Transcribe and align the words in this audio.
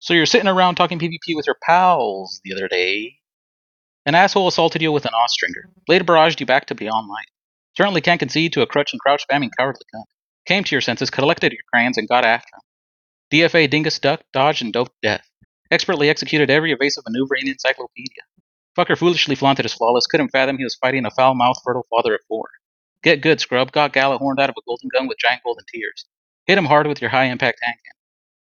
So 0.00 0.14
you're 0.14 0.26
sitting 0.26 0.48
around 0.48 0.76
talking 0.76 0.98
PvP 0.98 1.34
with 1.34 1.46
your 1.46 1.56
pals 1.60 2.40
the 2.44 2.54
other 2.54 2.68
day. 2.68 3.16
An 4.06 4.14
asshole 4.14 4.48
assaulted 4.48 4.80
you 4.80 4.92
with 4.92 5.04
an 5.04 5.12
Austringer, 5.12 5.70
later 5.88 6.04
barraged 6.04 6.40
you 6.40 6.46
back 6.46 6.66
to 6.66 6.74
Beyond 6.74 7.08
Light. 7.08 7.28
Certainly 7.76 8.00
can't 8.02 8.20
concede 8.20 8.52
to 8.52 8.62
a 8.62 8.66
crutch 8.66 8.92
and 8.92 9.00
crouch 9.00 9.24
spamming 9.28 9.50
cowardly 9.58 9.82
cunt. 9.94 10.04
Came 10.46 10.64
to 10.64 10.74
your 10.74 10.80
senses, 10.80 11.10
collected 11.10 11.52
your 11.52 11.62
crayons, 11.72 11.98
and 11.98 12.08
got 12.08 12.24
after 12.24 12.48
him. 12.54 12.62
DFA 13.30 13.68
dingus 13.68 13.98
ducked, 13.98 14.24
dodged, 14.32 14.62
and 14.62 14.72
doped 14.72 14.94
death. 15.02 15.28
Expertly 15.70 16.08
executed 16.08 16.48
every 16.48 16.72
evasive 16.72 17.04
maneuver 17.06 17.34
in 17.34 17.44
the 17.44 17.52
encyclopedia. 17.52 18.22
Fucker 18.76 18.96
foolishly 18.96 19.34
flaunted 19.34 19.64
his 19.64 19.74
flawless, 19.74 20.06
couldn't 20.06 20.30
fathom 20.30 20.56
he 20.56 20.64
was 20.64 20.76
fighting 20.76 21.04
a 21.04 21.10
foul-mouthed 21.10 21.60
fertile 21.64 21.86
father 21.90 22.14
of 22.14 22.20
four. 22.28 22.48
Get 23.02 23.20
good, 23.20 23.40
scrub. 23.40 23.72
Got 23.72 23.92
Gjallarhorned 23.92 24.40
out 24.40 24.48
of 24.48 24.56
a 24.56 24.62
golden 24.66 24.88
gun 24.92 25.08
with 25.08 25.18
giant 25.18 25.42
golden 25.44 25.64
tears. 25.72 26.06
Hit 26.46 26.56
him 26.56 26.64
hard 26.64 26.86
with 26.86 27.00
your 27.00 27.10
high-impact 27.10 27.58
hand 27.62 27.76
cannon. 27.84 27.97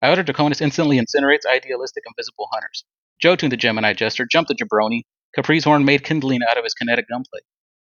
Iota 0.04 0.22
Draconis 0.22 0.62
instantly 0.62 1.00
incinerates 1.00 1.46
idealistic 1.50 2.04
invisible 2.06 2.50
hunters. 2.52 2.84
Jotun 3.22 3.50
the 3.50 3.56
Gemini 3.56 3.94
Jester 3.94 4.28
jumped 4.30 4.50
the 4.50 4.56
jabroni. 4.56 5.04
Capri's 5.34 5.64
horn 5.64 5.86
made 5.86 6.04
kindling 6.04 6.42
out 6.48 6.58
of 6.58 6.66
his 6.66 6.74
kinetic 6.74 7.08
gunplay. 7.08 7.40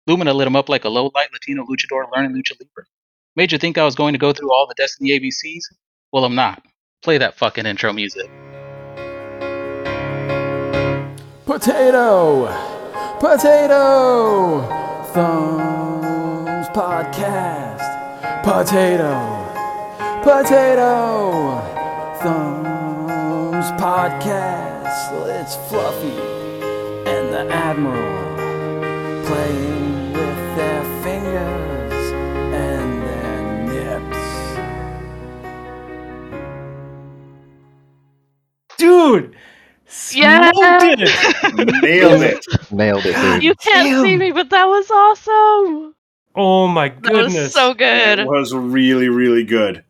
Lumina 0.08 0.34
lit 0.34 0.46
him 0.46 0.58
up 0.58 0.68
like 0.68 0.84
a 0.84 0.90
low-light 0.90 1.30
Latino 1.32 1.64
luchador 1.64 2.04
learning 2.14 2.36
lucha 2.36 2.52
libre. 2.60 2.86
Made 3.38 3.54
you 3.54 3.58
think 3.58 3.78
I 3.78 3.86
was 3.86 3.96
going 3.96 4.12
to 4.12 4.20
go 4.20 4.34
through 4.34 4.52
all 4.52 4.68
the 4.68 4.76
Destiny 4.76 5.18
ABCs? 5.18 5.64
Well, 6.12 6.26
I'm 6.26 6.36
not. 6.36 6.62
Play 7.02 7.18
that 7.18 7.38
fucking 7.38 7.66
intro 7.66 7.94
music. 7.94 8.30
Potato! 11.46 12.48
Potato! 13.22 14.62
Thumbs 15.14 16.68
Podcast. 16.76 18.44
Potato! 18.44 19.48
Potato! 20.24 21.81
Thumbs 22.24 23.66
Podcast. 23.82 25.10
It's 25.42 25.56
Fluffy 25.68 26.22
and 27.10 27.34
the 27.34 27.52
Admiral 27.52 28.36
playing 29.26 30.14
with 30.14 30.56
their 30.56 30.84
fingers 31.02 32.12
and 32.54 33.02
their 33.02 33.42
nips. 33.98 34.22
Dude! 38.78 39.36
Yes! 40.14 40.56
Smoked 40.56 41.02
it! 41.02 41.82
Nailed 41.82 42.22
it. 42.22 42.46
Nailed 42.72 43.06
it, 43.08 43.16
dude. 43.16 43.42
You 43.42 43.56
can't 43.56 44.06
see 44.06 44.16
me, 44.16 44.32
but 44.32 44.52
that 44.52 44.66
was 44.66 44.92
awesome. 44.92 45.96
Oh 46.36 46.68
my 46.68 46.90
goodness. 46.90 47.02
That 47.04 47.14
goodness. 47.14 47.44
was 47.46 47.54
so 47.54 47.74
good. 47.74 48.20
It 48.20 48.28
was 48.28 48.54
really, 48.54 49.10
really 49.10 49.44
good. 49.44 49.84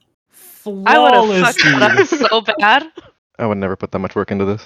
I 0.67 1.00
would 1.00 1.14
have 1.14 1.56
fucked 1.56 1.64
that 1.64 2.00
up 2.00 2.08
so 2.08 2.42
bad. 2.59 2.88
I 3.40 3.45
would 3.45 3.58
never 3.58 3.76
put 3.76 3.92
that 3.92 4.00
much 4.00 4.16
work 4.16 4.31
into 4.31 4.45
this. 4.45 4.66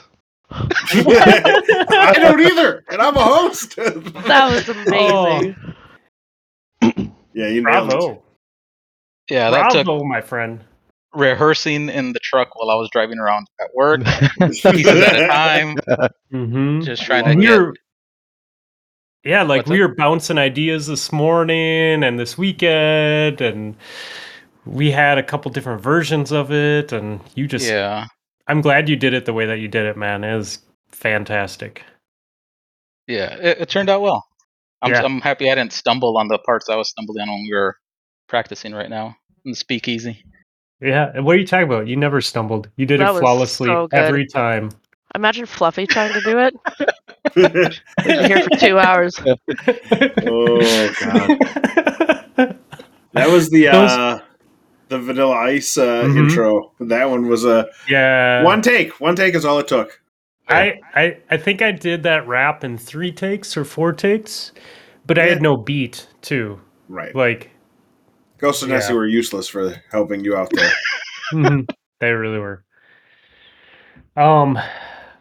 I 0.51 2.13
don't 2.15 2.39
either, 2.39 2.83
and 2.89 3.01
I'm 3.01 3.15
a 3.15 3.23
host. 3.23 3.75
That 3.77 4.51
was 4.51 4.69
amazing. 4.69 5.55
yeah, 7.33 7.47
you 7.47 7.63
nailed 7.63 7.87
it. 7.93 7.97
Bravo. 7.97 8.23
Yeah, 9.29 9.49
that 9.51 9.71
took 9.71 9.85
Bravo, 9.85 10.03
my 10.03 10.21
friend. 10.21 10.63
rehearsing 11.13 11.89
in 11.89 12.13
the 12.13 12.19
truck 12.19 12.55
while 12.55 12.69
I 12.69 12.75
was 12.75 12.89
driving 12.91 13.17
around 13.17 13.47
at 13.59 13.69
work, 13.73 14.01
pieces 14.39 14.85
at 14.85 15.15
a 15.23 15.27
time, 15.27 15.77
Mm-hmm. 16.33 16.81
just 16.81 17.03
trying 17.03 17.23
to 17.25 17.35
we 17.35 17.45
get. 17.47 17.59
yeah, 19.23 19.41
like 19.43 19.59
What's 19.61 19.69
we 19.71 19.81
up? 19.83 19.89
were 19.89 19.95
bouncing 19.95 20.37
ideas 20.37 20.85
this 20.87 21.11
morning 21.11 22.03
and 22.03 22.19
this 22.19 22.37
weekend, 22.37 23.41
and 23.41 23.75
we 24.65 24.91
had 24.91 25.17
a 25.17 25.23
couple 25.23 25.51
different 25.51 25.81
versions 25.81 26.31
of 26.31 26.51
it. 26.51 26.91
And 26.91 27.19
you 27.35 27.47
just, 27.47 27.67
Yeah, 27.67 28.07
I'm 28.47 28.61
glad 28.61 28.89
you 28.89 28.95
did 28.95 29.13
it 29.13 29.25
the 29.25 29.33
way 29.33 29.45
that 29.45 29.59
you 29.59 29.67
did 29.67 29.85
it, 29.85 29.97
man. 29.97 30.23
It 30.23 30.35
was 30.35 30.59
fantastic. 30.89 31.83
yeah, 33.07 33.35
it, 33.35 33.61
it 33.61 33.69
turned 33.69 33.89
out 33.89 34.01
well. 34.01 34.25
I'm, 34.81 34.91
Yeah. 34.91 35.03
I'm 35.03 35.21
happy 35.21 35.49
I 35.51 35.55
didn't 35.55 35.73
stumble 35.73 36.17
on 36.17 36.27
the 36.27 36.37
parts 36.39 36.69
I 36.69 36.75
was 36.75 36.89
stumbling 36.89 37.21
on 37.21 37.29
when 37.29 37.43
we 37.43 37.53
were 37.53 37.75
practicing 38.27 38.73
right 38.73 38.89
now 38.89 39.15
in 39.45 39.51
the 39.51 39.55
speakeasy. 39.55 40.23
Yeah, 40.81 41.11
and 41.15 41.25
what 41.25 41.35
are 41.35 41.39
you 41.39 41.47
talking 41.47 41.67
about? 41.67 41.87
You 41.87 41.95
never 41.95 42.19
stumbled. 42.21 42.69
You 42.75 42.85
did 42.85 42.99
That 42.99 43.15
it 43.15 43.19
flawlessly 43.19 43.67
so 43.67 43.87
every 43.93 44.27
time. 44.27 44.71
Imagine 45.15 45.45
Fluffy 45.45 45.87
trying 45.87 46.11
to 46.13 46.19
do 46.21 46.37
it. 46.39 46.53
We've 47.35 47.53
been 48.05 48.25
here 48.25 48.41
for 48.43 48.57
two 48.57 48.77
hours. 48.77 49.17
oh 49.25 50.93
god, 50.99 51.39
that 53.13 53.29
was 53.29 53.49
the 53.49 53.67
Those- 53.71 53.91
uh, 53.91 54.19
the 54.89 54.99
Vanilla 54.99 55.35
Ice 55.35 55.77
uh, 55.77 56.03
Mhm. 56.03 56.17
intro. 56.17 56.71
That 56.79 57.09
one 57.09 57.27
was 57.27 57.45
a 57.45 57.67
yeah. 57.87 58.43
one 58.43 58.61
take. 58.61 58.99
One 58.99 59.15
take 59.15 59.35
is 59.35 59.45
all 59.45 59.59
it 59.59 59.67
took. 59.67 60.01
I, 60.47 60.73
I 60.93 61.17
I 61.31 61.37
think 61.37 61.63
I 61.63 61.71
did 61.71 62.03
that 62.03 62.27
rap 62.27 62.63
in 62.63 62.77
three 62.77 63.11
takes 63.11 63.57
or 63.57 63.65
four 63.65 63.91
takes, 63.93 64.51
but 65.07 65.17
I 65.17 65.25
had 65.25 65.41
no 65.41 65.57
beat 65.57 66.07
too. 66.21 66.59
Right. 66.87 67.15
Like 67.15 67.49
Ghost 68.37 68.61
and 68.61 68.71
Nessie 68.71 68.93
were 68.93 69.07
useless 69.07 69.47
for 69.47 69.73
helping 69.91 70.23
you 70.23 70.35
out 70.35 70.49
there. 70.51 70.71
mhm, 71.33 71.67
they 71.99 72.11
really 72.11 72.37
were. 72.37 72.63
Um, 74.15 74.57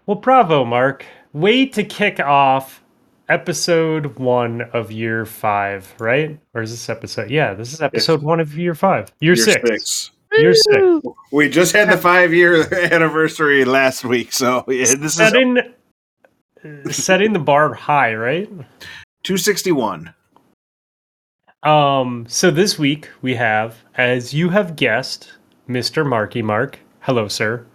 well, 0.05 0.17
bravo, 0.21 0.65
Mark. 0.65 1.07
Way 1.33 1.67
to 1.67 1.83
kick 1.83 2.21
off 2.21 2.84
episode 3.29 4.19
one 4.19 4.63
of 4.73 4.91
year 4.93 5.25
five, 5.27 5.93
right? 5.99 6.39
Or 6.55 6.63
is 6.63 6.71
this 6.71 6.89
episode? 6.89 7.31
Yeah, 7.31 7.55
this 7.55 7.73
is 7.73 7.81
episode 7.81 8.23
one 8.23 8.41
of 8.41 8.57
year 8.57 8.75
five. 8.75 9.13
Year, 9.21 9.35
Year 9.35 9.45
six. 9.45 9.69
six. 9.69 10.11
Year 10.37 10.55
six. 10.55 11.07
We 11.33 11.49
just 11.49 11.73
had 11.73 11.91
the 11.91 11.97
five 11.97 12.33
year 12.33 12.73
anniversary 12.93 13.65
last 13.65 14.05
week, 14.05 14.33
so 14.33 14.65
yeah, 14.69 14.95
this 14.95 15.05
is 15.05 15.15
Setting 15.15 15.59
setting 16.91 17.33
the 17.33 17.39
bar 17.39 17.75
high, 17.75 18.15
right? 18.15 18.51
two 19.23 19.37
sixty 19.37 19.73
one. 19.73 20.15
Um, 21.63 22.27
so 22.29 22.51
this 22.51 22.79
week 22.79 23.09
we 23.23 23.35
have, 23.37 23.77
as 23.97 24.35
you 24.35 24.51
have 24.51 24.77
guessed, 24.77 25.33
Mr. 25.69 26.07
Marky 26.07 26.43
Mark. 26.43 26.79
Hello, 27.01 27.27
sir. 27.29 27.67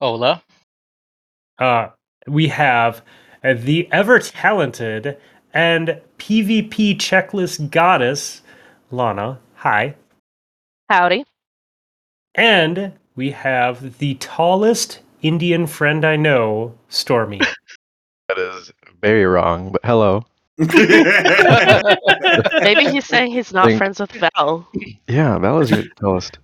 Hola. 0.00 0.42
Uh, 1.58 1.88
we 2.26 2.48
have 2.48 2.98
uh, 2.98 3.02
the 3.52 3.88
ever 3.92 4.18
talented 4.18 5.18
and 5.52 6.00
PvP 6.18 6.96
checklist 6.96 7.70
goddess, 7.70 8.40
Lana. 8.90 9.38
Hi. 9.56 9.94
Howdy. 10.88 11.24
And 12.34 12.92
we 13.14 13.30
have 13.30 13.98
the 13.98 14.14
tallest 14.14 15.00
Indian 15.22 15.66
friend 15.66 16.04
I 16.04 16.16
know, 16.16 16.74
Stormy. 16.88 17.40
That 18.28 18.38
is 18.38 18.72
very 19.02 19.26
wrong, 19.26 19.70
but 19.70 19.84
hello. 19.84 20.24
Maybe 20.56 20.72
he's 22.90 23.04
saying 23.04 23.32
he's 23.32 23.52
not 23.52 23.66
Think- 23.66 23.76
friends 23.76 24.00
with 24.00 24.12
Val. 24.12 24.66
Yeah, 25.06 25.36
Val 25.36 25.58
was 25.58 25.70
your 25.70 25.84
tallest. 26.00 26.38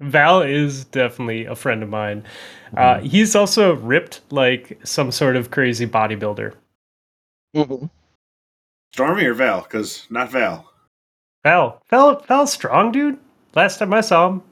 Val 0.00 0.42
is 0.42 0.84
definitely 0.86 1.44
a 1.44 1.54
friend 1.54 1.82
of 1.82 1.88
mine. 1.88 2.24
Uh, 2.76 3.00
he's 3.00 3.36
also 3.36 3.74
ripped 3.76 4.20
like 4.30 4.78
some 4.84 5.12
sort 5.12 5.36
of 5.36 5.50
crazy 5.50 5.86
bodybuilder. 5.86 6.54
Mhm. 7.54 7.88
Stormy 8.92 9.24
or 9.24 9.34
Val? 9.34 9.62
Because 9.62 10.06
not 10.10 10.30
Val. 10.30 10.70
Val, 11.44 11.82
Val, 11.90 12.20
Val's 12.22 12.52
strong, 12.52 12.90
dude. 12.90 13.18
Last 13.54 13.78
time 13.78 13.92
I 13.92 14.00
saw 14.00 14.28
him. 14.30 14.42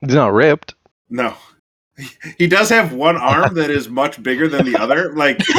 He's 0.00 0.14
not 0.14 0.32
ripped. 0.32 0.74
No. 1.08 1.34
He 2.38 2.46
does 2.46 2.70
have 2.70 2.94
one 2.94 3.16
arm 3.16 3.54
that 3.54 3.70
is 3.70 3.88
much 3.90 4.22
bigger 4.22 4.48
than 4.48 4.64
the 4.64 4.80
other. 4.80 5.12
Like 5.14 5.36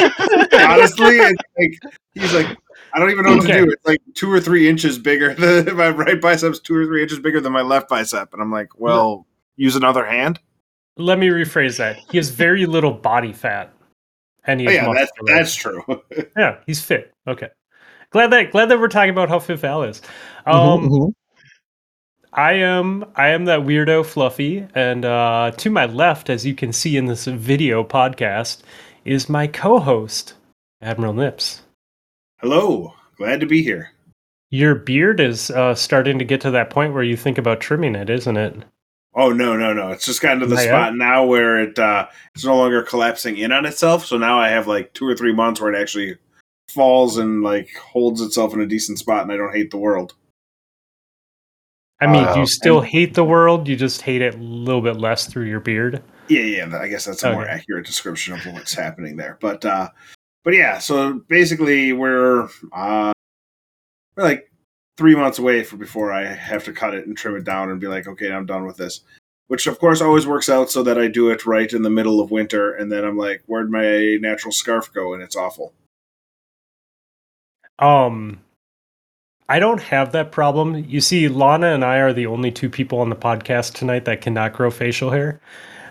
honestly, 0.51 1.17
it's 1.17 1.41
like 1.57 1.93
he's 2.15 2.33
like 2.33 2.57
I 2.93 2.99
don't 2.99 3.09
even 3.11 3.23
know 3.25 3.31
what 3.35 3.43
Okay. 3.45 3.53
to 3.59 3.65
do. 3.65 3.71
It's 3.71 3.85
like 3.85 4.01
two 4.13 4.31
or 4.31 4.39
three 4.39 4.67
inches 4.69 4.97
bigger. 4.99 5.33
Than, 5.63 5.75
my 5.75 5.89
right 5.89 6.19
bicep's 6.19 6.59
two 6.59 6.75
or 6.75 6.85
three 6.85 7.01
inches 7.03 7.19
bigger 7.19 7.39
than 7.41 7.51
my 7.53 7.61
left 7.61 7.89
bicep, 7.89 8.33
and 8.33 8.41
I'm 8.41 8.51
like, 8.51 8.79
well, 8.79 9.25
use 9.55 9.75
another 9.75 10.05
hand. 10.05 10.39
Let 10.97 11.17
me 11.19 11.27
rephrase 11.29 11.77
that. 11.79 11.97
He 12.11 12.17
has 12.17 12.29
very 12.29 12.65
little 12.65 12.91
body 12.91 13.33
fat, 13.33 13.73
and 14.45 14.59
Oh, 14.61 14.63
he's 14.63 14.73
yeah, 14.75 14.93
that's 14.93 15.11
muscular. 15.17 15.33
that's 15.33 15.55
true. 15.55 15.83
yeah, 16.37 16.57
he's 16.67 16.81
fit. 16.81 17.11
Okay, 17.27 17.49
glad 18.11 18.31
that 18.31 18.51
glad 18.51 18.69
that 18.69 18.79
we're 18.79 18.87
talking 18.89 19.09
about 19.09 19.29
how 19.29 19.39
fit 19.39 19.59
Val 19.59 19.83
is. 19.83 20.01
Um, 20.45 20.61
Mhm, 20.61 20.89
mhm. 20.89 21.13
I 22.33 22.53
am 22.53 23.05
I 23.15 23.29
am 23.29 23.45
that 23.45 23.61
weirdo 23.61 24.05
Fluffy, 24.05 24.67
and 24.75 25.05
uh, 25.05 25.51
to 25.57 25.69
my 25.69 25.85
left, 25.85 26.29
as 26.29 26.45
you 26.45 26.53
can 26.55 26.71
see 26.73 26.97
in 26.97 27.05
this 27.05 27.25
video 27.25 27.83
podcast, 27.83 28.61
is 29.05 29.29
my 29.29 29.47
co-host 29.47 30.33
Admiral 30.81 31.13
Nips. 31.13 31.61
Hello, 32.43 32.93
glad 33.15 33.39
to 33.39 33.45
be 33.45 33.63
here. 33.63 33.91
Your 34.51 34.75
beard 34.75 35.21
is 35.21 35.49
uh, 35.49 35.73
starting 35.75 36.19
to 36.19 36.25
get 36.25 36.41
to 36.41 36.51
that 36.51 36.69
point 36.69 36.93
where 36.93 37.01
you 37.01 37.15
think 37.15 37.37
about 37.37 37.61
trimming 37.61 37.95
it, 37.95 38.09
isn't 38.09 38.35
it? 38.35 38.53
Oh 39.15 39.31
no, 39.31 39.55
no, 39.55 39.71
no! 39.71 39.91
It's 39.91 40.05
just 40.05 40.19
gotten 40.19 40.41
to 40.41 40.45
the 40.45 40.55
Not 40.55 40.61
yet? 40.65 40.69
spot 40.69 40.95
now 40.97 41.23
where 41.25 41.57
it 41.61 41.79
uh, 41.79 42.07
it's 42.35 42.43
no 42.43 42.57
longer 42.57 42.83
collapsing 42.83 43.37
in 43.37 43.53
on 43.53 43.65
itself. 43.65 44.05
So 44.05 44.17
now 44.17 44.37
I 44.37 44.49
have 44.49 44.67
like 44.67 44.91
two 44.93 45.07
or 45.07 45.15
three 45.15 45.31
months 45.31 45.61
where 45.61 45.73
it 45.73 45.81
actually 45.81 46.17
falls 46.69 47.17
and 47.17 47.43
like 47.43 47.73
holds 47.77 48.19
itself 48.19 48.53
in 48.53 48.59
a 48.59 48.65
decent 48.67 48.99
spot, 48.99 49.23
and 49.23 49.31
I 49.31 49.37
don't 49.37 49.55
hate 49.55 49.71
the 49.71 49.77
world. 49.77 50.13
I 52.01 52.07
mean, 52.07 52.25
Uh, 52.25 52.35
you 52.35 52.45
still 52.45 52.79
and- 52.79 52.87
hate 52.89 53.13
the 53.13 53.23
world? 53.23 53.69
You 53.69 53.77
just 53.77 54.01
hate 54.01 54.21
it 54.21 54.35
a 54.35 54.37
little 54.37 54.81
bit 54.81 54.97
less 54.97 55.27
through 55.27 55.45
your 55.45 55.61
beard. 55.61 56.03
Yeah, 56.27 56.41
yeah. 56.41 56.77
I 56.77 56.89
guess 56.89 57.05
that's 57.05 57.23
a 57.23 57.31
more 57.31 57.47
accurate 57.47 57.85
description 57.85 58.33
of 58.33 58.45
what's 58.47 58.73
happening 58.73 59.15
there. 59.15 59.37
But 59.39 59.63
uh 59.63 59.87
but 60.43 60.53
yeah, 60.53 60.79
so 60.79 61.21
basically 61.27 61.93
we're 61.93 62.47
uh 62.71 63.13
we're 64.15 64.23
like 64.23 64.51
three 64.97 65.15
months 65.15 65.39
away 65.39 65.63
from 65.63 65.79
before 65.79 66.11
I 66.11 66.25
have 66.25 66.63
to 66.65 66.73
cut 66.73 66.93
it 66.93 67.07
and 67.07 67.17
trim 67.17 67.35
it 67.35 67.43
down 67.43 67.69
and 67.69 67.79
be 67.79 67.87
like, 67.87 68.07
okay, 68.07 68.31
I'm 68.31 68.45
done 68.45 68.65
with 68.65 68.77
this. 68.77 69.01
Which 69.47 69.67
of 69.67 69.79
course 69.79 70.01
always 70.01 70.27
works 70.27 70.49
out 70.49 70.69
so 70.69 70.83
that 70.83 70.97
I 70.97 71.07
do 71.07 71.29
it 71.29 71.45
right 71.45 71.71
in 71.71 71.81
the 71.81 71.89
middle 71.89 72.19
of 72.19 72.31
winter 72.31 72.73
and 72.73 72.91
then 72.91 73.03
I'm 73.03 73.17
like, 73.17 73.43
where'd 73.45 73.69
my 73.69 74.17
natural 74.21 74.51
scarf 74.51 74.93
go? 74.93 75.13
And 75.13 75.21
it's 75.23 75.35
awful. 75.35 75.73
Um, 77.79 78.39
I 79.49 79.59
don't 79.59 79.81
have 79.81 80.11
that 80.13 80.31
problem. 80.31 80.75
You 80.75 81.01
see, 81.01 81.27
Lana 81.27 81.67
and 81.73 81.83
I 81.83 81.97
are 81.97 82.13
the 82.13 82.27
only 82.27 82.51
two 82.51 82.69
people 82.69 82.99
on 82.99 83.09
the 83.09 83.15
podcast 83.15 83.73
tonight 83.73 84.05
that 84.05 84.21
cannot 84.21 84.53
grow 84.53 84.71
facial 84.71 85.11
hair. 85.11 85.41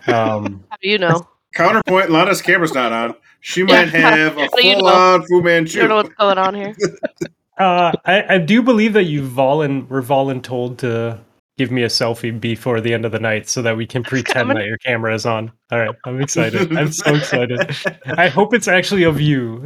Um, 0.06 0.64
How 0.70 0.76
do 0.80 0.88
you 0.88 0.98
know? 0.98 1.28
Counterpoint, 1.54 2.10
Lana's 2.10 2.40
camera's 2.40 2.72
not 2.72 2.92
on. 2.92 3.14
She 3.42 3.60
Yeah. 3.60 3.66
might 3.66 3.88
have 3.90 4.38
a 4.38 4.40
What 4.46 4.52
do 4.60 4.66
you 4.66 4.74
full 4.76 4.86
know? 4.86 4.94
on 4.94 5.22
Fu 5.26 5.36
You 5.36 5.42
Manchu. 5.42 5.78
don't 5.80 5.88
know 5.90 5.96
what's 5.96 6.14
going 6.14 6.38
on 6.38 6.54
here. 6.54 6.74
uh, 7.58 7.92
I, 8.06 8.34
I 8.36 8.38
do 8.38 8.62
believe 8.62 8.92
that 8.94 9.04
you 9.04 9.22
volun 9.22 9.86
were 9.88 10.00
voluntold 10.02 10.78
to 10.78 11.18
give 11.58 11.70
me 11.70 11.82
a 11.82 11.88
selfie 11.88 12.40
before 12.40 12.80
the 12.80 12.94
end 12.94 13.04
of 13.04 13.12
the 13.12 13.18
night 13.20 13.46
so 13.48 13.60
that 13.62 13.76
we 13.76 13.84
can 13.86 14.02
pretend 14.04 14.48
coming. 14.48 14.56
that 14.56 14.66
your 14.66 14.78
camera 14.78 15.12
is 15.14 15.26
on. 15.26 15.52
All 15.70 15.78
right, 15.78 15.94
I'm 16.06 16.20
excited. 16.22 16.74
I'm 16.76 16.90
so 16.92 17.14
excited. 17.14 17.76
I 18.16 18.28
hope 18.28 18.54
it's 18.54 18.68
actually 18.68 19.02
of 19.02 19.20
you. 19.20 19.62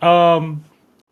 um 0.00 0.64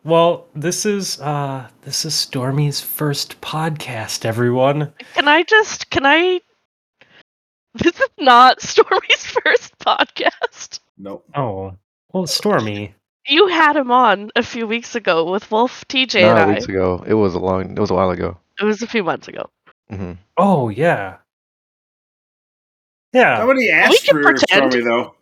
well 0.04 0.46
this 0.54 0.86
is 0.86 1.20
uh 1.20 1.68
this 1.82 2.04
is 2.04 2.14
stormy's 2.14 2.80
first 2.80 3.40
podcast 3.40 4.24
everyone 4.24 4.92
Can 5.14 5.28
I 5.28 5.42
just? 5.42 5.90
Can 5.90 6.06
I? 6.06 6.40
This 7.82 7.98
is 7.98 8.08
not 8.18 8.60
Stormy's 8.60 9.24
first 9.26 9.78
podcast. 9.78 10.80
nope. 10.98 11.24
oh 11.34 11.74
well 12.12 12.26
stormy 12.26 12.94
You 13.26 13.46
had 13.48 13.76
him 13.76 13.90
on 13.90 14.30
a 14.36 14.42
few 14.42 14.66
weeks 14.66 14.94
ago 14.94 15.30
with 15.30 15.50
Wolf, 15.50 15.84
TJ, 15.88 16.22
Not 16.22 16.38
and 16.38 16.50
I. 16.50 16.54
weeks 16.54 16.66
ago. 16.66 17.02
It 17.06 17.14
was 17.14 17.34
a 17.34 17.38
long. 17.38 17.70
It 17.76 17.78
was 17.80 17.90
a 17.90 17.94
while 17.94 18.10
ago. 18.10 18.36
It 18.60 18.64
was 18.64 18.82
a 18.82 18.86
few 18.86 19.02
months 19.04 19.28
ago. 19.28 19.48
hmm 19.90 20.12
oh 20.36 20.68
yeah 20.68 21.16
yeah 23.12 23.38
Somebody 23.38 23.70
asked 23.70 24.04
can 24.06 24.16
for 24.16 24.22
pretend. 24.22 24.72
Stormy 24.72 24.84
though. 24.84 25.14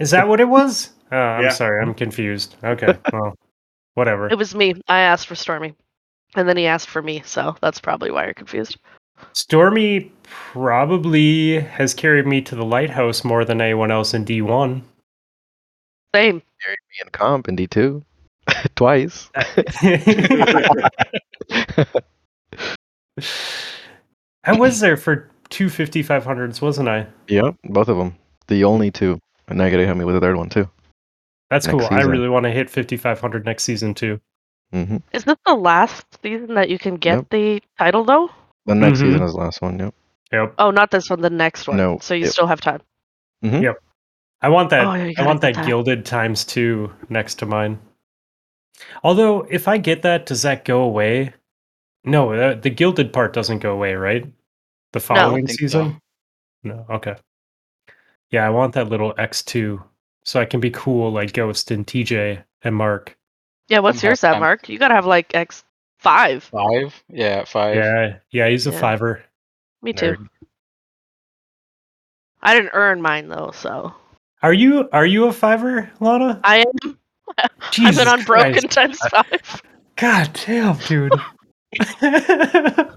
is 0.00 0.10
that 0.10 0.28
what 0.28 0.40
it 0.40 0.48
was 0.48 0.90
uh, 1.12 1.16
i'm 1.16 1.42
Yeah. 1.44 1.48
sorry 1.50 1.80
i'm 1.82 1.94
confused 1.94 2.56
okay 2.62 2.98
well 3.12 3.34
whatever 3.94 4.28
It 4.28 4.38
was 4.38 4.54
me. 4.54 4.74
I 4.88 5.00
asked 5.00 5.26
for 5.26 5.34
Stormy, 5.34 5.74
and 6.36 6.48
then 6.48 6.56
he 6.56 6.66
asked 6.66 6.88
for 6.88 7.02
me. 7.02 7.22
So 7.24 7.56
that's 7.60 7.80
probably 7.80 8.10
why 8.12 8.24
you're 8.26 8.34
confused. 8.34 8.78
Stormy 9.32 10.12
probably 10.24 11.60
has 11.60 11.94
carried 11.94 12.26
me 12.26 12.40
to 12.42 12.54
the 12.54 12.64
lighthouse 12.64 13.24
more 13.24 13.44
than 13.44 13.60
anyone 13.60 13.90
else 13.90 14.14
in 14.14 14.24
d1 14.24 14.82
Same. 16.14 16.42
Carried 16.62 16.78
me 16.90 16.96
and 17.02 17.12
comp 17.12 17.48
in 17.48 17.54
D 17.56 17.66
two, 17.66 18.04
twice. 18.74 19.30
I 24.44 24.52
was 24.52 24.80
there 24.80 24.96
for 24.96 25.30
two 25.50 25.66
5500s, 25.66 26.60
wasn't 26.60 26.88
I? 26.88 27.06
Yep, 27.28 27.56
both 27.64 27.88
of 27.88 27.96
them. 27.96 28.16
The 28.48 28.64
only 28.64 28.90
two, 28.90 29.18
and 29.48 29.58
now 29.58 29.64
you 29.66 29.70
gotta 29.70 29.86
help 29.86 29.98
me 29.98 30.04
with 30.04 30.14
the 30.14 30.20
third 30.20 30.36
one 30.36 30.48
too. 30.48 30.68
That's 31.50 31.66
Next 31.66 31.78
cool. 31.88 31.88
I 31.96 32.02
really 32.02 32.28
want 32.28 32.44
to 32.44 32.50
hit 32.50 32.68
5500 32.70 33.44
next 33.44 33.64
season 33.64 33.94
too. 33.94 34.20
hmm 34.72 34.96
Is 35.12 35.24
this 35.24 35.36
the 35.46 35.54
last 35.54 36.04
season 36.22 36.54
that 36.54 36.68
you 36.68 36.78
can 36.78 36.96
get 36.96 37.16
Yep. 37.18 37.28
the 37.30 37.62
title 37.78 38.04
though? 38.04 38.30
The 38.68 38.74
next 38.74 38.98
Mhm. 38.98 39.02
season 39.02 39.22
is 39.22 39.32
the 39.32 39.38
last 39.38 39.62
one. 39.62 39.78
Yep. 39.78 39.94
Yep. 40.32 40.54
Oh, 40.58 40.70
not 40.70 40.90
this 40.90 41.08
one. 41.10 41.20
The 41.22 41.30
next 41.30 41.66
one. 41.66 41.76
No, 41.78 41.98
So 42.00 42.14
you 42.14 42.24
yep. 42.24 42.32
still 42.32 42.46
have 42.46 42.60
time. 42.60 42.80
hmm 43.42 43.62
Yep. 43.62 43.76
I 44.42 44.48
want 44.50 44.70
that. 44.70 44.86
Oh, 44.86 44.94
yeah, 44.94 45.04
you 45.04 45.10
I 45.10 45.12
gotta 45.14 45.26
want 45.28 45.40
get 45.40 45.54
that 45.54 45.60
that. 45.62 45.66
gilded 45.66 46.04
times 46.06 46.44
two 46.44 46.92
next 47.08 47.36
to 47.36 47.46
mine. 47.46 47.80
Although, 49.02 49.42
if 49.50 49.66
I 49.66 49.78
get 49.78 50.02
that, 50.02 50.26
does 50.26 50.42
that 50.42 50.64
go 50.64 50.82
away? 50.82 51.34
No, 52.04 52.36
the, 52.36 52.60
the 52.60 52.70
gilded 52.70 53.12
part 53.12 53.32
doesn't 53.32 53.58
go 53.58 53.72
away, 53.72 53.94
right? 53.94 54.24
The 54.92 55.00
following 55.00 55.46
think 55.46 55.58
season. 55.58 55.92
so. 55.92 56.68
No. 56.68 56.86
Okay. 56.90 57.16
Yeah, 58.30 58.46
I 58.46 58.50
want 58.50 58.74
that 58.74 58.88
little 58.88 59.14
X 59.18 59.42
two, 59.42 59.82
so 60.24 60.40
I 60.40 60.44
can 60.44 60.60
be 60.60 60.70
cool 60.70 61.10
like 61.10 61.32
Ghost 61.32 61.70
and 61.70 61.86
TJ 61.86 62.42
and 62.62 62.74
Mark. 62.76 63.16
Yeah. 63.68 63.80
What's 63.80 64.02
I'm 64.04 64.08
yours 64.08 64.20
half 64.22 64.28
at, 64.30 64.32
time. 64.34 64.40
Mark? 64.40 64.68
You 64.68 64.78
gotta 64.78 64.94
have 64.94 65.06
like 65.06 65.34
X 65.34 65.64
five. 65.98 66.44
Five? 66.44 67.02
Yeah, 67.08 67.44
five. 67.44 67.76
Yeah, 67.76 68.16
yeah, 68.30 68.48
he's 68.48 68.66
a 68.66 68.70
Yeah. 68.70 68.80
fiver. 68.80 69.22
Me 69.82 69.92
too. 69.92 70.12
Nerd. 70.12 70.28
I 72.42 72.54
didn't 72.54 72.70
earn 72.72 73.02
mine 73.02 73.28
though, 73.28 73.50
so 73.52 73.92
Are 74.42 74.52
you 74.52 74.88
are 74.92 75.06
you 75.06 75.26
a 75.26 75.32
fiver, 75.32 75.90
Lana? 76.00 76.40
I 76.44 76.58
am. 76.84 76.98
I've 77.38 77.50
Jesus 77.72 77.98
been 77.98 78.08
on 78.08 78.22
broken 78.24 78.52
Christ. 78.52 78.70
times 78.70 78.98
five. 79.10 79.62
God 79.96 80.30
damn, 80.46 80.76
dude. 80.78 81.12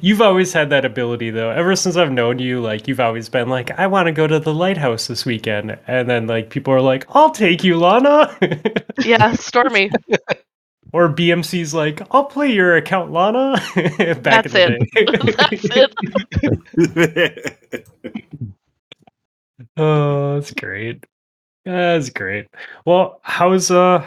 you've 0.00 0.22
always 0.22 0.52
had 0.52 0.70
that 0.70 0.84
ability 0.84 1.30
though. 1.30 1.50
Ever 1.50 1.76
since 1.76 1.96
I've 1.96 2.10
known 2.10 2.38
you, 2.38 2.60
like 2.60 2.88
you've 2.88 3.00
always 3.00 3.28
been 3.28 3.48
like, 3.48 3.70
I 3.78 3.86
want 3.86 4.06
to 4.06 4.12
go 4.12 4.26
to 4.26 4.38
the 4.38 4.54
lighthouse 4.54 5.06
this 5.06 5.24
weekend. 5.26 5.78
And 5.86 6.08
then 6.08 6.26
like 6.26 6.48
people 6.50 6.72
are 6.72 6.80
like, 6.80 7.04
I'll 7.14 7.30
take 7.30 7.62
you, 7.62 7.78
Lana. 7.78 8.34
yeah, 9.04 9.32
Stormy. 9.32 9.90
Or 10.92 11.08
BMC's 11.08 11.72
like, 11.74 12.02
I'll 12.10 12.24
play 12.24 12.52
your 12.52 12.76
account, 12.76 13.12
Lana. 13.12 13.54
Back 14.22 14.44
That's 14.48 14.54
in 14.54 14.78
the 14.78 14.86
That's 15.50 15.68
day. 15.68 15.86
it. 18.06 18.20
oh, 19.76 20.34
that's 20.34 20.52
great. 20.52 21.04
That's 21.64 22.10
great. 22.10 22.46
Well, 22.84 23.20
how's 23.22 23.70
uh 23.70 24.04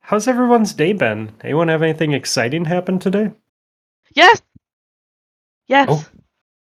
how's 0.00 0.28
everyone's 0.28 0.74
day 0.74 0.92
been? 0.92 1.32
Anyone 1.42 1.68
have 1.68 1.82
anything 1.82 2.12
exciting 2.12 2.64
happen 2.64 2.98
today? 2.98 3.30
Yes. 4.14 4.42
Yes. 5.68 5.88
Oh. 5.90 6.06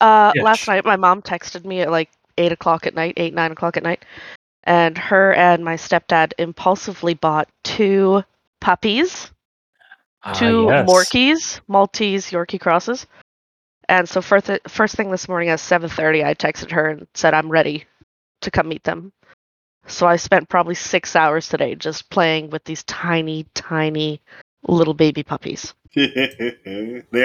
Uh, 0.00 0.32
Yeah, 0.34 0.42
last 0.42 0.66
night 0.68 0.84
my 0.84 0.96
mom 0.96 1.22
texted 1.22 1.64
me 1.64 1.80
at 1.80 1.90
like 1.90 2.10
eight 2.38 2.52
o'clock 2.52 2.86
at 2.86 2.94
night, 2.94 3.14
eight 3.16 3.34
nine 3.34 3.52
o'clock 3.52 3.76
at 3.76 3.82
night, 3.82 4.04
and 4.64 4.96
her 4.96 5.32
and 5.34 5.64
my 5.64 5.74
stepdad 5.74 6.32
impulsively 6.38 7.14
bought 7.14 7.48
two 7.64 8.22
puppies, 8.60 9.30
two 10.34 10.68
Ah, 10.68 10.84
yes. 10.84 10.88
Morkies, 10.88 11.60
Maltese 11.68 12.30
Yorkie 12.30 12.60
crosses. 12.60 13.06
And 13.88 14.08
so 14.08 14.22
first, 14.22 14.50
first 14.68 14.96
thing 14.96 15.10
this 15.10 15.28
morning 15.28 15.48
at 15.48 15.60
seven 15.60 15.88
thirty, 15.90 16.24
I 16.24 16.34
texted 16.34 16.70
her 16.72 16.88
and 16.88 17.06
said 17.14 17.34
I'm 17.34 17.50
ready 17.50 17.84
to 18.42 18.50
come 18.50 18.68
meet 18.68 18.84
them. 18.84 19.12
So 19.86 20.06
I 20.06 20.16
spent 20.16 20.48
probably 20.48 20.74
six 20.74 21.16
hours 21.16 21.48
today 21.48 21.74
just 21.74 22.08
playing 22.08 22.50
with 22.50 22.64
these 22.64 22.84
tiny, 22.84 23.46
tiny 23.54 24.20
little 24.66 24.94
baby 24.94 25.22
puppies. 25.22 25.74
they 25.94 26.06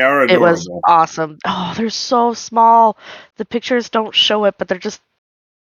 are 0.02 0.24
adorable. 0.24 0.30
It 0.30 0.42
was 0.42 0.70
awesome. 0.86 1.38
Oh, 1.46 1.74
they're 1.78 1.90
so 1.90 2.34
small. 2.34 2.98
The 3.38 3.46
pictures 3.46 3.90
don't 3.90 4.14
show 4.14 4.46
it, 4.46 4.56
but 4.58 4.68
they're 4.68 4.78
just 4.78 5.02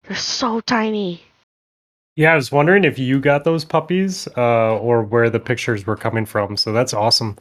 they're 0.04 0.16
so 0.16 0.60
tiny. 0.60 1.22
Yeah, 2.16 2.32
I 2.32 2.36
was 2.36 2.52
wondering 2.52 2.84
if 2.84 2.98
you 2.98 3.20
got 3.20 3.44
those 3.44 3.64
puppies, 3.64 4.28
uh, 4.36 4.76
or 4.78 5.02
where 5.02 5.30
the 5.30 5.40
pictures 5.40 5.86
were 5.86 5.96
coming 5.96 6.26
from. 6.26 6.56
So 6.56 6.72
that's 6.72 6.92
awesome. 6.92 7.38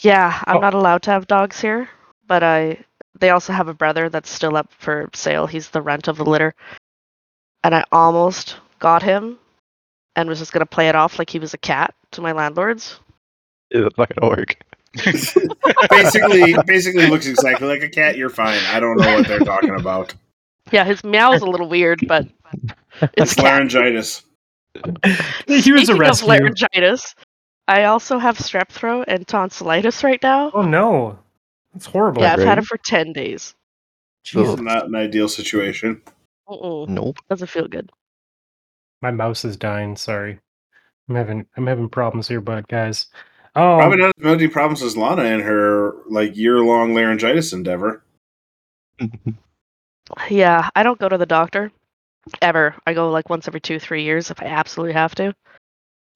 Yeah, 0.00 0.42
I'm 0.46 0.58
Oh. 0.58 0.60
not 0.60 0.74
allowed 0.74 1.02
to 1.04 1.10
have 1.12 1.26
dogs 1.26 1.60
here, 1.60 1.88
but 2.26 2.42
I 2.42 2.78
they 3.20 3.30
also 3.30 3.52
have 3.52 3.68
a 3.68 3.74
brother 3.74 4.08
that's 4.08 4.28
still 4.28 4.56
up 4.56 4.72
for 4.76 5.08
sale. 5.14 5.46
He's 5.46 5.70
the 5.70 5.80
rent 5.80 6.08
of 6.08 6.16
the 6.16 6.24
litter. 6.24 6.52
And 7.62 7.72
I 7.74 7.84
almost 7.92 8.56
got 8.80 9.02
him 9.04 9.38
and 10.16 10.28
was 10.28 10.40
just 10.40 10.52
gonna 10.52 10.66
play 10.66 10.88
it 10.88 10.96
off 10.96 11.18
like 11.18 11.30
he 11.30 11.38
was 11.38 11.54
a 11.54 11.58
cat 11.58 11.94
to 12.10 12.20
my 12.20 12.32
landlords. 12.32 12.98
It's 13.70 13.96
not 13.96 14.12
gonna 14.14 14.28
work. 14.36 14.56
basically, 15.90 16.54
basically 16.66 17.06
looks 17.06 17.26
exactly 17.26 17.66
like 17.68 17.82
a 17.82 17.88
cat. 17.88 18.16
You're 18.16 18.30
fine. 18.30 18.60
I 18.68 18.80
don't 18.80 18.96
know 18.96 19.14
what 19.14 19.26
they're 19.28 19.38
talking 19.40 19.74
about. 19.76 20.12
Yeah, 20.72 20.84
his 20.84 21.04
meow 21.04 21.32
is 21.32 21.42
a 21.42 21.46
little 21.46 21.68
weird, 21.68 22.00
but 22.08 22.26
it's 23.02 23.32
It's 23.32 23.38
laryngitis. 23.38 24.22
he 25.46 25.72
was 25.72 25.88
a 25.88 25.94
Speaking 25.94 26.08
of 26.10 26.22
laryngitis, 26.22 27.14
I 27.68 27.84
also 27.84 28.18
have 28.18 28.36
strep 28.38 28.68
throat 28.68 29.04
and 29.08 29.26
tonsillitis 29.26 30.02
right 30.04 30.22
now. 30.22 30.50
oh 30.52 30.62
no, 30.62 31.18
that's 31.72 31.86
horrible. 31.86 32.22
yeah, 32.22 32.32
I've 32.34 32.42
had 32.42 32.58
it 32.58 32.64
for 32.66 32.78
ten 32.78 33.12
days. 33.12 33.54
Jesus. 34.24 34.58
Not 34.60 34.86
an 34.86 34.94
ideal 34.94 35.28
situation. 35.28 36.00
Mm-mm, 36.48 36.88
Nope. 36.88 37.18
doesn't 37.28 37.46
feel 37.48 37.68
good. 37.68 37.90
My 39.02 39.10
mouse 39.10 39.44
is 39.44 39.56
dying. 39.56 39.96
Sorry, 39.96 40.38
I'm 41.08 41.14
having 41.14 41.46
I'm 41.56 41.66
having 41.66 41.88
problems 41.88 42.26
here, 42.28 42.40
but 42.40 42.66
guys. 42.68 43.06
Oh, 43.56 43.78
Probably 43.78 43.98
not 43.98 44.12
as 44.18 44.24
many 44.24 44.48
problems 44.48 44.82
as 44.82 44.96
Lana 44.96 45.22
and 45.22 45.40
her 45.40 45.94
like 46.08 46.36
year 46.36 46.58
long 46.58 46.92
laryngitis 46.94 47.52
endeavor. 47.52 48.02
Yeah, 50.28 50.68
I 50.74 50.82
don't 50.82 50.98
go 50.98 51.08
to 51.08 51.16
the 51.18 51.26
doctor 51.26 51.70
ever. 52.42 52.74
I 52.86 52.94
go 52.94 53.10
like 53.10 53.28
once 53.30 53.46
every 53.48 53.60
two, 53.60 53.78
three 53.78 54.02
years 54.04 54.30
if 54.30 54.40
I 54.42 54.46
absolutely 54.46 54.94
have 54.94 55.14
to. 55.16 55.34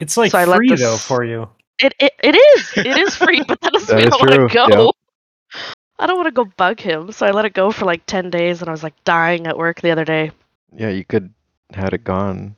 it's 0.00 0.16
like 0.16 0.30
so 0.32 0.38
I 0.38 0.44
let 0.44 0.56
free 0.58 0.68
this- 0.70 0.80
though 0.80 0.96
for 0.96 1.24
you. 1.24 1.48
It, 1.80 1.94
it 2.00 2.12
it 2.24 2.34
is. 2.34 2.72
It 2.76 2.86
is 2.98 3.14
free, 3.14 3.42
but 3.46 3.60
that 3.60 3.72
doesn't 3.74 3.88
That 3.88 3.96
mean 3.96 4.08
is 4.08 4.12
I 4.14 4.16
want 4.16 4.50
to 4.50 4.54
go. 4.54 4.84
yeah. 4.84 5.60
I 6.00 6.06
don't 6.06 6.16
want 6.16 6.26
to 6.26 6.32
go 6.32 6.44
bug 6.56 6.80
him, 6.80 7.12
so 7.12 7.24
I 7.26 7.30
let 7.30 7.44
it 7.44 7.52
go 7.54 7.70
for 7.70 7.84
like 7.84 8.04
ten 8.06 8.30
days, 8.30 8.60
and 8.60 8.68
I 8.68 8.72
was 8.72 8.82
like 8.82 8.94
dying 9.04 9.46
at 9.46 9.56
work 9.56 9.80
the 9.80 9.90
other 9.92 10.04
day. 10.04 10.32
Yeah, 10.76 10.88
you 10.90 11.04
could 11.04 11.32
had 11.72 11.92
it 11.94 12.02
gone. 12.04 12.56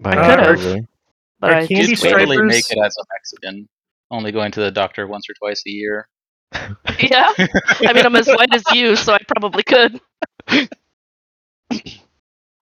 By 0.00 0.12
I 0.12 0.14
could've. 0.36 0.60
probably. 0.60 0.86
But 1.40 1.50
Are 1.50 1.54
I 1.56 1.66
candy 1.66 1.74
You 1.74 1.86
just 1.88 2.02
could 2.02 2.12
waited. 2.14 2.26
totally 2.28 2.46
make 2.46 2.70
it 2.70 2.78
as 2.82 2.96
a 2.98 3.04
Mexican, 3.14 3.68
only 4.10 4.32
going 4.32 4.50
to 4.52 4.60
the 4.60 4.70
doctor 4.70 5.06
once 5.06 5.26
or 5.28 5.34
twice 5.34 5.62
a 5.66 5.70
year. 5.70 6.08
Yeah, 7.00 7.32
I 7.36 7.92
mean 7.92 8.06
I'm 8.06 8.16
as 8.16 8.28
white 8.28 8.54
as 8.54 8.62
you, 8.72 8.96
so 8.96 9.12
I 9.12 9.18
probably 9.28 9.62
could. 9.62 10.00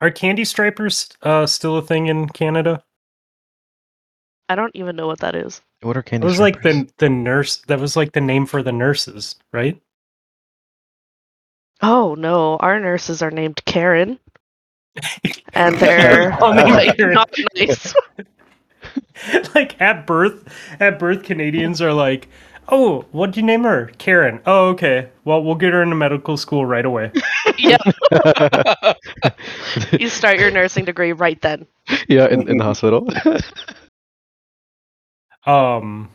Are 0.02 0.12
candy 0.12 0.46
stripers 0.46 1.10
uh, 1.24 1.46
still 1.46 1.78
a 1.78 1.82
thing 1.82 2.08
in 2.08 2.30
Canada? 2.30 2.84
I 4.48 4.56
don't 4.56 4.76
even 4.76 4.96
know 4.96 5.08
what 5.08 5.20
that 5.20 5.36
is. 5.36 5.62
What 5.82 5.98
are 5.98 6.02
candy? 6.02 6.26
It 6.26 6.30
candy? 6.30 6.32
was 6.32 6.40
like 6.40 6.62
the 6.62 6.90
the 6.98 7.10
nurse. 7.10 7.58
That 7.68 7.80
was 7.80 7.96
like 7.96 8.14
the 8.14 8.22
name 8.22 8.46
for 8.46 8.64
the 8.64 8.72
nurses, 8.72 9.36
right? 9.54 9.80
Oh 11.82 12.16
no, 12.16 12.58
our 12.58 12.80
nurses 12.80 13.22
are 13.22 13.32
named 13.32 13.64
Karen, 13.66 14.20
and 15.54 15.76
they're 15.78 16.32
like, 16.42 16.98
not 17.00 17.34
nice. 17.56 17.94
like 19.56 19.80
at 19.82 20.08
birth, 20.08 20.48
at 20.80 20.98
birth, 21.00 21.24
Canadians 21.24 21.82
are 21.82 21.94
like, 21.94 22.28
"Oh, 22.70 23.06
what'd 23.12 23.36
you 23.36 23.44
name 23.44 23.64
her? 23.64 23.92
Karen. 23.98 24.42
Oh, 24.46 24.70
okay. 24.70 25.10
Well, 25.26 25.44
we'll 25.44 25.56
get 25.56 25.74
her 25.74 25.82
into 25.84 25.96
medical 25.96 26.38
school 26.38 26.66
right 26.66 26.86
away." 26.86 27.12
yeah, 27.58 27.78
you 29.92 30.10
start 30.10 30.40
your 30.40 30.52
nursing 30.52 30.86
degree 30.86 31.14
right 31.14 31.42
then. 31.42 31.68
yeah, 32.08 32.28
in, 32.28 32.48
in 32.48 32.58
the 32.58 32.64
hospital. 32.64 33.08
Um, 35.46 36.10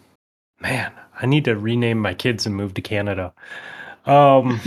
man, 0.61 0.93
I 1.21 1.27
need 1.27 1.47
to 1.47 1.57
rename 1.57 1.99
my 1.99 2.15
kids 2.15 2.47
and 2.47 2.55
move 2.55 2.75
to 2.75 2.83
Canada. 2.83 3.33
Um, 4.07 4.61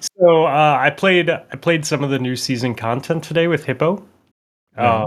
so 0.00 0.46
uh, 0.46 0.78
I 0.80 0.90
played 0.90 1.30
I 1.30 1.56
played 1.60 1.84
some 1.84 2.02
of 2.02 2.10
the 2.10 2.18
new 2.18 2.34
season 2.34 2.74
content 2.74 3.22
today 3.24 3.46
with 3.46 3.64
Hippo. 3.64 4.04
Uh, 4.76 5.04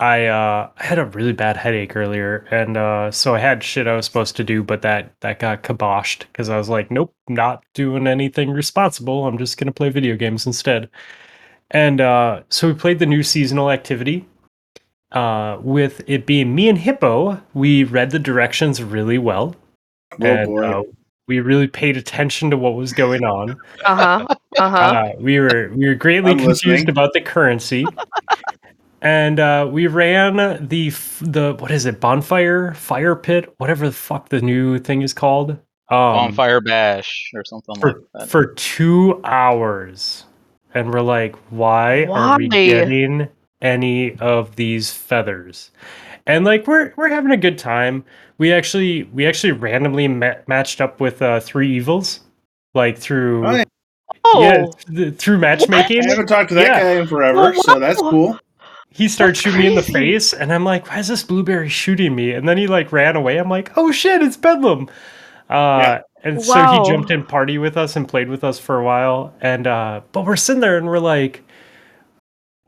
I 0.00 0.26
uh, 0.26 0.70
had 0.76 0.98
a 0.98 1.04
really 1.04 1.32
bad 1.34 1.56
headache 1.58 1.94
earlier, 1.94 2.46
and 2.50 2.76
uh, 2.76 3.10
so 3.10 3.34
I 3.34 3.38
had 3.38 3.62
shit 3.62 3.86
I 3.86 3.94
was 3.94 4.06
supposed 4.06 4.34
to 4.36 4.44
do, 4.44 4.62
but 4.62 4.80
that 4.82 5.12
that 5.20 5.38
got 5.38 5.62
kiboshed 5.62 6.20
because 6.20 6.48
I 6.48 6.56
was 6.56 6.68
like, 6.70 6.90
nope, 6.90 7.14
not 7.28 7.62
doing 7.74 8.06
anything 8.06 8.50
responsible. 8.50 9.26
I'm 9.26 9.36
just 9.38 9.58
gonna 9.58 9.72
play 9.72 9.90
video 9.90 10.16
games 10.16 10.46
instead. 10.46 10.88
And 11.70 12.00
uh, 12.00 12.42
so 12.48 12.68
we 12.68 12.74
played 12.74 12.98
the 12.98 13.06
new 13.06 13.22
seasonal 13.22 13.70
activity. 13.70 14.26
Uh, 15.12 15.58
with 15.60 16.02
it 16.08 16.24
being 16.24 16.54
me 16.54 16.68
and 16.68 16.78
Hippo, 16.78 17.40
we 17.52 17.84
read 17.84 18.10
the 18.10 18.18
directions 18.18 18.82
really 18.82 19.18
well, 19.18 19.54
Oh 20.12 20.26
and 20.26 20.46
boy. 20.46 20.64
uh, 20.64 20.82
we 21.28 21.40
really 21.40 21.68
paid 21.68 21.96
attention 21.96 22.50
to 22.50 22.56
what 22.56 22.74
was 22.74 22.92
going 22.92 23.24
on. 23.24 23.50
Uh 23.84 23.96
huh. 23.96 24.26
Uh 24.56 24.70
huh. 24.70 24.76
Uh, 24.76 25.12
we 25.18 25.38
were 25.40 25.70
we 25.76 25.86
were 25.88 25.94
greatly 25.94 26.32
I'm 26.32 26.38
confused 26.38 26.86
listening. 26.86 26.88
about 26.88 27.12
the 27.12 27.20
currency, 27.20 27.84
and 29.02 29.40
uh, 29.40 29.68
we 29.70 29.86
ran 29.86 30.36
the 30.68 30.90
the 31.20 31.56
what 31.58 31.70
is 31.70 31.86
it 31.86 32.00
bonfire 32.00 32.74
fire 32.74 33.16
pit 33.16 33.52
whatever 33.58 33.86
the 33.86 33.92
fuck 33.92 34.28
the 34.28 34.40
new 34.40 34.78
thing 34.78 35.02
is 35.02 35.12
called 35.12 35.50
um, 35.90 36.14
Bonfire 36.14 36.60
Bash 36.60 37.30
or 37.34 37.44
something 37.44 37.74
like 37.76 37.80
for 37.80 38.02
that. 38.14 38.28
for 38.28 38.46
two 38.54 39.20
hours, 39.24 40.24
and 40.72 40.92
we're 40.92 41.00
like, 41.00 41.34
why, 41.50 42.04
are 42.04 42.38
we 42.38 42.48
getting 42.48 43.28
any 43.60 44.14
of 44.18 44.54
these 44.54 44.92
feathers? 44.92 45.72
And 46.26 46.44
like 46.44 46.68
we're 46.68 46.92
we're 46.96 47.08
having 47.08 47.32
a 47.32 47.36
good 47.36 47.58
time. 47.58 48.04
We 48.38 48.52
actually 48.52 49.02
we 49.04 49.26
actually 49.26 49.50
randomly 49.50 50.06
ma- 50.06 50.34
matched 50.46 50.80
up 50.80 51.00
with 51.00 51.22
uh, 51.22 51.40
three 51.40 51.74
evils, 51.74 52.20
like 52.72 52.96
through 52.96 53.44
Oh, 53.48 53.56
yeah. 53.56 53.64
Oh, 54.24 54.42
yeah 54.42 54.66
th- 54.94 55.14
through 55.16 55.38
matchmaking. 55.38 56.04
I 56.04 56.08
haven't 56.10 56.26
talked 56.28 56.50
to 56.50 56.54
that 56.54 56.66
Yeah. 56.66 56.80
guy 56.80 57.00
in 57.00 57.08
forever, 57.08 57.52
so 57.56 57.80
that's 57.80 58.00
cool. 58.00 58.38
He 58.90 59.08
started 59.08 59.36
That's 59.36 59.40
shooting 59.40 59.60
me 59.60 59.66
in 59.68 59.74
the 59.74 59.82
face 59.82 60.32
and 60.32 60.52
i'm 60.52 60.64
like 60.64 60.88
why 60.88 60.98
is 60.98 61.08
this 61.08 61.22
blueberry 61.22 61.68
shooting 61.68 62.14
me? 62.14 62.32
And 62.32 62.48
then 62.48 62.58
he 62.58 62.66
like 62.66 62.92
ran 62.92 63.16
away. 63.16 63.38
I'm 63.38 63.48
like 63.50 63.72
oh 63.76 63.92
shit 63.92 64.22
it's 64.22 64.36
bedlam. 64.36 64.88
Uh 65.48 65.54
Yeah. 65.80 65.98
and 66.24 66.42
so 66.42 66.66
he 66.66 66.80
jumped 66.82 67.10
in 67.10 67.24
party 67.24 67.58
with 67.58 67.76
us 67.76 67.96
and 67.96 68.08
played 68.08 68.28
with 68.28 68.44
us 68.44 68.58
for 68.58 68.78
a 68.78 68.84
while. 68.84 69.34
And 69.40 69.66
uh 69.66 70.02
but 70.12 70.24
we're 70.26 70.36
sitting 70.36 70.60
there 70.60 70.76
and 70.76 70.86
we're 70.86 70.98
like 70.98 71.44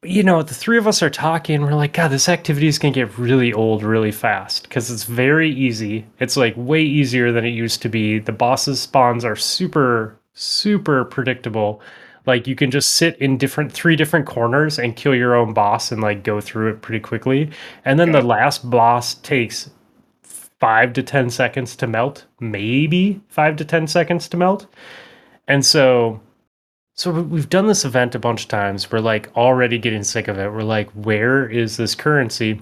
you 0.05 0.23
know 0.23 0.43
the 0.43 0.55
three 0.55 0.79
of 0.79 0.87
us 0.89 1.03
are 1.03 1.11
talking 1.11 1.63
we're 1.63 1.75
like 1.75 1.93
god 1.93 2.09
this 2.09 2.29
activity 2.29 2.67
is 2.67 2.79
going 2.79 2.93
to 2.93 3.01
get 3.01 3.19
really 3.19 3.53
old 3.53 3.85
really 3.85 4.13
fast 4.13 4.65
because 4.65 4.91
it's 4.91 5.05
very 5.05 5.51
easy. 5.51 6.07
It's 6.21 6.37
like 6.37 6.55
way 6.57 6.83
easier 6.83 7.33
than 7.33 7.45
it 7.45 7.51
used 7.51 7.83
to 7.83 7.89
be. 7.89 8.19
The 8.21 8.33
bosses 8.33 8.81
spawns 8.81 9.25
are 9.25 9.37
super 9.37 10.19
super 10.35 11.05
predictable 11.05 11.81
like 12.27 12.47
you 12.47 12.55
can 12.55 12.71
just 12.71 12.93
sit 12.95 13.17
in 13.19 13.37
different 13.37 13.73
three 13.73 13.97
different 13.97 14.27
corners 14.27 14.79
and 14.79 14.97
kill 14.97 15.15
your 15.15 15.35
own 15.35 15.53
boss 15.53 15.91
and 15.91 16.01
like 16.01 16.23
go 16.23 16.41
through 16.41 16.71
it 16.71 16.83
pretty 16.83 17.01
quickly. 17.01 17.51
And 17.85 17.99
then 17.99 18.13
the 18.13 18.23
last 18.23 18.69
boss 18.69 19.15
takes 19.15 19.71
five 20.23 20.93
to 20.93 21.03
ten 21.03 21.29
seconds 21.31 21.75
to 21.77 21.87
melt 21.87 22.27
maybe 22.39 23.21
five 23.29 23.57
to 23.57 23.65
ten 23.65 23.87
seconds 23.87 24.29
to 24.29 24.37
melt. 24.37 24.67
And 25.49 25.67
so 25.67 26.21
so 26.95 27.11
we've 27.11 27.49
done 27.49 27.67
this 27.67 27.85
event 27.85 28.15
a 28.15 28.19
bunch 28.19 28.43
of 28.43 28.49
times. 28.49 28.91
We're 28.93 29.01
like 29.01 29.35
already 29.37 29.79
getting 29.79 30.05
sick 30.05 30.29
of 30.29 30.39
it. 30.39 30.53
We're 30.53 30.63
like 30.63 30.91
where 30.91 31.49
is 31.49 31.77
this 31.77 31.95
currency? 31.95 32.61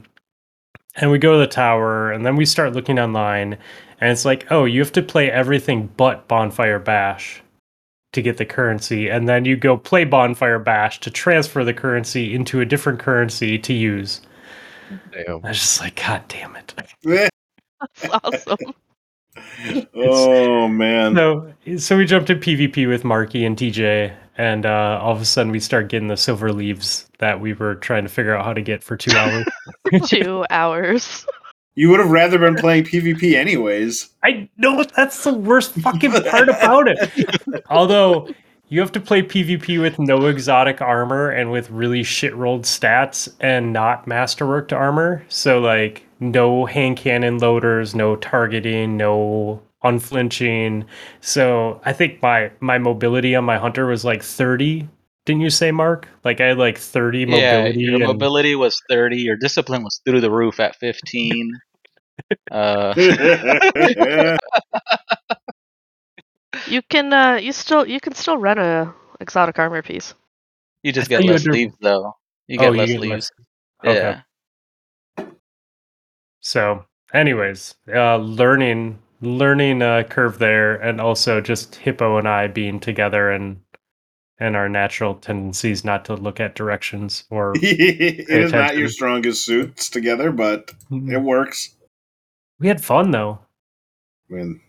And 0.97 1.11
we 1.11 1.19
go 1.19 1.33
to 1.33 1.39
the 1.39 1.47
tower 1.47 2.11
and 2.11 2.25
then 2.25 2.37
we 2.37 2.47
start 2.47 2.73
looking 2.73 2.99
online 2.99 3.59
and 4.01 4.11
it's 4.11 4.25
like 4.25 4.51
oh 4.51 4.65
you 4.65 4.81
have 4.81 4.93
to 4.93 5.03
play 5.03 5.31
everything 5.31 5.91
but 5.99 6.27
bonfire 6.27 6.79
bash 6.79 7.43
to 8.13 8.23
get 8.23 8.37
the 8.37 8.45
currency 8.45 9.09
and 9.09 9.29
then 9.29 9.45
you 9.45 9.57
go 9.57 9.77
play 9.77 10.05
bonfire 10.05 10.59
bash 10.59 11.01
to 11.01 11.11
transfer 11.11 11.65
the 11.65 11.75
currency 11.75 12.35
into 12.35 12.61
a 12.61 12.65
different 12.65 12.99
currency 12.99 13.59
to 13.59 13.73
use 13.73 14.21
Damn. 15.13 15.45
i 15.45 15.49
was 15.49 15.59
just 15.59 15.81
like 15.81 15.97
god 15.97 16.25
damn 16.29 16.57
it 16.57 16.75
that's 17.05 17.31
awesome. 18.25 18.59
oh 19.95 20.69
man. 20.69 21.15
so 21.15 21.53
so 21.79 21.97
we 21.97 22.05
jumped 22.05 22.27
to 22.27 22.37
pvp 22.37 22.89
with 22.89 23.05
marky 23.05 23.45
and 23.45 23.57
tj 23.57 24.15
and 24.37 24.65
uh, 24.65 24.99
all 25.03 25.13
of 25.13 25.21
a 25.21 25.25
sudden 25.25 25.53
we 25.53 25.61
start 25.61 25.89
getting 25.89 26.09
the 26.09 26.17
silver 26.17 26.53
leaves 26.53 27.09
that 27.19 27.41
we 27.41 27.53
were 27.53 27.75
trying 27.77 28.03
to 28.03 28.09
figure 28.09 28.35
out 28.35 28.45
how 28.45 28.55
to 28.55 28.63
get 28.63 28.83
for 28.83 28.97
two 28.97 29.15
hours 29.17 29.47
Two 30.07 30.45
hours. 30.51 31.27
You 31.75 31.89
would 31.91 32.01
have 32.01 32.11
rather 32.11 32.39
been 32.39 32.57
playing 32.57 32.85
PvP 32.85 33.35
anyways. 33.35 34.11
I 34.23 34.49
know 34.57 34.85
that's 34.85 35.25
the 35.25 35.33
worst 35.33 35.73
fucking 35.73 36.13
part 36.13 36.49
about 36.49 36.89
it. 36.89 36.99
Although 37.71 38.29
you 38.69 38.81
have 38.81 38.93
to 38.93 39.01
play 39.01 39.23
PvP 39.23 39.81
with 39.81 39.99
no 39.99 40.27
exotic 40.27 40.81
armor 40.81 41.31
and 41.31 41.51
with 41.51 41.71
really 41.71 42.03
shit 42.03 42.35
rolled 42.35 42.63
stats 42.63 43.33
and 43.41 43.73
not 43.73 44.07
masterworked 44.07 44.73
armor. 44.73 45.25
So 45.29 45.59
like 45.61 46.05
no 46.21 46.67
hand 46.67 46.97
cannon 46.97 47.39
loaders, 47.39 47.95
no 47.95 48.17
targeting, 48.17 48.97
no 48.97 49.63
unflinching. 49.83 50.85
So 51.21 51.81
I 51.85 51.93
think 51.93 52.23
my 52.23 52.51
my 52.61 52.79
mobility 52.79 53.35
on 53.35 53.45
my 53.45 53.59
hunter 53.59 53.87
was 53.87 54.05
like 54.05 54.23
30. 54.23 54.89
Didn't 55.31 55.43
you 55.43 55.51
say, 55.51 55.71
Mark? 55.71 56.09
Like 56.25 56.41
I 56.41 56.47
had 56.47 56.59
like 56.59 56.77
30 56.77 57.21
yeah, 57.21 57.27
mobility. 57.27 57.81
your 57.81 57.95
and- 57.95 58.03
mobility 58.03 58.55
was 58.57 58.77
30. 58.91 59.17
Your 59.19 59.37
discipline 59.37 59.85
was 59.85 60.01
through 60.05 60.21
the 60.21 60.31
roof 60.31 60.59
at 60.59 60.75
15. 60.75 61.53
uh, 62.51 62.93
You 66.67 66.83
can 66.91 67.13
uh 67.13 67.37
you 67.37 67.53
still 67.53 67.87
you 67.87 68.01
can 68.01 68.13
still 68.15 68.37
run 68.37 68.59
a 68.59 68.93
exotic 69.21 69.57
armor 69.59 69.83
piece. 69.83 70.15
you 70.83 70.93
just 70.93 71.07
I 71.07 71.09
get 71.11 71.17
thought 71.19 71.25
you 71.27 71.31
less 71.33 71.43
had 71.43 71.53
to- 71.53 71.53
leaves, 71.53 71.75
though. 71.81 72.13
You 72.49 72.59
Oh, 72.59 72.63
get 72.63 72.73
you 72.73 72.79
less 72.79 72.89
get 72.91 73.01
leaves. 73.01 73.31
less- 73.85 73.97
Yeah. 73.97 75.27
So, 76.41 76.85
anyways, 77.15 77.77
uh, 77.95 78.17
learning 78.17 78.99
learning 79.21 79.81
uh, 79.83 80.03
curve 80.11 80.39
there, 80.41 80.75
and 80.75 81.01
also 81.01 81.41
just 81.41 81.77
Hippo 81.77 82.17
and 82.19 82.27
I 82.29 82.49
being 82.49 82.81
together 82.81 83.31
and 83.31 83.61
and 84.41 84.57
our 84.57 84.69
natural 84.69 85.15
tendencies 85.15 85.85
not 85.85 86.05
to 86.07 86.15
look 86.15 86.41
at 86.41 86.55
directions 86.55 87.25
or 87.31 87.53
it 87.63 88.29
is 88.29 88.53
not 88.53 88.77
your 88.77 88.89
strongest 88.89 89.45
suits 89.45 89.89
together, 89.91 90.33
but 90.33 90.73
it 90.91 91.23
works. 91.23 91.77
we 92.59 92.67
had 92.69 92.83
fun 92.83 93.11
though. 93.11 93.39
I 94.31 94.35
mean, 94.35 94.61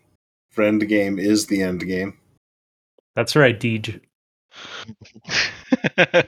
friend 0.50 0.86
game 0.86 1.18
is 1.18 1.46
the 1.46 1.62
end 1.62 1.86
game. 1.86 2.18
That's 3.16 3.34
right, 3.34 3.58
Deej. 3.58 4.00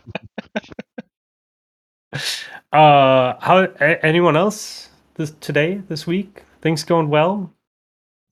Uh, 2.73 3.35
how 3.41 3.69
anyone 4.03 4.37
else 4.37 4.89
this 5.15 5.33
today 5.41 5.81
this 5.89 6.07
week? 6.07 6.43
Things 6.61 6.83
going 6.83 7.09
well? 7.09 7.53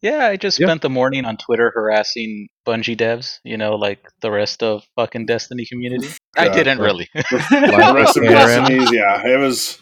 Yeah, 0.02 0.26
I 0.26 0.36
just 0.36 0.58
Yeah. 0.58 0.66
spent 0.66 0.82
the 0.82 0.90
morning 0.90 1.24
on 1.24 1.36
Twitter 1.36 1.70
harassing 1.74 2.48
Bungie 2.66 2.96
devs, 2.96 3.38
you 3.44 3.56
know, 3.56 3.76
like 3.76 4.00
the 4.20 4.30
rest 4.32 4.62
of 4.62 4.82
fucking 4.96 5.26
Destiny 5.26 5.64
community. 5.64 6.08
I 6.36 6.48
didn't 6.48 6.78
right. 6.78 6.84
really. 6.84 7.08
the 7.14 7.94
rest 7.94 8.16
of 8.16 8.24
Aaron. 8.24 8.64
Destiny's, 8.64 8.90
yeah, 8.92 9.24
it 9.26 9.38
was. 9.38 9.78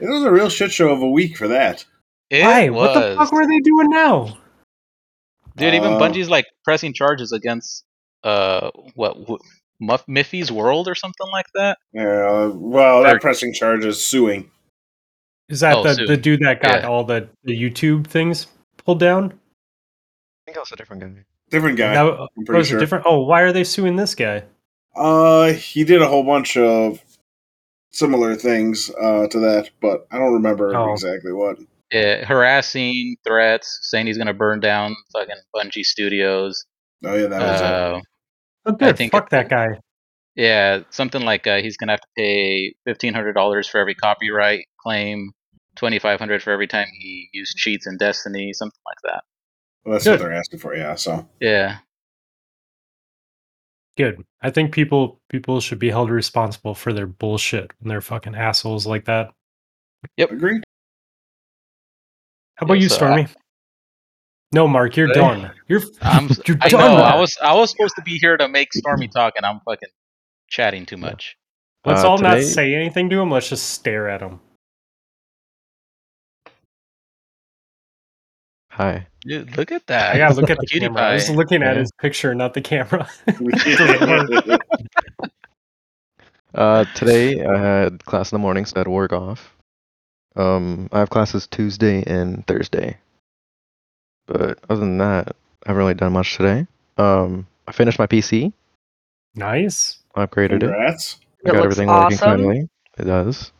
It 0.00 0.08
was 0.08 0.24
a 0.24 0.30
real 0.32 0.48
shit 0.48 0.72
show 0.72 0.90
of 0.90 1.02
a 1.02 1.08
week 1.08 1.36
for 1.36 1.48
that. 1.48 1.84
It 2.30 2.42
Why? 2.44 2.68
was. 2.70 2.88
What 2.88 2.94
the 3.10 3.16
fuck 3.16 3.32
were 3.32 3.46
they 3.46 3.60
doing 3.60 3.90
now? 3.90 4.38
Dude, 5.56 5.74
even 5.74 5.92
Uh, 5.92 6.00
Bungie's 6.00 6.28
like 6.30 6.46
pressing 6.64 6.92
charges 6.94 7.30
against 7.30 7.84
uh 8.24 8.70
what 8.94 9.14
w- 9.20 9.38
Muff 9.80 10.04
Miffy's 10.08 10.50
World 10.50 10.88
or 10.88 10.94
something 10.94 11.26
like 11.30 11.46
that. 11.54 11.78
Yeah, 11.92 12.46
well, 12.54 13.00
Or- 13.00 13.04
they're 13.04 13.20
pressing 13.20 13.52
charges, 13.52 14.02
suing. 14.04 14.50
Is 15.50 15.60
that 15.60 15.76
Oh, 15.76 15.82
the, 15.82 15.94
Sue. 15.94 16.06
the 16.06 16.16
dude 16.16 16.40
that 16.40 16.62
got 16.62 16.80
Yeah. 16.80 16.88
all 16.88 17.04
the, 17.04 17.28
the 17.44 17.52
YouTube 17.52 18.06
things 18.06 18.46
pulled 18.84 19.00
down? 19.00 19.24
I 19.26 20.44
think 20.46 20.54
that 20.56 20.60
was 20.60 20.72
a 20.72 20.76
different 20.76 21.02
guy. 21.02 21.24
Different 21.50 21.78
guy. 21.78 21.94
That 21.94 22.04
I'm 22.04 22.18
was 22.18 22.28
pretty 22.46 22.60
it 22.60 22.64
sure. 22.66 22.80
different. 22.80 23.04
Oh, 23.06 23.22
why 23.24 23.42
are 23.42 23.52
they 23.52 23.64
suing 23.64 23.96
this 23.96 24.14
guy? 24.14 24.44
Uh, 24.96 25.52
he 25.52 25.84
did 25.84 26.02
a 26.02 26.06
whole 26.08 26.22
bunch 26.24 26.56
of 26.56 27.02
similar 27.92 28.34
things 28.34 28.90
uh, 29.00 29.26
to 29.28 29.38
that, 29.40 29.70
but 29.80 30.06
I 30.10 30.18
don't 30.18 30.34
remember 30.34 30.74
Oh. 30.76 30.92
exactly 30.92 31.32
what. 31.32 31.58
Yeah, 31.92 32.24
harassing, 32.24 33.16
threats, 33.24 33.78
saying 33.82 34.06
he's 34.06 34.18
gonna 34.18 34.34
burn 34.34 34.60
down 34.60 34.96
fucking 35.12 35.36
Bungie 35.54 35.84
Studios. 35.84 36.64
Oh 37.04 37.14
yeah, 37.14 37.26
that 37.26 37.40
was 37.40 37.60
it. 37.60 37.66
Uh, 37.66 38.00
Oh, 38.66 38.72
good. 38.72 38.96
think 38.96 39.12
Fuck 39.12 39.24
it- 39.24 39.30
that 39.30 39.48
guy. 39.50 39.78
yeah, 40.34 40.80
something 40.90 41.20
like 41.22 41.46
uh, 41.46 41.60
he's 41.60 41.76
gonna 41.76 41.92
have 41.92 42.00
to 42.00 42.08
pay 42.16 42.74
fifteen 42.86 43.12
hundred 43.14 43.34
dollars 43.34 43.68
for 43.68 43.78
every 43.78 43.94
copyright 43.94 44.64
claim, 44.80 45.32
twenty 45.76 45.98
five 45.98 46.18
hundred 46.20 46.42
for 46.42 46.50
every 46.52 46.66
time 46.68 46.86
he 46.98 47.28
used 47.32 47.56
cheats 47.56 47.86
in 47.86 47.96
Destiny, 47.98 48.52
something 48.52 48.80
like 48.86 49.12
that. 49.12 49.24
Well, 49.84 49.92
that's 49.94 50.04
Good. 50.04 50.12
what 50.12 50.18
they're 50.20 50.32
asking 50.34 50.58
for. 50.60 50.74
Yeah, 50.74 50.94
so 50.94 51.28
Yeah, 51.40 51.78
Good. 53.96 54.24
I 54.42 54.50
think 54.50 54.72
people 54.72 55.20
people 55.28 55.60
should 55.60 55.78
be 55.78 55.90
held 55.90 56.10
responsible 56.10 56.74
for 56.74 56.92
their 56.92 57.06
bullshit 57.06 57.70
when 57.80 57.88
they're 57.88 58.00
fucking 58.00 58.34
assholes 58.34 58.86
like 58.86 59.04
that. 59.04 59.32
Yep. 60.16 60.32
Agreed. 60.32 60.62
How 62.56 62.64
about 62.66 62.74
you, 62.74 62.82
Yes, 62.82 62.92
uh, 62.92 62.96
Stormy? 62.96 63.26
no, 64.52 64.66
Mark, 64.68 64.96
you're 64.96 65.08
Hey. 65.08 65.14
done. 65.14 65.52
You're 65.68 65.82
I'm. 66.02 66.28
you're 66.46 66.56
I 66.60 66.68
done. 66.68 66.80
know. 66.96 67.02
I 67.02 67.16
was. 67.16 67.36
I 67.42 67.54
was 67.54 67.70
supposed 67.70 67.94
to 67.96 68.02
be 68.02 68.18
here 68.18 68.36
to 68.36 68.48
make 68.48 68.72
Stormy 68.72 69.08
talk, 69.08 69.34
and 69.36 69.46
I'm 69.46 69.60
fucking 69.64 69.88
chatting 70.48 70.86
too 70.86 70.96
much. 70.96 71.36
Let's 71.84 72.02
Uh, 72.02 72.08
all 72.10 72.18
not 72.18 72.42
say 72.42 72.74
anything 72.74 73.10
to 73.10 73.20
him. 73.20 73.30
Let's 73.30 73.48
just 73.48 73.70
stare 73.70 74.08
at 74.08 74.20
him. 74.20 74.40
Hi. 78.74 79.06
Dude, 79.20 79.56
look 79.56 79.70
at 79.70 79.86
that. 79.86 80.14
I 80.16 80.18
gotta 80.18 80.34
look 80.34 80.50
at 80.50 80.58
the 80.58 80.66
Cutie 80.66 80.86
camera. 80.86 81.02
I 81.02 81.14
was 81.14 81.30
looking 81.30 81.62
at 81.62 81.74
Yeah. 81.74 81.80
his 81.80 81.92
picture, 82.00 82.34
not 82.34 82.54
the 82.54 82.60
camera. 82.60 83.08
Uh, 86.54 86.84
today 86.94 87.44
I 87.44 87.58
had 87.58 88.04
class 88.04 88.30
in 88.30 88.36
the 88.36 88.40
morning, 88.40 88.64
so 88.64 88.74
I 88.76 88.80
had 88.80 88.86
work 88.86 89.12
off. 89.12 89.56
Um, 90.36 90.88
I 90.92 91.00
have 91.00 91.10
classes 91.10 91.48
Tuesday 91.48 92.04
and 92.06 92.46
Thursday. 92.46 92.96
But 94.26 94.60
other 94.70 94.78
than 94.80 94.98
that, 94.98 95.34
I 95.66 95.70
haven't 95.70 95.78
really 95.80 95.94
done 95.94 96.12
much 96.12 96.36
today. 96.36 96.68
Um, 96.96 97.48
I 97.66 97.72
finished 97.72 97.98
my 97.98 98.06
PC. 98.06 98.52
nice. 99.34 99.98
I 100.14 100.26
upgraded 100.26 100.58
it. 100.58 100.60
Congrats. 100.60 101.18
I 101.44 101.48
got 101.50 101.54
looks 101.56 101.64
everything 101.64 101.88
working 101.88 102.04
awesome. 102.04 102.18
finally. 102.18 102.68
It 102.98 103.04
does. 103.04 103.50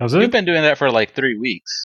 How's 0.00 0.14
You've 0.14 0.30
been 0.30 0.46
doing 0.46 0.62
that 0.62 0.78
for 0.78 0.90
like 0.90 1.12
three 1.12 1.36
weeks. 1.36 1.84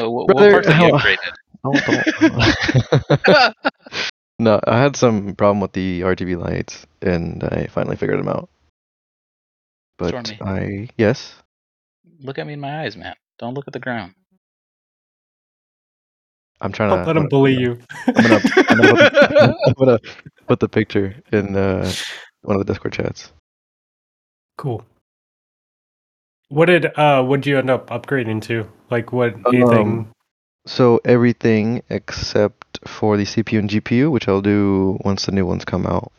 Uh, 0.00 0.08
what, 0.10 0.26
Brother, 0.28 0.52
what 0.54 0.64
parts 0.64 0.68
have 0.68 0.80
you 0.88 0.92
how- 0.96 1.04
upgraded? 1.04 1.34
Oh, 1.64 1.72
don't. 1.72 3.54
no, 4.38 4.60
I 4.66 4.78
had 4.78 4.96
some 4.96 5.34
problem 5.34 5.60
with 5.60 5.72
the 5.72 6.02
RGB 6.02 6.38
lights, 6.40 6.86
and 7.02 7.42
I 7.44 7.66
finally 7.66 7.96
figured 7.96 8.18
them 8.18 8.28
out. 8.28 8.48
But 9.98 10.10
Stormy. 10.10 10.38
I 10.40 10.88
yes, 10.96 11.34
Look 12.20 12.38
at 12.38 12.46
me 12.46 12.54
in 12.54 12.60
my 12.60 12.82
eyes, 12.82 12.96
man. 12.96 13.14
Don't 13.38 13.54
look 13.54 13.68
at 13.68 13.72
the 13.72 13.78
ground. 13.78 14.14
I'm 16.60 16.72
trying 16.72 16.90
Don't 16.90 17.00
to 17.00 17.06
let 17.06 17.16
him 17.16 17.28
bully 17.28 17.54
you. 17.54 17.78
I'm 18.06 18.14
gonna, 18.14 18.40
I'm 18.68 18.76
gonna, 18.78 18.96
put, 18.96 19.14
I'm 19.66 19.74
gonna 19.74 19.98
put 20.48 20.60
the 20.60 20.68
picture 20.68 21.14
in 21.30 21.54
uh, 21.54 21.90
one 22.42 22.56
of 22.56 22.66
the 22.66 22.72
Discord 22.72 22.94
chats. 22.94 23.32
Cool. 24.56 24.84
What 26.48 26.66
did 26.66 26.86
uh 26.98 27.22
what 27.22 27.42
did 27.42 27.50
you 27.50 27.58
end 27.58 27.70
up 27.70 27.90
upgrading 27.90 28.42
to? 28.44 28.68
Like 28.90 29.12
what 29.12 29.34
anything? 29.46 30.10
So 30.68 31.00
everything 31.02 31.82
except 31.88 32.86
for 32.86 33.16
the 33.16 33.24
CPU 33.24 33.58
and 33.58 33.70
GPU, 33.70 34.10
which 34.10 34.28
I'll 34.28 34.42
do 34.42 34.98
once 35.02 35.24
the 35.24 35.32
new 35.32 35.46
ones 35.46 35.64
come 35.64 35.86
out. 35.86 36.12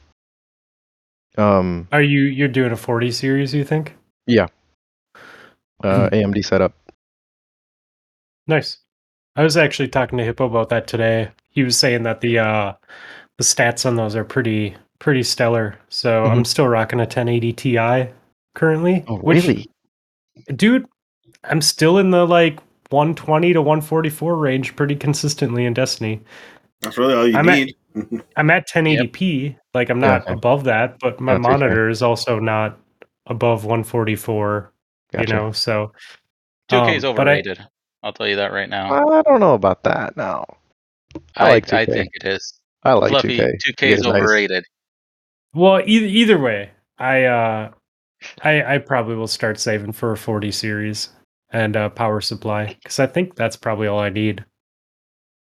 Um, 1.37 1.87
Are 1.91 2.01
you 2.01 2.21
you're 2.23 2.47
doing 2.47 2.71
a 2.71 2.75
40 2.75 3.11
series? 3.11 3.53
You 3.53 3.63
think? 3.63 3.95
yeah. 4.25 4.47
Uh, 5.81 6.09
AMD 6.11 6.43
setup. 6.43 6.73
Nice. 8.47 8.79
I 9.37 9.43
was 9.43 9.55
actually 9.55 9.87
talking 9.87 10.17
to 10.17 10.25
Hippo 10.25 10.45
about 10.47 10.69
that 10.69 10.87
today. 10.87 11.29
He 11.51 11.63
was 11.63 11.77
saying 11.77 12.03
that 12.03 12.19
the 12.21 12.39
uh 12.39 12.73
the 13.37 13.43
stats 13.43 13.85
on 13.85 13.95
those 13.95 14.15
are 14.15 14.25
pretty 14.25 14.75
pretty 14.97 15.23
stellar. 15.23 15.79
So 15.89 16.25
I'm 16.25 16.43
still 16.43 16.67
rocking 16.67 16.99
a 16.99 17.03
1080 17.03 17.53
Ti 17.53 18.11
currently. 18.55 19.05
Oh, 19.07 19.17
which- 19.17 19.45
really? 19.47 19.69
dude? 20.53 20.87
I'm 21.43 21.61
still 21.61 21.99
in 21.99 22.09
the 22.09 22.25
like 22.27 22.59
120 22.89 23.53
to 23.53 23.61
144 23.61 24.35
range 24.37 24.75
pretty 24.75 24.95
consistently 24.95 25.65
in 25.65 25.73
Destiny. 25.73 26.21
That's 26.81 26.97
really 26.97 27.13
all 27.13 27.27
you 27.27 27.37
I'm 27.37 27.49
at- 27.49 27.55
need. 27.55 27.75
I'm 28.37 28.49
at 28.49 28.67
1080p. 28.69 29.55
Like 29.73 29.89
I'm 29.89 29.99
not 29.99 30.23
Yeah. 30.27 30.33
above 30.33 30.63
that, 30.65 30.97
but 30.99 31.19
my 31.19 31.33
That's 31.33 31.45
okay. 31.45 31.51
monitor 31.57 31.89
is 31.89 32.01
also 32.01 32.39
not 32.39 32.77
above 33.27 33.65
144. 33.65 34.71
Gotcha. 35.11 35.27
You 35.27 35.33
know, 35.33 35.51
so 35.51 35.91
2K 36.71 36.95
is 36.97 37.05
um, 37.05 37.15
but 37.15 37.27
I- 37.27 37.31
overrated. 37.39 37.65
I'll 38.03 38.13
tell 38.13 38.27
you 38.27 38.37
that 38.37 38.53
right 38.53 38.69
now. 38.69 39.09
I 39.17 39.21
don't 39.23 39.39
know 39.41 39.55
about 39.55 39.83
that 39.83 40.15
now. 40.15 40.45
I 41.35 41.47
I, 41.47 41.49
like 41.49 41.73
I 41.73 41.85
2K. 41.85 41.91
think 41.93 42.09
it 42.13 42.23
is. 42.25 42.59
I 42.83 42.93
like 42.93 43.09
Fluffy, 43.11 43.37
2K. 43.37 43.51
2K 43.67 43.83
It 43.83 43.89
is 43.93 43.99
is 43.99 44.05
nice. 44.05 44.15
overrated. 44.15 44.63
Well, 45.53 45.81
either 45.85 46.05
either 46.05 46.39
way, 46.39 46.69
I 46.97 47.23
uh, 47.25 47.71
I 48.43 48.75
I 48.75 48.77
probably 48.77 49.15
will 49.15 49.27
start 49.27 49.59
saving 49.59 49.91
for 49.93 50.11
a 50.13 50.17
40 50.17 50.51
series 50.51 51.09
and 51.51 51.75
uh, 51.75 51.89
power 51.89 52.21
supply 52.21 52.77
because 52.81 52.99
I 52.99 53.07
think 53.07 53.35
that's 53.35 53.55
probably 53.55 53.87
all 53.87 53.99
I 53.99 54.09
need 54.09 54.45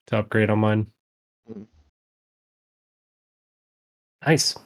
to 0.09 0.19
upgrade 0.19 0.51
on 0.51 0.59
mine. 0.59 0.87
Mm. 1.51 1.67
Nice. 4.27 4.57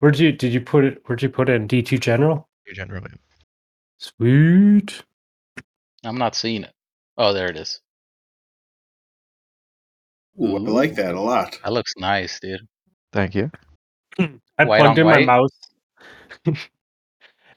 Where'd 0.00 0.18
you 0.18 0.32
did 0.32 0.52
you 0.52 0.60
put 0.60 0.84
it? 0.84 1.02
Where'd 1.06 1.22
you 1.22 1.28
put 1.28 1.48
it 1.48 1.54
in 1.54 1.68
D2 1.68 2.00
General? 2.00 2.48
Generally. 2.72 3.12
Sweet. 3.98 5.02
I'm 6.04 6.18
not 6.18 6.34
seeing 6.34 6.62
it. 6.62 6.72
Oh, 7.16 7.32
there 7.32 7.50
it 7.50 7.56
is. 7.56 7.80
Ooh, 10.40 10.56
I 10.56 10.60
like 10.60 10.94
that 10.94 11.16
a 11.16 11.20
lot. 11.20 11.58
That 11.64 11.72
looks 11.72 11.92
nice, 11.96 12.38
dude. 12.38 12.60
Thank 13.12 13.34
you. 13.34 13.50
I 14.20 14.64
White 14.64 14.80
plugged 14.80 14.98
on 15.00 15.16
in 15.16 15.26
my 15.26 15.40
mouse. 15.40 15.58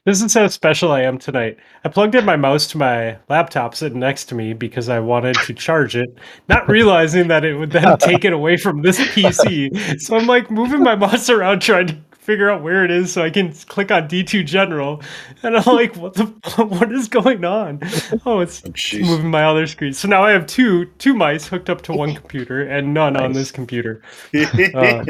this 0.04 0.20
is 0.22 0.34
how 0.34 0.48
special 0.48 0.90
I 0.90 1.02
am 1.02 1.18
tonight. 1.18 1.58
I 1.84 1.88
plugged 1.88 2.14
in 2.14 2.24
my 2.24 2.36
mouse 2.36 2.66
to 2.68 2.78
my 2.78 3.18
laptop 3.28 3.74
sitting 3.74 4.00
next 4.00 4.24
to 4.26 4.34
me 4.34 4.52
because 4.52 4.88
I 4.88 4.98
wanted 4.98 5.36
to 5.46 5.54
charge 5.54 5.94
it, 5.96 6.18
not 6.48 6.68
realizing 6.68 7.28
that 7.28 7.44
it 7.44 7.54
would 7.56 7.70
then 7.70 7.96
take 7.98 8.24
it 8.24 8.32
away 8.32 8.56
from 8.56 8.82
this 8.82 8.98
PC. 8.98 10.00
So 10.00 10.16
I'm 10.16 10.26
like 10.26 10.50
moving 10.50 10.82
my 10.82 10.96
mouse 10.96 11.30
around 11.30 11.60
trying 11.62 11.86
to 11.88 11.96
figure 12.18 12.48
out 12.48 12.62
where 12.62 12.84
it 12.84 12.90
is 12.92 13.12
so 13.12 13.22
I 13.22 13.30
can 13.30 13.52
click 13.52 13.90
on 13.90 14.08
D2 14.08 14.44
General. 14.46 15.02
And 15.42 15.56
I'm 15.56 15.74
like, 15.74 15.96
what 15.96 16.14
the 16.14 16.26
what 16.64 16.92
is 16.92 17.08
going 17.08 17.44
on? 17.44 17.80
Oh, 18.26 18.40
it's 18.40 18.62
Oh, 18.64 18.98
moving 19.00 19.30
my 19.30 19.44
other 19.44 19.66
screen. 19.66 19.92
So 19.92 20.08
now 20.08 20.22
I 20.24 20.30
have 20.32 20.46
two 20.46 20.86
two 20.98 21.14
mice 21.14 21.46
hooked 21.46 21.70
up 21.70 21.82
to 21.82 21.92
one 21.92 22.14
computer 22.16 22.62
and 22.62 22.94
none 22.94 23.16
on 23.16 23.32
this 23.32 23.50
computer. 23.52 24.02
Uh, 24.34 25.04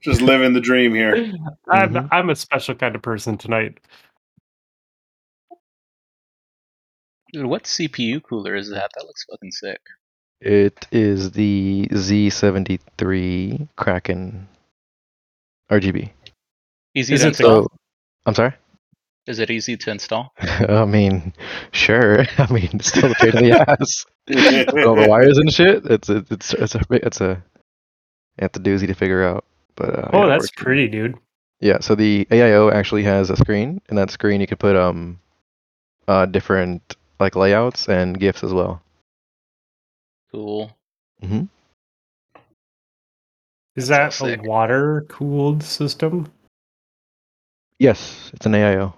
Just 0.00 0.20
living 0.22 0.52
the 0.52 0.60
dream 0.60 0.94
here. 0.94 1.14
I'm 1.68 1.92
Mhm. 1.92 2.08
I'm 2.12 2.30
a 2.30 2.36
special 2.36 2.74
kind 2.74 2.94
of 2.94 3.02
person 3.02 3.36
tonight. 3.36 3.78
Dude, 7.32 7.46
what 7.46 7.64
CPU 7.64 8.22
cooler 8.22 8.54
is 8.54 8.70
that? 8.70 8.90
That 8.94 9.04
looks 9.04 9.24
fucking 9.24 9.50
sick. 9.52 9.80
It 10.40 10.86
is 10.92 11.32
the 11.32 11.88
Z73 11.92 13.68
Kraken 13.76 14.48
RGB. 15.70 16.10
Easy 16.94 17.14
Is 17.14 17.20
to 17.22 17.28
install. 17.28 17.64
So, 17.64 17.68
I'm 18.24 18.34
sorry. 18.34 18.54
Is 19.26 19.40
it 19.40 19.50
easy 19.50 19.76
to 19.76 19.90
install? 19.90 20.32
I 20.38 20.86
mean, 20.86 21.34
sure. 21.72 22.24
I 22.38 22.50
mean, 22.50 22.70
it's 22.72 22.86
still 22.88 23.10
a 23.12 23.14
pain 23.16 23.36
in 23.36 23.44
the 23.50 23.60
ass. 23.68 24.06
All 24.86 24.94
the 24.94 25.06
wires 25.08 25.36
and 25.36 25.52
shit. 25.52 25.84
It's 25.84 26.08
a, 26.08 26.24
it's 26.30 26.54
it's 26.54 26.74
a 26.74 26.80
it's 26.90 27.20
a 27.20 27.42
it's 28.38 28.56
a 28.56 28.60
doozy 28.60 28.86
to 28.86 28.94
figure 28.94 29.22
out. 29.24 29.44
But 29.78 29.94
uh, 29.96 30.10
Oh, 30.12 30.22
yeah, 30.22 30.26
that's 30.26 30.42
works. 30.42 30.50
pretty, 30.56 30.88
dude. 30.88 31.16
Yeah. 31.60 31.78
So 31.80 31.94
the 31.94 32.26
AIO 32.32 32.72
actually 32.72 33.04
has 33.04 33.30
a 33.30 33.36
screen, 33.36 33.80
and 33.88 33.96
that 33.96 34.10
screen 34.10 34.40
you 34.40 34.46
could 34.46 34.58
put 34.58 34.74
um 34.76 35.18
uh 36.08 36.26
different 36.26 36.96
like 37.20 37.36
layouts 37.36 37.88
and 37.88 38.18
gifs 38.18 38.42
as 38.42 38.52
well. 38.52 38.82
Cool. 40.32 40.76
Mm-hmm. 41.22 41.44
Is 43.76 43.86
that 43.88 44.12
so 44.12 44.26
a 44.26 44.36
water 44.38 45.06
cooled 45.08 45.62
system? 45.62 46.30
Yes, 47.78 48.30
it's 48.34 48.44
an 48.46 48.52
AIO. 48.52 48.92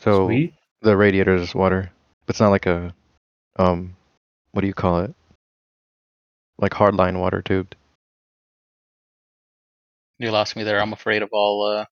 So 0.00 0.26
Sweet. 0.26 0.54
the 0.82 0.96
radiator 0.96 1.36
is 1.36 1.54
water. 1.54 1.90
It's 2.28 2.40
not 2.40 2.50
like 2.50 2.66
a 2.66 2.92
um 3.56 3.94
what 4.50 4.62
do 4.62 4.66
you 4.66 4.74
call 4.74 5.00
it? 5.00 5.14
Like 6.58 6.72
hardline 6.72 7.20
water 7.20 7.40
tubed. 7.42 7.76
You 10.18 10.30
lost 10.30 10.56
me 10.56 10.62
there. 10.64 10.80
I'm 10.80 10.92
afraid 10.92 11.22
of 11.22 11.30
all 11.32 11.66
uh, 11.66 11.84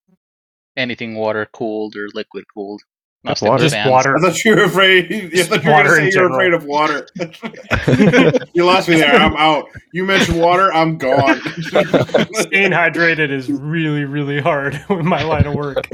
anything 0.76 1.14
water 1.16 1.46
cooled 1.52 1.96
or 1.96 2.08
liquid 2.14 2.44
cooled. 2.52 2.82
Not 3.22 3.30
That's 3.30 3.42
water. 3.42 3.62
Just 3.68 3.88
water. 3.88 4.16
I 4.16 4.20
thought 4.20 4.44
you 4.44 4.54
were 4.54 4.64
afraid. 4.64 5.10
I 5.34 5.42
thought 5.44 5.64
you 5.64 5.70
were 5.70 5.72
Water 5.72 5.88
going 5.88 6.00
to 6.00 6.06
in 6.06 6.12
say 6.12 6.18
you 6.18 6.22
were 6.22 6.28
general. 6.28 6.34
afraid 6.34 6.52
of 6.52 6.64
water. 6.66 7.06
you 8.54 8.64
lost 8.66 8.87
me 8.88 8.96
there. 8.96 9.14
I'm 9.14 9.34
out. 9.37 9.66
You 9.92 10.04
mentioned 10.04 10.38
water. 10.38 10.70
I'm 10.74 10.98
gone. 10.98 11.40
Staying 11.40 12.72
hydrated 12.72 13.30
is 13.30 13.50
really, 13.50 14.04
really 14.04 14.40
hard 14.40 14.78
with 14.90 15.06
my 15.06 15.22
line 15.22 15.46
of 15.46 15.54
work. 15.54 15.87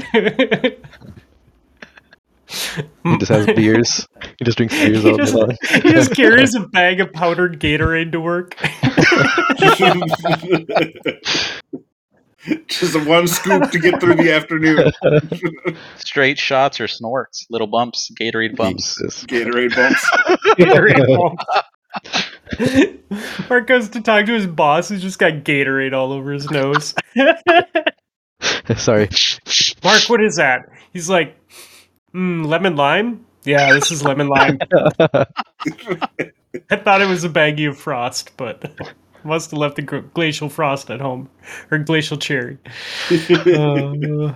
He 3.03 3.17
just 3.17 3.31
has 3.31 3.45
beers. 3.45 4.05
He 4.37 4.43
just 4.43 4.57
drinks 4.57 4.75
beers 4.75 5.05
all 5.05 5.15
day 5.15 5.23
just, 5.23 5.33
long. 5.33 5.55
he 5.69 5.79
just 5.91 6.13
carries 6.13 6.53
a 6.53 6.59
bag 6.67 6.99
of 6.99 7.13
powdered 7.13 7.61
Gatorade 7.61 8.11
to 8.11 8.19
work. 8.19 8.55
Just 12.67 13.05
one 13.05 13.27
scoop 13.27 13.69
to 13.71 13.79
get 13.79 13.99
through 13.99 14.15
the 14.15 14.31
afternoon. 14.33 14.91
Straight 15.97 16.39
shots 16.39 16.79
or 16.79 16.87
snorts, 16.87 17.45
little 17.49 17.67
bumps, 17.67 18.11
Gatorade 18.19 18.55
bumps. 18.55 18.95
Jesus. 18.95 19.25
Gatorade 19.25 19.75
bumps. 19.75 20.09
Gatorade 20.57 21.07
bump. 21.07 21.39
Mark 23.49 23.67
goes 23.67 23.89
to 23.89 24.01
talk 24.01 24.25
to 24.25 24.33
his 24.33 24.47
boss 24.47 24.89
who's 24.89 25.01
just 25.01 25.19
got 25.19 25.33
Gatorade 25.43 25.93
all 25.93 26.11
over 26.11 26.31
his 26.31 26.49
nose. 26.49 26.95
Sorry. 28.75 29.09
Mark, 29.83 30.09
what 30.09 30.23
is 30.23 30.37
that? 30.37 30.69
He's 30.93 31.09
like, 31.09 31.35
mm, 32.13 32.45
lemon 32.45 32.75
lime? 32.75 33.25
Yeah, 33.43 33.73
this 33.73 33.91
is 33.91 34.03
lemon 34.03 34.27
lime. 34.27 34.59
I 36.69 36.75
thought 36.75 37.01
it 37.01 37.07
was 37.07 37.23
a 37.23 37.29
baggie 37.29 37.69
of 37.69 37.77
frost, 37.77 38.35
but 38.37 38.63
must 39.23 39.51
have 39.51 39.59
left 39.59 39.75
the 39.75 39.81
glacial 39.81 40.49
frost 40.49 40.89
at 40.89 40.99
home 40.99 41.29
or 41.69 41.77
glacial 41.77 42.17
cherry. 42.17 42.57
Uh, 43.11 44.33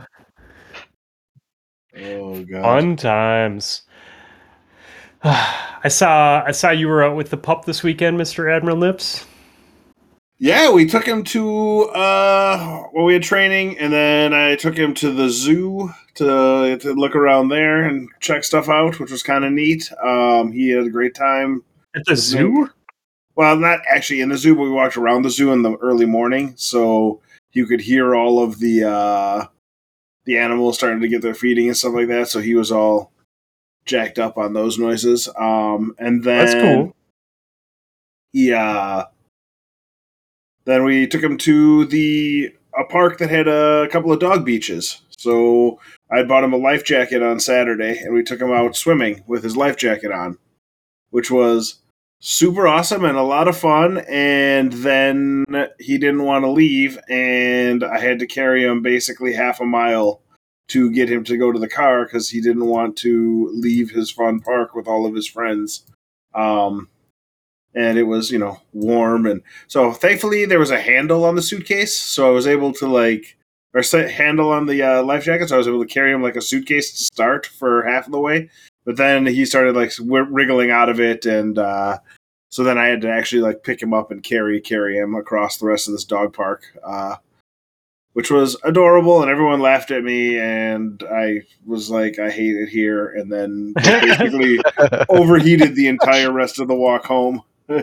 oh 1.97 2.43
god. 2.43 2.61
fun 2.61 2.95
times. 2.97 3.83
I 5.23 5.87
saw 5.87 6.43
I 6.45 6.51
saw 6.51 6.71
you 6.71 6.87
were 6.87 7.03
out 7.03 7.15
with 7.15 7.29
the 7.29 7.37
pup 7.37 7.65
this 7.65 7.83
weekend, 7.83 8.19
Mr. 8.19 8.53
Admiral 8.53 8.77
Lips. 8.77 9.25
Yeah, 10.37 10.71
we 10.71 10.85
took 10.85 11.05
him 11.05 11.23
to 11.25 11.83
uh 11.89 12.87
well 12.93 13.05
we 13.05 13.13
had 13.13 13.23
training 13.23 13.77
and 13.79 13.93
then 13.93 14.33
I 14.33 14.55
took 14.55 14.77
him 14.77 14.93
to 14.95 15.11
the 15.11 15.29
zoo 15.29 15.89
to 16.15 16.77
to 16.77 16.93
look 16.93 17.15
around 17.15 17.49
there 17.49 17.83
and 17.83 18.09
check 18.19 18.43
stuff 18.43 18.67
out, 18.67 18.99
which 18.99 19.11
was 19.11 19.23
kind 19.23 19.45
of 19.45 19.51
neat. 19.51 19.91
Um 20.03 20.51
he 20.51 20.69
had 20.69 20.85
a 20.85 20.89
great 20.89 21.15
time. 21.15 21.63
At 21.95 22.03
the 22.05 22.15
zoo? 22.15 22.69
Well, 23.35 23.57
not 23.57 23.81
actually 23.89 24.21
in 24.21 24.29
the 24.29 24.37
zoo, 24.37 24.55
but 24.55 24.63
we 24.63 24.69
walked 24.69 24.97
around 24.97 25.23
the 25.23 25.29
zoo 25.29 25.51
in 25.51 25.61
the 25.61 25.75
early 25.77 26.05
morning, 26.05 26.53
so 26.55 27.21
you 27.51 27.65
could 27.65 27.81
hear 27.81 28.15
all 28.15 28.41
of 28.43 28.59
the 28.59 28.83
uh 28.89 29.47
the 30.25 30.37
animals 30.37 30.77
starting 30.77 31.01
to 31.01 31.07
get 31.07 31.21
their 31.21 31.35
feeding 31.35 31.67
and 31.67 31.77
stuff 31.77 31.93
like 31.93 32.07
that, 32.07 32.27
so 32.29 32.39
he 32.39 32.55
was 32.55 32.71
all 32.71 33.11
jacked 33.85 34.17
up 34.19 34.37
on 34.37 34.53
those 34.53 34.79
noises. 34.79 35.27
Um 35.37 35.95
and 35.99 36.23
then 36.23 36.45
That's 36.45 36.53
cool. 36.53 36.95
he 38.31 38.53
uh 38.53 39.05
then 40.65 40.83
we 40.83 41.05
took 41.07 41.21
him 41.21 41.37
to 41.39 41.85
the 41.85 42.53
a 42.77 42.83
park 42.85 43.19
that 43.19 43.29
had 43.29 43.47
a 43.47 43.87
couple 43.89 44.11
of 44.11 44.19
dog 44.19 44.45
beaches. 44.45 45.01
So 45.17 45.79
I 46.11 46.23
bought 46.23 46.43
him 46.43 46.53
a 46.53 46.57
life 46.57 46.83
jacket 46.83 47.21
on 47.23 47.39
Saturday, 47.39 47.97
and 47.99 48.13
we 48.13 48.23
took 48.23 48.41
him 48.41 48.51
out 48.51 48.75
swimming 48.75 49.23
with 49.27 49.43
his 49.43 49.55
life 49.55 49.77
jacket 49.77 50.11
on, 50.11 50.37
which 51.11 51.31
was 51.31 51.75
super 52.19 52.67
awesome 52.67 53.05
and 53.05 53.17
a 53.17 53.23
lot 53.23 53.47
of 53.47 53.57
fun. 53.57 53.99
And 54.09 54.71
then 54.73 55.45
he 55.79 55.97
didn't 55.97 56.23
want 56.23 56.43
to 56.43 56.51
leave, 56.51 56.99
and 57.09 57.83
I 57.83 57.99
had 57.99 58.19
to 58.19 58.27
carry 58.27 58.63
him 58.63 58.81
basically 58.81 59.33
half 59.33 59.59
a 59.59 59.65
mile 59.65 60.21
to 60.67 60.91
get 60.91 61.09
him 61.09 61.23
to 61.25 61.37
go 61.37 61.51
to 61.51 61.59
the 61.59 61.69
car 61.69 62.05
because 62.05 62.29
he 62.29 62.41
didn't 62.41 62.65
want 62.65 62.97
to 62.97 63.51
leave 63.53 63.91
his 63.91 64.09
fun 64.09 64.39
park 64.39 64.73
with 64.73 64.87
all 64.87 65.05
of 65.05 65.13
his 65.13 65.27
friends. 65.27 65.83
Um, 66.33 66.89
and 67.75 67.97
it 67.97 68.03
was 68.03 68.31
you 68.31 68.39
know 68.39 68.57
warm 68.73 69.25
and 69.25 69.41
so 69.67 69.91
thankfully 69.91 70.45
there 70.45 70.59
was 70.59 70.71
a 70.71 70.81
handle 70.81 71.25
on 71.25 71.35
the 71.35 71.41
suitcase 71.41 71.95
so 71.95 72.27
i 72.27 72.31
was 72.31 72.47
able 72.47 72.73
to 72.73 72.87
like 72.87 73.37
or 73.73 73.83
set 73.83 74.09
handle 74.09 74.51
on 74.51 74.65
the 74.65 74.81
uh, 74.81 75.03
life 75.03 75.25
jacket 75.25 75.49
so 75.49 75.55
i 75.55 75.57
was 75.57 75.67
able 75.67 75.83
to 75.83 75.93
carry 75.93 76.11
him 76.11 76.23
like 76.23 76.37
a 76.37 76.41
suitcase 76.41 76.91
to 76.91 77.03
start 77.03 77.45
for 77.45 77.83
half 77.83 78.05
of 78.05 78.11
the 78.11 78.19
way 78.19 78.49
but 78.85 78.97
then 78.97 79.25
he 79.25 79.45
started 79.45 79.75
like 79.75 79.91
wriggling 79.99 80.71
out 80.71 80.89
of 80.89 80.99
it 80.99 81.25
and 81.25 81.57
uh, 81.57 81.97
so 82.49 82.63
then 82.63 82.77
i 82.77 82.85
had 82.85 83.01
to 83.01 83.09
actually 83.09 83.41
like 83.41 83.63
pick 83.63 83.81
him 83.81 83.93
up 83.93 84.11
and 84.11 84.23
carry 84.23 84.61
carry 84.61 84.97
him 84.97 85.15
across 85.15 85.57
the 85.57 85.65
rest 85.65 85.87
of 85.87 85.93
this 85.93 86.05
dog 86.05 86.33
park 86.33 86.63
uh, 86.83 87.15
which 88.13 88.31
was 88.31 88.55
adorable 88.63 89.21
and 89.21 89.29
everyone 89.29 89.59
laughed 89.59 89.91
at 89.91 90.03
me 90.03 90.39
and 90.39 91.03
i 91.11 91.41
was 91.65 91.89
like 91.89 92.19
i 92.19 92.29
hate 92.29 92.55
it 92.55 92.69
here 92.69 93.09
and 93.09 93.31
then 93.31 93.73
basically 93.83 94.59
overheated 95.09 95.75
the 95.75 95.87
entire 95.87 96.31
rest 96.31 96.59
of 96.59 96.67
the 96.67 96.75
walk 96.75 97.05
home 97.05 97.41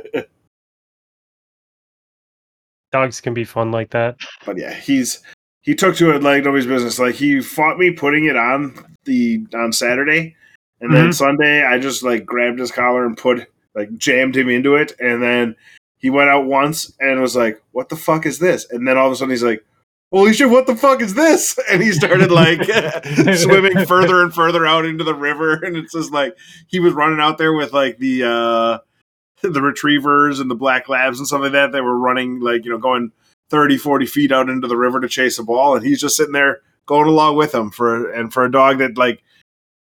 Dogs 2.92 3.22
can 3.22 3.32
be 3.32 3.44
fun 3.44 3.72
like 3.72 3.90
that. 3.90 4.16
but 4.44 4.58
yeah, 4.58 4.74
he's 4.74 5.22
he 5.62 5.74
took 5.74 5.96
to 5.96 6.10
it 6.10 6.22
like 6.22 6.44
nobody's 6.44 6.66
business. 6.66 6.98
Like 6.98 7.14
he 7.14 7.40
fought 7.40 7.78
me 7.78 7.90
putting 7.90 8.26
it 8.26 8.36
on 8.36 8.74
the 9.04 9.44
on 9.54 9.72
Saturday, 9.72 10.36
and 10.82 10.94
then 10.94 11.08
Mhm. 11.08 11.14
Sunday 11.14 11.64
I 11.64 11.78
just 11.78 12.02
like 12.02 12.26
grabbed 12.26 12.58
his 12.58 12.70
collar 12.70 13.06
and 13.06 13.16
put 13.16 13.46
like 13.74 13.96
jammed 13.96 14.36
him 14.36 14.50
into 14.50 14.74
it, 14.74 14.92
and 15.00 15.22
then 15.22 15.56
he 15.98 16.10
went 16.10 16.28
out 16.28 16.44
once 16.44 16.92
and 17.00 17.22
was 17.22 17.34
like, 17.34 17.62
"What 17.70 17.88
the 17.88 17.96
fuck 17.96 18.26
is 18.26 18.38
this?" 18.38 18.66
And 18.70 18.86
then 18.86 18.98
all 18.98 19.06
of 19.06 19.12
a 19.12 19.16
sudden 19.16 19.30
he's 19.30 19.42
like. 19.42 19.64
Holy 20.14 20.34
shit, 20.34 20.50
what 20.50 20.66
the 20.66 20.76
fuck 20.76 21.00
is 21.00 21.14
this? 21.14 21.58
And 21.72 21.82
he 21.82 21.90
started 21.90 22.30
like 22.30 22.62
swimming 23.38 23.86
further 23.86 24.22
and 24.22 24.34
further 24.34 24.66
out 24.66 24.84
into 24.84 25.04
the 25.04 25.14
river. 25.14 25.54
And 25.64 25.74
it's 25.74 25.94
just 25.94 26.12
like 26.12 26.36
he 26.66 26.80
was 26.80 26.92
running 26.92 27.18
out 27.18 27.38
there 27.38 27.54
with 27.54 27.72
like 27.72 27.96
the 27.96 28.24
uh 28.24 28.78
the 29.40 29.62
retrievers 29.62 30.38
and 30.38 30.50
the 30.50 30.54
black 30.54 30.90
labs 30.90 31.18
and 31.18 31.26
stuff 31.26 31.40
like 31.40 31.52
that. 31.52 31.72
They 31.72 31.80
were 31.80 31.96
running 31.96 32.40
like, 32.40 32.66
you 32.66 32.70
know, 32.70 32.76
going 32.76 33.10
30, 33.48 33.78
40 33.78 34.04
feet 34.04 34.32
out 34.32 34.50
into 34.50 34.68
the 34.68 34.76
river 34.76 35.00
to 35.00 35.08
chase 35.08 35.38
a 35.38 35.42
ball, 35.42 35.76
and 35.76 35.86
he's 35.86 36.02
just 36.02 36.18
sitting 36.18 36.34
there 36.34 36.60
going 36.84 37.08
along 37.08 37.36
with 37.36 37.52
them 37.52 37.70
for 37.70 38.10
and 38.10 38.34
for 38.34 38.44
a 38.44 38.50
dog 38.52 38.78
that 38.80 38.98
like 38.98 39.22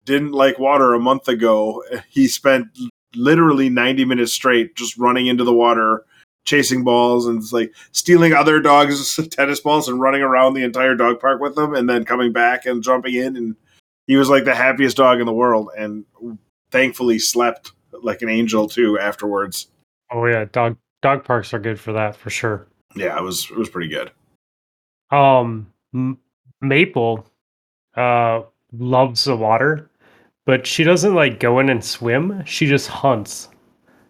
didn't 0.05 0.33
like 0.33 0.59
water 0.59 0.95
a 0.95 1.01
month 1.01 1.29
ago, 1.29 1.83
he 2.09 2.29
spent 2.29 2.67
literally 3.15 3.69
90 3.69 4.05
minutes 4.05 4.33
straight 4.33 4.75
just 4.75 4.97
running 4.99 5.27
into 5.27 5.45
the 5.45 5.53
water, 5.53 6.05
chasing 6.45 6.85
balls 6.85 7.27
and 7.27 7.43
like 7.53 7.75
stealing 7.93 8.33
other 8.33 8.61
dogs' 8.61 9.17
tennis 9.31 9.61
balls 9.61 9.89
and 9.89 10.01
running 10.01 10.23
around 10.23 10.55
the 10.55 10.65
entire 10.65 10.95
dog 10.95 11.21
park 11.21 11.41
with 11.41 11.55
them 11.55 11.75
and 11.75 11.89
then 11.89 12.05
coming 12.05 12.33
back 12.33 12.67
and 12.67 12.83
jumping 12.83 13.15
in 13.15 13.37
and 13.37 13.57
he 14.07 14.17
was 14.17 14.29
like 14.29 14.45
the 14.45 14.55
happiest 14.55 14.97
dog 14.97 15.21
in 15.21 15.27
the 15.27 15.33
world 15.33 15.71
and 15.77 16.05
thankfully 16.71 17.19
slept 17.19 17.73
like 18.03 18.23
an 18.23 18.29
angel 18.29 18.69
too 18.69 18.99
afterwards. 18.99 19.69
Oh 20.13 20.27
yeah, 20.27 20.45
dog 20.53 20.77
dog 21.03 21.25
parks 21.25 21.55
are 21.55 21.59
good 21.59 21.81
for 21.81 21.93
that 21.93 22.15
for 22.17 22.31
sure. 22.31 22.67
Yeah, 22.95 23.17
it 23.19 23.23
was 23.23 23.51
it 23.51 23.57
was 23.57 23.71
pretty 23.71 23.89
good. 23.89 24.11
Um, 25.11 25.73
M- 25.95 26.19
Maple, 26.61 27.27
uh, 27.97 28.43
loves 28.73 29.25
the 29.25 29.37
water, 29.37 29.91
but 30.45 30.67
she 30.67 30.85
doesn't 30.85 31.15
like 31.15 31.41
go 31.41 31.59
in 31.59 31.69
and 31.71 31.85
swim. 31.85 32.45
She 32.45 32.67
just 32.67 32.89
hunts. 32.89 33.49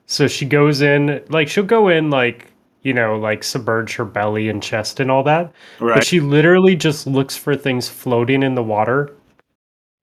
So 0.06 0.28
she 0.28 0.44
goes 0.44 0.82
in, 0.82 1.24
like 1.28 1.48
she'll 1.48 1.64
go 1.64 1.88
in, 1.88 2.10
like 2.10 2.52
you 2.82 2.92
know, 2.92 3.16
like 3.16 3.42
submerge 3.42 3.96
her 3.96 4.04
belly 4.04 4.48
and 4.48 4.62
chest 4.62 5.00
and 5.00 5.10
all 5.10 5.22
that. 5.24 5.52
Right. 5.80 5.94
But 5.96 6.04
she 6.04 6.20
literally 6.20 6.76
just 6.76 7.06
looks 7.06 7.36
for 7.36 7.56
things 7.56 7.88
floating 7.88 8.42
in 8.42 8.54
the 8.54 8.62
water. 8.62 9.10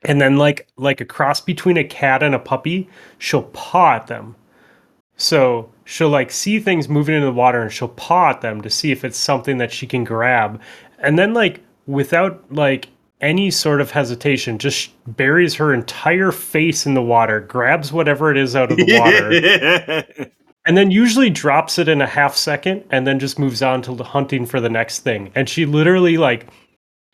And 0.03 0.19
then 0.19 0.37
like 0.37 0.67
like 0.77 0.99
a 0.99 1.05
cross 1.05 1.39
between 1.39 1.77
a 1.77 1.83
cat 1.83 2.23
and 2.23 2.33
a 2.33 2.39
puppy, 2.39 2.89
she'll 3.19 3.43
paw 3.43 3.95
at 3.95 4.07
them. 4.07 4.35
So 5.15 5.69
she'll 5.85 6.09
like 6.09 6.31
see 6.31 6.59
things 6.59 6.89
moving 6.89 7.13
in 7.13 7.21
the 7.21 7.31
water 7.31 7.61
and 7.61 7.71
she'll 7.71 7.89
paw 7.89 8.31
at 8.31 8.41
them 8.41 8.61
to 8.61 8.69
see 8.69 8.91
if 8.91 9.05
it's 9.05 9.17
something 9.17 9.59
that 9.59 9.71
she 9.71 9.85
can 9.85 10.03
grab. 10.03 10.59
And 10.97 11.19
then 11.19 11.35
like 11.35 11.61
without 11.85 12.43
like 12.51 12.89
any 13.21 13.51
sort 13.51 13.81
of 13.81 13.91
hesitation, 13.91 14.57
just 14.57 14.91
buries 15.15 15.55
her 15.55 15.73
entire 15.73 16.31
face 16.31 16.85
in 16.85 16.93
the 16.93 17.01
water, 17.01 17.39
grabs 17.39 17.93
whatever 17.93 18.31
it 18.31 18.37
is 18.37 18.55
out 18.55 18.71
of 18.71 18.77
the 18.77 18.99
water, 18.99 20.31
and 20.65 20.77
then 20.77 20.91
usually 20.91 21.29
drops 21.29 21.79
it 21.79 21.87
in 21.87 22.01
a 22.01 22.07
half 22.07 22.35
second 22.35 22.83
and 22.91 23.07
then 23.07 23.19
just 23.19 23.39
moves 23.39 23.61
on 23.61 23.81
to 23.81 23.95
hunting 24.03 24.45
for 24.45 24.59
the 24.59 24.69
next 24.69 24.99
thing 24.99 25.31
and 25.33 25.49
she 25.49 25.65
literally 25.65 26.17
like 26.17 26.45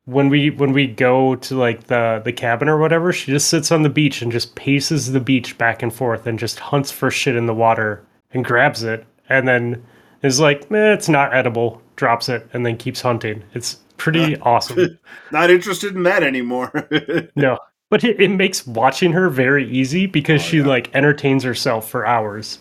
when 0.08 0.30
we 0.30 0.50
when 0.52 0.72
we 0.72 0.88
go 0.88 1.36
to 1.36 1.56
like 1.56 1.88
the 1.88 2.22
the 2.24 2.32
cabin 2.32 2.70
or 2.70 2.78
whatever 2.78 3.12
she 3.12 3.32
just 3.32 3.50
sits 3.50 3.72
on 3.72 3.84
the 3.84 3.90
beach 3.90 4.22
and 4.22 4.32
just 4.32 4.56
paces 4.56 5.12
the 5.12 5.20
beach 5.20 5.58
back 5.58 5.84
and 5.84 5.94
forth 5.94 6.26
and 6.26 6.40
just 6.40 6.60
hunts 6.60 6.92
for 6.92 7.12
shit 7.12 7.36
in 7.36 7.46
the 7.46 7.54
water 7.54 8.06
and 8.32 8.46
grabs 8.46 8.84
it, 8.84 9.06
and 9.30 9.48
then 9.48 9.84
is 10.24 10.40
like, 10.40 10.72
eh, 10.72 10.94
"It's 10.94 11.10
not 11.10 11.34
edible." 11.34 11.82
Drops 11.96 12.30
it 12.30 12.48
and 12.54 12.66
then 12.66 12.78
keeps 12.78 13.02
hunting. 13.02 13.44
It's 13.54 13.80
pretty 13.98 14.38
awesome. 14.40 15.00
Not 15.32 15.50
interested 15.50 15.96
in 15.96 16.04
that 16.04 16.24
anymore. 16.24 16.72
No, 17.36 17.60
but 17.90 18.04
it, 18.04 18.20
it 18.22 18.30
makes 18.30 18.66
watching 18.68 19.12
her 19.14 19.30
very 19.30 19.70
easy 19.70 20.06
because 20.06 20.42
Oh, 20.42 20.46
she 20.46 20.58
yeah. 20.58 20.66
like 20.66 20.94
entertains 20.96 21.44
herself 21.44 21.90
for 21.90 22.06
hours. 22.06 22.60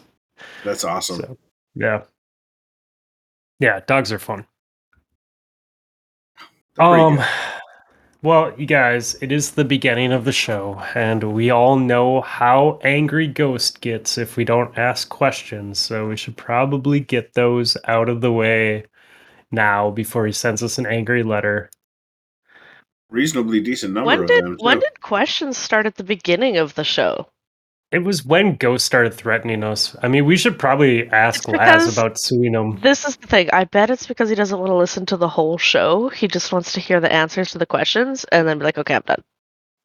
That's 0.65 0.85
awesome. 0.85 1.21
So, 1.21 1.39
yeah, 1.75 2.03
yeah, 3.61 3.81
dogs 3.87 4.13
are 4.13 4.19
fun. 4.19 4.47
Um, 6.79 7.17
good. 7.17 7.25
well, 8.23 8.53
you 8.59 8.67
guys, 8.67 9.17
it 9.23 9.33
is 9.33 9.53
the 9.53 9.65
beginning 9.65 10.13
of 10.13 10.25
the 10.25 10.33
show, 10.33 10.83
and 10.95 11.23
we 11.33 11.51
all 11.51 11.77
know 11.79 12.21
how 12.21 12.79
angry 12.83 13.27
Ghost 13.27 13.81
gets 13.81 14.19
if 14.19 14.37
we 14.37 14.45
don't 14.45 14.77
ask 14.79 15.09
questions. 15.09 15.79
So 15.79 16.09
we 16.09 16.17
should 16.17 16.37
probably 16.37 17.01
get 17.01 17.35
those 17.35 17.77
out 17.87 18.09
of 18.09 18.21
the 18.21 18.33
way 18.33 18.85
now 19.51 19.91
before 19.91 20.27
he 20.27 20.33
sends 20.33 20.63
us 20.63 20.79
an 20.79 20.87
angry 20.87 21.23
letter. 21.23 21.71
reasonably 23.11 23.61
decent 23.61 23.95
number 23.95 24.07
When 24.09 24.21
of 24.23 24.27
did 24.27 24.45
them. 24.45 24.57
when 24.61 24.81
did 24.81 25.01
questions 25.01 25.57
start 25.57 25.87
at 25.87 25.95
the 25.95 26.05
beginning 26.05 26.57
of 26.57 26.75
the 26.75 26.85
show? 26.85 27.29
It 27.93 28.01
was 28.01 28.25
when 28.27 28.57
Ghost 28.57 28.85
started 28.85 29.15
threatening 29.15 29.63
us. 29.63 29.95
I 30.03 30.09
mean, 30.09 30.25
we 30.25 30.37
should 30.37 30.59
probably 30.59 31.09
ask 31.11 31.47
Laz 31.47 31.87
about 31.97 32.19
suing 32.19 32.53
him. 32.53 32.81
This 32.81 33.07
is 33.07 33.17
the 33.17 33.29
thing. 33.29 33.49
I 33.53 33.63
bet 33.65 33.91
it's 33.91 34.09
because 34.09 34.29
he 34.29 34.35
doesn't 34.35 34.59
want 34.59 34.71
to 34.71 34.75
listen 34.75 35.07
to 35.07 35.17
the 35.17 35.29
whole 35.29 35.57
show. 35.57 36.09
He 36.09 36.27
just 36.27 36.51
wants 36.53 36.73
to 36.73 36.81
hear 36.81 36.99
the 37.01 37.13
answers 37.13 37.53
to 37.53 37.59
the 37.59 37.65
questions 37.67 38.25
and 38.33 38.47
then 38.47 38.59
be 38.59 38.65
like, 38.65 38.77
"Okay, 38.79 38.97
I'm 38.97 39.03
done." 39.07 39.23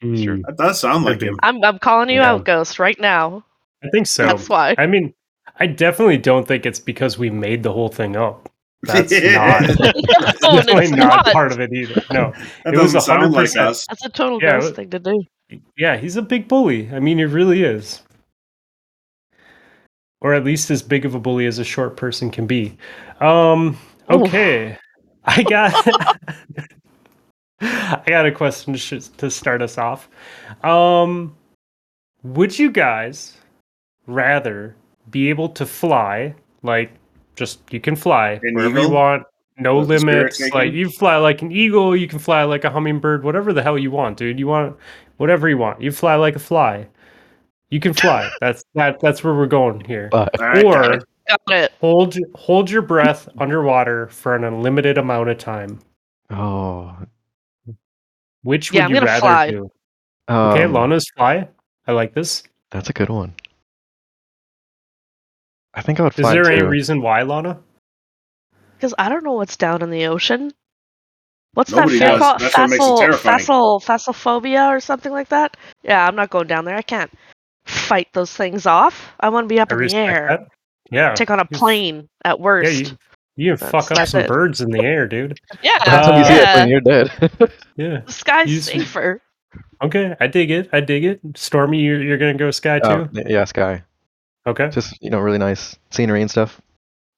Mm, 0.03 0.41
That 0.47 0.57
does 0.57 0.79
sound 0.81 1.05
like 1.05 1.21
him. 1.21 1.37
I'm 1.43 1.63
I'm 1.63 1.77
calling 1.77 2.09
you 2.09 2.21
Yeah. 2.21 2.31
out, 2.31 2.43
Ghost, 2.43 2.79
right 2.79 2.99
now. 2.99 3.45
I 3.83 3.89
think 3.89 4.07
so. 4.07 4.25
That's 4.25 4.49
why. 4.49 4.73
I 4.79 4.87
mean, 4.87 5.13
I 5.59 5.67
definitely 5.67 6.17
don't 6.17 6.47
think 6.47 6.65
it's 6.65 6.79
because 6.79 7.19
we 7.19 7.29
made 7.29 7.61
the 7.61 7.71
whole 7.71 7.89
thing 7.89 8.15
up. 8.15 8.50
That's 8.83 9.11
not. 9.11 9.11
that 9.67 10.37
No, 10.41 10.55
definitely 10.57 10.91
not, 10.91 11.25
not. 11.25 11.33
part 11.33 11.51
of 11.51 11.59
it 11.59 11.71
either. 11.73 12.01
No. 12.11 12.33
It 12.65 12.71
doesn't 12.71 12.95
was 12.97 13.05
sound 13.05 13.31
like 13.33 13.47
100%. 13.49 13.57
us. 13.57 13.85
That's 13.87 14.05
a 14.05 14.09
total 14.09 14.41
Yeah, 14.41 14.59
Ghost 14.59 14.75
thing 14.75 14.89
to 14.89 14.99
do. 14.99 15.23
Yeah, 15.77 15.97
he's 15.97 16.15
a 16.15 16.21
big 16.21 16.47
bully. 16.47 16.89
I 16.91 16.99
mean, 16.99 17.17
he 17.17 17.25
really 17.25 17.63
is. 17.63 18.01
Or 20.21 20.33
at 20.33 20.43
least 20.43 20.69
as 20.71 20.81
big 20.81 21.05
of 21.05 21.15
a 21.15 21.19
bully 21.19 21.45
as 21.47 21.59
a 21.59 21.63
short 21.63 21.97
person 21.97 22.29
can 22.31 22.45
be. 22.47 22.77
Um, 23.19 23.77
Oof. 24.13 24.21
okay. 24.27 24.77
I 25.25 25.43
got 25.43 25.73
I 27.61 28.03
got 28.07 28.25
a 28.25 28.31
question 28.31 28.73
to, 28.73 28.99
to 29.17 29.29
start 29.29 29.61
us 29.61 29.77
off. 29.77 30.09
Um, 30.63 31.35
would 32.23 32.57
you 32.57 32.71
guys 32.71 33.37
rather 34.07 34.75
be 35.11 35.29
able 35.29 35.49
to 35.49 35.65
fly 35.65 36.33
like 36.63 36.91
just 37.35 37.61
you 37.71 37.79
can 37.79 37.95
fly 37.95 38.39
An 38.43 38.55
wherever 38.55 38.79
you 38.79 38.89
want, 38.89 39.23
no 39.57 39.79
With 39.79 39.89
limits. 39.89 40.41
Like 40.53 40.73
you 40.73 40.89
fly 40.89 41.17
like 41.17 41.41
an 41.41 41.51
eagle, 41.51 41.95
you 41.95 42.07
can 42.07 42.19
fly 42.19 42.43
like 42.43 42.63
a 42.63 42.69
hummingbird, 42.69 43.23
whatever 43.23 43.53
the 43.53 43.61
hell 43.63 43.77
you 43.77 43.91
want, 43.91 44.17
dude. 44.17 44.39
You 44.39 44.47
want 44.47 44.75
whatever 45.17 45.47
you 45.49 45.57
want. 45.57 45.81
You 45.81 45.91
fly 45.91 46.15
like 46.15 46.35
a 46.35 46.39
fly. 46.39 46.87
You 47.69 47.79
can 47.79 47.93
fly. 47.93 48.29
that's 48.41 48.63
that. 48.75 48.99
That's 48.99 49.23
where 49.23 49.33
we're 49.33 49.45
going 49.47 49.81
here. 49.85 50.09
But 50.11 50.39
All 50.41 50.47
right, 50.47 50.63
got 50.63 50.85
or 50.85 50.93
it. 50.93 51.03
Got 51.27 51.55
it. 51.55 51.71
hold 51.79 52.17
hold 52.35 52.69
your 52.69 52.81
breath 52.81 53.29
underwater 53.37 54.07
for 54.07 54.35
an 54.35 54.43
unlimited 54.43 54.97
amount 54.97 55.29
of 55.29 55.37
time. 55.37 55.79
oh, 56.31 56.95
Which 58.43 58.73
Yeah, 58.73 58.87
would 58.87 58.97
I'm 58.97 59.03
you 59.03 59.07
rather 59.07 59.19
fly. 59.21 59.49
do? 59.51 59.71
Okay, 60.29 60.63
um, 60.63 60.73
Lana's 60.73 61.05
fly. 61.15 61.47
I 61.87 61.91
like 61.91 62.13
this. 62.13 62.43
That's 62.71 62.89
a 62.89 62.93
good 62.93 63.09
one. 63.09 63.33
I 65.73 65.81
think 65.81 65.99
I 65.99 66.03
would 66.03 66.13
Is 66.13 66.19
fly 66.19 66.33
there 66.33 66.51
any 66.51 66.63
reason 66.63 67.01
why, 67.01 67.21
Lana? 67.23 67.59
Because 68.77 68.93
I 68.97 69.09
don't 69.09 69.23
know 69.23 69.33
what's 69.33 69.55
down 69.57 69.81
in 69.81 69.89
the 69.89 70.05
ocean. 70.07 70.51
What's 71.53 71.71
Nobody 71.71 71.99
that 71.99 72.05
fear 72.05 72.09
does. 72.11 72.19
called? 72.19 72.39
That's 72.41 72.57
what 72.57 72.69
makes 72.69 72.83
it 72.85 73.19
Facile, 73.19 73.79
facile, 73.79 74.13
facilophobia 74.13 74.69
or 74.69 74.79
something 74.79 75.11
like 75.11 75.29
that? 75.29 75.57
Yeah, 75.83 76.05
I'm 76.07 76.15
not 76.15 76.29
going 76.29 76.47
down 76.47 76.65
there. 76.65 76.75
I 76.77 76.81
can't 76.81 77.11
fight 77.65 78.07
those 78.13 78.31
things 78.35 78.65
off. 78.65 79.13
I 79.19 79.29
want 79.29 79.45
to 79.49 79.53
be 79.53 79.59
up 79.59 79.71
I 79.71 79.75
in 79.75 79.87
the 79.87 79.95
air. 79.95 80.27
that. 80.29 80.47
Yeah. 80.91 81.13
Take 81.13 81.29
on 81.29 81.39
a 81.39 81.45
plane 81.45 82.07
at 82.25 82.37
Yeah, 82.37 82.43
worst. 82.43 82.73
you, 82.79 82.97
you 83.35 83.55
can 83.57 83.67
fuck 83.69 83.91
up 83.91 84.07
some 84.07 84.21
it. 84.21 84.27
birds 84.27 84.61
in 84.61 84.71
the 84.71 84.79
air, 84.81 85.07
dude. 85.07 85.37
Yeah, 85.61 85.77
That's 85.85 86.07
when 86.07 86.17
you 86.19 86.25
see 86.25 86.33
it 86.33 86.41
yeah. 86.41 86.55
when 86.59 86.69
you're 86.69 86.81
dead. 86.81 87.11
Yeah. 87.77 88.01
the 88.05 88.11
sky's 88.11 88.49
You 88.51 88.57
s- 88.59 88.65
safer. 88.65 89.21
Okay, 89.81 90.15
I 90.19 90.27
dig 90.27 90.51
it. 90.51 90.69
I 90.73 90.79
dig 90.81 91.03
it. 91.05 91.19
Stormy, 91.35 91.79
you're, 91.79 92.01
you're 92.01 92.17
gonna 92.17 92.33
go 92.37 92.51
sky 92.51 92.79
Oh, 92.83 93.05
too. 93.05 93.09
y- 93.13 93.23
yeah, 93.27 93.43
sky. 93.45 93.83
Okay. 94.47 94.69
Just 94.69 94.97
you 95.01 95.09
know, 95.09 95.19
really 95.19 95.37
nice 95.37 95.77
scenery 95.91 96.21
and 96.21 96.31
stuff. 96.31 96.59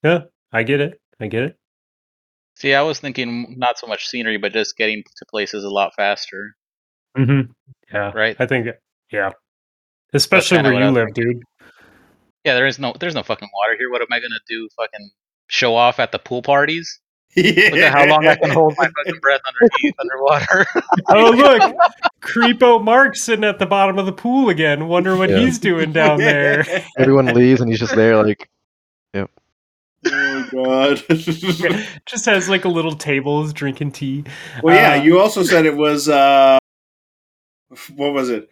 Yeah, 0.04 0.24
I 0.52 0.64
get 0.64 0.82
it. 0.82 1.00
I 1.20 1.28
get 1.28 1.44
it. 1.44 1.58
See, 2.56 2.74
I 2.74 2.82
was 2.82 3.00
thinking 3.00 3.56
not 3.58 3.80
so 3.80 3.88
much 3.88 4.08
scenery, 4.08 4.38
but 4.38 4.54
just 4.54 4.78
getting 4.78 5.04
to 5.04 5.26
places 5.26 5.64
a 5.64 5.70
lot 5.70 5.94
faster. 5.96 6.56
Mm-hmm. 7.18 7.52
Yeah. 7.94 8.12
Right. 8.14 8.36
I 8.40 8.46
think. 8.46 8.68
Yeah. 9.12 9.32
Especially 10.14 10.62
where 10.62 10.74
you 10.74 10.80
I 10.80 10.90
was 10.90 10.96
live, 10.96 11.14
dude. 11.14 11.42
Yeah, 12.44 12.56
there 12.56 12.68
is 12.68 12.78
no 12.78 12.94
there's 13.00 13.16
no 13.16 13.24
fucking 13.24 13.50
water 13.54 13.76
here. 13.78 13.90
What 13.90 14.02
am 14.02 14.08
I 14.12 14.20
gonna 14.20 14.40
do? 14.48 14.68
Fucking 14.76 15.10
show 15.48 15.76
off 15.76 16.00
at 16.00 16.12
the 16.12 16.20
pool 16.20 16.42
parties? 16.42 17.00
Look 17.36 17.46
at 17.58 17.92
how 17.94 18.06
long 18.08 18.26
I 18.28 18.36
can 18.36 18.50
hold 18.52 18.76
my 18.78 18.86
fucking 18.88 19.20
breath 19.22 19.42
underneath 19.48 19.96
underwater. 20.00 20.66
Oh 21.10 21.32
look, 21.32 21.76
Creepo 22.22 22.84
Mark 22.84 23.16
sitting 23.16 23.44
at 23.44 23.60
the 23.60 23.66
bottom 23.66 23.98
of 24.00 24.06
the 24.06 24.12
pool 24.14 24.50
again. 24.50 24.88
Wonder 24.88 25.16
what 25.18 25.30
Yeah. 25.30 25.40
he's 25.40 25.60
doing 25.60 25.92
down 25.92 26.18
there. 26.20 26.66
Everyone 26.98 27.26
leaves 27.28 27.60
and 27.62 27.70
he's 27.70 27.80
just 27.80 27.96
there, 27.96 28.24
like 28.24 28.50
yep. 29.14 29.30
oh 30.08 30.48
god. 30.52 31.04
Just 32.06 32.26
has 32.26 32.50
like 32.50 32.66
a 32.66 32.70
little 32.70 32.96
table, 32.96 33.44
is 33.44 33.54
drinking 33.54 33.92
tea. 33.92 34.24
well, 34.62 34.76
yeah. 34.76 35.00
Uh, 35.00 35.04
You 35.04 35.20
also 35.20 35.44
said 35.44 35.66
it 35.66 35.76
was 35.76 36.08
uh, 36.10 36.58
what 37.96 38.14
was 38.14 38.30
it? 38.30 38.50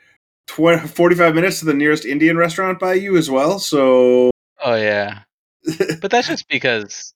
20, 0.48 0.88
45 0.88 1.36
minutes 1.36 1.60
to 1.60 1.66
the 1.66 1.74
nearest 1.74 2.04
Indian 2.06 2.38
restaurant 2.38 2.80
by 2.80 2.94
you 2.96 3.16
as 3.18 3.30
well. 3.30 3.60
So 3.60 4.32
oh 4.64 4.76
yeah, 4.76 5.20
but 6.02 6.12
that's 6.12 6.28
just 6.28 6.48
because, 6.50 7.14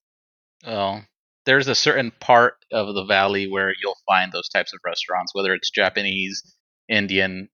well, 0.65 1.04
there's 1.45 1.67
a 1.67 1.75
certain 1.75 2.12
part 2.19 2.55
of 2.71 2.93
the 2.95 3.05
valley 3.05 3.47
where 3.47 3.73
you'll 3.81 3.97
find 4.08 4.31
those 4.31 4.49
types 4.49 4.73
of 4.73 4.79
restaurants, 4.86 5.34
whether 5.34 5.53
it's 5.53 5.69
Japanese, 5.69 6.41
Indian. 6.89 7.49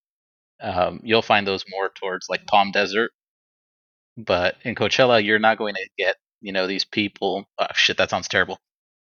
Um, 0.62 1.02
you'll 1.04 1.22
find 1.22 1.46
those 1.48 1.66
more 1.70 1.90
towards 2.00 2.28
like 2.30 2.46
Palm 2.48 2.72
Desert. 2.72 3.12
But 4.18 4.56
in 4.64 4.76
Coachella, 4.76 5.24
you're 5.24 5.40
not 5.40 5.58
going 5.58 5.76
to 5.76 5.90
get 5.98 6.18
you 6.42 6.52
know 6.52 6.68
these 6.68 6.86
people. 6.86 7.46
Oh, 7.60 7.66
shit, 7.74 7.98
that 7.98 8.10
sounds 8.10 8.28
terrible. 8.28 8.60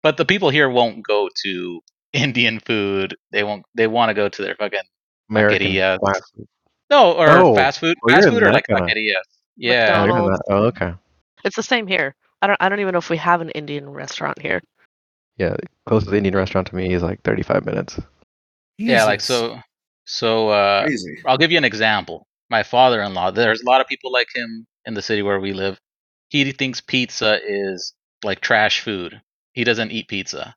But 0.03 0.17
the 0.17 0.25
people 0.25 0.51
here 0.51 0.69
won't 0.69 1.05
go 1.07 1.29
to 1.45 1.81
Indian 2.13 2.61
food. 2.61 3.17
They 3.33 3.43
won't. 3.45 3.65
They 3.75 3.87
want 3.87 4.11
to 4.11 4.15
go 4.15 4.29
to 4.29 4.43
their 4.43 4.55
fucking 4.55 4.81
American. 5.31 5.67
Taquerias. 5.67 5.99
no 6.91 7.13
or 7.13 7.29
Oh, 7.31 7.55
fast 7.55 7.81
food. 7.81 7.97
oh, 8.05 8.13
fast 8.13 8.29
food 8.29 8.43
or 8.43 8.53
like 8.53 8.67
kinda- 8.67 8.83
taquerias. 8.83 9.15
Yeah. 9.57 10.03
Oh, 10.03 10.05
you're 10.05 10.17
in 10.17 10.23
McDonald's. 10.25 10.39
that- 10.49 10.55
oh, 10.55 10.65
okay. 10.67 10.95
It's 11.45 11.57
the 11.57 11.63
same 11.63 11.87
here. 11.87 12.15
I 12.45 12.47
don't. 12.47 12.59
I 12.61 12.69
don't 12.69 12.81
even 12.81 12.93
know 12.93 12.99
if 12.99 13.09
we 13.09 13.17
have 13.17 13.41
an 13.41 13.49
Indian 13.51 13.89
restaurant 13.89 14.39
here. 14.39 14.61
Yeah, 15.39 15.57
closest 15.87 16.13
Indian 16.13 16.37
restaurant 16.37 16.67
to 16.69 16.77
me 16.77 16.93
is 16.93 17.03
like 17.03 17.23
35 17.23 17.65
minutes. 17.65 17.99
Yeah, 18.77 19.07
like 19.07 19.23
so. 19.23 19.59
So 20.05 20.51
uh, 20.51 20.85
crazy. 20.85 21.23
I'll 21.25 21.39
give 21.39 21.51
you 21.51 21.57
an 21.57 21.65
example. 21.65 22.27
My 22.51 22.63
father-in-law. 22.63 23.31
There's 23.31 23.63
a 23.63 23.65
lot 23.65 23.81
of 23.81 23.87
people 23.87 24.13
like 24.13 24.29
him 24.35 24.67
in 24.85 24.93
the 24.93 25.01
city 25.01 25.23
where 25.23 25.41
we 25.41 25.55
live. 25.55 25.81
He 26.29 26.53
thinks 26.53 26.83
pizza 26.83 27.39
is 27.43 27.95
like 28.23 28.41
trash 28.41 28.81
food. 28.81 29.23
He 29.55 29.65
doesn't 29.65 29.91
eat 29.91 30.09
pizza 30.09 30.55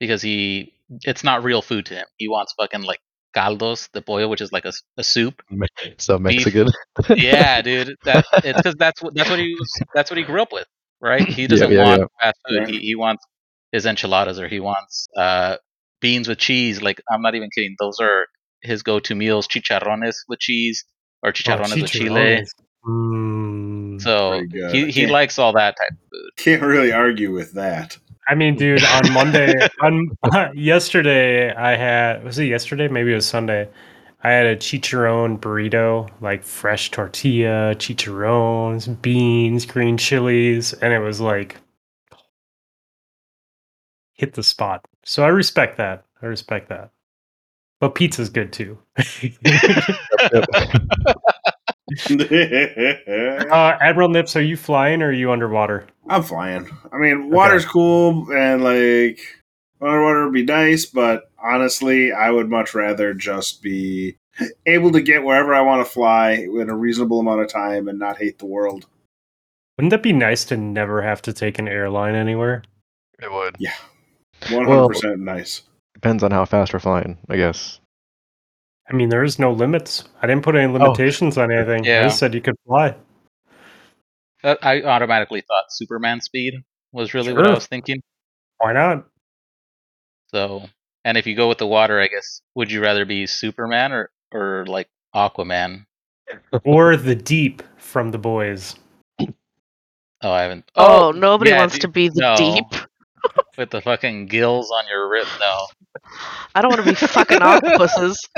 because 0.00 0.22
he 0.22 0.74
it's 1.02 1.22
not 1.22 1.44
real 1.44 1.62
food 1.62 1.86
to 1.86 1.94
him. 1.94 2.06
He 2.16 2.26
wants 2.26 2.52
fucking 2.58 2.82
like 2.82 2.98
caldos 3.32 3.86
de 3.92 4.02
pollo, 4.02 4.26
which 4.26 4.40
is 4.40 4.50
like 4.50 4.64
a 4.64 5.04
soup. 5.04 5.40
So 5.98 6.18
Beef. 6.18 6.44
Mexican. 6.44 6.68
yeah, 7.16 7.62
dude. 7.62 7.94
That 8.04 8.24
it's 8.42 8.56
because 8.56 8.74
that's 8.74 9.00
what 9.00 9.14
that's 9.14 9.30
what 9.30 9.38
he 9.38 9.54
was 9.54 9.82
that's 9.94 10.10
what 10.10 10.18
he 10.18 10.24
grew 10.24 10.42
up 10.42 10.52
with, 10.52 10.66
right? 11.00 11.26
He 11.26 11.46
doesn't 11.46 11.70
yeah, 11.70 11.84
want 11.84 12.00
yeah. 12.00 12.06
fast 12.20 12.38
food. 12.48 12.58
Right. 12.58 12.68
He 12.68 12.78
he 12.80 12.94
wants 12.94 13.24
his 13.72 13.86
enchiladas 13.86 14.38
or 14.38 14.48
he 14.48 14.60
wants 14.60 15.06
uh 15.16 15.56
beans 16.00 16.28
with 16.28 16.38
cheese. 16.38 16.82
Like 16.82 17.00
I'm 17.10 17.22
not 17.22 17.34
even 17.34 17.50
kidding. 17.54 17.76
Those 17.78 17.98
are 18.00 18.26
his 18.62 18.82
go-to 18.82 19.14
meals: 19.14 19.48
chicharrones 19.48 20.16
with 20.28 20.38
cheese 20.40 20.84
or 21.22 21.30
Oh, 21.30 21.32
chicharrones 21.32 21.80
with 21.80 21.90
chile. 21.90 22.44
Mm. 22.86 24.00
So 24.00 24.42
he 24.72 24.90
he 24.90 25.06
likes 25.06 25.38
all 25.38 25.52
that 25.54 25.76
type 25.76 25.90
of 25.90 25.98
food. 26.10 26.30
Can't 26.36 26.62
really 26.62 26.92
argue 26.92 27.32
with 27.32 27.52
that. 27.54 27.98
I 28.28 28.34
mean, 28.34 28.56
dude, 28.56 28.84
on 28.84 29.12
Monday, 29.12 29.54
on 29.82 30.10
yesterday, 30.54 31.52
I 31.52 31.76
had 31.76 32.24
was 32.24 32.38
it 32.38 32.46
yesterday? 32.46 32.88
Maybe 32.88 33.12
it 33.12 33.16
was 33.16 33.26
Sunday. 33.26 33.68
I 34.26 34.30
had 34.30 34.46
a 34.46 34.56
chicharron 34.56 35.38
burrito, 35.38 36.10
like 36.20 36.42
fresh 36.42 36.90
tortilla, 36.90 37.76
chicharrones, 37.76 39.00
beans, 39.00 39.64
green 39.64 39.96
chilies, 39.96 40.72
and 40.72 40.92
it 40.92 40.98
was 40.98 41.20
like 41.20 41.58
hit 44.14 44.34
the 44.34 44.42
spot. 44.42 44.84
So 45.04 45.22
I 45.22 45.28
respect 45.28 45.76
that. 45.76 46.06
I 46.20 46.26
respect 46.26 46.70
that. 46.70 46.90
But 47.78 47.94
pizza's 47.94 48.28
good 48.28 48.52
too. 48.52 48.78
Uh, 52.08 53.78
Admiral 53.80 54.08
Nips, 54.08 54.34
are 54.34 54.42
you 54.42 54.56
flying 54.56 55.02
or 55.02 55.08
are 55.08 55.12
you 55.12 55.30
underwater? 55.30 55.86
I'm 56.08 56.24
flying. 56.24 56.68
I 56.92 56.98
mean, 56.98 57.30
water's 57.30 57.64
cool 57.64 58.26
and 58.32 58.64
like 58.64 59.20
underwater 59.80 60.24
would 60.24 60.34
be 60.34 60.44
nice, 60.44 60.84
but 60.84 61.30
honestly, 61.46 62.12
I 62.12 62.30
would 62.30 62.50
much 62.50 62.74
rather 62.74 63.14
just 63.14 63.62
be 63.62 64.16
able 64.66 64.92
to 64.92 65.00
get 65.00 65.22
wherever 65.22 65.54
I 65.54 65.62
want 65.62 65.86
to 65.86 65.90
fly 65.90 66.32
in 66.32 66.68
a 66.68 66.76
reasonable 66.76 67.20
amount 67.20 67.42
of 67.42 67.48
time 67.48 67.88
and 67.88 67.98
not 67.98 68.18
hate 68.18 68.38
the 68.38 68.46
world. 68.46 68.86
Wouldn't 69.76 69.90
that 69.90 70.02
be 70.02 70.12
nice 70.12 70.44
to 70.46 70.56
never 70.56 71.02
have 71.02 71.22
to 71.22 71.32
take 71.32 71.58
an 71.58 71.68
airline 71.68 72.14
anywhere? 72.14 72.62
It 73.22 73.30
would. 73.30 73.56
Yeah. 73.58 73.74
100% 74.42 75.18
nice. 75.18 75.62
Depends 75.94 76.22
on 76.22 76.30
how 76.30 76.44
fast 76.44 76.72
we're 76.72 76.78
flying, 76.78 77.18
I 77.28 77.36
guess. 77.36 77.80
I 78.88 78.92
mean, 78.92 79.08
there 79.08 79.24
is 79.24 79.38
no 79.38 79.52
limits. 79.52 80.04
I 80.22 80.26
didn't 80.26 80.44
put 80.44 80.54
any 80.54 80.72
limitations 80.72 81.36
on 81.38 81.50
anything. 81.50 81.80
I 81.82 82.04
just 82.04 82.18
said 82.18 82.34
you 82.34 82.40
could 82.40 82.56
fly. 82.66 82.94
Uh, 84.44 84.54
I 84.62 84.82
automatically 84.82 85.40
thought 85.40 85.64
Superman 85.70 86.20
speed 86.20 86.54
was 86.92 87.14
really 87.14 87.32
what 87.32 87.46
I 87.46 87.54
was 87.54 87.66
thinking. 87.66 88.00
Why 88.58 88.72
not? 88.72 89.06
So, 90.28 90.68
and 91.06 91.16
if 91.16 91.24
you 91.24 91.36
go 91.36 91.48
with 91.48 91.58
the 91.58 91.66
water, 91.68 92.00
I 92.00 92.08
guess 92.08 92.42
would 92.56 92.70
you 92.70 92.82
rather 92.82 93.04
be 93.04 93.26
Superman 93.26 93.92
or 93.92 94.10
or 94.32 94.66
like 94.66 94.88
Aquaman? 95.14 95.86
or 96.64 96.96
the 96.96 97.14
deep 97.14 97.62
from 97.76 98.10
the 98.10 98.18
boys. 98.18 98.74
Oh, 100.22 100.32
I 100.32 100.42
haven't. 100.42 100.68
Oh, 100.74 101.12
nobody 101.12 101.52
yeah, 101.52 101.60
wants 101.60 101.74
d- 101.74 101.80
to 101.82 101.88
be 101.88 102.08
the 102.08 102.20
no. 102.20 102.36
deep. 102.36 102.80
with 103.56 103.70
the 103.70 103.80
fucking 103.80 104.26
gills 104.26 104.70
on 104.72 104.84
your 104.88 105.08
rib. 105.08 105.26
No, 105.38 105.66
I 106.56 106.60
don't 106.60 106.70
want 106.72 106.84
to 106.84 106.90
be 106.90 106.94
fucking 106.94 107.38
octopuses. 107.42 108.28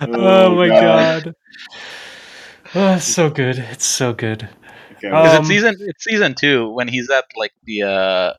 Oh, 0.00 0.54
my 0.56 0.68
god. 0.68 1.34
Oh, 2.76 2.94
it's 2.96 3.04
so 3.06 3.30
good. 3.30 3.56
It's 3.70 3.84
so 3.86 4.12
good. 4.12 4.48
Okay, 4.96 5.08
Uh, 5.08 5.38
Um, 5.38 5.44
it 5.44 5.46
season? 5.46 5.76
It's 5.78 6.02
season 6.02 6.34
two 6.34 6.70
when 6.70 6.88
he's 6.88 7.08
at 7.08 7.24
like 7.36 7.52
the 7.62 7.82
uh 7.84 8.32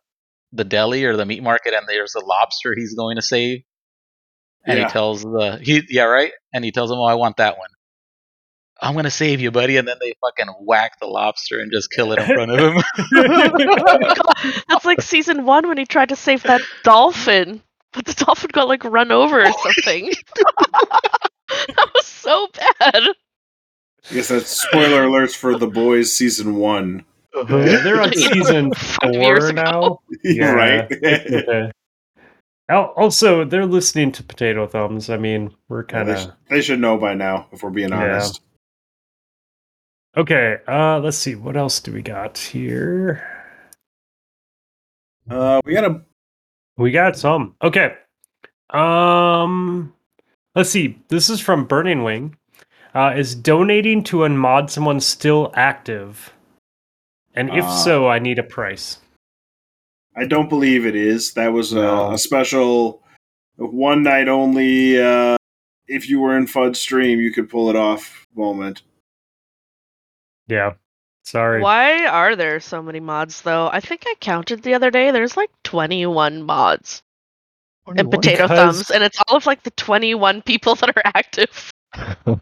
the 0.54 0.64
deli 0.64 1.06
or 1.06 1.16
the 1.16 1.26
meat 1.26 1.44
market, 1.44 1.74
and 1.74 1.86
there's 1.88 2.16
a 2.16 2.24
lobster 2.26 2.74
he's 2.76 2.94
going 2.96 3.16
to 3.18 3.22
save, 3.22 3.64
and 4.66 4.78
Yeah. 4.80 4.86
he 4.86 4.92
tells 4.92 5.22
the 5.24 5.60
he 5.62 5.84
yeah 5.90 6.04
right, 6.04 6.32
and 6.54 6.64
he 6.64 6.72
tells 6.72 6.92
him, 6.92 6.98
"Oh, 6.98 7.06
I 7.06 7.16
want 7.16 7.38
that 7.38 7.58
one." 7.58 7.70
I'm 8.82 8.94
gonna 8.94 9.10
save 9.10 9.40
you, 9.40 9.52
buddy, 9.52 9.78
and 9.78 9.88
then 9.88 9.96
they 10.02 10.14
fucking 10.22 10.54
whack 10.62 11.00
the 11.00 11.08
lobster 11.08 11.60
and 11.60 11.72
just 11.72 11.92
kill 11.92 12.12
it 12.12 12.20
in 12.20 12.26
front 12.26 12.52
of 12.52 12.60
him. 12.60 12.84
That's 14.68 14.84
like 14.86 15.02
season 15.02 15.46
one 15.46 15.68
when 15.68 15.78
he 15.78 15.86
tried 15.86 16.10
to 16.10 16.16
save 16.18 16.44
that 16.44 16.62
dolphin, 16.84 17.62
but 17.94 18.06
the 18.06 18.14
dolphin 18.14 18.50
got 18.52 18.68
like 18.68 18.84
run 18.84 19.12
over 19.14 19.42
or 19.42 19.52
something. 19.64 20.12
that 21.48 21.90
was 21.94 22.06
so 22.06 22.48
bad. 22.80 23.04
I 24.12 24.14
guess 24.14 24.28
that's 24.28 24.48
spoiler 24.50 25.06
alerts 25.06 25.36
for 25.36 25.58
The 25.58 25.68
Boys 25.68 26.14
season 26.14 26.56
one. 26.58 27.06
Yeah, 27.36 27.82
they're 27.84 28.02
on 28.02 28.14
season 28.16 28.74
four 28.76 29.52
now. 29.54 30.00
Yeah. 30.24 30.52
right? 30.54 30.92
Okay. 30.92 31.72
Also, 32.70 33.46
they're 33.46 33.66
listening 33.66 34.12
to 34.14 34.24
Potato 34.24 34.66
Thumbs. 34.66 35.10
I 35.10 35.18
mean, 35.18 35.54
we're 35.70 35.84
kind 35.84 36.08
they, 36.10 36.14
of 36.14 36.20
sh- 36.20 36.28
they 36.50 36.62
should 36.62 36.80
know 36.80 36.98
by 36.98 37.14
now, 37.14 37.48
if 37.52 37.62
we're 37.62 37.70
being 37.70 37.90
Yeah. 37.90 38.02
honest. 38.16 38.42
okay. 40.18 40.58
Uh, 40.68 41.00
let's 41.00 41.18
see. 41.18 41.36
What 41.36 41.58
else 41.58 41.80
do 41.80 41.92
we 41.94 42.02
got 42.02 42.38
here? 42.38 43.24
Uh, 45.30 45.60
we 45.66 45.74
got 45.74 45.84
a 45.86 46.02
We 46.78 46.92
got 46.92 47.18
some. 47.18 47.56
Okay. 47.62 47.96
Um, 48.72 49.94
let's 50.56 50.70
see. 50.70 51.00
This 51.10 51.30
is 51.30 51.40
from 51.40 51.66
Burning 51.66 52.04
Wing. 52.04 52.36
Uh, 52.96 53.14
is 53.16 53.36
donating 53.36 54.04
to 54.06 54.18
unmod 54.20 54.70
someone 54.70 55.00
still 55.02 55.52
active? 55.56 56.34
And 57.36 57.50
if 57.50 57.66
Uh, 57.66 57.76
so, 57.84 58.08
I 58.08 58.20
need 58.20 58.40
a 58.40 58.44
price. 58.44 59.00
I 60.16 60.26
don't 60.26 60.48
believe 60.50 60.86
it 60.86 60.96
is. 60.96 61.34
That 61.34 61.50
was 61.52 61.74
a, 61.74 61.76
No. 61.82 62.12
a 62.14 62.18
special 62.18 63.04
one 63.58 64.04
night 64.04 64.28
only. 64.30 65.02
Uh, 65.02 65.36
if 65.88 66.10
you 66.10 66.20
were 66.22 66.38
in 66.38 66.48
FUD 66.48 66.76
stream, 66.76 67.20
you 67.20 67.32
could 67.32 67.50
pull 67.50 67.70
it 67.70 67.76
off 67.76 68.26
moment. 68.36 68.82
Yeah. 70.48 70.74
Sorry. 71.24 71.62
Why 71.62 72.06
are 72.06 72.36
there 72.36 72.60
so 72.60 72.82
many 72.82 73.00
mods 73.00 73.42
though? 73.42 73.68
I 73.72 73.80
think 73.80 74.04
I 74.06 74.14
counted 74.22 74.62
the 74.64 74.74
other 74.76 74.92
day. 74.92 75.12
There's 75.12 75.36
like 75.36 75.50
21 75.64 76.44
mods 76.44 77.02
and 77.88 78.10
potato 78.12 78.44
Because- 78.48 78.76
thumbs, 78.78 78.92
and 78.92 79.04
it's 79.04 79.20
all 79.28 79.36
of 79.38 79.46
like 79.46 79.64
the 79.64 79.72
21 79.72 80.42
people 80.44 80.76
that 80.76 80.96
are 80.96 81.02
active. 81.14 81.72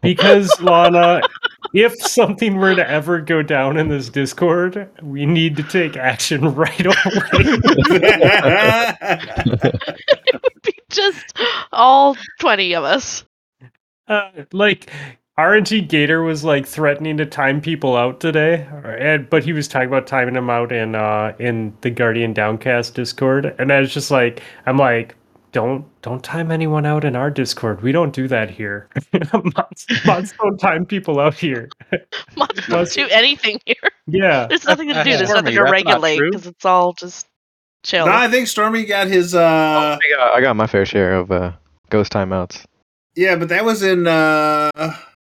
Because 0.01 0.51
Lana, 0.61 1.21
if 1.73 1.93
something 2.01 2.57
were 2.57 2.75
to 2.75 2.89
ever 2.89 3.21
go 3.21 3.41
down 3.41 3.77
in 3.77 3.89
this 3.89 4.09
Discord, 4.09 4.89
we 5.01 5.25
need 5.25 5.55
to 5.57 5.63
take 5.63 5.97
action 5.97 6.53
right 6.55 6.85
away. 6.85 6.95
it 10.31 10.43
would 10.43 10.61
be 10.61 10.79
just 10.89 11.37
all 11.71 12.15
20 12.39 12.73
of 12.73 12.83
us. 12.83 13.23
Uh, 14.07 14.29
like 14.51 14.91
RNG 15.39 15.87
Gator 15.87 16.21
was 16.21 16.43
like 16.43 16.67
threatening 16.67 17.17
to 17.17 17.25
time 17.25 17.59
people 17.59 17.95
out 17.95 18.19
today, 18.19 18.67
and 18.99 19.27
but 19.29 19.43
he 19.43 19.51
was 19.51 19.67
talking 19.67 19.87
about 19.87 20.05
timing 20.05 20.35
them 20.35 20.49
out 20.49 20.71
in 20.71 20.93
uh 20.93 21.33
in 21.39 21.75
the 21.81 21.89
Guardian 21.89 22.33
Downcast 22.33 22.93
Discord, 22.93 23.55
and 23.57 23.71
I 23.71 23.79
was 23.79 23.91
just 23.91 24.11
like, 24.11 24.43
I'm 24.67 24.77
like, 24.77 25.15
don't 25.53 25.85
don't 26.01 26.23
time 26.23 26.51
anyone 26.51 26.85
out 26.85 27.05
in 27.05 27.15
our 27.15 27.29
Discord. 27.31 27.81
We 27.81 27.91
don't 27.93 28.13
do 28.13 28.27
that 28.27 28.49
here. 28.49 28.89
mods, 29.33 29.85
mods 30.05 30.33
don't 30.41 30.57
time 30.57 30.85
people 30.85 31.19
out 31.19 31.35
here. 31.35 31.69
Mods 32.35 32.67
don't 32.67 32.91
do 32.91 33.07
anything 33.09 33.59
here. 33.65 33.75
Yeah. 34.07 34.47
There's 34.47 34.65
nothing 34.65 34.89
to 34.89 34.95
do. 34.95 35.03
There's 35.03 35.29
Stormy, 35.29 35.51
nothing 35.51 35.55
to 35.65 35.71
regulate 35.71 36.17
true. 36.17 36.31
because 36.31 36.47
it's 36.47 36.65
all 36.65 36.91
just 36.93 37.27
chill. 37.83 38.05
no, 38.07 38.11
I 38.11 38.27
think 38.27 38.47
Stormy 38.47 38.83
got 38.85 39.07
his. 39.07 39.33
Uh, 39.35 39.97
I, 40.03 40.09
got, 40.17 40.31
I 40.33 40.41
got 40.41 40.55
my 40.55 40.67
fair 40.67 40.85
share 40.85 41.13
of 41.15 41.31
uh, 41.31 41.53
ghost 41.89 42.11
timeouts. 42.11 42.65
yeah, 43.15 43.35
but 43.35 43.47
that 43.49 43.63
was 43.63 43.83
in. 43.83 44.07
Uh, 44.07 44.69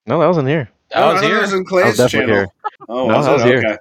No, 0.07 0.21
that 0.21 0.27
wasn't 0.27 0.49
here. 0.49 0.69
That 0.91 1.13
was 1.13 1.23
here. 1.23 1.35
That 1.35 1.41
was 1.43 1.53
in 1.55 1.65
I 1.71 1.73
was 1.89 1.97
definitely 1.97 2.21
channel. 2.21 2.35
here. 2.35 2.47
Oh, 2.89 3.09
No, 3.09 3.17
was 3.17 3.27
that 3.27 3.31
it? 3.31 3.35
was 3.35 3.43
here. 3.45 3.59
Okay. 3.59 3.79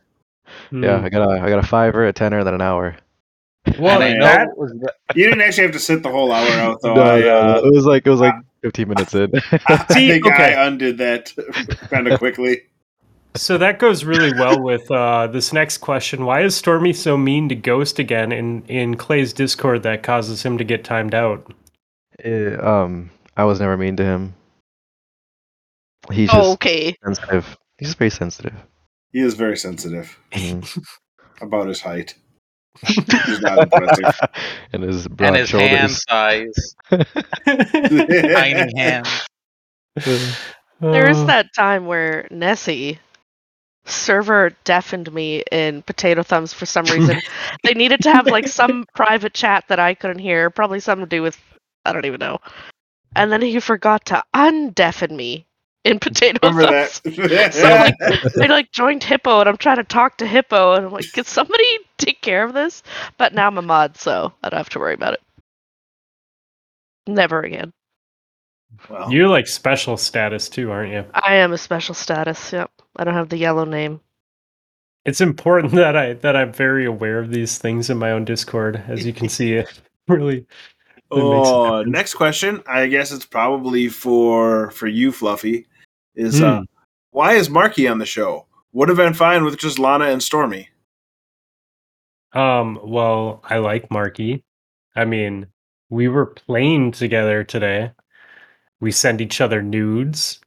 Yeah, 0.71 0.99
Hmm. 0.99 1.05
I 1.05 1.09
got 1.09 1.29
a 1.29 1.41
I 1.41 1.49
got 1.49 1.63
a 1.63 1.67
fiver, 1.67 2.05
a 2.07 2.13
tenner, 2.13 2.43
then 2.43 2.53
an 2.53 2.61
hour. 2.61 2.95
Well, 3.79 4.01
and 4.01 4.03
I 4.03 4.17
know 4.17 4.25
that 4.25 4.57
was 4.57 4.71
the- 4.71 4.93
You 5.15 5.25
didn't 5.25 5.41
actually 5.41 5.63
have 5.63 5.73
to 5.73 5.79
sit 5.79 6.03
the 6.03 6.11
whole 6.11 6.31
hour 6.31 6.49
out, 6.49 6.79
though. 6.81 6.93
No, 6.95 7.01
I, 7.01 7.21
uh, 7.27 7.61
it 7.63 7.73
was 7.73 7.85
like 7.85 8.05
it 8.05 8.09
was 8.09 8.19
like 8.19 8.33
15 8.63 8.87
minutes 8.87 9.13
in. 9.13 9.31
I 9.67 9.85
See, 9.93 10.07
think 10.09 10.25
okay. 10.25 10.55
I 10.55 10.65
undid 10.67 10.97
that 10.99 11.33
kind 11.89 12.07
of 12.07 12.17
quickly. 12.19 12.61
So 13.35 13.57
that 13.59 13.77
goes 13.77 14.03
really 14.03 14.33
well 14.33 14.59
with 14.61 14.89
uh, 14.89 15.27
this 15.27 15.53
next 15.53 15.77
question. 15.77 16.25
Why 16.25 16.41
is 16.41 16.55
Stormy 16.55 16.91
so 16.93 17.17
mean 17.17 17.49
to 17.49 17.55
Ghost 17.55 17.99
again 17.99 18.31
in, 18.31 18.63
in 18.63 18.95
Clay's 18.97 19.31
Discord 19.31 19.83
that 19.83 20.01
causes 20.01 20.41
him 20.43 20.57
to 20.57 20.63
get 20.63 20.83
timed 20.83 21.13
out? 21.13 21.53
Eh, 22.23 22.55
um, 22.55 23.11
I 23.35 23.43
was 23.43 23.59
never 23.59 23.77
mean 23.77 23.95
to 23.97 24.03
him. 24.03 24.33
He's 26.11 26.29
just 26.31 26.41
Oh, 26.47 26.53
okay. 26.53 26.95
sensitive. 27.03 27.57
He's 27.77 27.93
very 27.93 28.09
sensitive. 28.09 28.55
He 29.11 29.19
is 29.19 29.35
very 29.35 29.57
sensitive 29.57 30.17
Mhm. 30.31 30.83
about 31.41 31.67
his 31.67 31.81
height. 31.81 32.15
He's 32.83 33.41
not 33.41 33.59
impressive. 33.59 34.05
and 34.73 34.83
his 34.83 35.07
broad 35.07 35.27
and 35.29 35.37
his 35.37 35.51
hand 35.51 35.91
size, 35.91 36.75
tiny 37.45 38.71
hands. 38.75 39.25
There 40.91 41.09
is 41.09 41.23
Uh, 41.23 41.25
that 41.25 41.53
time 41.55 41.85
where 41.87 42.27
Nessie 42.31 42.99
server 43.85 44.51
deafened 44.65 45.11
me 45.13 45.43
in 45.51 45.81
Potato 45.83 46.23
Thumbs 46.23 46.53
for 46.53 46.65
some 46.65 46.85
reason. 46.85 47.21
they 47.63 47.73
needed 47.73 48.01
to 48.03 48.11
have 48.13 48.27
like 48.27 48.47
some 48.47 48.85
private 48.95 49.33
chat 49.33 49.65
that 49.69 49.79
I 49.79 49.95
couldn't 49.95 50.19
hear, 50.19 50.49
probably 50.49 50.79
something 50.79 51.05
to 51.05 51.15
do 51.15 51.23
with 51.23 51.39
I 51.85 51.93
don't 51.93 52.05
even 52.05 52.19
know. 52.19 52.39
And 53.15 53.31
then 53.31 53.41
he 53.41 53.59
forgot 53.59 54.05
to 54.07 54.23
undeafen 54.35 55.11
me 55.11 55.46
in 55.87 55.99
Potato 56.01 56.39
Remember 56.43 56.67
Thumbs. 56.67 57.01
that? 57.29 57.53
So 57.53 57.63
like 57.69 57.95
I 58.41 58.45
like 58.47 58.71
joined 58.71 59.03
Hippo 59.03 59.39
and 59.39 59.49
I'm 59.49 59.57
trying 59.57 59.77
to 59.77 59.83
talk 59.83 60.17
to 60.17 60.27
Hippo 60.27 60.73
and 60.73 60.85
I'm 60.87 60.91
like, 60.91 61.11
can 61.13 61.23
somebody 61.23 61.63
take 61.97 62.21
care 62.21 62.43
of 62.43 62.53
this? 62.53 62.83
But 63.17 63.33
now 63.33 63.47
I'm 63.47 63.57
a 63.57 63.61
mod, 63.61 63.97
so 63.97 64.33
I 64.43 64.49
don't 64.49 64.57
have 64.57 64.69
to 64.69 64.79
worry 64.79 64.93
about 64.93 65.13
it. 65.13 65.21
Never 67.07 67.41
again. 67.41 67.71
Well, 68.89 69.11
You're 69.11 69.29
like 69.29 69.47
special 69.47 69.97
status 69.97 70.49
too, 70.49 70.71
aren't 70.71 70.91
you? 70.91 71.05
I 71.13 71.35
am 71.35 71.53
a 71.53 71.57
special 71.57 71.95
status. 71.95 72.51
Yep. 72.51 72.69
I 72.97 73.03
don't 73.05 73.13
have 73.13 73.29
the 73.29 73.37
yellow 73.37 73.63
name. 73.65 74.01
It's 75.05 75.21
important 75.21 75.73
that 75.75 75.95
I 75.95 76.13
that 76.13 76.35
I'm 76.35 76.51
very 76.51 76.85
aware 76.85 77.19
of 77.19 77.31
these 77.31 77.57
things 77.57 77.89
in 77.89 77.97
my 77.97 78.11
own 78.11 78.25
Discord. 78.25 78.83
As 78.89 79.05
you 79.05 79.13
can 79.13 79.29
see, 79.29 79.53
it 79.53 79.81
really. 80.09 80.39
it 80.39 80.45
Oh, 81.09 81.83
next 81.83 82.15
question. 82.15 82.61
I 82.67 82.87
guess 82.87 83.13
it's 83.13 83.25
probably 83.25 83.87
for 83.87 84.71
for 84.71 84.87
you, 84.87 85.13
Fluffy. 85.13 85.65
Is 86.17 86.41
uh, 86.41 86.57
Hmm. 86.57 86.63
why 87.11 87.33
is 87.35 87.49
Marky 87.49 87.87
on 87.87 87.99
the 87.99 88.05
show? 88.05 88.45
Would 88.73 88.89
have 88.89 88.97
been 88.97 89.13
fine 89.13 89.45
with 89.45 89.57
just 89.57 89.79
Lana 89.79 90.05
and 90.05 90.21
Stormy. 90.21 90.69
Um. 92.33 92.79
Well, 92.83 93.41
I 93.45 93.57
like 93.59 93.89
Marky. 93.89 94.43
I 94.95 95.05
mean, 95.05 95.47
we 95.89 96.07
were 96.07 96.25
playing 96.25 96.91
together 96.91 97.43
today, 97.43 97.91
We 98.81 98.91
send 98.91 99.21
each 99.21 99.39
other 99.41 99.61
nudes. 99.61 100.39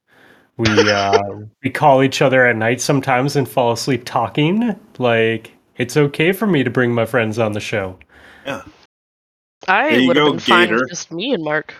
We 0.58 0.66
uh, 0.90 1.18
we 1.64 1.70
call 1.70 2.02
each 2.02 2.20
other 2.20 2.46
at 2.46 2.56
night 2.56 2.80
sometimes 2.80 3.36
and 3.36 3.48
fall 3.48 3.72
asleep 3.72 4.02
talking. 4.04 4.78
Like 4.98 5.52
it's 5.76 5.96
okay 5.96 6.32
for 6.32 6.46
me 6.46 6.62
to 6.64 6.70
bring 6.70 6.92
my 6.92 7.06
friends 7.06 7.38
on 7.38 7.52
the 7.52 7.60
show. 7.60 7.98
Yeah. 8.44 8.62
I 9.68 9.88
you 9.90 10.08
would 10.08 10.16
have 10.16 10.26
go, 10.26 10.30
been 10.32 10.40
fine 10.40 10.68
Gator. 10.68 10.80
with 10.80 10.88
just 10.88 11.10
me 11.12 11.32
and 11.32 11.42
Mark. 11.44 11.74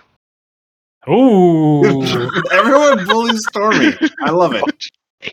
Ooh. 1.09 1.83
Everyone 2.51 3.05
bullies 3.05 3.43
Stormy. 3.49 3.93
I 4.21 4.31
love 4.31 4.53
it. 4.53 4.63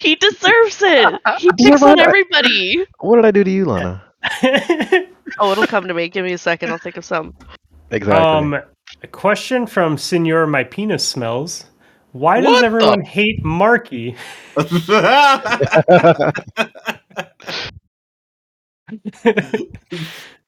He 0.03 0.17
deserves 0.17 0.83
it. 0.83 1.15
He 1.39 1.47
Yeah, 1.57 1.71
picks 1.71 1.83
on 1.83 1.99
everybody. 1.99 2.85
What 3.01 3.17
did 3.17 3.25
I 3.25 3.31
do 3.31 3.43
to 3.43 3.51
you, 3.51 3.65
Lana? 3.65 4.03
Oh, 5.41 5.53
it'll 5.53 5.67
come 5.67 5.87
to 5.89 5.95
me. 5.95 6.09
Give 6.09 6.25
me 6.27 6.33
a 6.35 6.39
second. 6.39 6.71
I'll 6.71 6.77
think 6.79 6.97
of 6.99 7.05
some. 7.07 7.35
Exactly. 7.91 8.23
um, 8.23 8.55
a 9.03 9.07
question 9.07 9.67
from 9.67 9.97
Senor 9.97 10.47
My 10.47 10.63
Penis 10.65 11.07
Smells. 11.09 11.65
Why 12.13 12.41
does 12.43 12.51
What 12.53 12.61
the- 12.61 12.67
everyone 12.67 13.01
hate 13.03 13.43
Marky? 13.45 14.15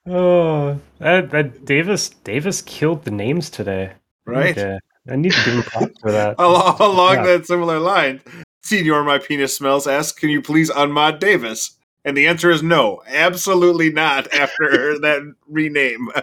oh, 0.07 0.81
that, 0.99 1.31
that 1.31 1.65
Davis 1.65 2.11
Davis 2.11 2.63
killed 2.63 3.05
the 3.05 3.11
names 3.11 3.51
today. 3.51 3.93
right? 4.27 4.57
Okay. 4.57 4.79
I 5.11 5.17
need 5.17 5.33
to 5.33 5.45
give 5.45 5.55
him 5.55 5.63
props 5.63 6.01
for 6.01 6.13
that. 6.13 6.37
Along, 6.39 6.77
along 6.81 7.15
Yeah. 7.17 7.23
that 7.27 7.47
similar 7.47 7.79
line, 7.79 8.21
Senior 8.63 9.03
My 9.03 9.19
Penis 9.19 9.57
Smells 9.57 9.87
asks, 9.87 10.19
Can 10.19 10.31
you 10.31 10.41
please 10.41 10.71
unmod 10.71 11.19
Davis? 11.19 11.77
And 12.05 12.17
the 12.17 12.27
answer 12.27 12.51
is 12.51 12.63
no, 12.63 13.03
absolutely 13.07 13.91
not 13.93 14.33
after 14.35 14.99
that 15.01 15.35
rename. 15.49 16.09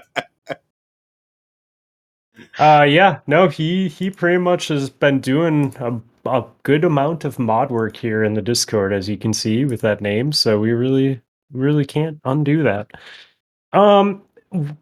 Uh, 2.59 2.85
yeah, 2.87 3.19
no, 3.25 3.47
he 3.47 3.87
he 3.87 4.09
pretty 4.11 4.37
much 4.37 4.67
has 4.67 4.89
been 4.91 5.19
doing 5.19 5.75
a, 5.79 6.29
a 6.29 6.45
good 6.63 6.83
amount 6.83 7.25
of 7.25 7.39
mod 7.39 7.71
work 7.71 7.97
here 7.97 8.23
in 8.23 8.35
the 8.35 8.41
Discord, 8.41 8.93
as 8.93 9.09
you 9.09 9.17
can 9.17 9.33
see 9.33 9.65
with 9.65 9.81
that 9.81 10.01
name. 10.01 10.31
So 10.31 10.59
we 10.59 10.71
really 10.71 11.19
really 11.51 11.85
can't 11.85 12.19
undo 12.25 12.61
that. 12.63 12.91
Um, 13.73 14.21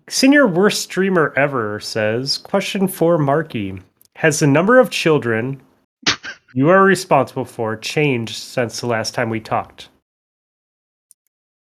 senior 0.09 0.47
worst 0.47 0.83
streamer 0.83 1.33
ever 1.37 1.79
says 1.79 2.37
question 2.37 2.87
for 2.89 3.17
Marky: 3.17 3.79
Has 4.15 4.39
the 4.39 4.47
number 4.47 4.79
of 4.79 4.89
children 4.89 5.61
you 6.53 6.69
are 6.69 6.83
responsible 6.83 7.45
for 7.45 7.75
changed 7.75 8.35
since 8.35 8.79
the 8.79 8.87
last 8.87 9.13
time 9.13 9.29
we 9.29 9.41
talked? 9.41 9.89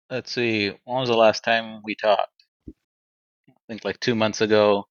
Let's 0.09 0.31
see. 0.31 0.69
When 0.85 0.99
was 0.99 1.09
the 1.09 1.17
last 1.17 1.43
time 1.43 1.81
we 1.83 1.95
talked? 1.95 2.31
I 2.69 2.73
think 3.67 3.83
like 3.83 3.99
two 3.99 4.15
months 4.15 4.41
ago. 4.41 4.87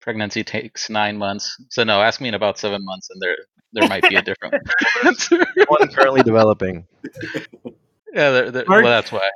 Pregnancy 0.00 0.42
takes 0.42 0.90
nine 0.90 1.16
months. 1.16 1.56
So 1.70 1.84
no, 1.84 2.02
ask 2.02 2.20
me 2.20 2.28
in 2.28 2.34
about 2.34 2.58
seven 2.58 2.84
months, 2.84 3.08
and 3.10 3.22
there 3.22 3.36
there 3.72 3.88
might 3.88 4.02
be 4.08 4.16
a 4.16 4.22
different 4.22 4.54
answer. 5.04 5.44
One 5.68 5.88
currently 5.92 6.22
developing 6.22 6.86
yeah, 8.12 8.30
there, 8.30 8.50
there, 8.50 8.64
Mark- 8.66 8.82
well, 8.82 8.92
that's 8.92 9.12
why. 9.12 9.30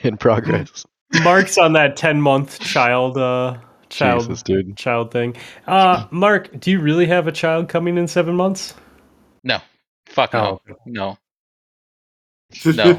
in 0.00 0.16
progress. 0.16 0.84
Mark's 1.22 1.56
on 1.56 1.72
that 1.74 1.96
ten 1.96 2.20
month 2.20 2.58
child 2.58 3.16
uh 3.16 3.58
child 3.90 4.22
Jesus, 4.22 4.42
dude. 4.42 4.76
child 4.76 5.10
thing. 5.10 5.36
Uh, 5.66 6.06
Mark, 6.10 6.58
do 6.60 6.70
you 6.70 6.80
really 6.80 7.06
have 7.06 7.26
a 7.26 7.32
child 7.32 7.68
coming 7.68 7.96
in 7.98 8.06
seven 8.08 8.34
months? 8.34 8.74
No, 9.44 9.58
fuck 10.06 10.32
no, 10.32 10.60
Oh. 10.68 10.76
no. 10.86 11.18
No. 12.64 12.98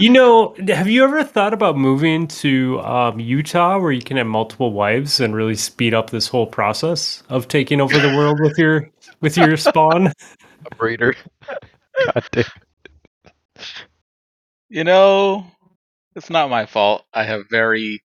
You 0.00 0.10
know, 0.10 0.56
have 0.68 0.88
you 0.88 1.04
ever 1.04 1.22
thought 1.22 1.52
about 1.54 1.76
moving 1.76 2.26
to 2.28 2.80
um, 2.80 3.20
Utah 3.20 3.78
where 3.78 3.92
you 3.92 4.00
can 4.02 4.16
have 4.16 4.26
multiple 4.26 4.72
wives 4.72 5.20
and 5.20 5.36
really 5.36 5.54
speed 5.54 5.94
up 5.94 6.10
this 6.10 6.26
whole 6.26 6.46
process 6.48 7.22
of 7.28 7.46
taking 7.48 7.80
over 7.80 7.96
the 7.98 8.08
world 8.16 8.40
with 8.40 8.58
your 8.58 8.90
with 9.20 9.36
your 9.36 9.56
spawn? 9.56 10.08
A 10.66 10.74
breeder. 10.74 11.14
God 12.06 12.24
damn. 12.32 12.44
You 14.68 14.84
know, 14.84 15.46
it's 16.16 16.30
not 16.30 16.50
my 16.50 16.66
fault. 16.66 17.04
I 17.14 17.24
have 17.24 17.42
very 17.50 18.02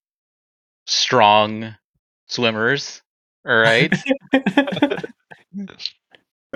strong 0.86 1.76
swimmers. 2.28 3.02
All 3.46 3.56
right. 3.56 3.92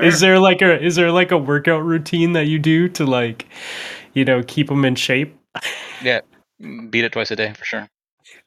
is 0.00 0.20
there 0.20 0.38
like 0.38 0.62
a 0.62 0.82
is 0.82 0.96
there 0.96 1.12
like 1.12 1.30
a 1.30 1.38
workout 1.38 1.84
routine 1.84 2.32
that 2.32 2.46
you 2.46 2.58
do 2.58 2.88
to 2.90 3.04
like, 3.04 3.46
you 4.14 4.24
know, 4.24 4.42
keep 4.42 4.68
them 4.68 4.84
in 4.84 4.94
shape? 4.94 5.36
yeah, 6.02 6.20
beat 6.90 7.04
it 7.04 7.12
twice 7.12 7.30
a 7.30 7.36
day 7.36 7.52
for 7.52 7.64
sure. 7.64 7.88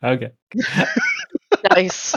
Okay. 0.03 0.31
Nice. 1.71 2.15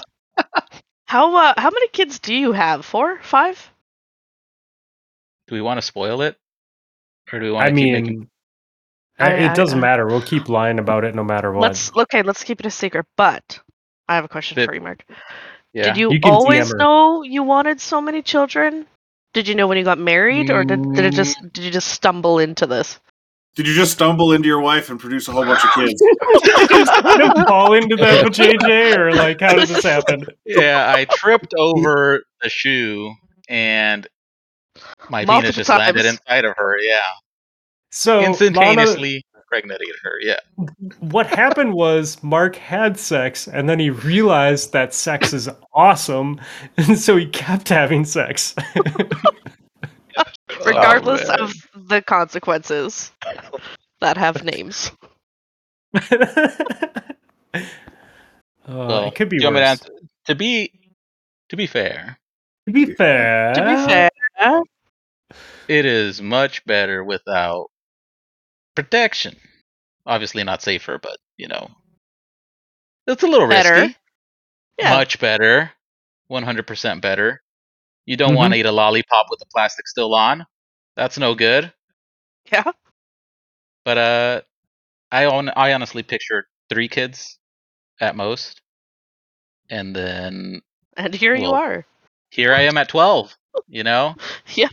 How 1.07 1.37
uh, 1.37 1.55
how 1.57 1.71
many 1.71 1.89
kids 1.89 2.19
do 2.19 2.35
you 2.35 2.53
have? 2.53 2.85
Four, 2.85 3.21
five? 3.23 3.73
Do 5.47 5.55
we 5.55 5.61
want 5.61 5.79
to 5.79 5.83
spoil 5.83 6.21
it, 6.23 6.37
or 7.33 7.39
do 7.39 7.47
we 7.47 7.53
want 7.53 7.67
I 7.67 7.71
to 7.71 7.77
keep 7.77 7.93
making? 7.93 8.29
Mean, 9.19 9.33
I- 9.33 9.37
I- 9.47 9.53
it 9.53 9.57
doesn't 9.57 9.79
I- 9.79 9.83
matter. 9.83 10.07
We'll 10.07 10.23
keep 10.23 10.49
lying 10.49 10.79
about 10.79 11.05
it 11.05 11.15
no 11.15 11.25
matter 11.25 11.53
what. 11.53 11.63
Let's 11.63 11.91
okay. 11.97 12.23
Let's 12.23 12.45
keep 12.45 12.61
it 12.61 12.67
a 12.67 12.71
secret. 12.71 13.07
But 13.17 13.59
I 14.09 14.15
have 14.17 14.25
a 14.25 14.29
question 14.29 14.57
Did- 14.57 14.67
for 14.69 14.75
you, 14.75 14.81
Mark. 14.81 15.05
Yeah. 15.73 15.85
Did 15.85 15.97
you, 15.99 16.13
You 16.13 16.21
always 16.25 16.73
know 16.73 17.23
you 17.23 17.43
wanted 17.43 17.81
so 17.81 18.01
many 18.01 18.23
children? 18.23 18.87
Did 19.35 19.47
you 19.49 19.55
know 19.55 19.67
when 19.67 19.77
you 19.77 19.85
got 19.85 19.99
married, 19.99 20.51
or 20.51 20.65
did, 20.65 20.95
did 20.95 21.05
it 21.05 21.13
just 21.13 21.37
Mm. 21.43 21.53
did 21.53 21.65
you 21.65 21.71
just 21.71 21.89
stumble 21.89 22.39
into 22.39 22.67
this? 22.67 22.99
Did 23.57 23.67
you 23.69 23.75
just 23.75 23.93
stumble 23.93 24.33
into 24.33 24.49
your 24.49 24.61
wife 24.61 24.89
and 24.91 24.99
produce 25.01 25.29
a 25.29 25.33
whole 25.33 25.45
bunch 25.45 25.63
of 25.65 25.71
kids? 25.75 25.95
Just 26.71 26.93
kind 27.03 27.23
of 27.23 27.47
fall 27.47 27.73
into 27.73 27.97
that 27.97 28.23
with 28.25 28.35
JJ, 28.37 28.97
or 28.99 29.15
like 29.15 29.41
how 29.41 29.55
does 29.55 29.71
this 29.71 29.83
happen? 29.83 30.27
yeah, 30.45 30.93
I 30.95 31.07
tripped 31.07 31.55
over 31.57 32.23
the 32.43 32.51
shoe 32.51 33.15
and 33.49 34.07
my 35.09 35.25
Multiple 35.25 35.41
penis 35.41 35.57
just 35.57 35.71
landed 35.71 36.05
inside 36.05 36.45
of 36.45 36.55
her. 36.59 36.79
Yeah, 36.79 37.01
So 37.97 38.17
Lana, 38.17 38.27
instantaneously 38.29 39.25
impregnated 39.35 39.97
her. 40.03 40.21
Yeah, 40.21 40.37
what 41.01 41.27
happened 41.27 41.73
was 41.73 42.23
Mark 42.23 42.57
had 42.57 42.99
sex, 42.99 43.49
and 43.49 43.71
then 43.71 43.79
he 43.79 43.89
realized 43.89 44.75
that 44.75 44.93
sex 44.93 45.33
is 45.33 45.49
awesome, 45.73 46.39
and 46.77 46.99
so 46.99 47.17
he 47.17 47.25
kept 47.27 47.71
having 47.71 48.05
sex. 48.05 48.55
Regardless 50.67 51.23
oh, 51.25 51.29
man. 51.29 51.41
of 51.41 51.55
the 51.89 52.03
consequences 52.03 53.13
that 54.03 54.19
have 54.19 54.45
names. 54.45 54.93
Well, 55.95 56.03
oh, 58.69 59.07
it 59.07 59.15
could 59.15 59.31
be 59.31 59.39
do 59.39 59.45
you 59.45 59.47
want 59.47 59.55
me 59.55 59.61
to 59.61 59.65
worse. 59.65 59.71
answer- 59.71 59.93
To 60.27 60.35
be 60.35 60.71
to 61.49 61.57
be 61.57 61.67
fair, 61.67 62.19
To 62.67 62.73
be 62.75 62.93
fair, 62.93 63.55
To 63.55 63.65
be 63.65 63.77
fair, 63.87 64.11
it 65.69 65.87
is 65.87 66.21
much 66.21 66.63
better 66.67 67.03
without 67.03 67.71
protection. 68.77 69.37
Obviously, 70.07 70.45
not 70.45 70.63
safer, 70.63 70.99
but 71.03 71.19
you 71.39 71.49
know, 71.49 71.69
it's 73.09 73.23
a 73.25 73.27
little 73.29 73.49
Better. 73.49 73.73
risky. 73.75 73.97
yeah, 74.79 74.91
Much 74.97 75.19
better, 75.21 75.73
one 76.29 76.43
hundred 76.45 76.67
percent 76.67 77.03
better. 77.03 77.43
You 78.07 78.17
don't 78.17 78.35
want 78.37 78.55
to 78.55 78.61
eat 78.61 78.67
a 78.67 78.73
lollipop 78.73 79.27
with 79.31 79.41
the 79.41 79.47
plastic 79.53 79.89
still 79.89 80.15
on. 80.15 80.47
That's 80.97 81.19
no 81.19 81.35
good. 81.35 81.73
yeah. 82.53 82.71
But 83.85 83.99
uh, 83.99 84.41
I 85.11 85.27
on 85.27 85.51
I 85.51 85.73
honestly 85.73 86.03
pictured 86.03 86.45
three 86.69 86.89
kids 86.89 87.39
at 88.01 88.17
most, 88.17 88.61
and 89.71 89.95
then 89.95 90.63
And 90.97 91.15
here 91.15 91.35
you 91.35 91.51
are. 91.53 91.87
here 92.31 92.55
I 92.55 92.63
am 92.63 92.77
at 92.79 92.89
twelve. 92.89 93.37
You 93.69 93.85
know. 93.85 94.15
Yep. 94.55 94.73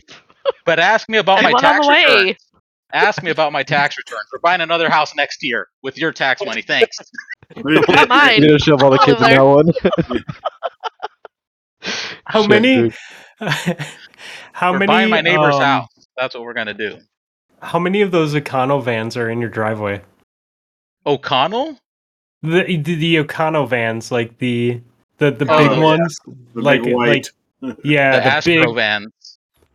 But 0.64 0.78
ask 0.78 1.08
me 1.08 1.18
about 1.18 1.38
And 1.38 1.44
my 1.44 1.52
tax 1.54 1.88
the 1.88 1.92
way. 1.92 2.04
return. 2.04 2.36
Ask 2.94 3.22
me 3.22 3.30
about 3.30 3.52
my 3.52 3.62
tax 3.62 3.98
return 3.98 4.20
for 4.30 4.38
buying 4.38 4.60
another 4.60 4.88
house 4.88 5.14
next 5.16 5.42
year 5.42 5.68
with 5.82 5.98
your 5.98 6.12
tax 6.12 6.40
money. 6.44 6.62
Thanks. 6.62 6.96
Not 7.56 8.08
mine. 8.08 8.40
You're 8.40 8.50
gonna 8.50 8.58
shove 8.60 8.82
all 8.82 8.90
the 8.90 8.98
kids 8.98 9.20
in 9.20 9.28
that 9.30 9.40
one. 9.42 9.70
How 12.26 12.40
Shit, 12.42 12.50
many? 12.50 12.74
dude. 12.76 12.94
how 14.52 14.72
we're 14.72 14.78
many? 14.78 14.86
buying 14.86 15.10
my 15.10 15.20
neighbor's 15.20 15.56
um, 15.56 15.60
house. 15.60 15.88
That's 16.16 16.34
what 16.34 16.44
we're 16.44 16.54
gonna 16.54 16.72
do. 16.74 16.98
How 17.60 17.78
many 17.78 18.00
of 18.00 18.10
those 18.10 18.34
Econo 18.34 18.82
vans 18.82 19.16
are 19.16 19.28
in 19.28 19.40
your 19.40 19.50
driveway? 19.50 20.00
O'Connell? 21.04 21.76
The 22.42 22.62
the, 22.78 22.94
the 22.94 23.16
Econo 23.16 23.68
vans, 23.68 24.10
like 24.12 24.38
the 24.38 24.80
the 25.18 25.30
the 25.32 25.46
Oh, 25.52 25.58
big 25.58 25.70
yeah. 25.72 25.82
ones, 25.84 26.16
The 26.54 26.62
like 26.62 26.82
big 26.84 26.94
white. 26.94 27.28
like 27.60 27.76
yeah, 27.84 28.16
the, 28.16 28.20
the, 28.20 28.26
Astro 28.26 28.66
big. 28.66 28.74
vans. 28.76 29.12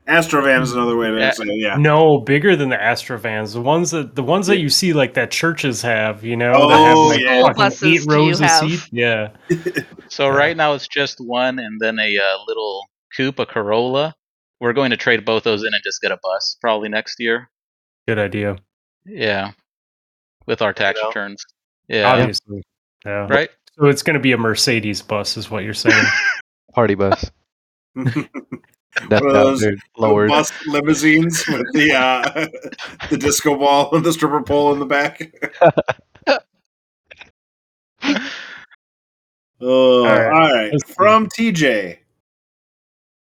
Astrovan 0.09 0.61
is 0.61 0.73
another 0.73 0.97
way 0.97 1.09
to 1.09 1.19
Yeah. 1.19 1.31
say 1.31 1.43
it, 1.45 1.59
yeah. 1.61 1.75
No, 1.77 2.19
bigger 2.25 2.55
than 2.55 2.69
the 2.69 2.81
Astro 2.81 3.17
vans. 3.17 3.53
The 3.53 3.61
ones 3.61 3.91
that 3.91 4.15
the 4.15 4.23
ones 4.23 4.47
that 4.47 4.59
you 4.59 4.69
see 4.69 4.91
like 4.93 5.13
that 5.13 5.29
churches 5.31 5.81
have, 5.83 6.23
you 6.23 6.35
know, 6.35 6.67
that 6.67 6.77
have 6.79 6.97
Oh, 6.97 7.07
like 7.07 7.19
yeah. 7.21 7.41
fucking 7.43 7.55
buses 7.55 7.83
eight 7.83 8.11
rows 8.11 8.41
of 8.41 8.49
seats. 8.49 8.89
Yeah. 8.91 9.29
So 10.11 10.27
right 10.27 10.57
now 10.57 10.73
it's 10.73 10.87
just 10.87 11.19
one, 11.19 11.59
and 11.59 11.79
then 11.79 11.99
a 11.99 12.17
uh, 12.17 12.37
little 12.47 12.87
coupe, 13.15 13.37
a 13.37 13.45
Corolla. 13.45 14.15
We're 14.59 14.73
going 14.73 14.89
to 14.89 14.97
trade 14.97 15.23
both 15.23 15.43
those 15.43 15.61
in 15.61 15.71
and 15.71 15.83
just 15.83 16.01
get 16.01 16.11
a 16.11 16.17
bus 16.23 16.57
probably 16.59 16.89
next 16.89 17.17
year. 17.19 17.47
Good 18.07 18.17
idea. 18.17 18.55
Yeah, 19.05 19.51
with 20.47 20.63
our 20.63 20.73
tax 20.73 20.99
know. 20.99 21.09
returns. 21.09 21.45
Yeah, 21.87 22.31
That, 29.09 29.21
One 29.23 29.27
of 29.27 29.33
those 29.33 29.61
dude 29.61 29.79
lowered. 29.97 30.29
bus 30.29 30.51
limousines 30.67 31.45
with 31.47 31.71
the 31.73 31.93
uh, 31.93 32.47
the 33.09 33.17
disco 33.17 33.55
ball 33.57 33.93
and 33.95 34.03
the 34.05 34.11
stripper 34.11 34.41
pole 34.41 34.73
in 34.73 34.79
the 34.79 34.85
back. 34.85 35.31
Oh, 39.61 40.05
all 40.05 40.05
right. 40.05 40.71
right. 40.71 40.85
From 40.95 41.27
TJ. 41.27 41.97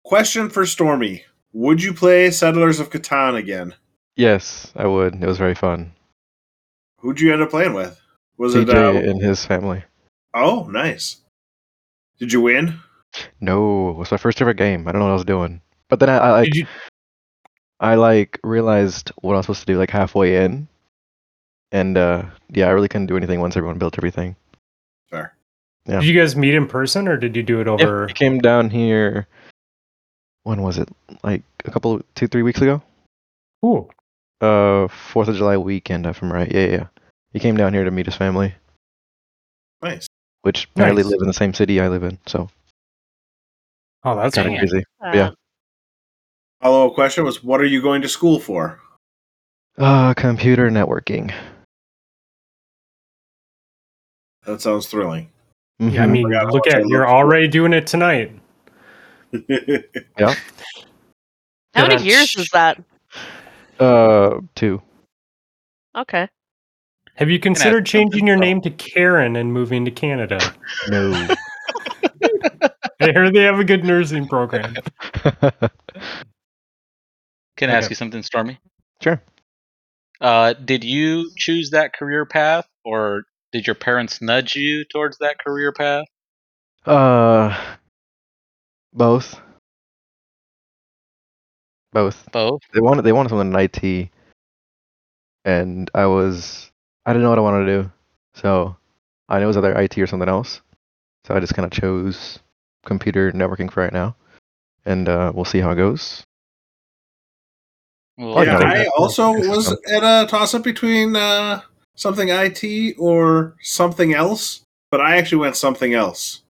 Question 0.03 0.49
for 0.49 0.65
Stormy: 0.65 1.23
Would 1.53 1.81
you 1.83 1.93
play 1.93 2.31
Settlers 2.31 2.79
of 2.79 2.89
Catan 2.89 3.35
again? 3.35 3.75
Yes, 4.15 4.71
I 4.75 4.87
would. 4.87 5.13
It 5.21 5.25
was 5.27 5.37
very 5.37 5.55
fun. 5.55 5.91
Who'd 6.99 7.19
you 7.21 7.31
end 7.33 7.41
up 7.43 7.51
playing 7.51 7.73
with? 7.73 7.99
Was 8.37 8.55
it? 8.55 8.67
TJ 8.67 8.73
Uh, 9.05 9.09
and 9.11 9.21
his 9.21 9.45
family. 9.45 9.83
oh, 10.33 10.63
nice. 10.71 11.17
Did 12.19 12.33
you 12.33 12.41
win? 12.41 12.79
No, 13.41 13.89
it 13.89 13.95
was 13.97 14.11
my 14.11 14.17
first 14.17 14.41
ever 14.41 14.53
game. 14.53 14.87
I 14.87 14.91
don't 14.91 14.99
know 14.99 15.05
what 15.05 15.11
I 15.11 15.15
was 15.15 15.25
doing. 15.25 15.61
But 15.89 15.99
then 15.99 16.09
I, 16.09 16.17
I 16.17 16.31
like 16.31 16.55
you? 16.55 16.65
I 17.79 17.95
like 17.95 18.39
realized 18.43 19.11
what 19.21 19.33
I 19.33 19.37
was 19.37 19.45
supposed 19.45 19.59
to 19.61 19.65
do 19.73 19.77
like 19.77 19.89
halfway 19.91 20.43
in, 20.43 20.67
and 21.71 21.97
uh 21.97 22.23
yeah, 22.49 22.67
I 22.67 22.71
really 22.71 22.87
couldn't 22.87 23.07
do 23.07 23.17
anything 23.17 23.39
once 23.39 23.55
everyone 23.57 23.77
built 23.77 23.97
everything. 23.99 24.35
Fair. 25.09 25.35
Yeah. 25.85 25.99
Did 25.99 26.07
you 26.07 26.19
guys 26.19 26.35
meet 26.35 26.55
in 26.55 26.67
person 26.67 27.07
or 27.07 27.17
did 27.17 27.35
you 27.35 27.43
do 27.43 27.59
it 27.59 27.67
Yeah, 27.67 27.73
over? 27.73 28.07
he 28.07 28.13
came 28.13 28.39
down 28.39 28.69
here. 28.69 29.27
When 30.43 30.61
was 30.61 30.77
it? 30.77 30.89
Like 31.23 31.43
a 31.65 31.71
couple, 31.71 32.01
two, 32.15 32.27
three 32.27 32.41
weeks 32.43 32.61
ago. 32.61 32.81
Ooh. 33.65 33.89
Uh, 34.41 34.87
Fourth 34.89 35.27
of 35.29 35.35
July 35.35 35.57
weekend, 35.57 36.05
if 36.05 36.21
I'm 36.21 36.31
right. 36.31 36.51
Yeah, 36.51 36.65
yeah, 36.65 36.71
yeah. 36.71 36.87
He 37.33 37.39
came 37.39 37.55
down 37.57 37.73
here 37.73 37.83
to 37.85 37.91
meet 37.91 38.05
his 38.05 38.15
family, 38.15 38.53
Nice. 39.81 40.07
which 40.41 40.65
apparently 40.75 41.03
Nice. 41.03 41.11
live 41.11 41.21
in 41.21 41.27
the 41.27 41.33
same 41.33 41.53
city 41.53 41.79
I 41.79 41.87
live 41.87 42.03
in. 42.03 42.17
So 42.27 42.49
Oh, 44.05 44.15
that's 44.15 44.35
kind 44.35 44.53
of 44.53 44.59
crazy. 44.59 44.83
Uh, 45.03 45.11
Yeah. 45.13 45.29
Follow 46.61 46.87
up 46.87 46.93
question 46.93 47.23
was: 47.25 47.43
What 47.43 47.59
are 47.61 47.65
you 47.65 47.81
going 47.81 48.01
to 48.03 48.09
school 48.09 48.39
for? 48.39 48.79
Uh, 49.77 50.13
computer 50.13 50.69
networking. 50.69 51.33
That 54.45 54.61
sounds 54.61 54.87
thrilling. 54.87 55.29
Yeah, 55.79 56.03
I 56.03 56.07
mean, 56.07 56.23
Forgot 56.27 56.43
how 56.45 56.49
look 56.51 56.65
much 56.65 56.75
I 56.75 56.77
at 56.79 56.87
you're 56.87 57.05
love 57.05 57.13
already 57.15 57.47
doing 57.47 57.73
it 57.73 57.87
tonight. 57.87 58.31
Yeah. 60.19 60.35
How 61.73 61.87
many 61.87 62.03
years 62.03 62.35
is 62.37 62.49
that? 62.49 62.79
uh, 63.79 64.39
two. 64.53 64.79
Okay. 65.97 66.27
Have 67.15 67.29
you 67.31 67.39
considered 67.39 67.85
changing 67.87 68.27
your 68.27 68.37
name 68.37 68.61
to 68.61 68.69
Karen 68.69 69.35
and 69.35 69.51
moving 69.51 69.85
to 69.85 69.91
Canada? 69.91 70.39
No. 70.89 71.27
I 73.03 73.11
hear 73.11 73.31
they 73.31 73.43
have 73.43 73.59
a 73.59 73.63
good 73.63 73.83
nursing 73.83 74.27
program. 74.27 74.75
Can 77.57 77.69
I 77.69 77.73
ask 77.73 77.89
you 77.89 77.95
something, 77.95 78.23
Stormy? 78.23 78.59
sure. 79.01 79.21
Uh, 80.21 80.53
did 80.53 80.83
you 80.83 81.29
choose 81.37 81.71
that 81.71 81.93
career 81.93 82.25
path, 82.25 82.67
or 82.85 83.23
did 83.51 83.67
your 83.67 83.75
parents 83.75 84.21
nudge 84.21 84.55
you 84.55 84.85
towards 84.85 85.17
that 85.17 85.37
career 85.39 85.71
path? 85.73 86.05
Uh, 86.85 87.57
both. 88.93 89.39
Both. 91.91 92.31
Both. 92.31 92.61
They 92.73 92.79
wanted 92.79 93.03
they 93.03 93.11
wanted 93.11 93.29
something 93.29 93.53
in 93.53 93.59
IT, 93.59 94.09
and 95.45 95.91
I 95.93 96.05
was 96.05 96.71
I 97.05 97.11
didn't 97.11 97.23
know 97.23 97.29
what 97.29 97.39
I 97.39 97.41
wanted 97.41 97.65
to 97.65 97.83
do, 97.83 97.91
so 98.33 98.75
I 99.29 99.39
knew 99.39 99.45
it 99.45 99.47
was 99.47 99.57
either 99.57 99.79
IT 99.79 99.97
or 99.97 100.07
something 100.07 100.29
else. 100.29 100.61
So 101.25 101.35
I 101.35 101.39
just 101.39 101.53
kind 101.53 101.65
of 101.65 101.71
chose 101.71 102.39
computer 102.85 103.31
networking 103.31 103.71
for 103.71 103.81
right 103.81 103.93
now, 103.93 104.15
and 104.85 105.07
uh, 105.09 105.31
we'll 105.33 105.45
see 105.45 105.59
how 105.59 105.71
it 105.71 105.75
goes. 105.75 106.23
Well, 108.17 108.45
yeah, 108.45 108.59
no, 108.59 108.65
I 108.65 108.85
also 108.97 109.31
was 109.31 109.71
at 109.71 110.03
a 110.03 110.27
toss 110.27 110.53
up 110.53 110.63
between 110.63 111.15
uh, 111.15 111.61
something 111.95 112.29
IT 112.29 112.95
or 112.99 113.55
something 113.61 114.13
else, 114.13 114.61
but 114.91 115.01
I 115.01 115.17
actually 115.17 115.39
went 115.39 115.55
something 115.55 115.93
else. 115.93 116.41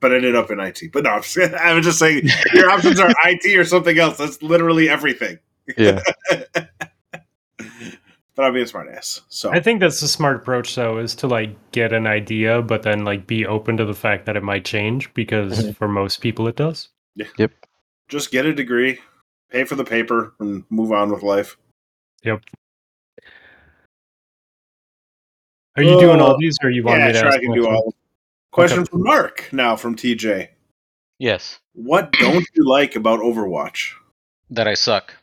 But 0.00 0.12
I 0.12 0.16
ended 0.16 0.36
up 0.36 0.50
in 0.50 0.60
IT. 0.60 0.92
But 0.92 1.04
no, 1.04 1.10
I'm 1.10 1.22
just, 1.22 1.38
I 1.54 1.74
was 1.74 1.84
just 1.84 1.98
saying 1.98 2.28
your 2.54 2.70
options 2.70 3.00
are 3.00 3.12
IT 3.24 3.58
or 3.58 3.64
something 3.64 3.98
else. 3.98 4.18
That's 4.18 4.42
literally 4.42 4.88
everything. 4.88 5.38
Yeah, 5.76 6.00
but 8.34 8.44
I'm 8.44 8.52
being 8.52 8.64
a 8.64 8.68
smart 8.68 8.88
ass. 8.88 9.20
So 9.28 9.50
I 9.50 9.60
think 9.60 9.80
that's 9.80 10.00
the 10.00 10.08
smart 10.08 10.36
approach, 10.36 10.74
though, 10.74 10.98
is 10.98 11.14
to 11.16 11.26
like 11.26 11.50
get 11.72 11.92
an 11.92 12.06
idea, 12.06 12.62
but 12.62 12.82
then 12.82 13.04
like 13.04 13.26
be 13.26 13.46
open 13.46 13.76
to 13.76 13.84
the 13.84 13.94
fact 13.94 14.26
that 14.26 14.36
it 14.36 14.42
might 14.42 14.64
change 14.64 15.12
because 15.14 15.64
Mhm. 15.64 15.76
for 15.76 15.88
most 15.88 16.20
people 16.20 16.48
it 16.48 16.56
does. 16.56 16.88
Yep. 17.16 17.52
Just 18.08 18.30
get 18.30 18.46
a 18.46 18.54
degree, 18.54 19.00
pay 19.50 19.64
for 19.64 19.74
the 19.74 19.84
paper, 19.84 20.34
and 20.40 20.64
move 20.70 20.92
on 20.92 21.10
with 21.10 21.22
life. 21.22 21.56
Yep. 22.24 22.42
Are 25.76 25.82
you 25.82 25.98
doing 25.98 26.20
all 26.20 26.34
Uh, 26.34 26.38
these, 26.38 26.56
or 26.62 26.70
you 26.70 26.84
want 26.84 27.00
yeah, 27.00 27.06
me 27.08 27.12
to 27.14 27.18
sure, 27.18 27.28
ask 27.28 27.38
I 27.38 27.40
can 27.40 27.54
do 27.54 27.64
one? 27.64 27.74
all. 27.74 27.94
Question 28.50 28.84
from 28.84 29.02
Mark 29.02 29.48
now 29.52 29.76
from 29.76 29.94
TJ. 29.96 30.50
yes, 31.18 31.58
What 31.72 32.12
don't 32.12 32.44
you 32.54 32.68
like 32.68 32.94
about 32.96 33.20
Overwatch? 33.20 33.94
that 34.50 34.68
I 34.68 34.74
suck. 34.74 35.14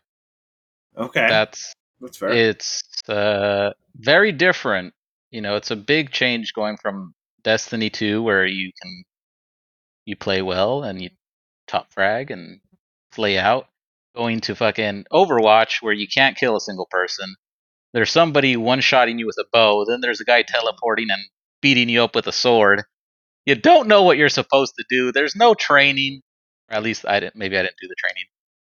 Okay, 0.97 1.27
That's 1.29 1.73
that's 2.01 2.17
fair. 2.17 2.29
it's 2.29 2.81
uh, 3.09 3.73
very 3.95 4.31
different. 4.31 4.93
You 5.31 5.41
know, 5.41 5.55
it's 5.55 5.71
a 5.71 5.75
big 5.75 6.11
change 6.11 6.53
going 6.53 6.77
from 6.77 7.13
Destiny 7.43 7.89
2, 7.89 8.21
where 8.21 8.45
you 8.45 8.71
can 8.81 9.03
you 10.05 10.15
play 10.15 10.41
well 10.41 10.83
and 10.83 11.01
you 11.01 11.09
top 11.67 11.91
frag 11.93 12.31
and 12.31 12.61
flay 13.11 13.37
out, 13.37 13.67
going 14.15 14.41
to 14.41 14.55
fucking 14.55 15.05
Overwatch, 15.11 15.81
where 15.81 15.93
you 15.93 16.07
can't 16.07 16.37
kill 16.37 16.55
a 16.55 16.61
single 16.61 16.87
person. 16.89 17.35
There's 17.93 18.11
somebody 18.11 18.55
one 18.55 18.81
shotting 18.81 19.19
you 19.19 19.25
with 19.25 19.37
a 19.39 19.45
bow, 19.51 19.85
then 19.85 20.01
there's 20.01 20.21
a 20.21 20.25
guy 20.25 20.43
teleporting 20.43 21.07
and 21.09 21.21
beating 21.61 21.89
you 21.89 22.03
up 22.03 22.15
with 22.15 22.27
a 22.27 22.31
sword. 22.31 22.83
You 23.45 23.55
don't 23.55 23.87
know 23.87 24.03
what 24.03 24.17
you're 24.17 24.29
supposed 24.29 24.75
to 24.77 24.85
do. 24.89 25.11
There's 25.11 25.35
no 25.35 25.53
training, 25.53 26.21
or 26.69 26.77
at 26.77 26.83
least 26.83 27.05
I 27.07 27.19
didn't. 27.19 27.35
Maybe 27.35 27.57
I 27.57 27.63
didn't 27.63 27.77
do 27.81 27.87
the 27.87 27.95
training. 27.97 28.25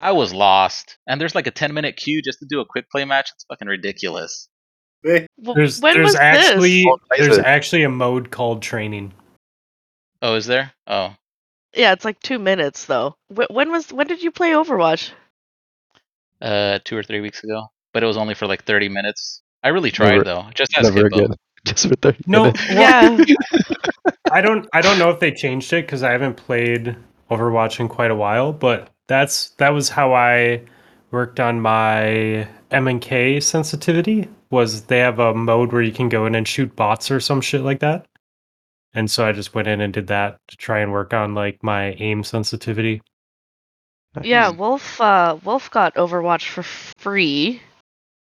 I 0.01 0.11
was 0.11 0.33
lost, 0.33 0.97
and 1.07 1.19
there's 1.19 1.35
like 1.35 1.47
a 1.47 1.51
10 1.51 1.73
minute 1.73 1.95
queue 1.97 2.21
just 2.21 2.39
to 2.39 2.45
do 2.45 2.59
a 2.59 2.65
quick 2.65 2.89
play 2.91 3.05
match. 3.05 3.31
It's 3.33 3.45
fucking 3.45 3.67
ridiculous. 3.67 4.47
Well, 5.03 5.55
There's 5.55 5.79
when 5.81 5.93
there's 5.95 6.05
was 6.07 6.15
actually 6.15 6.83
this? 6.83 6.87
Oh, 6.89 6.97
there's 7.17 7.37
actually 7.37 7.83
a 7.83 7.89
mode 7.89 8.31
called 8.31 8.61
training. 8.63 9.13
Oh, 10.21 10.33
is 10.35 10.47
there? 10.47 10.71
Oh, 10.87 11.13
Yeah, 11.75 11.93
it's 11.93 12.03
like 12.05 12.19
two 12.21 12.39
minutes 12.39 12.85
though. 12.85 13.15
When 13.29 13.71
was 13.71 13.93
when 13.93 14.07
did 14.07 14.23
you 14.23 14.31
play 14.31 14.51
Overwatch? 14.51 15.11
uh, 16.41 16.79
two 16.83 16.97
or 16.97 17.03
three 17.03 17.21
weeks 17.21 17.43
ago, 17.43 17.67
but 17.93 18.03
it 18.03 18.05
was 18.07 18.17
only 18.17 18.33
for 18.33 18.47
like 18.47 18.63
30 18.65 18.89
minutes. 18.89 19.41
I 19.63 19.69
really 19.69 19.91
tried 19.91 20.11
Never- 20.11 20.23
though. 20.23 20.45
Just 20.53 20.75
ask 20.77 20.93
never 20.93 21.07
again. 21.07 21.33
Just 21.65 21.87
for 21.87 21.95
thirty 21.95 22.23
No, 22.27 22.43
minutes. 22.45 22.69
Yeah. 22.69 23.17
I 24.31 24.41
don't 24.41 24.67
I 24.73 24.81
don't 24.81 24.99
know 24.99 25.09
if 25.09 25.19
they 25.19 25.31
changed 25.31 25.71
it 25.73 25.85
because 25.85 26.03
I 26.03 26.11
haven't 26.11 26.35
played 26.35 26.95
Overwatch 27.31 27.79
in 27.79 27.87
quite 27.87 28.11
a 28.11 28.15
while, 28.15 28.53
but 28.53 28.89
that's 29.07 29.49
that 29.51 29.69
was 29.69 29.89
how 29.89 30.13
I 30.13 30.61
worked 31.11 31.39
on 31.39 31.61
my 31.61 32.47
M 32.71 32.87
and 32.87 33.01
K 33.01 33.39
sensitivity. 33.39 34.27
Was 34.49 34.83
they 34.83 34.99
have 34.99 35.19
a 35.19 35.33
mode 35.33 35.73
where 35.73 35.81
you 35.81 35.91
can 35.91 36.09
go 36.09 36.25
in 36.25 36.35
and 36.35 36.47
shoot 36.47 36.75
bots 36.75 37.11
or 37.11 37.19
some 37.19 37.41
shit 37.41 37.61
like 37.61 37.79
that, 37.79 38.07
and 38.93 39.09
so 39.09 39.25
I 39.25 39.31
just 39.31 39.55
went 39.55 39.67
in 39.67 39.81
and 39.81 39.93
did 39.93 40.07
that 40.07 40.39
to 40.47 40.57
try 40.57 40.79
and 40.79 40.91
work 40.91 41.13
on 41.13 41.35
like 41.35 41.63
my 41.63 41.91
aim 41.93 42.23
sensitivity. 42.23 43.01
Yeah. 44.23 44.49
Wolf 44.49 44.99
uh 45.01 45.37
Wolf 45.43 45.69
got 45.71 45.95
Overwatch 45.95 46.47
for 46.47 46.63
free. 46.63 47.61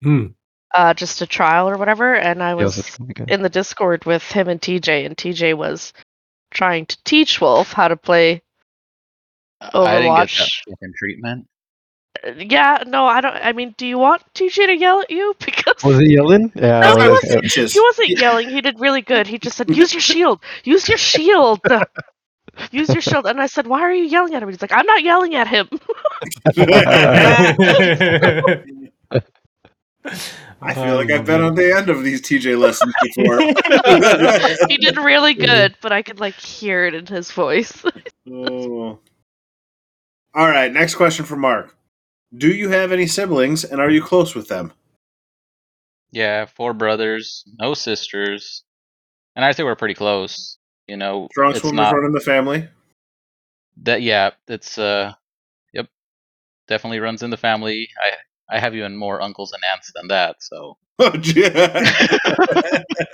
Hmm. 0.02 0.28
Uh 0.74 0.94
just 0.94 1.22
a 1.22 1.28
trial 1.28 1.70
or 1.70 1.78
whatever, 1.78 2.16
and 2.16 2.42
I 2.42 2.56
was 2.56 2.76
that's 2.76 3.00
in 3.28 3.42
the 3.42 3.50
Discord 3.50 4.06
with 4.06 4.24
him 4.24 4.48
and 4.48 4.62
TJ 4.62 5.06
and 5.06 5.18
TJ 5.18 5.58
was 5.58 5.94
trying 6.52 6.86
to 6.86 6.98
teach 7.04 7.42
Wolf 7.42 7.74
how 7.74 7.88
to 7.88 7.98
play 7.98 8.43
I 9.74 10.02
didn't 10.02 10.16
get 10.16 10.30
that 10.38 10.50
fucking 10.70 10.94
treatment. 10.98 11.48
Uh, 12.26 12.32
Yeah, 12.38 12.84
no, 12.88 13.06
I 13.06 13.22
don't 13.22 13.36
I 13.36 13.54
mean, 13.54 13.74
do 13.78 13.88
you 13.88 13.98
want 13.98 14.22
TJ 14.36 14.68
to 14.68 14.78
yell 14.78 15.02
at 15.02 15.10
you? 15.10 15.34
Because 15.44 15.84
Was 15.84 16.00
he 16.00 16.14
yelling? 16.14 16.52
Yeah. 16.56 16.82
No, 16.82 16.96
I 16.98 17.04
he 17.04 17.10
was- 17.10 17.22
wasn't. 17.24 17.44
Inches. 17.46 17.74
he 17.74 17.80
wasn't 17.82 18.10
yelling, 18.10 18.50
he 18.50 18.62
did 18.62 18.80
really 18.80 19.02
good. 19.02 19.26
He 19.28 19.38
just 19.40 19.58
said, 19.58 19.76
Use 19.76 19.94
your 19.94 20.02
shield, 20.02 20.42
use 20.64 20.88
your 20.88 20.98
shield. 20.98 21.60
Use 22.70 22.88
your 22.90 23.02
shield. 23.02 23.26
And 23.26 23.42
I 23.42 23.48
said, 23.48 23.66
Why 23.66 23.82
are 23.82 23.92
you 23.92 24.04
yelling 24.04 24.36
at 24.36 24.44
him? 24.44 24.50
He's 24.50 24.62
like, 24.62 24.72
I'm 24.72 24.86
not 24.86 25.02
yelling 25.02 25.34
at 25.34 25.48
him. 25.48 25.68
I 30.62 30.74
feel 30.74 30.96
like 30.96 31.12
I've 31.12 31.26
been 31.26 31.42
on 31.42 31.56
the 31.56 31.76
end 31.76 31.90
of 31.90 32.04
these 32.04 32.22
TJ 32.22 32.58
lessons 32.60 32.94
before. 33.02 33.40
he 34.70 34.78
did 34.78 34.98
really 34.98 35.34
good, 35.34 35.76
but 35.82 35.92
I 35.92 36.02
could 36.02 36.20
like 36.20 36.36
hear 36.36 36.86
it 36.86 36.94
in 36.94 37.06
his 37.06 37.32
voice. 37.32 37.84
Oh. 38.32 39.00
All 40.36 40.48
right, 40.48 40.72
next 40.72 40.96
question 40.96 41.26
from 41.26 41.42
Mark. 41.42 41.76
Do 42.36 42.52
you 42.52 42.70
have 42.70 42.92
any 42.92 43.06
siblings 43.06 43.64
and 43.64 43.80
are 43.80 43.90
you 43.90 44.02
close 44.02 44.34
with 44.34 44.48
them? 44.48 44.74
Yeah, 46.12 46.46
four 46.46 46.74
brothers, 46.74 47.44
no 47.60 47.74
sisters, 47.74 48.64
and 49.36 49.44
I 49.46 49.52
say 49.52 49.64
we're 49.64 49.76
pretty 49.76 49.94
close. 49.96 50.58
You 50.88 50.98
know, 50.98 51.28
Strong 51.32 51.52
it's 51.52 51.60
swimmers 51.62 51.78
not. 51.78 51.94
running 51.96 52.12
the 52.12 52.20
family. 52.20 52.68
that 53.84 54.02
yeah, 54.02 54.32
it's 54.48 54.78
uh, 54.78 55.14
yep, 55.74 55.88
definitely 56.68 57.00
runs 57.00 57.24
in 57.24 57.30
the 57.30 57.38
family. 57.38 57.88
I 58.50 58.56
I 58.58 58.60
have 58.60 58.76
even 58.76 58.96
more 58.96 59.22
uncles 59.22 59.54
and 59.54 59.62
aunts 59.72 59.92
than 59.96 60.08
that, 60.10 60.38
so 60.42 60.78
Oh, 61.00 61.12
gee. 61.18 61.50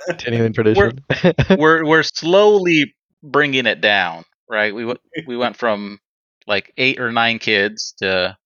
Continuing 0.08 0.52
tradition. 0.52 1.00
we're 1.58 1.84
we're 1.86 2.02
slowly 2.02 2.94
bringing 3.22 3.66
it 3.66 3.80
down, 3.80 4.24
right? 4.48 4.74
We 4.74 4.82
w- 4.82 4.98
we 5.26 5.36
went 5.36 5.56
from 5.56 5.98
like 6.46 6.72
eight 6.76 6.98
or 7.00 7.12
nine 7.12 7.38
kids 7.38 7.92
to 7.98 8.36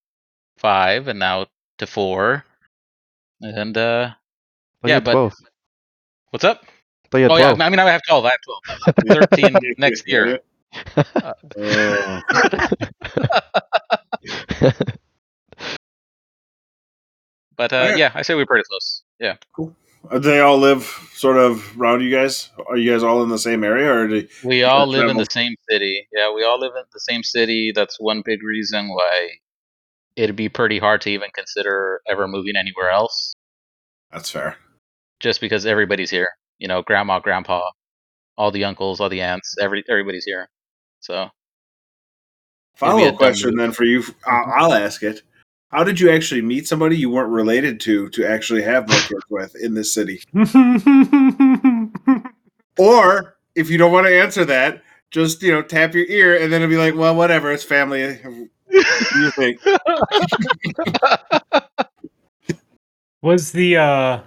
five, 0.57 1.07
and 1.07 1.19
now 1.19 1.47
to 1.79 1.87
four, 1.87 2.43
and 3.41 3.77
uh, 3.77 4.07
Thought 4.81 4.87
you 4.87 4.89
yeah, 4.89 4.99
but- 4.99 5.11
12. 5.13 5.33
what's 6.31 6.43
up? 6.43 6.65
Thought 7.11 7.17
you 7.19 7.23
had 7.23 7.31
Oh 7.31 7.37
yeah, 7.37 7.55
I 7.63 7.69
mean 7.69 7.79
I 7.79 7.89
have 7.91 8.01
twelve. 8.07 8.25
I 8.25 8.31
have 8.31 8.95
twelve. 9.05 9.19
13 9.31 9.55
next 9.77 10.07
year. 10.07 10.39
Oh. 11.57 12.21
But 17.57 17.71
uh, 17.71 17.93
yeah, 17.95 18.11
I 18.13 18.21
say 18.21 18.35
we're 18.35 18.45
pretty 18.45 18.65
close. 18.69 19.03
Yeah, 19.19 19.35
Uh, 19.59 19.67
they 20.11 20.39
all 20.39 20.57
live 20.57 20.83
sort 21.13 21.37
of 21.37 21.79
around 21.79 22.01
you 22.01 22.11
guys. 22.11 22.49
Are 22.67 22.77
you 22.77 22.91
guys 22.91 23.03
all 23.03 23.23
in 23.23 23.29
the 23.29 23.37
same 23.37 23.63
area, 23.63 23.91
or 23.91 24.07
do 24.07 24.27
we 24.43 24.63
all 24.63 24.87
live 24.87 25.09
in 25.09 25.17
the 25.17 25.27
same 25.29 25.55
city. 25.69 26.07
Yeah, 26.11 26.33
we 26.33 26.43
all 26.43 26.59
live 26.59 26.73
in 26.75 26.83
the 26.93 26.99
same 26.99 27.23
city. 27.23 27.71
That's 27.73 27.99
one 27.99 28.21
big 28.25 28.43
reason 28.43 28.89
why 28.89 29.29
it'd 30.15 30.35
be 30.35 30.49
pretty 30.49 30.79
hard 30.79 31.01
to 31.01 31.09
even 31.09 31.29
consider 31.33 32.01
ever 32.07 32.27
moving 32.27 32.55
anywhere 32.55 32.89
else, 32.89 33.33
that's 34.11 34.29
fair? 34.29 34.57
just 35.19 35.41
because 35.41 35.65
everybody's 35.65 36.09
here. 36.09 36.29
You 36.57 36.67
know, 36.67 36.81
grandma, 36.81 37.19
grandpa, 37.19 37.69
all 38.37 38.51
the 38.51 38.63
uncles, 38.63 38.99
all 38.99 39.09
the 39.09 39.21
aunts, 39.21 39.55
every 39.59 39.83
everybody's 39.89 40.25
here. 40.25 40.49
So 41.01 41.29
Follow 42.75 43.05
up 43.05 43.15
question 43.15 43.55
then 43.55 43.71
for 43.71 43.85
you. 43.85 44.03
I'll, 44.25 44.53
I'll 44.55 44.73
ask 44.73 45.01
it. 45.03 45.21
How 45.75 45.83
did 45.83 45.99
you 45.99 46.09
actually 46.09 46.41
meet 46.41 46.69
somebody 46.69 46.95
you 46.95 47.09
weren't 47.09 47.31
related 47.31 47.81
to 47.81 48.07
to 48.11 48.25
actually 48.25 48.61
have 48.61 48.87
more 48.87 48.97
kids 48.97 49.25
with 49.29 49.55
in 49.55 49.73
this 49.73 49.93
city? 49.93 50.21
Or 52.77 53.37
if 53.55 53.69
you 53.69 53.77
don't 53.77 53.91
want 53.91 54.07
to 54.07 54.19
answer 54.19 54.45
that, 54.45 54.81
just 55.11 55.41
you 55.41 55.51
know 55.51 55.61
tap 55.61 55.93
your 55.93 56.05
ear 56.07 56.41
and 56.41 56.51
then 56.51 56.61
it'll 56.61 56.69
be 56.69 56.77
like, 56.77 56.95
well, 56.95 57.15
whatever, 57.15 57.51
it's 57.51 57.63
family. 57.63 58.15
What 58.15 58.49
do 59.13 59.19
you 59.19 59.31
think? 59.31 59.61
was 63.21 63.53
the 63.53 63.77
uh 63.77 64.19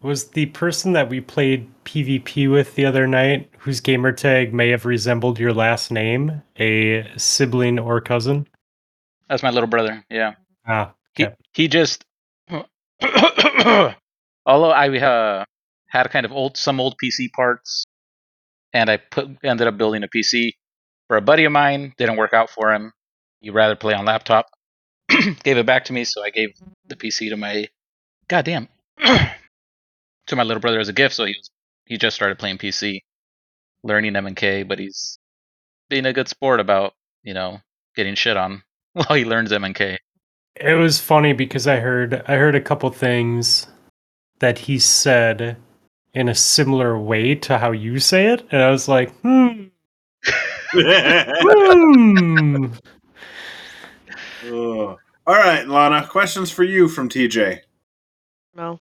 was 0.00 0.28
the 0.28 0.46
person 0.46 0.92
that 0.92 1.08
we 1.08 1.20
played 1.20 1.68
PvP 1.84 2.48
with 2.50 2.76
the 2.76 2.86
other 2.86 3.08
night, 3.08 3.50
whose 3.58 3.80
gamer 3.80 4.12
tag 4.12 4.54
may 4.54 4.68
have 4.68 4.84
resembled 4.84 5.40
your 5.40 5.52
last 5.52 5.90
name, 5.90 6.40
a 6.58 7.10
sibling 7.16 7.80
or 7.80 8.00
cousin? 8.00 8.46
that's 9.28 9.42
my 9.42 9.50
little 9.50 9.68
brother. 9.68 10.04
Yeah. 10.08 10.34
Ah, 10.68 10.94
He 11.14 11.26
he 11.54 11.68
just 11.68 12.04
although 13.00 14.70
I 14.70 14.88
uh, 14.98 15.44
had 15.88 16.10
kind 16.10 16.26
of 16.26 16.32
old 16.32 16.56
some 16.56 16.78
old 16.80 16.96
PC 17.02 17.32
parts, 17.32 17.84
and 18.72 18.90
I 18.90 18.98
put 18.98 19.28
ended 19.42 19.66
up 19.66 19.78
building 19.78 20.02
a 20.02 20.08
PC 20.08 20.52
for 21.08 21.16
a 21.16 21.22
buddy 21.22 21.44
of 21.44 21.52
mine. 21.52 21.94
Didn't 21.96 22.16
work 22.18 22.34
out 22.34 22.50
for 22.50 22.72
him. 22.72 22.92
He'd 23.40 23.50
rather 23.50 23.76
play 23.76 23.94
on 23.94 24.04
laptop. 24.04 24.46
gave 25.42 25.56
it 25.56 25.64
back 25.66 25.86
to 25.86 25.92
me, 25.94 26.04
so 26.04 26.22
I 26.22 26.30
gave 26.30 26.50
the 26.86 26.96
PC 26.96 27.30
to 27.30 27.36
my 27.36 27.68
goddamn 28.28 28.68
to 30.26 30.36
my 30.36 30.42
little 30.42 30.60
brother 30.60 30.80
as 30.80 30.88
a 30.88 30.92
gift. 30.92 31.14
So 31.14 31.24
he 31.24 31.32
was 31.32 31.50
he 31.86 31.96
just 31.96 32.16
started 32.16 32.38
playing 32.38 32.58
PC, 32.58 33.00
learning 33.82 34.16
M 34.16 34.26
and 34.26 34.36
K, 34.36 34.64
but 34.64 34.78
he's 34.78 35.18
being 35.88 36.04
a 36.04 36.12
good 36.12 36.28
sport 36.28 36.60
about 36.60 36.92
you 37.22 37.32
know 37.32 37.60
getting 37.96 38.14
shit 38.16 38.36
on 38.36 38.62
while 38.92 39.16
he 39.16 39.24
learns 39.24 39.50
M 39.50 39.64
and 39.64 39.74
K. 39.74 39.98
It 40.60 40.74
was 40.74 40.98
funny 41.00 41.32
because 41.32 41.66
I 41.66 41.76
heard 41.76 42.22
I 42.26 42.36
heard 42.36 42.54
a 42.54 42.60
couple 42.60 42.90
things 42.90 43.66
that 44.40 44.58
he 44.58 44.78
said 44.78 45.56
in 46.14 46.28
a 46.28 46.34
similar 46.34 46.98
way 46.98 47.34
to 47.34 47.58
how 47.58 47.70
you 47.72 47.98
say 48.00 48.26
it, 48.28 48.44
and 48.50 48.62
I 48.62 48.70
was 48.70 48.88
like, 48.88 49.10
hmm. 49.20 49.64
hmm. 50.72 52.66
Oh. 54.46 54.98
All 55.26 55.34
right, 55.34 55.68
Lana. 55.68 56.06
Questions 56.06 56.50
for 56.50 56.64
you 56.64 56.88
from 56.88 57.08
TJ. 57.08 57.60
No. 58.54 58.80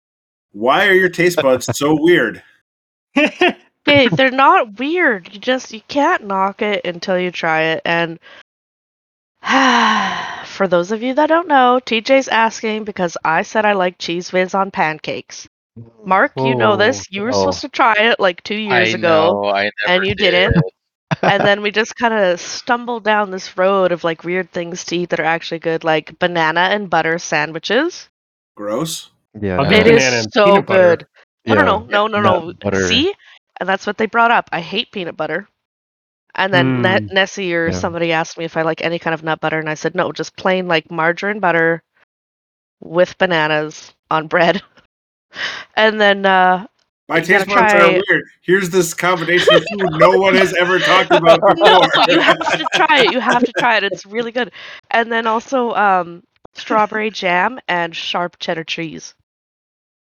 Why 0.53 0.87
are 0.87 0.93
your 0.93 1.09
taste 1.09 1.41
buds 1.41 1.67
so 1.77 1.97
weird? 2.01 2.43
Hey, 3.15 4.09
they're 4.09 4.31
not 4.31 4.79
weird. 4.79 5.33
You 5.33 5.41
just 5.41 5.73
you 5.73 5.81
can't 5.89 6.27
knock 6.27 6.63
it 6.63 6.85
until 6.85 7.19
you 7.19 7.31
try 7.31 7.63
it. 7.63 7.83
And 7.85 8.19
for 10.55 10.69
those 10.69 10.93
of 10.93 11.03
you 11.03 11.15
that 11.15 11.29
don't 11.29 11.49
know, 11.49 11.81
TJ's 11.85 12.29
asking 12.29 12.85
because 12.85 13.17
I 13.25 13.43
said 13.43 13.65
I 13.67 13.73
like 13.75 13.99
Cheez 13.99 14.33
Whiz 14.33 14.55
on 14.55 14.71
pancakes. 14.71 15.49
Mark, 16.05 16.33
you 16.37 16.55
know 16.55 16.73
oh, 16.73 16.77
this. 16.77 17.07
You 17.11 17.23
were 17.23 17.31
Oh. 17.31 17.33
supposed 17.33 17.63
to 17.63 17.69
try 17.69 17.95
it 17.99 18.21
like 18.21 18.43
two 18.45 18.57
years 18.57 18.95
I 18.95 18.99
ago, 18.99 19.37
know, 19.43 19.51
I 19.51 19.71
never 19.87 20.03
and 20.03 20.07
you 20.07 20.15
did. 20.15 20.31
didn't. 20.31 20.65
and 21.23 21.43
then 21.45 21.63
we 21.63 21.71
just 21.71 21.97
kind 21.97 22.15
of 22.15 22.41
stumbled 22.41 23.05
down 23.05 23.31
this 23.31 23.57
road 23.59 23.93
of 23.93 24.05
like 24.05 24.25
weird 24.25 24.51
things 24.53 24.85
to 24.87 24.97
eat 24.97 25.11
that 25.11 25.21
are 25.21 25.25
actually 25.25 25.59
good, 25.61 25.85
like 25.85 26.19
banana 26.19 26.61
and 26.73 26.91
butter 26.91 27.19
sandwiches. 27.19 28.09
Gross. 28.57 29.11
Yeah. 29.41 29.59
I'll 29.59 29.65
no. 29.65 29.71
get 29.71 29.87
It 29.87 29.95
banana 29.95 30.17
is 30.17 30.25
and 30.25 30.33
so 30.33 30.45
peanut 30.47 30.67
butter. 30.67 30.97
good. 30.99 31.07
No, 31.47 31.55
Yeah. 31.55 31.63
no, 31.63 31.79
no, 31.89 32.07
no, 32.07 32.21
no, 32.21 32.53
no. 32.63 32.73
See, 32.87 33.15
and 33.61 33.69
that's 33.69 33.87
what 33.87 33.99
they 33.99 34.07
brought 34.07 34.31
up. 34.31 34.49
I 34.53 34.61
hate 34.61 34.93
peanut 34.93 35.17
butter. 35.17 35.49
And 36.37 36.53
then 36.53 36.83
Ne- 36.83 36.99
Mm. 37.01 37.13
Nessie 37.13 37.55
or 37.55 37.67
Yeah. 37.69 37.79
somebody 37.79 38.11
asked 38.13 38.37
me 38.39 38.45
if 38.45 38.57
I 38.57 38.63
like 38.63 38.83
any 38.83 38.99
kind 38.99 39.15
of 39.15 39.23
nut 39.23 39.41
butter, 39.41 39.59
and 39.59 39.69
I 39.71 39.75
said 39.75 39.95
no, 39.95 40.11
just 40.13 40.37
plain 40.37 40.67
like 40.67 40.91
margarine 40.91 41.39
butter 41.41 41.83
with 42.81 43.17
bananas 43.19 43.95
on 44.11 44.27
bread. 44.27 44.61
and 45.77 46.01
then 46.01 46.27
uh, 46.27 46.67
My 47.09 47.21
taste 47.21 47.47
gotta 47.47 47.61
buds 47.61 47.75
are 47.75 47.93
weird. 48.09 48.25
Here's 48.43 48.71
this 48.71 48.95
combination 48.95 49.55
of 49.55 49.63
food 49.71 49.91
no 49.99 50.11
one 50.19 50.35
has 50.35 50.53
ever 50.55 50.79
talked 50.79 51.13
about 51.13 51.41
no, 51.57 51.81
before. 51.81 52.05
you 52.09 52.21
have 52.21 52.39
to 52.39 52.67
try 52.75 53.01
it. 53.05 53.13
You 53.13 53.21
have 53.21 53.45
to 53.45 53.53
try 53.59 53.77
it. 53.77 53.85
It's 53.85 54.05
really 54.05 54.33
good. 54.33 54.51
And 54.91 55.11
then 55.13 55.27
also 55.27 55.73
um, 55.75 56.23
strawberry 56.55 57.11
jam 57.11 57.59
and 57.69 57.95
sharp 57.95 58.37
cheddar 58.41 58.65
cheese. 58.65 59.15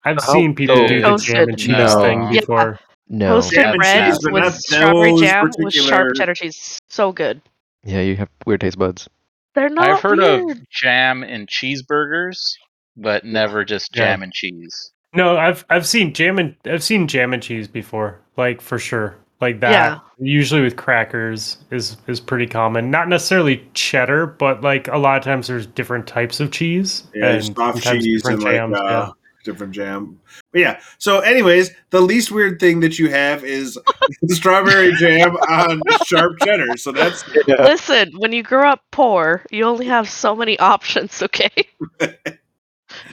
I've 0.04 0.18
How- 0.22 0.34
seen 0.34 0.54
people 0.56 0.76
so- 0.76 0.88
do 0.88 1.02
the 1.02 1.18
jam 1.18 1.50
and 1.50 1.58
cheese 1.58 1.70
No. 1.70 2.02
thing 2.02 2.22
Yeah. 2.34 2.40
before. 2.42 2.80
No. 3.10 3.36
Toasted 3.36 3.56
Jam 3.58 3.70
and 3.72 3.78
bread 3.80 4.14
with 4.32 4.56
strawberry 4.56 5.12
those 5.12 5.22
jam 5.22 5.50
with 5.58 5.74
sharp 5.74 6.14
cheddar 6.16 6.36
cheese. 6.36 6.80
So 6.90 7.12
good. 7.12 7.42
Yeah, 7.84 8.02
you 8.02 8.16
have 8.18 8.30
weird 8.46 8.62
taste 8.62 8.78
buds. 8.78 9.10
They're 9.56 9.70
not 9.70 9.90
I've 9.90 10.02
heard 10.02 10.20
weird. 10.20 10.52
of 10.52 10.70
jam 10.70 11.24
and 11.24 11.48
cheeseburgers, 11.48 12.54
but 12.96 13.26
never 13.26 13.66
just 13.66 13.96
Yeah. 13.96 14.06
jam 14.06 14.24
and 14.24 14.32
cheese. 14.34 14.92
No, 15.16 15.38
I've 15.38 15.66
I've 15.72 15.88
seen 15.88 16.14
jam 16.14 16.38
and 16.38 16.56
I've 16.66 16.84
seen 16.84 17.08
jam 17.08 17.34
and 17.34 17.42
cheese 17.42 17.68
before, 17.68 18.20
like 18.38 18.62
for 18.62 18.78
sure, 18.78 19.16
like 19.42 19.60
that. 19.62 19.72
Yeah. 19.72 20.00
Usually 20.20 20.62
with 20.62 20.76
crackers 20.76 21.58
is 21.72 21.98
is 22.06 22.20
pretty 22.20 22.46
common. 22.46 22.92
Not 22.92 23.08
necessarily 23.10 23.68
cheddar, 23.74 24.28
but 24.28 24.62
like 24.62 24.88
a 24.88 24.98
lot 24.98 25.18
of 25.18 25.24
times 25.24 25.48
there's 25.48 25.66
different 25.66 26.06
types 26.06 26.40
of 26.40 26.52
cheese 26.52 27.06
Yeah, 27.16 27.30
and 27.32 27.44
soft 27.44 27.56
sometimes 27.56 28.04
cheese 28.06 28.24
and 28.26 28.40
different 28.40 28.44
like 28.44 28.56
jams. 28.56 28.76
uh, 28.78 29.12
different 29.44 29.74
jam. 29.74 30.20
But 30.52 30.62
yeah. 30.62 30.80
So, 30.98 31.20
anyways, 31.20 31.72
the 31.92 32.02
least 32.02 32.32
weird 32.32 32.60
thing 32.60 32.80
that 32.82 33.00
you 33.00 33.10
have 33.10 33.44
is 33.44 33.78
strawberry 34.28 34.94
jam 34.96 35.36
on 35.36 35.82
sharp 36.06 36.40
cheddar. 36.44 36.78
So 36.78 36.92
that's 36.92 37.24
Listen, 37.48 38.12
when 38.18 38.32
you 38.34 38.44
grow 38.44 38.70
up 38.70 38.82
poor, 38.92 39.46
you 39.52 39.64
only 39.66 39.86
have 39.88 40.10
so 40.10 40.36
many 40.36 40.58
options, 40.60 41.22
okay? 41.24 41.50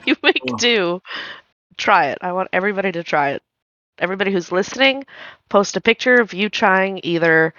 you 0.05 0.15
make 0.23 0.41
Oh. 0.51 0.57
do. 0.57 1.01
Try 1.77 2.07
it. 2.07 2.17
I 2.21 2.31
want 2.33 2.49
everybody 2.53 2.91
to 2.91 3.03
try 3.03 3.31
it. 3.31 3.43
Everybody 3.99 4.31
who's 4.31 4.51
listening, 4.51 5.05
post 5.49 5.75
a 5.77 5.81
picture 5.81 6.15
of 6.15 6.33
you 6.33 6.49
trying 6.49 6.99
either 7.03 7.53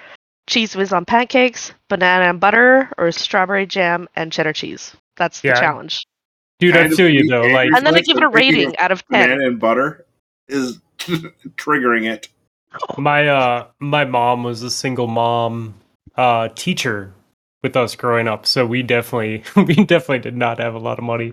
Cheez 0.48 0.74
Whiz 0.76 0.92
on 0.92 1.04
pancakes, 1.04 1.72
banana 1.88 2.24
and 2.30 2.40
butter, 2.40 2.90
or 2.96 3.10
strawberry 3.12 3.66
jam 3.66 4.08
and 4.16 4.32
cheddar 4.32 4.52
cheese. 4.52 4.96
That's 5.16 5.40
the 5.40 5.48
Yeah. 5.48 5.54
challenge. 5.60 6.06
Dude, 6.58 6.74
I 6.76 6.82
Kind 6.82 6.94
feel 6.94 7.08
you 7.08 7.20
weak 7.22 7.30
though. 7.30 7.42
Like 7.46 7.68
And 7.68 7.86
then 7.86 7.94
I 7.94 7.98
Reflex 7.98 8.08
give 8.08 8.16
it 8.16 8.22
a 8.24 8.28
rating 8.28 8.76
out 8.78 8.92
of 8.92 9.06
10. 9.08 9.28
banana 9.28 9.46
and 9.46 9.60
butter 9.60 10.06
is 10.48 10.80
triggering 10.98 12.06
it. 12.10 12.28
my 12.98 13.28
uh 13.28 13.66
my 13.80 14.04
mom 14.04 14.42
was 14.42 14.62
a 14.62 14.70
single 14.70 15.06
mom 15.06 15.74
uh 16.16 16.48
teacher 16.54 17.12
with 17.62 17.76
us 17.76 17.94
growing 17.96 18.28
up 18.28 18.44
so 18.46 18.66
we 18.66 18.82
definitely 18.82 19.42
we 19.56 19.74
definitely 19.74 20.18
did 20.18 20.36
not 20.36 20.58
have 20.58 20.74
a 20.74 20.78
lot 20.78 20.98
of 20.98 21.04
money 21.04 21.32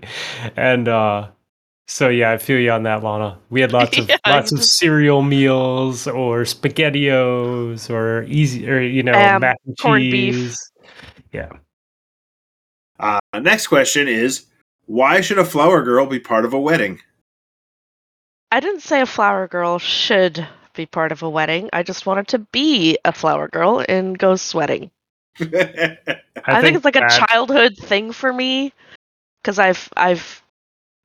and 0.56 0.88
uh 0.88 1.28
so 1.88 2.08
yeah 2.08 2.30
i 2.32 2.38
feel 2.38 2.58
you 2.58 2.70
on 2.70 2.84
that 2.84 3.02
lana 3.04 3.38
we 3.50 3.60
had 3.60 3.72
lots 3.72 3.98
of 3.98 4.08
Yeah, 4.08 4.16
lots 4.26 4.50
of 4.52 4.64
cereal 4.64 5.22
meals 5.22 6.06
or 6.06 6.42
spaghettios 6.42 7.90
or 7.90 8.22
easy 8.24 8.68
or 8.68 8.80
you 8.80 9.02
know 9.02 9.12
Um, 9.12 9.40
mac 9.40 9.58
and 9.66 9.76
corned 9.78 10.10
beef. 10.10 10.54
yeah 11.32 11.50
Uh, 12.98 13.18
next 13.40 13.66
question 13.66 14.08
is 14.08 14.46
why 14.86 15.20
should 15.20 15.38
a 15.38 15.44
flower 15.44 15.82
girl 15.82 16.06
be 16.06 16.20
part 16.20 16.44
of 16.44 16.54
a 16.54 16.60
wedding? 16.60 17.00
I 18.50 18.60
didn't 18.60 18.80
say 18.80 19.00
a 19.00 19.06
flower 19.06 19.48
girl 19.48 19.78
should 19.78 20.46
be 20.74 20.86
part 20.86 21.12
of 21.12 21.22
a 21.22 21.30
wedding. 21.30 21.68
I 21.72 21.82
just 21.82 22.06
wanted 22.06 22.28
to 22.28 22.38
be 22.38 22.96
a 23.04 23.12
flower 23.12 23.48
girl 23.48 23.84
and 23.86 24.16
go 24.16 24.36
sweating. 24.36 24.90
I, 25.40 26.62
think, 26.62 26.76
it's 26.76 26.84
like 26.84 26.96
a 26.96 27.08
childhood 27.08 27.76
thing 27.76 28.12
for 28.12 28.32
me 28.32 28.72
because 29.42 29.58
I've 29.58 29.88
I've 29.96 30.42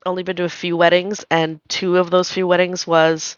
only 0.06 0.24
been 0.24 0.38
to 0.38 0.46
a 0.46 0.50
few 0.50 0.78
weddings, 0.78 1.26
and 1.30 1.60
two 1.68 1.98
of 1.98 2.10
those 2.10 2.32
few 2.32 2.48
weddings 2.48 2.88
was 2.88 3.38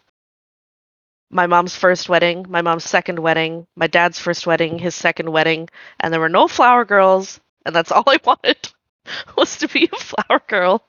my 1.30 1.46
mom's 1.46 1.74
first 1.74 2.08
wedding, 2.08 2.46
my 2.48 2.62
mom's 2.62 2.84
second 2.84 3.18
wedding, 3.18 3.66
my 3.74 3.88
dad's 3.88 4.20
first 4.20 4.46
wedding, 4.46 4.78
his 4.78 4.94
second 4.94 5.32
wedding, 5.32 5.68
and 5.98 6.12
there 6.12 6.20
were 6.20 6.28
no 6.28 6.46
flower 6.46 6.84
girls, 6.84 7.40
and 7.66 7.74
that's 7.74 7.90
all 7.92 8.04
I 8.06 8.18
wanted 8.24 8.68
was 9.36 9.56
to 9.58 9.68
be 9.68 9.88
a 9.92 9.96
flower 9.96 10.40
girl. 10.48 10.84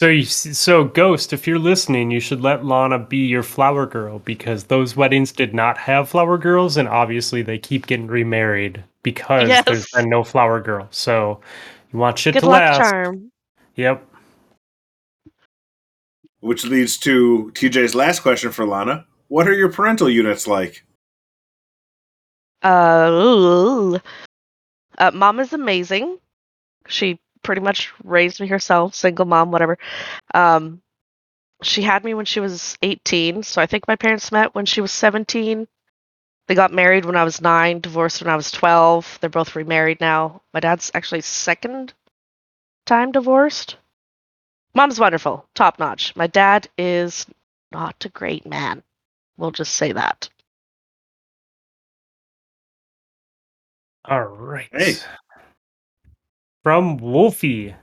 So, 0.00 0.08
you, 0.08 0.24
so 0.24 0.84
Ghost, 0.84 1.32
if 1.32 1.46
you're 1.46 1.60
listening, 1.60 2.10
you 2.10 2.18
should 2.18 2.40
let 2.40 2.64
Lana 2.64 2.98
be 2.98 3.18
your 3.18 3.44
flower 3.44 3.86
girl 3.86 4.18
because 4.20 4.64
those 4.64 4.96
weddings 4.96 5.30
did 5.30 5.54
not 5.54 5.78
have 5.78 6.08
flower 6.08 6.38
girls, 6.38 6.76
and 6.76 6.88
obviously 6.88 7.42
they 7.42 7.58
keep 7.58 7.86
getting 7.86 8.08
remarried 8.08 8.82
because 9.04 9.48
Yes. 9.48 9.64
there's 9.64 9.86
been 9.94 10.08
no 10.10 10.24
flower 10.24 10.60
girl. 10.60 10.88
So, 10.90 11.40
you 11.92 12.00
want 12.00 12.18
shit 12.18 12.34
Good 12.34 12.40
to 12.40 12.46
luck, 12.46 12.62
last? 12.62 12.78
charm. 12.90 13.30
Yep. 13.76 14.04
Which 16.40 16.64
leads 16.64 16.96
to 16.98 17.52
TJ's 17.54 17.94
last 17.94 18.20
question 18.20 18.50
for 18.50 18.66
Lana. 18.66 19.06
What 19.28 19.46
are 19.46 19.54
your 19.54 19.70
parental 19.70 20.10
units 20.10 20.48
like? 20.48 20.84
Uh, 22.62 23.98
uh, 24.98 25.10
mom 25.14 25.38
is 25.38 25.52
amazing. 25.52 26.18
She 26.88 27.20
pretty 27.42 27.60
much 27.60 27.92
raised 28.04 28.40
me 28.40 28.46
herself, 28.46 28.94
single 28.94 29.24
mom, 29.24 29.50
whatever. 29.50 29.78
Um, 30.34 30.82
she 31.62 31.82
had 31.82 32.04
me 32.04 32.14
when 32.14 32.26
she 32.26 32.40
was 32.40 32.76
18, 32.82 33.42
so 33.42 33.62
I 33.62 33.66
think 33.66 33.86
my 33.88 33.96
parents 33.96 34.32
met 34.32 34.54
when 34.54 34.66
she 34.66 34.80
was 34.80 34.92
17. 34.92 35.66
They 36.48 36.54
got 36.54 36.72
married 36.72 37.04
when 37.04 37.16
I 37.16 37.24
was 37.24 37.40
nine, 37.40 37.80
divorced 37.80 38.22
when 38.22 38.32
I 38.32 38.36
was 38.36 38.50
12. 38.50 39.18
They're 39.20 39.30
both 39.30 39.56
remarried 39.56 40.00
now. 40.00 40.42
My 40.52 40.60
dad's 40.60 40.90
actually 40.94 41.20
second 41.22 41.94
time 42.86 43.12
divorced. 43.12 43.76
Mom's 44.74 44.98
wonderful, 44.98 45.46
top 45.54 45.78
notch. 45.78 46.16
My 46.16 46.26
dad 46.26 46.68
is 46.78 47.26
not 47.70 48.04
a 48.04 48.08
great 48.08 48.46
man. 48.46 48.82
We'll 49.36 49.50
just 49.52 49.74
say 49.74 49.92
that. 49.92 50.28
All 54.04 54.22
right. 54.22 54.68
Hey. 54.72 54.96
From 56.62 56.96
Wolfie. 56.98 57.74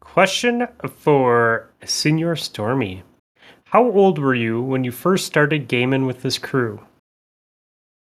Question 0.00 0.68
for 0.96 1.70
Senior 1.84 2.36
Stormy. 2.36 3.02
How 3.64 3.90
old 3.90 4.18
were 4.18 4.34
you 4.34 4.60
when 4.62 4.84
you 4.84 4.92
first 4.92 5.26
started 5.26 5.66
gaming 5.68 6.06
with 6.06 6.22
this 6.22 6.38
crew? 6.38 6.80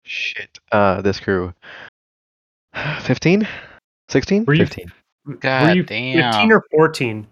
Shit. 0.04 0.60
Uh, 0.72 1.02
this 1.02 1.20
crew. 1.20 1.54
15? 3.02 3.48
16? 4.10 4.46
Were 4.46 4.54
you- 4.54 4.66
15. 4.66 4.92
God 5.42 5.68
were 5.70 5.76
you 5.76 5.84
damn. 5.84 6.32
15 6.34 6.52
or 6.54 6.64
14? 6.72 7.28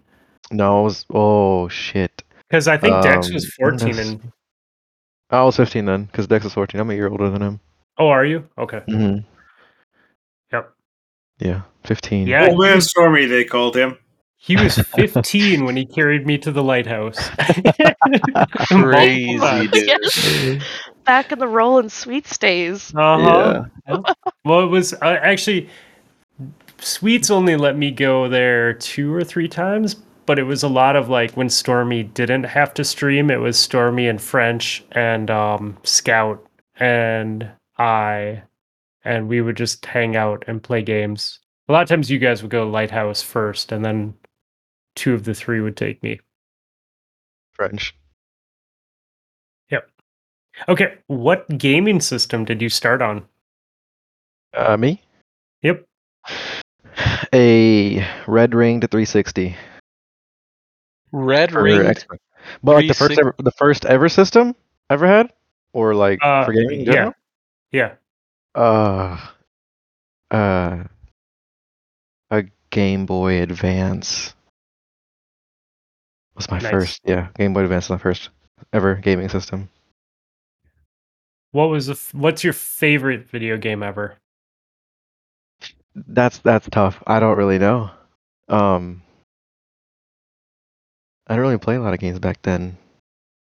No, 0.52 0.80
it 0.80 0.84
was. 0.84 1.06
Oh, 1.10 1.66
shit. 1.68 2.22
Because 2.48 2.68
I 2.68 2.76
think 2.76 3.02
Dex 3.02 3.32
was 3.32 3.44
Um, 3.46 3.78
14 3.78 3.98
and. 3.98 4.32
I 5.30 5.42
was 5.42 5.56
15 5.56 5.86
then, 5.86 6.04
because 6.04 6.28
Dex 6.28 6.44
is 6.44 6.52
14. 6.54 6.80
I'm 6.80 6.90
a 6.90 6.94
year 6.94 7.08
older 7.08 7.30
than 7.30 7.42
him. 7.42 7.58
Oh, 7.98 8.08
are 8.08 8.24
you? 8.24 8.46
Okay. 8.58 8.80
hmm 8.86 9.02
Yep. 9.14 9.24
Yeah, 11.38 11.62
15. 11.84 12.26
Yeah. 12.26 12.48
Old 12.48 12.60
man 12.60 12.80
Stormy, 12.80 13.26
they 13.26 13.44
called 13.44 13.76
him. 13.76 13.98
He 14.38 14.56
was 14.56 14.76
15 14.76 15.64
when 15.64 15.76
he 15.76 15.84
carried 15.84 16.26
me 16.26 16.38
to 16.38 16.52
the 16.52 16.62
lighthouse. 16.62 17.18
Crazy, 18.68 19.68
dude. 19.68 19.86
Yes. 19.88 20.62
Back 21.04 21.32
in 21.32 21.38
the 21.38 21.48
rolling 21.48 21.88
sweets 21.88 22.36
days. 22.38 22.94
Uh-huh. 22.94 23.64
Well, 24.44 24.60
it 24.60 24.66
was 24.66 24.92
uh, 24.94 25.18
actually 25.20 25.68
Sweets 26.78 27.30
only 27.30 27.56
let 27.56 27.76
me 27.76 27.90
go 27.90 28.28
there 28.28 28.74
two 28.74 29.12
or 29.12 29.24
three 29.24 29.48
times, 29.48 29.94
but 30.26 30.38
it 30.38 30.42
was 30.44 30.62
a 30.62 30.68
lot 30.68 30.96
of 30.96 31.08
like 31.08 31.32
when 31.32 31.48
Stormy 31.48 32.02
didn't 32.02 32.44
have 32.44 32.74
to 32.74 32.84
stream, 32.84 33.30
it 33.30 33.40
was 33.40 33.58
Stormy 33.58 34.06
and 34.08 34.20
French 34.20 34.84
and 34.92 35.30
um, 35.30 35.76
Scout 35.84 36.44
and 36.78 37.48
I, 37.78 38.42
and 39.06 39.28
we 39.28 39.40
would 39.40 39.56
just 39.56 39.86
hang 39.86 40.16
out 40.16 40.44
and 40.46 40.62
play 40.62 40.82
games. 40.82 41.38
A 41.68 41.72
lot 41.72 41.82
of 41.82 41.88
times 41.88 42.10
you 42.10 42.18
guys 42.18 42.42
would 42.42 42.50
go 42.50 42.68
Lighthouse 42.68 43.22
first, 43.22 43.72
and 43.72 43.84
then 43.84 44.14
two 44.94 45.14
of 45.14 45.24
the 45.24 45.34
three 45.34 45.60
would 45.60 45.76
take 45.76 46.02
me. 46.02 46.20
French. 47.52 47.94
Yep. 49.70 49.88
Okay, 50.68 50.94
what 51.06 51.46
gaming 51.56 52.00
system 52.00 52.44
did 52.44 52.60
you 52.60 52.68
start 52.68 53.00
on? 53.00 53.24
Uh, 54.54 54.76
me? 54.76 55.02
Yep. 55.62 55.84
A 57.32 58.06
red 58.26 58.54
ring 58.54 58.80
to 58.80 58.86
360. 58.86 59.56
Red 61.12 61.52
for 61.52 61.62
ring. 61.62 61.80
Xbox. 61.80 62.18
But 62.62 62.76
like 62.76 62.88
the 62.88 62.94
first 62.94 63.18
ever, 63.18 63.34
the 63.38 63.50
first 63.52 63.84
ever 63.86 64.08
system 64.08 64.54
ever 64.90 65.06
had, 65.06 65.32
or 65.72 65.94
like 65.94 66.18
Uh, 66.22 66.44
for 66.44 66.52
gaming? 66.52 66.80
in 66.80 66.86
yeah. 66.86 66.92
general? 66.92 67.12
Yeah. 67.72 67.94
Uh, 68.56 69.18
uh, 70.30 70.84
a 72.30 72.44
Game 72.70 73.04
Boy 73.06 73.42
Advance 73.42 74.34
was 76.34 76.50
my 76.50 76.58
Nice. 76.58 76.70
first. 76.70 77.00
Yeah, 77.04 77.28
Game 77.36 77.52
Boy 77.52 77.64
Advance 77.64 77.90
was 77.90 77.98
my 77.98 78.02
first 78.02 78.30
ever 78.72 78.94
gaming 78.94 79.28
system. 79.28 79.68
What 81.52 81.68
was 81.68 81.86
the 81.86 81.92
f- 81.92 82.14
what's 82.14 82.42
your 82.42 82.52
favorite 82.54 83.28
video 83.28 83.56
game 83.58 83.82
ever? 83.82 84.16
That's 85.94 86.38
that's 86.38 86.68
tough. 86.70 87.02
I 87.06 87.20
don't 87.20 87.36
really 87.38 87.58
know. 87.58 87.90
Um, 88.48 89.02
I 91.26 91.34
didn't 91.34 91.42
really 91.42 91.58
play 91.58 91.76
a 91.76 91.80
lot 91.80 91.94
of 91.94 92.00
games 92.00 92.18
back 92.18 92.40
then. 92.42 92.78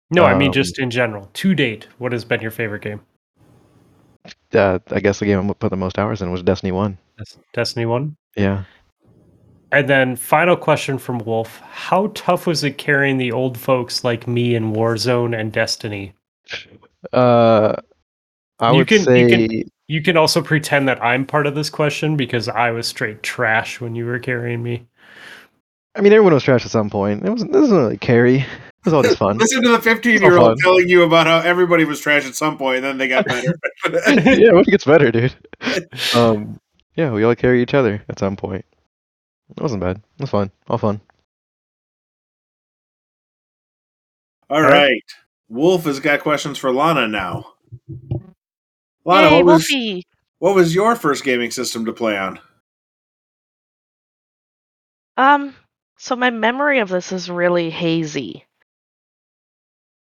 No, 0.09 0.25
I 0.25 0.37
mean 0.37 0.47
Um, 0.47 0.53
just 0.53 0.79
in 0.79 0.89
general. 0.89 1.29
To 1.33 1.55
date, 1.55 1.87
what 1.97 2.11
has 2.13 2.25
been 2.25 2.41
your 2.41 2.51
favorite 2.51 2.81
game? 2.81 3.01
Uh, 4.53 4.79
I 4.91 4.99
guess 4.99 5.19
the 5.19 5.25
game 5.25 5.49
I 5.49 5.53
put 5.53 5.69
the 5.69 5.75
most 5.77 5.99
hours 5.99 6.21
in 6.21 6.31
was 6.31 6.41
Destiny 6.43 6.71
One. 6.71 6.97
Destiny 7.53 7.85
1. 7.85 8.15
Yeah. 8.35 8.63
And 9.71 9.89
then 9.89 10.15
final 10.15 10.55
question 10.55 10.97
from 10.97 11.17
Wolf. 11.19 11.59
How 11.69 12.11
tough 12.15 12.47
was 12.47 12.63
it 12.63 12.77
carrying 12.77 13.17
the 13.17 13.31
old 13.33 13.57
folks 13.57 14.03
like 14.03 14.27
me 14.27 14.55
in 14.55 14.71
Warzone 14.73 15.37
and 15.37 15.51
Destiny? 15.51 16.13
Uh, 17.11 17.75
I 18.59 18.71
You 18.71 18.77
would 18.77 18.87
can- 18.87 18.99
you 18.99 19.03
say 19.03 19.47
can- 19.47 19.69
You 19.89 20.01
can 20.01 20.17
also 20.17 20.41
pretend 20.41 20.87
that 20.89 21.01
I'm 21.03 21.25
part 21.25 21.47
of 21.47 21.55
this 21.55 21.69
question 21.69 22.15
because 22.17 22.47
I 22.49 22.71
was 22.71 22.87
straight 22.87 23.23
trash 23.23 23.79
when 23.81 23.95
you 23.95 24.05
were 24.05 24.19
carrying 24.19 24.61
me. 24.61 24.85
I 25.95 26.01
mean, 26.01 26.11
everyone 26.13 26.33
was 26.33 26.43
trash 26.43 26.65
at 26.65 26.71
some 26.71 26.89
point. 26.89 27.25
It 27.25 27.29
wasn't. 27.29 27.51
This 27.53 27.61
wasn't 27.61 27.79
really 27.79 27.97
carry. 27.97 28.45
It 28.87 28.91
was 28.91 28.93
all 28.93 29.03
just 29.09 29.17
fun. 29.17 29.37
Listen 29.37 29.61
to 29.63 29.69
the 29.69 29.81
15 29.81 30.21
year 30.21 30.37
old 30.37 30.57
telling 30.59 30.87
you 30.87 31.03
about 31.03 31.27
how 31.27 31.39
everybody 31.39 31.83
was 31.83 31.99
trash 31.99 32.25
at 32.25 32.35
some 32.35 32.57
point, 32.57 32.77
and 32.77 32.85
then 32.85 32.97
they 32.97 33.09
got 33.09 33.25
better. 33.27 33.53
yeah, 33.85 34.57
it 34.57 34.67
gets 34.67 34.85
better, 34.85 35.11
dude. 35.11 35.35
Um, 36.15 36.57
yeah, 36.95 37.11
we 37.11 37.23
all 37.25 37.35
carry 37.35 37.61
each 37.61 37.73
other 37.73 38.01
at 38.07 38.17
some 38.17 38.37
point. 38.37 38.63
It 39.55 39.61
wasn't 39.61 39.81
bad. 39.81 39.97
It 39.97 40.21
was 40.21 40.29
fun. 40.29 40.51
All 40.69 40.77
fun. 40.77 41.01
All 44.49 44.61
right. 44.61 44.71
right. 44.71 45.03
Wolf 45.49 45.83
has 45.83 45.99
got 45.99 46.21
questions 46.21 46.57
for 46.57 46.71
Lana 46.71 47.09
now. 47.09 47.53
Lana, 49.03 49.29
Yay, 49.29 49.35
what 49.35 49.45
was, 49.45 49.67
Wolfie! 49.69 50.03
what 50.39 50.55
was 50.55 50.73
your 50.73 50.95
first 50.95 51.25
gaming 51.25 51.51
system 51.51 51.85
to 51.85 51.93
play 51.93 52.17
on? 52.17 52.39
Um, 55.17 55.55
so 55.97 56.15
my 56.15 56.29
memory 56.29 56.79
of 56.79 56.87
this 56.89 57.11
is 57.11 57.29
really 57.29 57.69
hazy. 57.69 58.46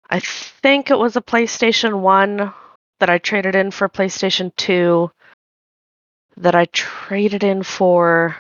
I 0.09 0.21
think 0.21 0.91
it 0.91 0.99
was 0.99 1.17
a 1.17 1.21
PlayStation 1.21 2.01
1 2.01 2.53
that 3.01 3.11
I 3.11 3.19
traded 3.19 3.55
in 3.55 3.71
for 3.71 3.89
PlayStation 3.89 4.55
2 4.57 5.11
that 6.39 6.55
I 6.55 6.67
traded 6.67 7.43
in 7.45 7.63
for 7.63 8.37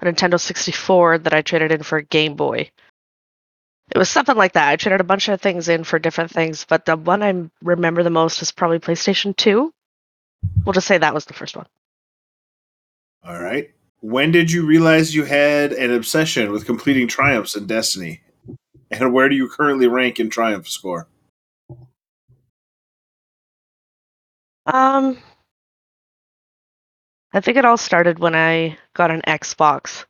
a 0.00 0.06
Nintendo 0.06 0.40
64 0.40 1.18
that 1.18 1.34
I 1.34 1.42
traded 1.42 1.72
in 1.72 1.82
for 1.82 1.98
a 1.98 2.04
Game 2.04 2.34
Boy. 2.34 2.70
It 3.90 3.98
was 3.98 4.08
something 4.08 4.36
like 4.36 4.52
that. 4.52 4.68
I 4.68 4.76
traded 4.76 5.00
a 5.00 5.04
bunch 5.04 5.28
of 5.28 5.40
things 5.40 5.68
in 5.68 5.84
for 5.84 5.98
different 5.98 6.30
things, 6.30 6.66
but 6.68 6.84
the 6.84 6.96
one 6.96 7.22
I 7.22 7.48
remember 7.62 8.02
the 8.02 8.10
most 8.10 8.42
is 8.42 8.52
probably 8.52 8.78
PlayStation 8.78 9.34
2. 9.36 9.72
We'll 10.64 10.72
just 10.72 10.86
say 10.86 10.98
that 10.98 11.14
was 11.14 11.24
the 11.24 11.34
first 11.34 11.56
one. 11.56 11.66
All 13.24 13.40
right. 13.40 13.70
When 14.00 14.30
did 14.30 14.52
you 14.52 14.64
realize 14.66 15.14
you 15.14 15.24
had 15.24 15.72
an 15.72 15.92
obsession 15.92 16.52
with 16.52 16.66
completing 16.66 17.08
triumphs 17.08 17.56
in 17.56 17.66
Destiny? 17.66 18.20
And 19.00 19.12
where 19.12 19.28
do 19.28 19.36
you 19.36 19.48
currently 19.48 19.86
rank 19.86 20.18
in 20.18 20.28
triumph 20.28 20.68
score? 20.68 21.06
Um, 24.66 25.16
I 27.32 27.40
think 27.40 27.56
it 27.56 27.64
all 27.64 27.76
started 27.76 28.18
when 28.18 28.34
I 28.34 28.76
got 28.94 29.10
an 29.10 29.22
Xbox 29.26 30.04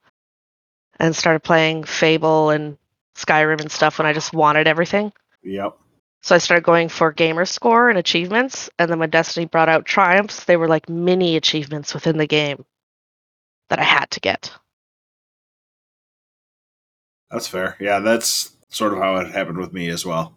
and 0.98 1.14
started 1.14 1.40
playing 1.40 1.84
Fable 1.84 2.50
and 2.50 2.78
Skyrim 3.14 3.60
and 3.60 3.70
stuff 3.70 3.98
when 3.98 4.06
I 4.06 4.12
just 4.12 4.32
wanted 4.32 4.66
everything. 4.66 5.12
Yep. 5.42 5.76
So 6.22 6.34
I 6.34 6.38
started 6.38 6.64
going 6.64 6.88
for 6.88 7.12
gamer 7.12 7.44
score 7.44 7.88
and 7.90 7.98
achievements, 7.98 8.68
and 8.78 8.90
then 8.90 8.98
when 8.98 9.10
Destiny 9.10 9.46
brought 9.46 9.68
out 9.68 9.84
triumphs, 9.86 10.44
they 10.44 10.56
were 10.56 10.66
like 10.66 10.88
mini 10.88 11.36
achievements 11.36 11.94
within 11.94 12.16
the 12.16 12.26
game 12.26 12.64
that 13.68 13.78
I 13.78 13.84
had 13.84 14.10
to 14.12 14.20
get. 14.20 14.50
That's 17.30 17.46
fair. 17.46 17.76
Yeah, 17.78 18.00
that's 18.00 18.52
sort 18.68 18.92
of 18.92 18.98
how 18.98 19.16
it 19.16 19.30
happened 19.30 19.58
with 19.58 19.72
me 19.72 19.88
as 19.88 20.04
well. 20.04 20.34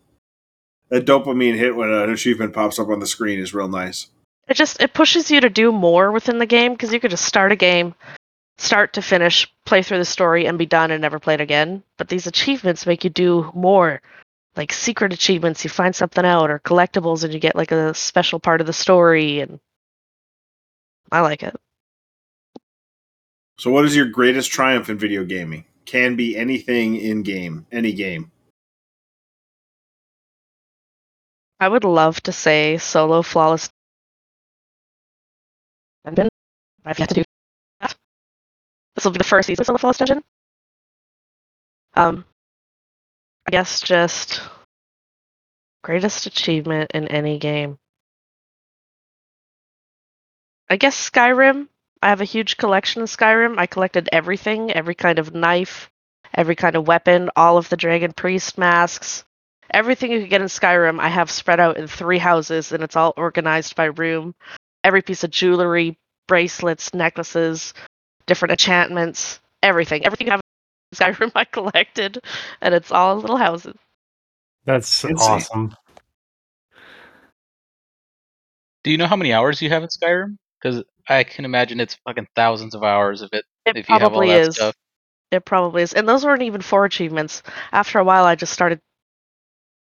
That 0.90 1.06
dopamine 1.06 1.56
hit 1.56 1.76
when 1.76 1.90
an 1.90 2.10
achievement 2.10 2.54
pops 2.54 2.78
up 2.80 2.90
on 2.90 3.00
the 3.00 3.08
screen 3.08 3.40
is 3.40 3.54
real 3.54 3.68
nice. 3.68 4.08
It 4.48 4.56
just 4.56 4.82
it 4.82 4.94
pushes 4.94 5.32
you 5.32 5.40
to 5.42 5.50
do 5.50 5.72
more 5.72 6.12
within 6.12 6.38
the 6.38 6.46
game 6.46 6.74
because 6.74 6.92
you 6.92 7.00
could 7.00 7.12
just 7.12 7.26
start 7.26 7.54
a 7.54 7.56
game, 7.56 7.96
start 8.58 8.94
to 8.94 9.02
finish, 9.02 9.50
play 9.66 9.82
through 9.82 10.00
the 10.00 10.06
story, 10.06 10.46
and 10.46 10.58
be 10.58 10.66
done 10.66 10.92
and 10.92 11.02
never 11.02 11.20
play 11.20 11.36
it 11.36 11.42
again. 11.42 11.84
But 11.98 12.10
these 12.10 12.28
achievements 12.28 12.86
make 12.86 13.06
you 13.06 13.10
do 13.10 13.50
more, 13.56 14.02
like 14.58 14.74
secret 14.74 15.14
achievements. 15.14 15.64
You 15.64 15.70
find 15.70 15.96
something 15.96 16.26
out, 16.26 16.50
or 16.50 16.60
collectibles, 16.60 17.24
and 17.24 17.34
you 17.34 17.40
get 17.40 17.56
like 17.56 17.72
a 17.72 17.94
special 17.94 18.40
part 18.42 18.60
of 18.60 18.68
the 18.68 18.74
story. 18.74 19.40
And 19.40 19.62
I 21.10 21.22
like 21.22 21.44
it. 21.44 21.56
So, 23.58 23.72
what 23.72 23.86
is 23.86 23.96
your 23.96 24.08
greatest 24.08 24.52
triumph 24.52 24.90
in 24.90 24.98
video 24.98 25.24
gaming? 25.24 25.64
Can 25.86 26.16
be 26.16 26.38
anything 26.38 26.96
in 26.96 27.24
game, 27.24 27.66
any 27.72 27.94
game. 27.94 28.32
I 31.60 31.68
would 31.68 31.84
love 31.84 32.22
to 32.24 32.32
say 32.32 32.78
solo 32.78 33.22
flawless. 33.22 33.70
Dungeon. 36.06 36.30
I've 36.86 36.98
yet 36.98 37.10
to 37.10 37.16
do 37.16 37.24
that. 37.82 37.96
This 38.96 39.06
will 39.06 39.12
be 39.12 39.20
the 39.20 39.24
first 39.24 39.48
season 39.48 39.62
of 39.62 39.68
solo 39.68 39.78
flawless 39.78 39.98
dungeon. 39.98 40.24
Um, 41.94 42.26
I 43.48 43.52
guess 43.52 43.82
just 43.82 44.42
greatest 45.84 46.26
achievement 46.26 46.92
in 46.94 47.08
any 47.08 47.38
game. 47.38 47.78
I 50.70 50.78
guess 50.78 51.10
Skyrim. 51.10 51.68
I 52.02 52.10
have 52.10 52.22
a 52.22 52.26
huge 52.26 52.58
collection 52.58 53.02
of 53.02 53.10
Skyrim. 53.10 53.60
I 53.60 53.68
collected 53.68 54.10
everything, 54.12 54.72
every 54.72 54.95
kind 54.95 55.20
of 55.20 55.36
knife, 55.36 55.89
every 56.34 56.56
kind 56.56 56.76
of 56.76 56.88
weapon, 56.88 57.30
all 57.36 57.58
of 57.58 57.70
the 57.70 57.78
dragon 57.78 58.12
priest 58.12 58.58
masks, 58.58 59.24
everything 59.72 60.12
you 60.12 60.22
could 60.22 60.30
get 60.30 60.41
in 60.41 60.47
Skyrim. 60.47 60.99
I 60.99 61.10
have 61.10 61.30
spread 61.30 61.60
out 61.60 61.78
in 61.78 61.88
three 61.88 62.18
houses, 62.18 62.72
and 62.72 62.84
it's 62.84 62.95
all 62.95 63.14
organized 63.18 63.76
by 63.76 63.86
room. 63.86 64.34
Every 64.84 65.04
piece 65.04 65.24
of 65.24 65.30
jewelry, 65.30 65.97
bracelets, 66.28 66.93
necklaces, 66.93 67.74
different 68.26 68.52
enchantments, 68.54 69.39
everything, 69.62 70.06
everything 70.06 70.28
you 70.28 70.32
have 70.32 70.41
in 70.91 70.97
Skyrim 70.97 71.32
I 71.36 71.45
collected, 71.45 72.20
and 72.62 72.74
it's 72.74 72.91
all 72.91 73.18
little 73.18 73.38
houses. 73.38 73.76
That's 74.66 75.04
Insane. 75.04 75.18
awesome. 75.18 75.76
Do 78.84 78.89
you 78.89 78.97
know 78.97 79.06
how 79.06 79.16
many 79.16 79.34
hours 79.34 79.62
you 79.62 79.70
have 79.70 79.84
in 79.84 79.89
Skyrim? 79.89 80.38
Because 80.60 80.84
I 81.10 81.24
can 81.24 81.45
imagine 81.45 81.80
it's 81.80 81.97
fucking 82.06 82.28
thousands 82.36 82.76
of 82.76 82.84
hours 82.84 83.22
of 83.22 83.30
it. 83.34 83.45
It 83.66 83.78
if 83.78 83.89
you 83.89 83.93
have 83.93 84.04
all 84.04 84.10
probably 84.10 84.28
that 84.28 84.47
is. 84.47 84.56
stuff. 84.56 84.76
It 85.32 85.45
probably 85.45 85.84
is. 85.84 85.93
And 85.93 86.08
those 86.08 86.26
weren't 86.26 86.41
even 86.41 86.62
four 86.62 86.86
achievements. 86.86 87.41
After 87.72 87.99
a 87.99 88.04
while 88.04 88.26
I 88.26 88.36
just 88.36 88.54
started 88.54 88.82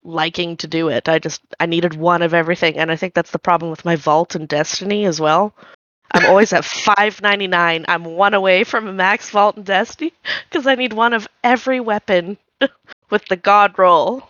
liking 0.03 0.57
to 0.57 0.67
do 0.67 0.89
it. 0.89 1.09
I 1.09 1.19
just 1.19 1.41
I 1.59 1.65
needed 1.65 1.95
one 1.95 2.21
of 2.21 2.33
everything 2.33 2.77
and 2.77 2.91
I 2.91 2.95
think 2.95 3.13
that's 3.13 3.31
the 3.31 3.39
problem 3.39 3.71
with 3.71 3.85
my 3.85 3.95
vault 3.95 4.35
and 4.35 4.47
Destiny 4.47 5.05
as 5.05 5.19
well. 5.19 5.53
I'm 6.11 6.25
always 6.25 6.53
at 6.53 6.65
599. 6.85 7.85
I'm 7.87 8.05
one 8.05 8.33
away 8.33 8.63
from 8.63 8.87
a 8.87 8.93
max 8.93 9.29
vault 9.29 9.57
in 9.57 9.63
Destiny 9.63 10.13
because 10.49 10.67
I 10.67 10.75
need 10.75 10.93
one 10.93 11.13
of 11.13 11.27
every 11.43 11.79
weapon 11.79 12.37
with 13.09 13.25
the 13.27 13.35
god 13.35 13.77
roll. 13.77 14.23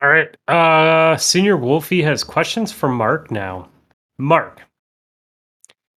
All 0.00 0.08
right. 0.08 0.36
Uh 0.46 1.16
Senior 1.16 1.56
Wolfie 1.56 2.02
has 2.02 2.22
questions 2.22 2.70
for 2.72 2.88
Mark 2.88 3.30
now. 3.30 3.68
Mark, 4.18 4.62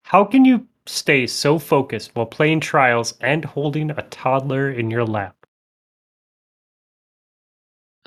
how 0.04 0.26
can 0.26 0.46
you 0.46 0.68
stay 0.86 1.28
so 1.28 1.60
focused 1.60 2.16
while 2.16 2.26
playing 2.26 2.60
trials 2.60 3.14
and 3.22 3.46
holding 3.46 3.92
a 3.92 4.02
toddler 4.04 4.70
in 4.70 4.92
your 4.92 5.06
lap? 5.06 5.36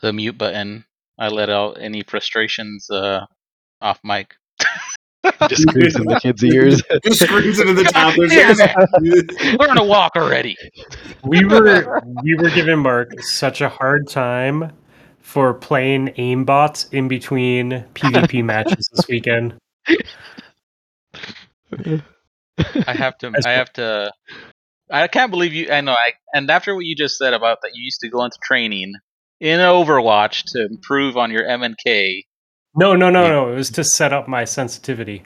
The 0.03 0.13
mute 0.13 0.37
button. 0.37 0.85
I 1.19 1.29
let 1.29 1.49
out 1.49 1.79
any 1.81 2.03
frustrations 2.03 2.91
uh, 2.91 3.25
off 3.81 4.01
mic. 4.05 4.35
Just 5.49 5.63
screams 5.63 5.97
in 5.97 6.05
the 6.05 6.21
kid's 6.21 6.45
ears. 6.45 6.83
Just 7.05 7.21
screams 7.21 7.59
into 7.59 7.73
the 7.73 7.85
toddler's 7.85 8.33
ears. 8.33 8.59
Learn 9.59 9.77
to 9.77 9.85
walk 9.85 10.13
already. 10.17 10.57
We 11.23 11.45
were 11.45 12.03
we 12.23 12.35
were 12.35 12.51
giving 12.51 12.81
Mark 12.81 13.21
such 13.23 13.61
a 13.61 13.69
hard 13.69 14.09
time 14.09 14.73
for 15.25 15.55
playing 15.55 16.09
aimbots 16.18 16.93
in 16.93 17.09
between 17.09 17.70
PvP 17.95 18.45
matches 18.53 18.89
this 18.93 19.09
weekend. 19.09 19.55
I 21.72 22.93
have 22.93 23.18
to. 23.18 23.33
I 23.45 23.51
have 23.53 23.72
to. 23.75 24.12
I 24.91 25.09
can't 25.09 25.31
believe 25.31 25.55
you. 25.55 25.70
I 25.72 25.81
know. 25.81 25.93
I 25.93 26.12
and 26.35 26.51
after 26.51 26.75
what 26.75 26.85
you 26.85 26.95
just 26.95 27.16
said 27.16 27.33
about 27.35 27.59
that, 27.62 27.72
you 27.75 27.83
used 27.85 28.01
to 28.01 28.09
go 28.09 28.25
into 28.25 28.39
training 28.45 28.93
in 29.41 29.61
Overwatch 29.61 30.45
to 30.53 30.66
improve 30.66 31.16
on 31.16 31.31
your 31.31 31.43
MNK. 31.45 32.25
No, 32.77 32.95
no, 32.95 33.09
no, 33.11 33.27
no. 33.29 33.53
It 33.53 33.57
was 33.57 33.70
to 33.70 33.85
set 33.85 34.12
up 34.12 34.29
my 34.29 34.45
sensitivity. 34.45 35.25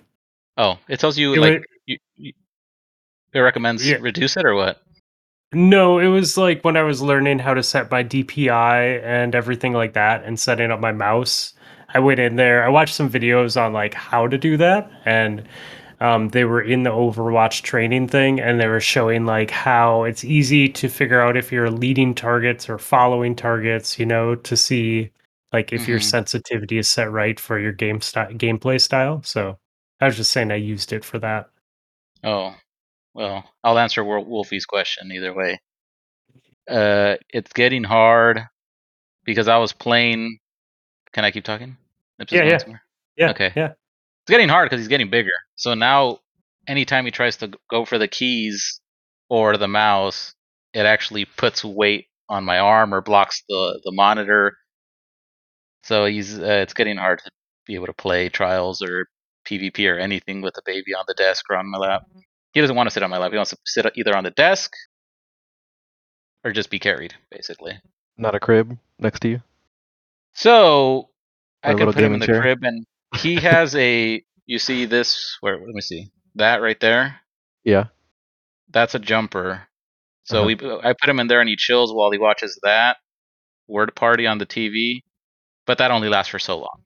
Oh, 0.57 0.79
it 0.89 1.01
tells 1.01 1.19
you 1.19 1.35
It 1.35 1.39
like 1.41 1.53
wa- 1.61 1.65
you, 1.87 1.99
you, 2.17 2.33
it 3.33 3.39
recommends 3.41 3.87
Yeah. 3.87 3.97
reduce 4.01 4.37
it 4.37 4.45
or 4.47 4.55
what? 4.55 4.81
No, 5.53 5.99
it 5.99 6.09
was 6.09 6.37
like 6.37 6.63
when 6.63 6.77
I 6.77 6.83
was 6.83 7.01
learning 7.01 7.39
how 7.39 7.55
to 7.55 7.63
set 7.63 7.91
my 7.91 8.03
DPI 8.03 8.99
and 9.03 9.35
everything 9.35 9.73
like 9.73 9.95
that 9.95 10.23
and 10.25 10.39
setting 10.39 10.71
up 10.71 10.79
my 10.81 10.93
mouse. 10.93 11.55
I 11.95 12.01
went 12.01 12.21
in 12.21 12.37
there, 12.37 12.63
I 12.65 12.69
watched 12.69 12.95
some 12.95 13.09
videos 13.11 13.59
on 13.61 13.73
like 13.73 13.95
how 13.95 14.27
to 14.29 14.37
do 14.37 14.59
that 14.59 14.91
and 15.07 15.49
um, 16.01 16.29
they 16.29 16.45
were 16.45 16.61
in 16.61 16.83
the 16.83 16.91
Overwatch 16.91 17.63
training 17.63 18.09
thing 18.09 18.39
and 18.41 18.61
they 18.61 18.69
were 18.69 18.79
showing 18.81 19.25
like 19.25 19.51
how 19.51 20.05
it's 20.05 20.23
easy 20.23 20.69
to 20.69 20.89
figure 20.89 21.21
out 21.21 21.37
if 21.37 21.51
you're 21.51 21.71
leading 21.71 22.15
targets 22.15 22.69
or 22.69 22.79
following 22.79 23.35
targets, 23.35 23.99
you 23.99 24.05
know, 24.07 24.35
to 24.35 24.57
see 24.57 25.11
like 25.53 25.73
if 25.73 25.89
your 25.89 25.99
Mhm. 25.99 26.03
sensitivity 26.03 26.77
is 26.79 26.89
set 26.89 27.11
right 27.11 27.41
for 27.41 27.59
your 27.59 27.73
game 27.73 28.03
style, 28.03 28.31
gameplay 28.33 28.79
style. 28.81 29.23
So 29.25 29.59
I 30.01 30.05
was 30.07 30.17
just 30.17 30.31
saying 30.31 30.53
I 30.53 30.57
used 30.57 30.93
it 30.93 31.05
for 31.07 31.19
that. 31.21 31.49
Oh, 32.25 32.55
well, 33.19 33.45
I'll 33.65 33.79
answer 33.81 34.05
Wolfie's 34.05 34.65
question 34.65 35.11
either 35.11 35.35
way. 35.35 35.61
Uh, 36.71 37.17
it's 37.31 37.53
getting 37.53 37.83
hard 37.83 38.43
because 39.25 39.49
I 39.49 39.57
was 39.57 39.73
playing. 39.73 40.39
Can 41.13 41.25
I 41.25 41.33
keep 41.33 41.43
talking? 41.43 41.77
Yeah, 42.31 42.45
yeah. 42.45 42.59
somewhere? 42.59 42.83
Yeah. 43.17 43.31
Okay. 43.31 43.53
Yeah. 43.57 43.71
It's 43.71 44.31
getting 44.31 44.49
hard 44.49 44.67
because 44.67 44.81
he's 44.81 44.89
getting 44.89 45.11
bigger. 45.11 45.33
So 45.57 45.75
now, 45.75 46.21
anytime 46.69 47.07
he 47.07 47.11
tries 47.11 47.39
to 47.39 47.51
go 47.69 47.85
for 47.85 47.99
the 47.99 48.07
keys 48.07 48.81
or 49.29 49.57
the 49.57 49.67
mouse, 49.67 50.35
it 50.73 50.87
actually 50.87 51.25
puts 51.25 51.65
weight 51.65 52.07
on 52.29 52.45
my 52.45 52.61
arm 52.61 52.95
or 52.95 53.01
blocks 53.01 53.43
the 53.49 53.81
the 53.83 53.91
monitor. 53.91 54.57
So 55.83 56.05
he's 56.05 56.39
uh, 56.39 56.61
it's 56.63 56.75
getting 56.75 56.99
hard 56.99 57.19
to 57.25 57.31
be 57.67 57.75
able 57.75 57.87
to 57.87 57.93
play 57.93 58.29
trials 58.29 58.81
or 58.81 59.09
PvP 59.45 59.93
or 59.93 59.99
anything 59.99 60.41
with 60.41 60.57
a 60.57 60.63
baby 60.65 60.95
on 60.95 61.05
the 61.09 61.15
desk 61.15 61.47
or 61.51 61.57
on 61.57 61.69
my 61.69 61.79
lap. 61.79 62.03
He 62.53 62.61
doesn't 62.61 62.75
want 62.77 62.89
to 62.89 62.91
sit 62.93 63.03
on 63.03 63.11
my 63.11 63.19
lap. 63.19 63.31
He 63.31 63.37
wants 63.37 63.51
to 63.51 63.59
sit 63.65 63.87
either 63.97 64.17
on 64.17 64.25
the 64.25 64.31
desk 64.31 64.73
or 66.45 66.53
just 66.53 66.71
be 66.71 66.79
carried, 66.79 67.15
basically. 67.31 67.79
Not 68.17 68.35
a 68.35 68.41
crib 68.41 68.79
next 68.99 69.21
to 69.21 69.29
you. 69.29 69.43
So 70.35 71.11
Or 71.65 71.71
I 71.71 71.75
could 71.75 71.87
put 71.93 71.97
him 72.03 72.15
in 72.15 72.21
the 72.21 72.27
chair? 72.27 72.41
crib, 72.41 72.63
and 72.63 72.87
he 73.21 73.35
has 73.41 73.75
a. 73.77 74.23
You 74.47 74.59
see 74.59 74.87
this? 74.87 75.37
Where? 75.41 75.59
Let 75.59 75.75
me 75.75 75.81
see. 75.81 76.11
That 76.37 76.63
right 76.63 76.79
there. 76.81 77.21
Yeah. 77.65 77.87
That's 78.71 78.95
a 78.95 78.99
jumper. 78.99 79.69
So 80.25 80.39
Uh-huh. 80.39 80.47
we. 80.47 80.55
I 80.89 80.95
put 80.99 81.09
him 81.09 81.21
in 81.21 81.27
there, 81.27 81.41
and 81.41 81.49
he 81.49 81.57
chills 81.57 81.93
while 81.93 82.11
he 82.11 82.19
watches 82.19 82.59
that 82.63 82.97
word 83.67 83.95
party 83.95 84.27
on 84.27 84.39
the 84.39 84.47
TV. 84.47 85.03
But 85.67 85.79
that 85.79 85.91
only 85.91 86.09
lasts 86.09 86.31
for 86.31 86.39
so 86.39 86.59
long. 86.59 86.83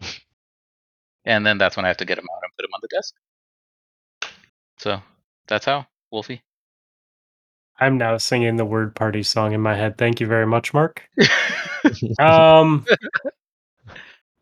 and 1.24 1.46
then 1.46 1.58
that's 1.58 1.76
when 1.76 1.84
I 1.84 1.88
have 1.88 1.96
to 1.98 2.04
get 2.04 2.18
him 2.18 2.26
out 2.30 2.42
and 2.42 2.52
put 2.56 2.64
him 2.64 2.72
on 2.74 2.80
the 2.82 2.88
desk. 2.88 3.14
So 4.78 5.00
that's 5.46 5.64
how 5.64 5.86
Wolfie. 6.10 6.42
I'm 7.80 7.96
now 7.96 8.16
singing 8.16 8.56
the 8.56 8.64
word 8.64 8.94
party 8.94 9.22
song 9.22 9.52
in 9.52 9.60
my 9.60 9.76
head. 9.76 9.98
Thank 9.98 10.20
you 10.20 10.26
very 10.26 10.46
much, 10.46 10.74
Mark. 10.74 11.08
Um, 12.18 12.84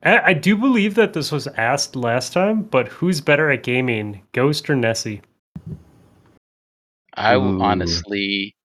I, 0.02 0.18
I 0.18 0.32
do 0.32 0.56
believe 0.56 0.94
that 0.94 1.12
this 1.12 1.30
was 1.30 1.46
asked 1.46 1.94
last 1.94 2.32
time, 2.32 2.62
but 2.62 2.88
who's 2.88 3.20
better 3.20 3.50
at 3.50 3.62
gaming, 3.62 4.22
Ghost 4.32 4.68
or 4.68 4.74
Nessie? 4.74 5.22
I 7.14 7.36
Ooh. 7.36 7.60
honestly, 7.60 8.56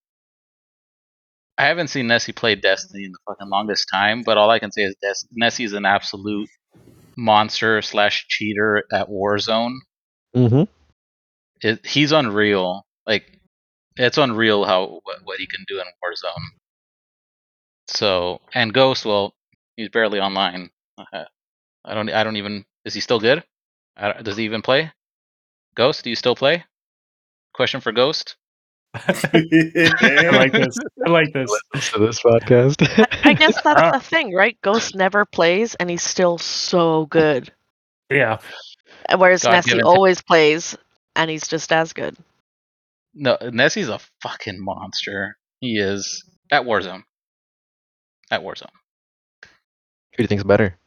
I 1.57 1.65
haven't 1.65 1.89
seen 1.89 2.07
Nessie 2.07 2.31
play 2.31 2.55
Destiny 2.55 3.05
in 3.05 3.11
the 3.11 3.19
fucking 3.27 3.49
longest 3.49 3.87
time. 3.91 4.23
But 4.25 4.37
all 4.37 4.49
I 4.49 4.59
can 4.59 4.71
say 4.71 4.81
is 4.83 4.95
Des- 5.01 5.27
Nessie 5.31 5.63
is 5.63 5.73
an 5.73 5.85
absolute 5.85 6.49
monster 7.15 7.81
slash 7.81 8.25
cheater 8.27 8.83
at 8.91 9.09
Warzone. 9.09 9.75
Mm-hmm. 10.35 10.63
It, 11.61 11.85
he's 11.85 12.11
unreal. 12.11 12.85
Like 13.05 13.39
it's 13.97 14.17
unreal 14.17 14.65
how 14.65 15.01
what, 15.03 15.17
what 15.23 15.39
he 15.39 15.47
can 15.47 15.63
do 15.67 15.79
in 15.79 15.85
Warzone. 16.03 16.45
So 17.87 18.41
and 18.53 18.73
Ghost, 18.73 19.05
well, 19.05 19.33
he's 19.75 19.89
barely 19.89 20.19
online. 20.19 20.69
Uh, 20.97 21.25
I 21.85 21.93
don't. 21.93 22.09
I 22.09 22.23
don't 22.23 22.37
even. 22.37 22.65
Is 22.85 22.93
he 22.93 22.99
still 23.01 23.19
good? 23.19 23.43
I 23.97 24.11
don't- 24.13 24.23
does 24.23 24.37
he 24.37 24.45
even 24.45 24.61
play? 24.61 24.91
Ghost, 25.75 26.03
do 26.03 26.09
you 26.09 26.15
still 26.15 26.35
play? 26.35 26.63
Question 27.53 27.81
for 27.81 27.91
Ghost. 27.91 28.35
I 28.93 30.29
like 30.33 30.51
this. 30.51 30.77
I 31.05 31.09
like 31.09 31.33
this. 31.33 31.49
Listens 31.73 31.91
to 31.93 31.99
this 31.99 32.19
podcast. 32.21 33.07
I 33.25 33.33
guess 33.33 33.61
that's 33.63 33.81
Uh, 33.81 33.91
the 33.91 33.99
thing, 33.99 34.33
right? 34.33 34.57
Ghost 34.61 34.95
never 34.95 35.25
plays, 35.25 35.75
and 35.75 35.89
he's 35.89 36.03
still 36.03 36.37
so 36.37 37.05
good. 37.05 37.51
Yeah. 38.09 38.39
Whereas 39.15 39.43
God 39.43 39.51
Nessie 39.51 39.81
always 39.81 40.21
plays, 40.21 40.77
and 41.15 41.29
he's 41.29 41.47
just 41.47 41.71
as 41.71 41.93
good. 41.93 42.15
No, 43.13 43.37
Nessie's 43.51 43.89
a 43.89 43.99
fucking 44.21 44.63
monster. 44.63 45.37
He 45.59 45.77
is 45.77 46.23
at 46.51 46.63
Warzone. 46.63 47.03
At 48.29 48.41
Warzone. 48.41 48.69
Who 49.43 50.17
do 50.17 50.23
you 50.23 50.27
think's 50.27 50.43
better? 50.43 50.77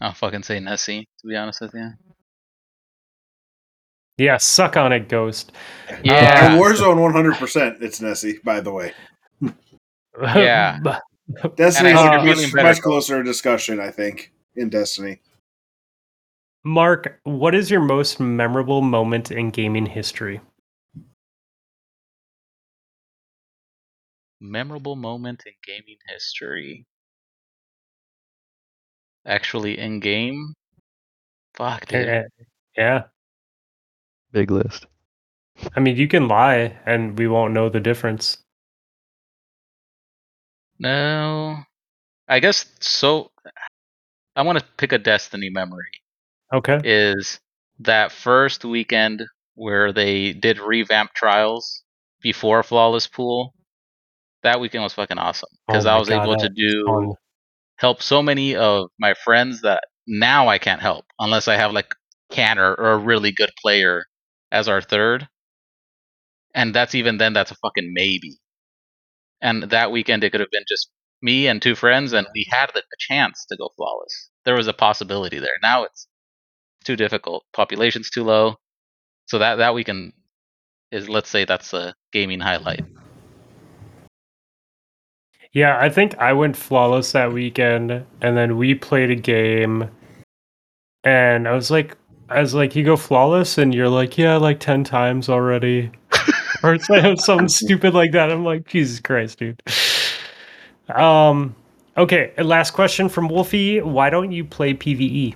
I'll 0.00 0.14
fucking 0.14 0.42
say 0.42 0.60
Nessie. 0.60 1.08
To 1.20 1.28
be 1.28 1.36
honest 1.36 1.60
with 1.60 1.74
you. 1.74 1.90
Yeah, 4.18 4.36
suck 4.36 4.76
on 4.76 4.92
it, 4.92 5.08
Ghost. 5.08 5.52
Yeah. 6.02 6.54
Uh, 6.54 6.58
Warzone 6.58 6.96
100%. 7.36 7.82
It's 7.82 8.00
Nessie, 8.00 8.38
by 8.44 8.60
the 8.60 8.72
way. 8.72 8.92
Yeah. 10.22 10.78
Destiny 11.56 11.90
is 11.90 11.96
I 11.96 12.16
a 12.16 12.22
think 12.24 12.54
much, 12.54 12.64
much 12.64 12.82
closer 12.82 13.22
discussion, 13.22 13.80
I 13.80 13.90
think, 13.90 14.32
in 14.56 14.68
Destiny. 14.68 15.20
Mark, 16.64 17.20
what 17.22 17.54
is 17.54 17.70
your 17.70 17.80
most 17.80 18.18
memorable 18.18 18.82
moment 18.82 19.30
in 19.30 19.50
gaming 19.50 19.86
history? 19.86 20.40
Memorable 24.40 24.94
moment 24.96 25.44
in 25.46 25.54
gaming 25.64 25.98
history. 26.06 26.86
Actually, 29.26 29.78
in 29.78 29.98
game. 30.00 30.54
Fuck, 31.54 31.86
dude. 31.86 32.08
Eh, 32.08 32.24
Yeah. 32.76 33.04
Big 34.32 34.50
list. 34.50 34.86
I 35.76 35.80
mean, 35.80 35.96
you 35.96 36.08
can 36.08 36.28
lie 36.28 36.78
and 36.86 37.18
we 37.18 37.28
won't 37.28 37.54
know 37.54 37.68
the 37.68 37.80
difference. 37.80 38.38
No. 40.78 41.64
I 42.28 42.40
guess 42.40 42.66
so. 42.80 43.32
I 44.36 44.42
want 44.42 44.58
to 44.58 44.64
pick 44.76 44.92
a 44.92 44.98
Destiny 44.98 45.48
memory. 45.48 46.01
Okay. 46.52 46.80
Is 46.84 47.40
that 47.80 48.12
first 48.12 48.64
weekend 48.64 49.24
where 49.54 49.92
they 49.92 50.32
did 50.32 50.58
revamp 50.58 51.12
trials 51.14 51.82
before 52.22 52.62
Flawless 52.62 53.06
Pool? 53.06 53.54
That 54.42 54.60
weekend 54.60 54.82
was 54.84 54.94
fucking 54.94 55.18
awesome 55.18 55.48
because 55.66 55.86
Oh 55.86 55.90
I 55.90 55.98
was 55.98 56.08
God, 56.08 56.24
able 56.24 56.36
to 56.36 56.48
do 56.48 56.84
Fun. 56.86 57.12
help 57.76 58.02
so 58.02 58.22
many 58.22 58.56
of 58.56 58.90
my 58.98 59.14
friends 59.14 59.62
that 59.62 59.84
now 60.06 60.48
I 60.48 60.58
can't 60.58 60.80
help 60.82 61.06
unless 61.18 61.48
I 61.48 61.56
have 61.56 61.72
like 61.72 61.94
Canner 62.30 62.74
or 62.74 62.92
a 62.92 62.98
really 62.98 63.32
good 63.32 63.50
player 63.60 64.04
as 64.50 64.68
our 64.68 64.82
third. 64.82 65.28
And 66.54 66.74
that's 66.74 66.94
even 66.94 67.18
then 67.18 67.32
that's 67.32 67.50
a 67.50 67.56
fucking 67.56 67.92
maybe. 67.94 68.38
And 69.40 69.64
that 69.64 69.92
weekend 69.92 70.24
it 70.24 70.30
could 70.30 70.40
have 70.40 70.50
been 70.50 70.64
just 70.68 70.90
me 71.22 71.46
and 71.46 71.62
two 71.62 71.74
friends 71.74 72.12
and 72.12 72.26
we 72.34 72.46
had 72.50 72.70
the, 72.74 72.80
a 72.80 72.96
chance 72.98 73.46
to 73.50 73.56
go 73.56 73.70
flawless. 73.76 74.30
There 74.44 74.56
was 74.56 74.68
a 74.68 74.72
possibility 74.74 75.38
there. 75.38 75.58
Now 75.62 75.84
it's 75.84 76.08
too 76.82 76.96
difficult. 76.96 77.44
Population's 77.52 78.10
too 78.10 78.24
low. 78.24 78.56
So 79.26 79.38
that 79.38 79.56
that 79.56 79.74
we 79.74 79.84
can 79.84 80.12
is 80.90 81.08
let's 81.08 81.30
say 81.30 81.44
that's 81.44 81.72
a 81.72 81.94
gaming 82.12 82.40
highlight. 82.40 82.84
Yeah, 85.52 85.78
I 85.78 85.90
think 85.90 86.16
I 86.18 86.32
went 86.32 86.56
flawless 86.56 87.12
that 87.12 87.32
weekend, 87.32 87.90
and 88.22 88.36
then 88.36 88.56
we 88.56 88.74
played 88.74 89.10
a 89.10 89.14
game, 89.14 89.90
and 91.04 91.46
I 91.46 91.52
was 91.52 91.70
like, 91.70 91.96
I 92.30 92.40
was 92.40 92.54
like, 92.54 92.74
you 92.74 92.84
go 92.84 92.96
flawless, 92.96 93.58
and 93.58 93.74
you're 93.74 93.88
like, 93.88 94.16
yeah, 94.16 94.36
like 94.36 94.60
ten 94.60 94.82
times 94.82 95.28
already, 95.28 95.90
or 96.62 96.78
something 97.16 97.48
stupid 97.48 97.92
like 97.92 98.12
that. 98.12 98.30
I'm 98.30 98.44
like, 98.44 98.66
Jesus 98.66 99.00
Christ, 99.00 99.38
dude. 99.40 99.62
Um, 100.88 101.54
okay, 101.98 102.32
last 102.38 102.70
question 102.70 103.10
from 103.10 103.28
Wolfie: 103.28 103.82
Why 103.82 104.08
don't 104.08 104.32
you 104.32 104.44
play 104.44 104.72
PVE? 104.72 105.34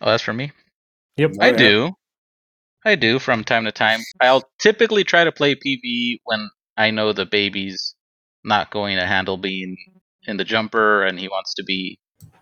Oh, 0.00 0.10
that's 0.10 0.22
for 0.22 0.32
me. 0.32 0.52
Yep. 1.16 1.32
I 1.40 1.50
yeah. 1.50 1.56
do. 1.56 1.92
I 2.84 2.94
do 2.94 3.18
from 3.18 3.42
time 3.42 3.64
to 3.64 3.72
time. 3.72 4.00
I'll 4.20 4.44
typically 4.60 5.02
try 5.02 5.24
to 5.24 5.32
play 5.32 5.54
PvE 5.54 6.20
when 6.24 6.48
I 6.76 6.90
know 6.90 7.12
the 7.12 7.26
baby's 7.26 7.94
not 8.44 8.70
going 8.70 8.96
to 8.96 9.06
handle 9.06 9.36
being 9.36 9.76
in 10.26 10.36
the 10.36 10.44
jumper 10.44 11.04
and 11.04 11.18
he 11.18 11.28
wants 11.28 11.54
to 11.54 11.64
be 11.64 11.98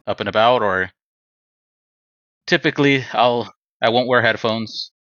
up 0.07 0.21
and 0.21 0.29
about 0.29 0.63
or 0.63 0.91
typically 2.47 3.05
I'll 3.13 3.53
I 3.81 3.91
won't 3.91 4.09
wear 4.09 4.23
headphones 4.23 4.93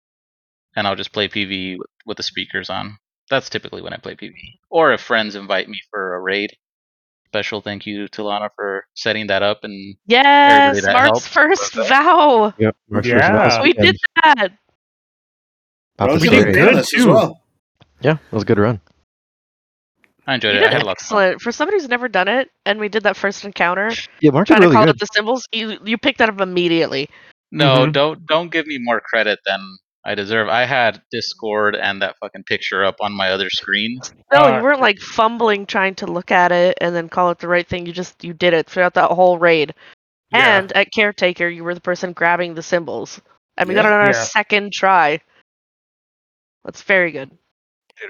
and 0.76 0.86
I'll 0.86 0.96
just 0.96 1.12
play 1.12 1.28
PvE 1.28 1.78
with, 1.78 1.90
with 2.06 2.16
the 2.16 2.22
speakers 2.22 2.70
on. 2.70 2.98
That's 3.30 3.48
typically 3.48 3.82
when 3.82 3.92
I 3.92 3.98
play 3.98 4.14
PvE. 4.14 4.58
Or 4.70 4.92
if 4.92 5.00
friends 5.00 5.34
invite 5.34 5.68
me 5.68 5.80
for 5.90 6.14
a 6.14 6.20
raid. 6.20 6.50
Special 7.32 7.62
thank 7.62 7.86
you 7.86 8.08
to 8.08 8.22
Lana 8.24 8.50
for 8.54 8.84
setting 8.92 9.26
that 9.28 9.42
up 9.42 9.60
and 9.64 9.96
Yes, 10.06 10.84
that 10.84 10.92
Mark's 10.92 11.26
first 11.26 11.72
vow. 11.74 12.52
Yep. 12.58 12.76
Mark's 12.90 13.08
Yeah. 13.08 13.18
first 13.20 13.32
mouse 13.32 13.62
We 13.62 13.72
and 13.78 13.86
did 13.86 13.96
that. 14.22 14.48
popped 15.96 16.10
Well, 16.10 16.18
the 16.18 16.24
you 16.26 16.30
did 16.30 16.44
did 16.52 16.54
good, 16.74 16.84
too. 16.84 17.08
well. 17.08 17.40
Yeah, 18.02 18.12
it 18.16 18.32
was 18.32 18.42
a 18.42 18.46
good 18.46 18.58
run. 18.58 18.82
I 20.26 20.34
enjoyed 20.34 20.56
You 20.56 20.60
it. 20.60 20.64
I 20.64 20.68
did 20.68 20.72
had 20.74 20.82
lots 20.82 21.02
of 21.04 21.08
fun. 21.08 21.22
excellent. 21.22 21.40
For 21.40 21.52
somebody 21.52 21.78
who's 21.78 21.88
never 21.88 22.06
done 22.08 22.28
it, 22.28 22.50
and 22.66 22.78
we 22.78 22.90
did 22.90 23.02
that 23.04 23.16
first 23.16 23.46
encounter, 23.46 23.90
Yeah, 24.20 24.30
Mark 24.32 24.46
did 24.46 24.52
trying 24.54 24.60
to 24.60 24.66
really 24.66 24.74
call 24.76 24.84
good. 24.84 24.90
up 24.90 24.98
the 24.98 25.06
symbols, 25.06 25.48
you 25.52 25.78
you 25.84 25.96
picked 25.96 26.18
that 26.18 26.28
up 26.28 26.38
immediately. 26.38 27.08
No, 27.50 27.86
Mhm. 27.86 27.92
don't 27.94 28.26
don't 28.26 28.52
give 28.52 28.66
me 28.66 28.76
more 28.78 29.00
credit 29.00 29.38
than 29.46 29.60
I 30.04 30.14
deserve. 30.16 30.48
I 30.48 30.64
had 30.64 31.00
Discord 31.12 31.76
and 31.76 32.02
that 32.02 32.16
fucking 32.20 32.42
picture 32.44 32.84
up 32.84 32.96
on 33.00 33.12
my 33.12 33.30
other 33.30 33.48
screen. 33.50 34.00
No, 34.32 34.40
Uh, 34.40 34.56
you 34.56 34.62
weren't 34.62 34.80
like 34.80 34.98
fumbling 34.98 35.64
trying 35.66 35.94
to 35.96 36.06
look 36.06 36.32
at 36.32 36.50
it 36.50 36.76
and 36.80 36.94
then 36.94 37.08
call 37.08 37.30
it 37.30 37.38
the 37.38 37.46
right 37.48 37.66
thing. 37.68 37.86
You 37.86 37.92
just 37.92 38.24
you 38.24 38.32
did 38.32 38.52
it 38.52 38.68
throughout 38.68 38.94
that 38.94 39.10
whole 39.12 39.38
raid. 39.38 39.74
Yeah. 40.32 40.58
And 40.58 40.72
at 40.72 40.92
caretaker, 40.92 41.48
you 41.48 41.62
were 41.62 41.74
the 41.74 41.80
person 41.80 42.12
grabbing 42.12 42.54
the 42.54 42.62
symbols. 42.62 43.20
And 43.56 43.68
we 43.68 43.74
got 43.74 43.84
Yeah. 43.84 43.90
it 43.90 43.94
on 43.94 44.00
our 44.00 44.06
Yeah. 44.08 44.22
second 44.24 44.72
try. 44.72 45.20
That's 46.64 46.82
very 46.82 47.12
good. 47.12 47.30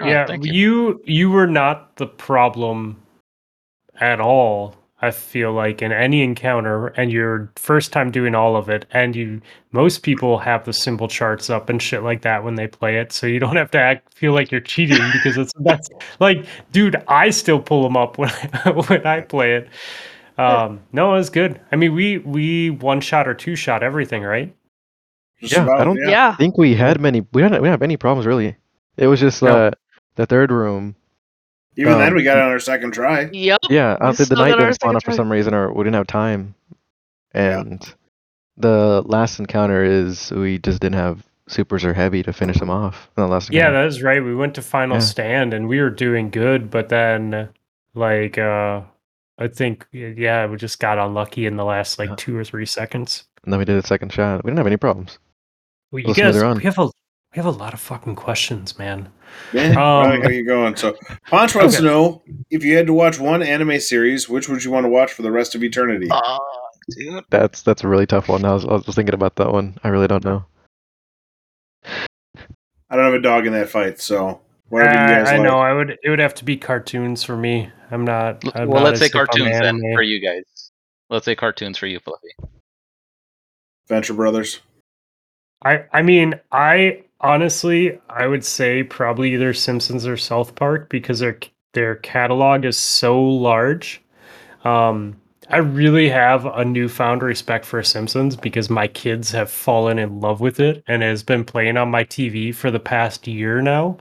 Oh, 0.01 0.05
yeah, 0.07 0.25
thank 0.25 0.45
you. 0.45 0.53
you. 0.53 1.01
you 1.05 1.29
were 1.29 1.47
not 1.47 1.97
the 1.97 2.07
problem 2.07 3.03
at 3.99 4.19
all. 4.19 4.75
I 5.03 5.11
feel 5.11 5.51
like 5.53 5.81
in 5.81 5.91
any 5.91 6.23
encounter, 6.23 6.87
and 6.87 7.11
your 7.11 7.51
first 7.55 7.91
time 7.91 8.09
doing 8.09 8.33
all 8.35 8.55
of 8.55 8.69
it, 8.69 8.85
and 8.91 9.15
you 9.15 9.41
most 9.71 10.01
people 10.03 10.37
have 10.39 10.65
the 10.65 10.73
symbol 10.73 11.07
charts 11.07 11.49
up 11.49 11.69
and 11.69 11.81
shit 11.81 12.03
like 12.03 12.21
that 12.21 12.43
when 12.43 12.55
they 12.55 12.67
play 12.67 12.97
it, 12.97 13.11
so 13.11 13.27
you 13.27 13.39
don't 13.39 13.55
have 13.57 13.69
to 13.71 13.79
act 13.79 14.13
feel 14.13 14.33
like 14.33 14.51
you're 14.51 14.61
cheating 14.61 15.01
because 15.11 15.37
it's 15.37 15.51
that's 15.59 15.89
like, 16.19 16.45
dude, 16.71 16.95
I 17.07 17.29
still 17.31 17.59
pull 17.59 17.83
them 17.83 17.97
up 17.97 18.17
when 18.17 18.29
I, 18.29 18.71
when 18.87 19.05
I 19.05 19.21
play 19.21 19.55
it. 19.55 19.69
Um, 20.37 20.79
no, 20.91 21.13
it 21.13 21.17
was 21.17 21.29
good. 21.29 21.59
I 21.71 21.75
mean, 21.75 21.93
we 21.93 22.17
we 22.19 22.69
one 22.71 23.01
shot 23.01 23.27
or 23.27 23.33
two 23.33 23.55
shot 23.55 23.83
everything, 23.83 24.23
right? 24.23 24.55
Just 25.41 25.53
Yeah, 25.53 25.67
I 25.69 25.83
don't- 25.83 25.97
yeah. 25.97 26.09
Yeah. 26.09 26.35
Think 26.37 26.57
we 26.57 26.75
had 26.75 26.99
many. 27.01 27.25
We 27.33 27.41
don't 27.41 27.51
we 27.51 27.57
didn't 27.57 27.71
have 27.71 27.81
any 27.83 27.97
problems 27.97 28.25
really. 28.25 28.55
It 28.97 29.07
was 29.07 29.19
just 29.19 29.43
No. 29.43 29.67
uh, 29.67 29.71
the 30.15 30.25
third 30.25 30.51
room. 30.51 30.95
Even 31.75 31.97
then, 31.97 32.09
Um, 32.09 32.15
we 32.15 32.23
got 32.23 32.37
it 32.37 32.41
on 32.43 32.49
our 32.51 32.59
second 32.59 32.91
try. 32.91 33.29
Yep. 33.31 33.59
Yeah, 33.69 33.97
We 33.99 34.07
uh, 34.07 34.11
the, 34.11 34.25
the 34.25 34.35
knight 34.35 34.49
got 34.51 34.59
our 34.59 34.65
didn't 34.67 34.75
spawn 34.75 34.95
up 34.95 35.03
for 35.03 35.11
some 35.11 35.31
reason, 35.31 35.53
or 35.53 35.73
we 35.73 35.83
didn't 35.83 35.95
have 35.95 36.07
time. 36.07 36.53
Yeah. 37.33 37.59
And 37.61 37.95
the 38.57 39.01
last 39.05 39.39
encounter 39.39 39.83
is 39.83 40.31
we 40.31 40.59
just 40.59 40.81
didn't 40.81 40.95
have 40.99 41.23
supers 41.47 41.83
or 41.83 41.93
heavy 41.93 42.21
to 42.23 42.31
finish 42.33 42.57
them 42.59 42.69
off. 42.69 43.09
in 43.17 43.23
The 43.23 43.27
last 43.27 43.51
Yeah, 43.51 43.61
encounter. 43.67 43.81
that 43.81 43.87
is 43.87 44.03
right. 44.03 44.23
We 44.23 44.35
went 44.35 44.55
to 44.55 44.61
final 44.61 44.97
Yeah. 44.97 45.01
stand 45.01 45.53
and 45.53 45.67
we 45.67 45.79
were 45.81 45.89
doing 45.89 46.29
good, 46.29 46.69
but 46.69 46.89
then 46.89 47.49
like 47.95 48.37
uh 48.37 48.81
I 49.39 49.47
think 49.47 49.87
yeah, 49.91 50.45
we 50.45 50.57
just 50.57 50.79
got 50.79 50.99
unlucky 50.99 51.45
in 51.47 51.57
the 51.57 51.65
last 51.65 51.97
like 51.99 52.09
Yeah. 52.09 52.15
two 52.17 52.37
or 52.37 52.43
three 52.43 52.65
seconds. 52.67 53.25
and 53.43 53.51
then 53.51 53.57
we 53.59 53.65
did 53.65 53.75
a 53.83 53.85
second 53.85 54.13
shot. 54.13 54.43
We 54.45 54.49
didn't 54.51 54.59
have 54.59 54.67
any 54.67 54.77
problems. 54.77 55.17
Well, 55.91 55.99
you 55.99 56.07
Let's 56.07 56.19
guys, 56.19 56.35
we 56.35 56.63
have 56.63 56.77
a 56.79 56.89
we 57.33 57.37
have 57.37 57.45
a 57.45 57.57
lot 57.57 57.73
of 57.73 57.79
fucking 57.79 58.15
questions, 58.15 58.77
man. 58.77 59.11
Yeah, 59.53 59.71
Um, 59.71 60.09
right, 60.09 60.23
how 60.23 60.29
you 60.29 60.45
going? 60.45 60.75
So, 60.75 60.95
Ponch 61.27 61.55
wants 61.55 61.75
Okay. 61.75 61.83
to 61.83 61.89
know 61.89 62.21
if 62.51 62.63
you 62.63 62.77
had 62.77 62.85
to 62.85 62.93
watch 62.93 63.19
one 63.19 63.41
anime 63.41 63.79
series, 63.79 64.29
which 64.29 64.47
would 64.47 64.63
you 64.63 64.69
want 64.69 64.83
to 64.85 64.89
watch 64.89 65.11
for 65.13 65.23
the 65.23 65.31
rest 65.31 65.55
of 65.55 65.63
eternity? 65.63 66.09
Oh, 66.11 66.37
dude. 66.91 67.23
That's 67.31 67.63
that's 67.63 67.83
a 67.83 67.87
really 67.87 68.05
tough 68.05 68.29
one. 68.29 68.45
I 68.45 68.53
was, 68.53 68.65
I 68.65 68.73
was 68.73 68.85
thinking 68.95 69.15
about 69.15 69.35
that 69.37 69.51
one. 69.51 69.77
I 69.83 69.89
really 69.89 70.07
don't 70.07 70.23
know. 70.23 70.45
I 71.85 72.95
don't 72.95 73.05
have 73.05 73.13
a 73.15 73.19
dog 73.21 73.47
in 73.47 73.53
that 73.53 73.69
fight, 73.69 73.99
so 73.99 74.41
whatever 74.69 74.93
you 74.93 74.99
I, 74.99 75.19
guys 75.23 75.29
I 75.29 75.37
like. 75.37 75.43
know 75.43 75.57
I 75.57 75.73
would 75.73 75.97
it 76.03 76.09
would 76.09 76.19
have 76.19 76.35
to 76.35 76.45
be 76.45 76.57
cartoons 76.57 77.23
for 77.23 77.35
me. 77.35 77.71
I'm 77.89 78.05
not. 78.05 78.43
I'm 78.55 78.69
well, 78.69 78.83
not 78.83 78.93
let's 78.93 78.99
say 78.99 79.05
as 79.05 79.11
hip 79.13 79.21
on 79.21 79.25
cartoons 79.27 79.59
then 79.59 79.81
for 79.95 80.03
you 80.03 80.19
guys. 80.19 80.43
Let's 81.09 81.25
say 81.25 81.35
cartoons 81.35 81.79
for 81.79 81.87
you, 81.87 81.99
Fluffy. 81.99 82.35
Venture 83.87 84.13
Brothers. 84.13 84.59
I 85.65 85.85
I 85.91 86.03
mean, 86.03 86.39
I 86.51 87.03
honestly 87.23 87.99
I 88.09 88.27
would 88.27 88.45
say 88.45 88.83
probably 88.83 89.33
either 89.33 89.53
Simpsons 89.53 90.05
or 90.05 90.17
South 90.17 90.55
Park 90.55 90.89
because 90.89 91.19
they're 91.19 91.39
their 91.73 91.95
catalog 91.95 92.65
is 92.65 92.77
so 92.77 93.21
large. 93.21 94.01
Um, 94.63 95.19
I 95.49 95.57
really 95.57 96.07
have 96.09 96.45
a 96.45 96.63
newfound 96.63 97.21
respect 97.21 97.65
for 97.65 97.83
Simpsons 97.83 98.35
because 98.35 98.69
my 98.69 98.87
kids 98.87 99.31
have 99.31 99.51
fallen 99.51 99.99
in 99.99 100.21
love 100.21 100.39
with 100.39 100.59
it 100.59 100.83
and 100.87 101.01
has 101.03 101.21
been 101.23 101.43
playing 101.43 101.75
on 101.77 101.91
my 101.91 102.05
TV 102.05 102.55
for 102.55 102.71
the 102.71 102.79
past 102.79 103.27
year 103.27 103.61
now. 103.61 103.97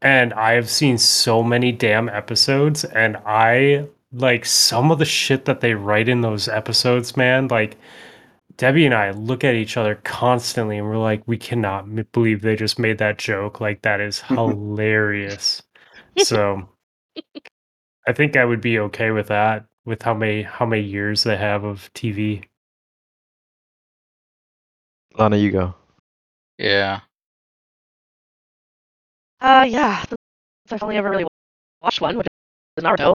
And 0.00 0.32
I 0.34 0.52
have 0.52 0.70
seen 0.70 0.96
so 0.98 1.42
many 1.42 1.70
damn 1.72 2.08
episodes 2.08 2.84
and 2.84 3.16
I 3.26 3.88
like 4.12 4.44
some 4.46 4.90
of 4.90 4.98
the 4.98 5.04
shit 5.04 5.44
that 5.44 5.60
they 5.60 5.74
write 5.74 6.08
in 6.08 6.22
those 6.22 6.48
episodes, 6.48 7.16
man. 7.16 7.48
Like 7.48 7.76
Debbie 8.56 8.86
and 8.86 8.94
I 8.94 9.10
look 9.10 9.42
at 9.44 9.54
each 9.54 9.76
other 9.76 9.96
constantly 10.04 10.78
and 10.78 10.86
we're 10.86 10.98
like, 10.98 11.22
we 11.26 11.36
cannot 11.36 11.84
m- 11.84 12.06
believe 12.12 12.42
they 12.42 12.56
just 12.56 12.78
made 12.78 12.98
that 12.98 13.18
joke. 13.18 13.60
Like, 13.60 13.82
that 13.82 14.00
is 14.00 14.20
hilarious. 14.28 15.62
so 16.18 16.68
I 18.06 18.12
think 18.12 18.36
I 18.36 18.44
would 18.44 18.60
be 18.60 18.78
okay 18.78 19.10
with 19.10 19.28
that, 19.28 19.66
with 19.84 20.02
how 20.02 20.14
many 20.14 20.42
how 20.42 20.66
many 20.66 20.82
years 20.82 21.24
they 21.24 21.36
have 21.36 21.64
of 21.64 21.90
TV. 21.94 22.44
Lana, 25.16 25.36
you 25.36 25.50
go. 25.50 25.74
Yeah. 26.58 27.00
Uh, 29.40 29.66
yeah. 29.68 30.04
I've 30.70 30.82
only 30.82 30.96
ever 30.96 31.10
really 31.10 31.26
watched 31.82 32.00
one, 32.00 32.16
which 32.16 32.26
is 32.76 32.84
Naruto. 32.84 33.12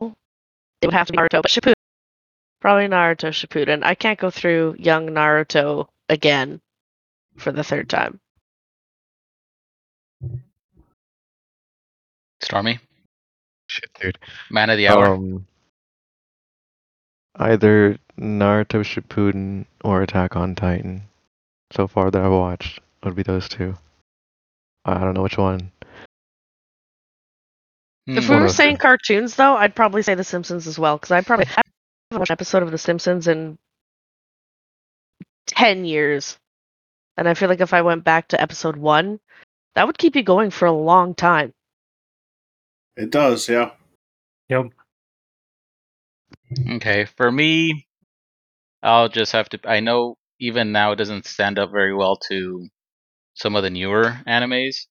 It 0.00 0.86
would 0.86 0.94
have 0.94 1.06
to 1.06 1.12
be 1.12 1.18
Naruto, 1.18 1.42
but 1.42 1.50
Shippuden. 1.50 1.74
Probably 2.60 2.88
Naruto 2.88 3.30
Shippuden. 3.30 3.82
I 3.82 3.94
can't 3.94 4.18
go 4.18 4.30
through 4.30 4.76
young 4.78 5.08
Naruto 5.08 5.88
again 6.08 6.60
for 7.38 7.52
the 7.52 7.64
third 7.64 7.88
time. 7.88 8.20
Stormy, 12.42 12.78
Shit, 13.66 13.90
dude. 14.00 14.18
man 14.50 14.70
of 14.70 14.76
the 14.78 14.88
hour. 14.88 15.14
Um, 15.14 15.46
either 17.36 17.98
Naruto 18.18 18.82
Shippuden 18.82 19.66
or 19.84 20.02
Attack 20.02 20.36
on 20.36 20.54
Titan. 20.54 21.02
So 21.72 21.86
far 21.86 22.10
that 22.10 22.22
I've 22.22 22.30
watched 22.32 22.80
would 23.04 23.14
be 23.14 23.22
those 23.22 23.48
two. 23.48 23.76
I 24.84 24.98
don't 24.98 25.14
know 25.14 25.22
which 25.22 25.38
one. 25.38 25.70
If 28.06 28.24
Hmm. 28.24 28.30
we 28.30 28.36
One 28.36 28.42
were 28.42 28.48
saying 28.48 28.78
cartoons, 28.78 29.36
though, 29.36 29.56
I'd 29.56 29.74
probably 29.76 30.02
say 30.02 30.14
The 30.14 30.24
Simpsons 30.24 30.66
as 30.66 30.78
well, 30.78 30.96
because 30.96 31.12
I 31.12 31.20
probably 31.20 31.44
haven't 31.46 31.69
watched 32.10 32.30
an 32.30 32.34
episode 32.34 32.62
of 32.62 32.70
The 32.70 32.78
Simpsons 32.78 33.28
in 33.28 33.58
10 35.46 35.84
years. 35.84 36.38
And 37.16 37.28
I 37.28 37.34
feel 37.34 37.48
like 37.48 37.60
if 37.60 37.72
I 37.72 37.82
went 37.82 38.04
back 38.04 38.28
to 38.28 38.40
episode 38.40 38.76
one, 38.76 39.20
that 39.74 39.86
would 39.86 39.98
keep 39.98 40.16
you 40.16 40.22
going 40.22 40.50
for 40.50 40.66
a 40.66 40.72
long 40.72 41.14
time. 41.14 41.52
It 42.96 43.10
does, 43.10 43.48
yeah. 43.48 43.72
Yep. 44.48 44.66
Okay, 46.72 47.04
for 47.16 47.30
me, 47.30 47.86
I'll 48.82 49.08
just 49.08 49.32
have 49.32 49.48
to. 49.50 49.60
I 49.64 49.80
know 49.80 50.16
even 50.40 50.72
now 50.72 50.92
it 50.92 50.96
doesn't 50.96 51.26
stand 51.26 51.58
up 51.58 51.70
very 51.70 51.94
well 51.94 52.16
to 52.28 52.68
some 53.34 53.54
of 53.54 53.62
the 53.62 53.70
newer 53.70 54.20
animes, 54.26 54.86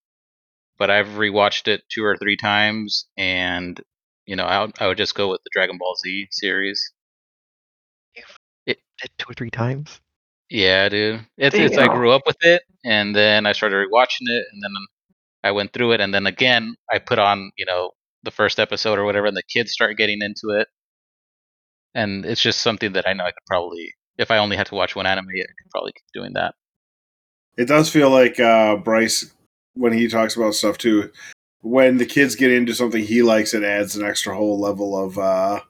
but 0.78 0.90
I've 0.90 1.08
rewatched 1.08 1.68
it 1.68 1.84
two 1.90 2.04
or 2.04 2.16
three 2.16 2.38
times, 2.38 3.08
and 3.18 3.80
you 4.26 4.38
know, 4.38 4.46
I 4.46 4.62
would, 4.62 4.72
I 4.80 4.88
would 4.88 4.98
just 4.98 5.16
go 5.16 5.30
with 5.30 5.42
the 5.44 5.50
Dragon 5.52 5.78
Ball 5.78 5.96
Z 6.02 6.28
series. 6.32 6.94
Did 9.02 9.12
two 9.18 9.32
or 9.32 9.34
three 9.34 9.50
times. 9.50 10.02
Yeah, 10.50 10.90
dude. 10.90 11.26
It's 11.38 11.56
it's 11.56 11.78
I 11.78 11.88
grew 11.88 12.12
up 12.12 12.24
with 12.26 12.38
it, 12.42 12.64
and 12.84 13.16
then 13.16 13.46
I 13.46 13.52
started 13.52 13.76
rewatching 13.76 14.28
it, 14.28 14.46
and 14.52 14.64
then 14.64 14.72
I 15.44 15.52
went 15.52 15.74
through 15.74 15.94
it, 15.94 16.02
and 16.02 16.14
then 16.14 16.26
again 16.26 16.76
I 16.92 17.00
put 17.00 17.20
on 17.20 17.52
you 17.58 17.66
know 17.66 17.92
the 18.24 18.32
first 18.32 18.60
episode 18.60 18.98
or 18.98 19.06
whatever, 19.06 19.28
and 19.28 19.38
the 19.38 19.44
kids 19.44 19.72
start 19.72 19.98
getting 19.98 20.22
into 20.22 20.50
it, 20.50 20.68
and 21.94 22.26
it's 22.26 22.42
just 22.42 22.62
something 22.62 22.94
that 22.94 23.08
I 23.08 23.14
know 23.14 23.24
I 23.24 23.32
could 23.32 23.46
probably, 23.48 23.94
if 24.18 24.32
I 24.32 24.38
only 24.38 24.58
had 24.58 24.68
to 24.68 24.76
watch 24.76 24.96
one 24.96 25.06
anime, 25.06 25.28
I 25.30 25.38
could 25.40 25.72
probably 25.72 25.92
keep 25.94 26.12
doing 26.14 26.34
that. 26.34 26.56
It 27.58 27.68
does 27.68 27.90
feel 27.90 28.10
like 28.10 28.40
uh, 28.40 28.78
Bryce, 28.78 29.32
when 29.74 29.94
he 29.94 30.08
talks 30.08 30.36
about 30.36 30.56
stuff 30.56 30.78
too, 30.78 31.12
when 31.62 31.98
the 31.98 32.06
kids 32.06 32.36
get 32.36 32.52
into 32.52 32.74
something 32.74 33.04
he 33.04 33.22
likes, 33.22 33.54
it 33.54 33.64
adds 33.64 33.96
an 33.96 34.06
extra 34.06 34.36
whole 34.36 34.60
level 34.60 34.98
of 34.98 35.18
uh, 35.18 35.62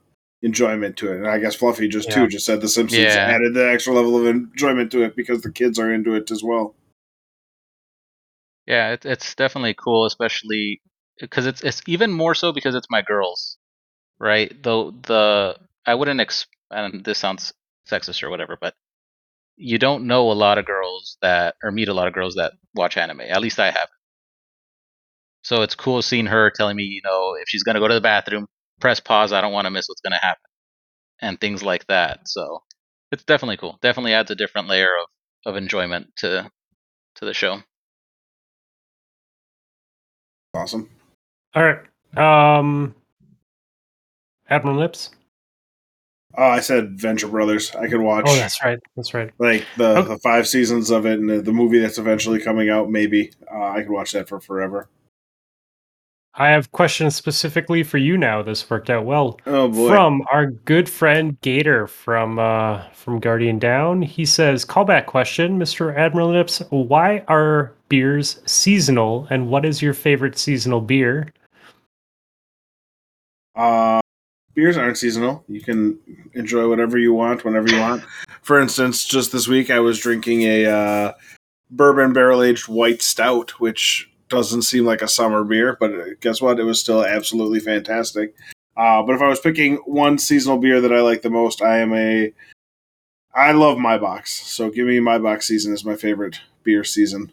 enjoyment 0.42 0.98
to 0.98 1.12
it. 1.12 1.18
And 1.18 1.28
I 1.28 1.40
guess 1.40 1.56
Fluffy 1.56 1.88
just 1.88 2.10
Yeah. 2.10 2.16
too 2.16 2.28
just 2.28 2.46
said 2.46 2.62
The 2.62 2.70
Simpsons 2.70 3.02
Yeah. 3.02 3.28
added 3.28 3.54
the 3.54 3.70
extra 3.70 3.94
level 3.94 4.18
of 4.18 4.26
enjoyment 4.26 4.92
to 4.94 5.04
it 5.04 5.16
because 5.16 5.42
the 5.42 5.52
kids 5.52 5.78
are 5.80 5.94
into 5.94 6.14
it 6.16 6.32
as 6.32 6.44
well. 6.44 6.76
Yeah, 8.66 8.92
it, 8.94 9.06
it's 9.06 9.36
definitely 9.36 9.74
cool, 9.74 10.06
especially 10.06 10.82
because 11.20 11.46
it's 11.48 11.62
it's 11.64 11.82
even 11.88 12.12
more 12.12 12.36
so 12.36 12.52
because 12.52 12.76
it's 12.76 12.88
my 12.90 13.02
girls, 13.02 13.58
right? 14.20 14.52
Though 14.64 14.92
the 14.92 15.58
I 15.86 15.96
wouldn't 15.96 16.20
ex 16.20 16.46
and 16.72 17.04
this 17.04 17.18
sounds 17.18 17.52
sexist 17.90 18.22
or 18.24 18.30
whatever, 18.30 18.58
but 18.60 18.76
you 19.58 19.78
don't 19.80 20.08
know 20.08 20.32
a 20.32 20.34
lot 20.34 20.58
of 20.58 20.66
girls 20.66 21.18
that 21.22 21.56
or 21.64 21.72
meet 21.72 21.90
a 21.90 21.94
lot 21.94 22.08
of 22.08 22.14
girls 22.14 22.36
that 22.36 22.54
watch 22.76 22.98
anime. 22.98 23.22
At 23.22 23.42
least 23.42 23.60
I 23.60 23.72
have. 23.72 23.90
So 25.44 25.62
it's 25.64 25.76
cool 25.76 26.02
seeing 26.02 26.28
her 26.28 26.52
telling 26.52 26.76
me, 26.78 26.84
you 26.84 27.02
know, 27.04 27.34
if 27.42 27.46
she's 27.48 27.64
gonna 27.64 27.80
go 27.80 27.88
to 27.88 27.94
the 27.94 28.02
bathroom, 28.02 28.48
press 28.80 29.00
pause. 29.00 29.32
I 29.34 29.42
don't 29.42 29.54
want 29.54 29.66
to 29.66 29.72
miss 29.72 29.88
what's 29.88 30.02
gonna 30.02 30.18
happen, 30.22 30.50
and 31.22 31.40
things 31.40 31.64
like 31.64 31.86
that. 31.88 32.28
So 32.28 32.64
it's 33.12 33.24
definitely 33.24 33.58
cool. 33.58 33.78
Definitely 33.82 34.14
adds 34.14 34.32
a 34.32 34.36
different 34.36 34.68
layer 34.68 34.96
of 35.02 35.08
of 35.46 35.56
enjoyment 35.58 36.08
to 36.18 36.50
to 37.16 37.26
the 37.26 37.34
show. 37.34 37.62
Awesome. 40.54 40.90
All 41.56 41.64
right. 41.64 41.80
Um, 42.18 42.96
Admiral 44.50 44.78
Lips. 44.78 45.12
Oh, 46.38 46.44
I 46.44 46.60
said 46.60 47.00
Venture 47.00 47.28
Brothers. 47.28 47.76
I 47.76 47.88
could 47.88 48.02
watch 48.02 48.26
Oh, 48.28 48.36
that's 48.36 48.64
right. 48.64 48.80
That's 48.96 49.14
right. 49.14 49.32
like 49.40 49.66
the, 49.78 49.98
Oh. 49.98 50.02
the 50.04 50.18
five 50.20 50.48
seasons 50.48 50.90
of 50.92 51.06
it 51.06 51.20
and 51.20 51.30
the, 51.30 51.42
the 51.42 51.52
movie 51.52 51.80
that's 51.80 51.98
eventually 51.98 52.40
coming 52.40 52.70
out. 52.70 52.90
Maybe 52.90 53.32
uh, 53.52 53.64
I 53.70 53.82
could 53.82 53.90
watch 53.92 54.12
that 54.14 54.28
for 54.30 54.40
forever. 54.40 54.88
I 56.40 56.48
have 56.48 56.72
questions 56.72 57.18
specifically 57.18 57.84
for 57.84 57.98
you 57.98 58.18
now. 58.18 58.42
This 58.42 58.70
worked 58.70 58.90
out 58.90 59.04
well. 59.04 59.38
Oh 59.46 59.68
boy. 59.68 59.90
From 59.90 60.24
our 60.32 60.46
good 60.46 60.88
friend 60.88 61.40
Gator 61.42 61.86
from 61.86 62.40
uh, 62.40 62.82
from 62.94 63.20
Guardian 63.20 63.60
Down, 63.60 64.02
he 64.02 64.24
says, 64.24 64.64
"Callback 64.64 65.06
question, 65.06 65.60
Mr. 65.60 65.94
Admiral 65.98 66.32
Lips. 66.32 66.64
Why 66.70 67.26
are 67.28 67.74
beers 67.90 68.40
seasonal, 68.46 69.28
and 69.30 69.50
what 69.50 69.66
is 69.66 69.82
your 69.82 69.94
favorite 69.94 70.38
seasonal 70.38 70.80
beer?" 70.80 71.34
Uh, 73.54 74.00
beers 74.54 74.78
aren't 74.78 74.98
seasonal. 74.98 75.44
You 75.50 75.60
can 75.60 76.00
enjoy 76.36 76.70
whatever 76.70 76.98
you 76.98 77.14
want 77.14 77.44
whenever 77.44 77.70
you 77.70 77.82
want. 77.82 78.02
For 78.42 78.62
instance, 78.62 79.04
just 79.04 79.34
this 79.34 79.50
week 79.50 79.70
I 79.70 79.82
was 79.82 80.00
drinking 80.00 80.44
a 80.44 80.66
uh, 80.66 81.14
bourbon 81.70 82.14
barrel 82.14 82.42
aged 82.42 82.70
white 82.70 83.02
stout, 83.02 83.60
which 83.60 84.10
doesn't 84.30 84.62
seem 84.64 84.86
like 84.86 85.02
a 85.02 85.08
summer 85.08 85.44
beer, 85.44 85.76
but 85.80 85.94
uh, 85.94 86.06
guess 86.22 86.42
what? 86.42 86.60
It 86.60 86.64
was 86.64 86.80
still 86.80 87.04
absolutely 87.04 87.60
fantastic. 87.60 88.36
Uh, 88.78 89.04
but 89.04 89.16
if 89.16 89.22
I 89.22 89.28
was 89.28 89.40
picking 89.40 89.76
one 89.86 90.18
seasonal 90.18 90.58
beer 90.58 90.80
that 90.82 90.94
I 90.94 91.02
like 91.02 91.22
the 91.22 91.30
most, 91.30 91.62
I 91.62 91.80
am 91.80 91.94
a. 91.94 92.32
I 93.34 93.52
love 93.52 93.78
my 93.78 93.98
bocks, 93.98 94.30
so 94.30 94.70
give 94.70 94.88
me 94.88 95.00
my 95.00 95.18
box 95.18 95.48
season 95.48 95.74
is 95.74 95.86
my 95.86 95.96
favorite 95.96 96.40
beer 96.64 96.84
season. 96.84 97.32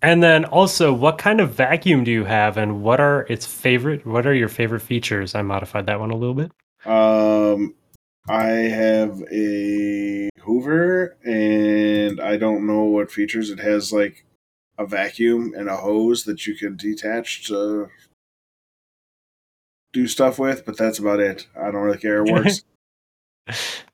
And 0.00 0.22
then 0.22 0.44
also, 0.44 0.92
what 0.92 1.18
kind 1.18 1.40
of 1.40 1.52
vacuum 1.52 2.04
do 2.04 2.10
you 2.10 2.24
have, 2.24 2.56
and 2.56 2.82
what 2.82 3.00
are 3.00 3.26
its 3.28 3.46
favorite? 3.46 4.06
What 4.06 4.26
are 4.26 4.34
your 4.34 4.48
favorite 4.48 4.80
features? 4.80 5.34
I 5.34 5.42
modified 5.42 5.86
that 5.86 6.00
one 6.00 6.10
a 6.10 6.16
little 6.16 6.34
bit. 6.34 6.52
Um, 6.86 7.74
I 8.28 8.46
have 8.46 9.22
a 9.32 10.30
Hoover, 10.40 11.16
and 11.24 12.20
I 12.20 12.36
don't 12.36 12.66
know 12.66 12.84
what 12.84 13.10
features 13.10 13.50
it 13.50 13.58
has. 13.58 13.92
Like 13.92 14.24
a 14.78 14.86
vacuum 14.86 15.52
and 15.56 15.68
a 15.68 15.76
hose 15.76 16.24
that 16.24 16.46
you 16.46 16.54
can 16.54 16.76
detach 16.76 17.46
to 17.48 17.88
do 19.92 20.06
stuff 20.06 20.38
with, 20.38 20.64
but 20.64 20.76
that's 20.76 20.98
about 20.98 21.20
it. 21.20 21.46
I 21.56 21.70
don't 21.70 21.82
really 21.82 21.98
care. 21.98 22.24
It 22.24 22.32
works. 22.32 22.62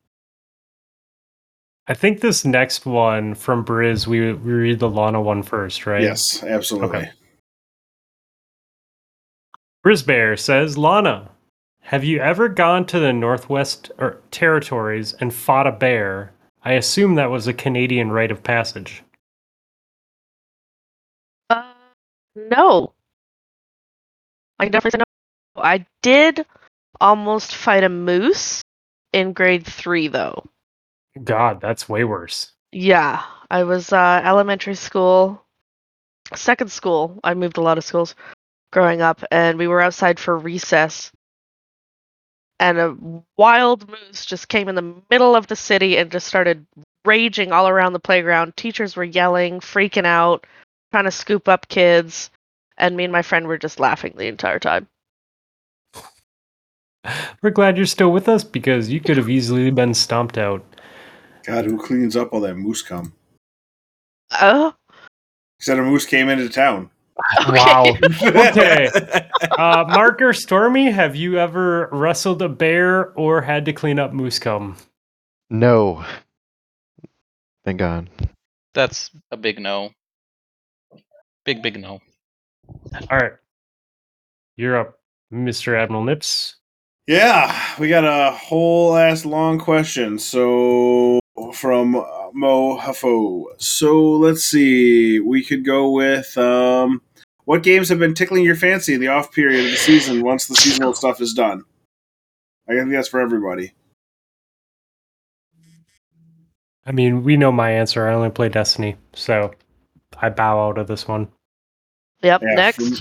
I 1.86 1.92
think 1.92 2.20
this 2.20 2.44
next 2.44 2.86
one 2.86 3.34
from 3.34 3.64
Briz, 3.64 4.06
we 4.06 4.32
we 4.32 4.52
read 4.52 4.78
the 4.78 4.88
Lana 4.88 5.20
one 5.20 5.42
first, 5.42 5.86
right? 5.86 6.02
Yes, 6.02 6.42
absolutely. 6.42 6.98
Okay. 6.98 7.10
Brisbear 9.84 10.38
says, 10.38 10.78
Lana, 10.78 11.30
have 11.82 12.02
you 12.02 12.18
ever 12.18 12.48
gone 12.48 12.86
to 12.86 12.98
the 12.98 13.12
Northwest 13.12 13.90
or 13.98 14.22
Territories 14.30 15.12
and 15.20 15.34
fought 15.34 15.66
a 15.66 15.72
bear? 15.72 16.32
I 16.64 16.72
assume 16.72 17.16
that 17.16 17.30
was 17.30 17.46
a 17.46 17.52
Canadian 17.52 18.10
rite 18.10 18.30
of 18.30 18.42
passage. 18.42 19.02
No. 22.36 22.92
I 24.58 24.66
definitely 24.68 24.92
say 24.92 25.04
no. 25.56 25.62
I 25.62 25.86
did 26.02 26.46
almost 27.00 27.54
fight 27.54 27.84
a 27.84 27.88
moose 27.88 28.62
in 29.12 29.32
grade 29.32 29.66
three, 29.66 30.08
though. 30.08 30.44
God, 31.22 31.60
that's 31.60 31.88
way 31.88 32.04
worse. 32.04 32.52
Yeah, 32.72 33.22
I 33.50 33.64
was 33.64 33.92
uh, 33.92 34.22
elementary 34.24 34.74
school, 34.74 35.44
second 36.34 36.72
school. 36.72 37.20
I 37.24 37.34
moved 37.34 37.58
a 37.58 37.62
lot 37.62 37.78
of 37.78 37.84
schools. 37.84 38.14
growing 38.72 39.02
up, 39.02 39.22
and 39.30 39.58
we 39.58 39.68
were 39.68 39.80
outside 39.80 40.18
for 40.20 40.36
recess, 40.36 41.12
and 42.60 42.78
a 42.78 42.96
wild 43.38 43.88
moose 43.88 44.26
just 44.26 44.48
came 44.48 44.68
in 44.68 44.74
the 44.74 44.94
middle 45.10 45.36
of 45.36 45.46
the 45.46 45.56
city 45.56 45.96
and 45.96 46.10
just 46.10 46.26
started 46.26 46.66
raging 47.04 47.52
all 47.52 47.68
around 47.68 47.92
the 47.92 48.00
playground. 48.00 48.56
Teachers 48.56 48.96
were 48.96 49.04
yelling, 49.04 49.60
freaking 49.60 50.06
out, 50.06 50.46
trying 50.94 51.04
to 51.06 51.10
scoop 51.10 51.48
up 51.48 51.66
kids, 51.66 52.30
and 52.78 52.96
me 52.96 53.02
and 53.02 53.12
my 53.12 53.22
friend 53.22 53.48
were 53.48 53.58
just 53.58 53.80
laughing 53.80 54.14
the 54.16 54.28
entire 54.28 54.60
time. 54.60 54.86
We're 57.42 57.50
glad 57.50 57.76
you're 57.76 57.84
still 57.84 58.12
with 58.12 58.28
us 58.28 58.44
because 58.44 58.90
you 58.90 59.00
could 59.00 59.16
have 59.16 59.28
easily 59.28 59.72
been 59.72 59.92
stomped 59.92 60.38
out. 60.38 60.64
God, 61.44 61.64
who 61.64 61.78
cleans 61.78 62.14
up 62.14 62.32
all 62.32 62.40
that 62.42 62.54
moose 62.54 62.80
cum? 62.80 63.12
Oh, 64.40 64.72
said 65.60 65.80
a 65.80 65.82
moose 65.82 66.06
came 66.06 66.28
into 66.28 66.48
town. 66.48 66.90
Wow. 67.48 67.96
Okay. 68.22 68.88
Uh, 69.58 69.84
Mark 69.88 70.20
or 70.22 70.32
Stormy, 70.32 70.90
have 70.90 71.16
you 71.16 71.38
ever 71.38 71.88
wrestled 71.90 72.42
a 72.42 72.48
bear 72.48 73.12
or 73.12 73.40
had 73.40 73.64
to 73.64 73.72
clean 73.72 73.98
up 73.98 74.12
moose 74.12 74.38
cum? 74.38 74.76
No. 75.50 76.04
Thank 77.64 77.78
God. 77.78 78.10
That's 78.74 79.10
a 79.30 79.36
big 79.36 79.60
no. 79.60 79.90
Big 81.44 81.62
big 81.62 81.80
no. 81.80 82.00
All 83.10 83.18
right. 83.18 83.32
You're 84.56 84.78
up, 84.78 84.98
Mr. 85.32 85.78
Admiral 85.78 86.04
Nips. 86.04 86.56
Yeah, 87.06 87.54
we 87.78 87.88
got 87.88 88.04
a 88.04 88.34
whole 88.34 88.96
ass 88.96 89.26
long 89.26 89.58
question. 89.58 90.18
So 90.18 91.20
from 91.52 91.96
uh, 91.96 92.30
Mo 92.32 92.78
Huffo. 92.78 93.46
So 93.58 94.12
let's 94.12 94.44
see. 94.44 95.20
We 95.20 95.44
could 95.44 95.64
go 95.64 95.90
with 95.90 96.36
um, 96.38 97.02
what 97.44 97.62
games 97.62 97.88
have 97.88 97.98
been 97.98 98.14
tickling 98.14 98.44
your 98.44 98.56
fancy 98.56 98.94
in 98.94 99.00
the 99.00 99.08
off 99.08 99.32
period 99.32 99.64
of 99.64 99.70
the 99.70 99.76
season 99.76 100.22
once 100.22 100.46
the 100.46 100.54
seasonal 100.54 100.94
stuff 100.94 101.20
is 101.20 101.34
done. 101.34 101.64
I 102.68 102.74
think 102.74 102.90
that's 102.90 103.08
for 103.08 103.20
everybody. 103.20 103.72
I 106.86 106.92
mean, 106.92 107.24
we 107.24 107.36
know 107.36 107.52
my 107.52 107.70
answer. 107.70 108.06
I 108.06 108.14
only 108.14 108.30
play 108.30 108.48
Destiny, 108.48 108.96
so 109.14 109.52
I 110.20 110.28
bow 110.28 110.68
out 110.68 110.78
of 110.78 110.86
this 110.86 111.08
one. 111.08 111.28
Yep. 112.22 112.42
Yeah, 112.42 112.54
Next. 112.54 112.76
from- 112.76 112.96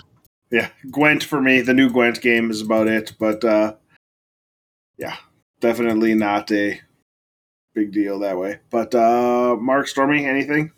yeah, 0.52 0.70
Gwent 0.92 1.24
for 1.24 1.42
me. 1.42 1.62
The 1.62 1.74
new 1.74 1.90
Gwent 1.90 2.22
game 2.22 2.52
is 2.52 2.62
about 2.62 2.88
it, 2.88 3.14
but 3.20 3.44
uh, 3.44 3.74
yeah, 4.98 5.16
definitely 5.62 6.14
not 6.14 6.52
a 6.52 6.80
big 7.74 7.92
deal 7.92 8.20
that 8.20 8.38
way. 8.38 8.60
But 8.70 8.94
uh, 8.94 9.56
Mark 9.60 9.88
Stormy, 9.88 10.26
anything? 10.26 10.72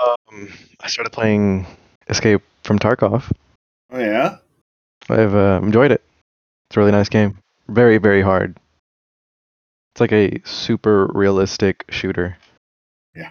Um, 0.00 0.52
I 0.80 0.86
started 0.86 1.10
playing 1.10 1.66
Escape 2.08 2.42
from 2.62 2.78
Tarkov. 2.78 3.30
Oh 3.90 3.98
yeah. 3.98 4.36
I've 5.08 5.34
uh, 5.34 5.60
enjoyed 5.62 5.90
it. 5.90 6.02
It's 6.70 6.76
a 6.76 6.80
really 6.80 6.92
nice 6.92 7.08
game. 7.08 7.38
Very, 7.68 7.98
very 7.98 8.22
hard. 8.22 8.56
It's 9.94 10.00
like 10.00 10.12
a 10.12 10.40
super 10.44 11.06
realistic 11.06 11.84
shooter. 11.88 12.36
Yeah. 13.14 13.30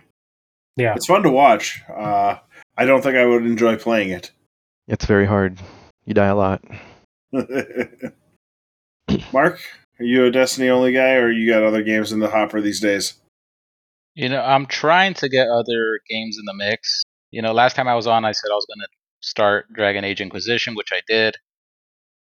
Yeah. 0.75 0.95
It's 0.95 1.05
fun 1.05 1.23
to 1.23 1.29
watch. 1.29 1.83
Uh, 1.87 2.37
I 2.77 2.85
don't 2.85 3.01
think 3.01 3.15
I 3.15 3.25
would 3.25 3.45
enjoy 3.45 3.77
playing 3.77 4.09
it. 4.09 4.31
It's 4.87 5.05
very 5.05 5.25
hard. 5.25 5.59
You 6.05 6.13
die 6.13 6.27
a 6.27 6.35
lot. 6.35 6.63
Mark, 9.33 9.59
are 9.99 10.05
you 10.05 10.25
a 10.25 10.31
Destiny 10.31 10.69
only 10.69 10.91
guy, 10.93 11.13
or 11.13 11.31
you 11.31 11.51
got 11.51 11.63
other 11.63 11.81
games 11.81 12.11
in 12.11 12.19
the 12.19 12.29
hopper 12.29 12.61
these 12.61 12.79
days? 12.79 13.13
You 14.13 14.29
know, 14.29 14.41
I'm 14.41 14.65
trying 14.65 15.13
to 15.15 15.29
get 15.29 15.47
other 15.47 15.99
games 16.09 16.37
in 16.37 16.45
the 16.45 16.53
mix. 16.53 17.03
You 17.31 17.41
know, 17.41 17.53
last 17.53 17.75
time 17.75 17.87
I 17.87 17.95
was 17.95 18.07
on, 18.07 18.23
I 18.25 18.31
said 18.31 18.49
I 18.51 18.55
was 18.55 18.65
going 18.65 18.85
to 18.85 18.87
start 19.21 19.71
Dragon 19.73 20.03
Age 20.03 20.21
Inquisition, 20.21 20.75
which 20.75 20.91
I 20.93 21.01
did. 21.07 21.35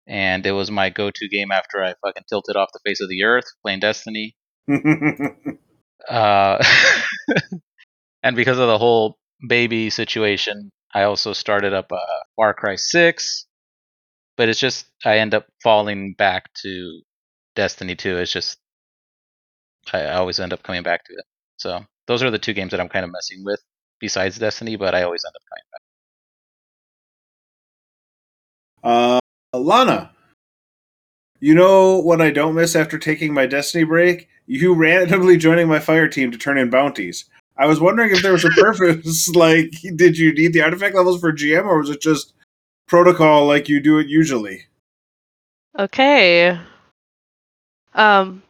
And 0.06 0.44
it 0.46 0.52
was 0.52 0.70
my 0.70 0.90
go 0.90 1.10
to 1.10 1.28
game 1.28 1.50
after 1.52 1.82
I 1.82 1.94
fucking 2.04 2.24
tilted 2.28 2.56
off 2.56 2.70
the 2.72 2.80
face 2.84 3.00
of 3.00 3.08
the 3.08 3.24
earth 3.24 3.46
playing 3.62 3.80
Destiny. 3.80 4.36
Uh, 6.08 6.64
and 8.22 8.34
because 8.34 8.58
of 8.58 8.68
the 8.68 8.78
whole 8.78 9.18
baby 9.46 9.90
situation, 9.90 10.70
I 10.94 11.02
also 11.02 11.32
started 11.32 11.72
up 11.72 11.92
uh, 11.92 11.98
Far 12.36 12.54
Cry 12.54 12.76
6. 12.76 13.46
But 14.36 14.48
it's 14.48 14.60
just, 14.60 14.86
I 15.04 15.18
end 15.18 15.34
up 15.34 15.46
falling 15.62 16.14
back 16.14 16.52
to 16.62 17.02
Destiny 17.56 17.94
2. 17.94 18.18
It's 18.18 18.32
just, 18.32 18.58
I 19.92 20.06
always 20.12 20.40
end 20.40 20.52
up 20.52 20.62
coming 20.62 20.82
back 20.82 21.04
to 21.04 21.12
it. 21.12 21.24
So 21.58 21.84
those 22.06 22.22
are 22.22 22.30
the 22.30 22.38
two 22.38 22.54
games 22.54 22.70
that 22.70 22.80
I'm 22.80 22.88
kind 22.88 23.04
of 23.04 23.12
messing 23.12 23.44
with 23.44 23.60
besides 23.98 24.38
Destiny, 24.38 24.76
but 24.76 24.94
I 24.94 25.02
always 25.02 25.22
end 25.26 25.34
up 25.36 25.42
coming 25.50 25.64
back. 25.72 25.80
uh, 29.52 29.58
Lana, 29.58 30.12
you 31.40 31.54
know 31.54 31.98
what 31.98 32.20
I 32.20 32.30
don't 32.30 32.54
miss 32.54 32.74
after 32.74 32.98
taking 32.98 33.34
my 33.34 33.46
Destiny 33.46 33.84
break? 33.84 34.28
You 34.46 34.74
randomly 34.74 35.36
joining 35.36 35.68
my 35.68 35.80
fire 35.80 36.08
team 36.08 36.30
to 36.30 36.38
turn 36.38 36.58
in 36.58 36.70
bounties. 36.70 37.26
I 37.60 37.66
was 37.66 37.78
wondering 37.78 38.10
if 38.10 38.22
there 38.22 38.32
was 38.32 38.46
a 38.46 38.50
purpose. 38.50 39.28
like, 39.36 39.70
did 39.94 40.16
you 40.16 40.32
need 40.32 40.54
the 40.54 40.62
artifact 40.62 40.94
levels 40.94 41.20
for 41.20 41.30
GM, 41.30 41.66
or 41.66 41.78
was 41.78 41.90
it 41.90 42.00
just 42.00 42.32
protocol 42.88 43.46
like 43.46 43.68
you 43.68 43.80
do 43.80 43.98
it 43.98 44.08
usually? 44.08 44.64
Okay. 45.78 46.58
Um, 47.94 48.42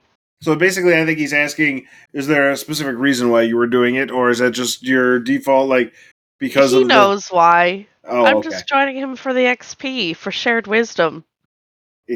So 0.42 0.54
basically, 0.54 0.96
I 0.96 1.04
think 1.04 1.18
he's 1.18 1.32
asking: 1.32 1.88
Is 2.12 2.28
there 2.28 2.52
a 2.52 2.56
specific 2.56 2.94
reason 2.96 3.30
why 3.30 3.42
you 3.42 3.56
were 3.56 3.66
doing 3.66 3.96
it, 3.96 4.12
or 4.12 4.30
is 4.30 4.38
that 4.38 4.52
just 4.52 4.84
your 4.84 5.18
default, 5.18 5.68
like 5.68 5.92
because 6.38 6.70
he 6.70 6.84
knows 6.84 7.28
why. 7.30 7.88
Oh, 8.04 8.24
I'm 8.24 8.36
okay. 8.36 8.48
just 8.48 8.68
joining 8.68 8.96
him 8.96 9.16
for 9.16 9.34
the 9.34 9.40
XP, 9.40 10.14
for 10.16 10.30
shared 10.30 10.68
wisdom. 10.68 11.24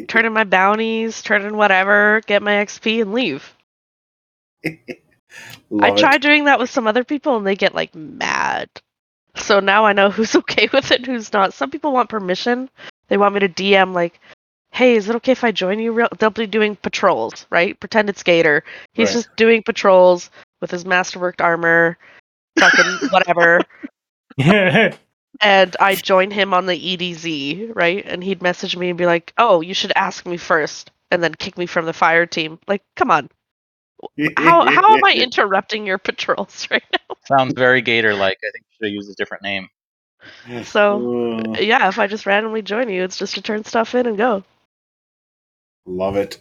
Turn 0.06 0.26
in 0.26 0.32
my 0.32 0.44
bounties, 0.44 1.22
turn 1.22 1.42
in 1.42 1.56
whatever, 1.56 2.20
get 2.26 2.42
my 2.42 2.52
XP, 2.52 3.02
and 3.02 3.12
leave. 3.12 3.52
I 5.80 5.90
tried 5.92 6.22
doing 6.22 6.44
that 6.44 6.58
with 6.58 6.70
some 6.70 6.86
other 6.86 7.04
people, 7.04 7.36
and 7.36 7.46
they 7.46 7.56
get 7.56 7.74
like 7.74 7.94
mad. 7.94 8.68
So 9.36 9.60
now 9.60 9.84
I 9.84 9.92
know 9.92 10.10
who's 10.12 10.34
okay 10.36 10.68
with 10.72 10.90
it, 10.90 10.98
and 10.98 11.06
who's 11.06 11.32
not. 11.32 11.54
Some 11.54 11.70
people 11.70 11.92
want 11.92 12.08
permission. 12.08 12.70
They 13.08 13.16
want 13.16 13.34
me 13.34 13.40
to 13.40 13.48
DM 13.48 13.92
like, 13.94 14.20
"Hey, 14.70 14.94
is 14.96 15.08
it 15.08 15.16
okay 15.16 15.32
if 15.32 15.44
I 15.44 15.52
join 15.52 15.78
you?" 15.78 15.92
Real- 15.92 16.08
They'll 16.18 16.30
be 16.30 16.46
doing 16.46 16.76
patrols, 16.76 17.46
right? 17.50 17.78
Pretend 17.80 18.08
it's 18.08 18.22
Gator. 18.22 18.64
He's 18.92 19.08
Right. 19.08 19.14
just 19.14 19.36
doing 19.36 19.62
patrols 19.62 20.30
with 20.60 20.70
his 20.70 20.84
masterworked 20.84 21.40
armor, 21.42 21.98
fucking 22.58 23.08
whatever. 23.10 23.60
and 25.40 25.76
I 25.80 25.94
join 25.96 26.30
him 26.30 26.54
on 26.54 26.66
the 26.66 26.96
EDZ, 26.96 27.72
right? 27.74 28.04
And 28.06 28.22
he'd 28.22 28.42
message 28.42 28.76
me 28.76 28.88
and 28.88 28.98
be 28.98 29.06
like, 29.06 29.32
"Oh, 29.38 29.60
you 29.60 29.74
should 29.74 29.92
ask 29.96 30.26
me 30.26 30.36
first, 30.36 30.90
and 31.10 31.22
then 31.22 31.34
kick 31.34 31.58
me 31.58 31.66
from 31.66 31.86
the 31.86 31.92
fire 31.92 32.26
team." 32.26 32.58
Like, 32.68 32.82
come 32.96 33.10
on, 33.10 33.28
how 34.36 34.64
how 34.66 34.94
am 34.94 35.04
I 35.04 35.12
interrupting 35.16 35.86
your 35.86 35.98
patrols 35.98 36.68
right 36.70 36.82
now? 36.92 37.16
Sounds 37.26 37.54
very 37.54 37.82
Gator 37.82 38.14
like. 38.14 38.38
I 38.42 38.50
think 38.52 38.64
you 38.64 38.76
should 38.76 38.86
have 38.86 38.94
used 38.94 39.10
a 39.10 39.14
different 39.14 39.42
name. 39.42 39.68
So 40.64 41.42
yeah, 41.58 41.88
if 41.88 41.98
I 41.98 42.06
just 42.06 42.24
randomly 42.24 42.62
join 42.62 42.88
you, 42.88 43.04
it's 43.04 43.18
just 43.18 43.34
to 43.34 43.42
turn 43.42 43.62
stuff 43.64 43.94
in 43.94 44.06
and 44.06 44.16
go. 44.16 44.42
Love 45.84 46.16
it. 46.16 46.40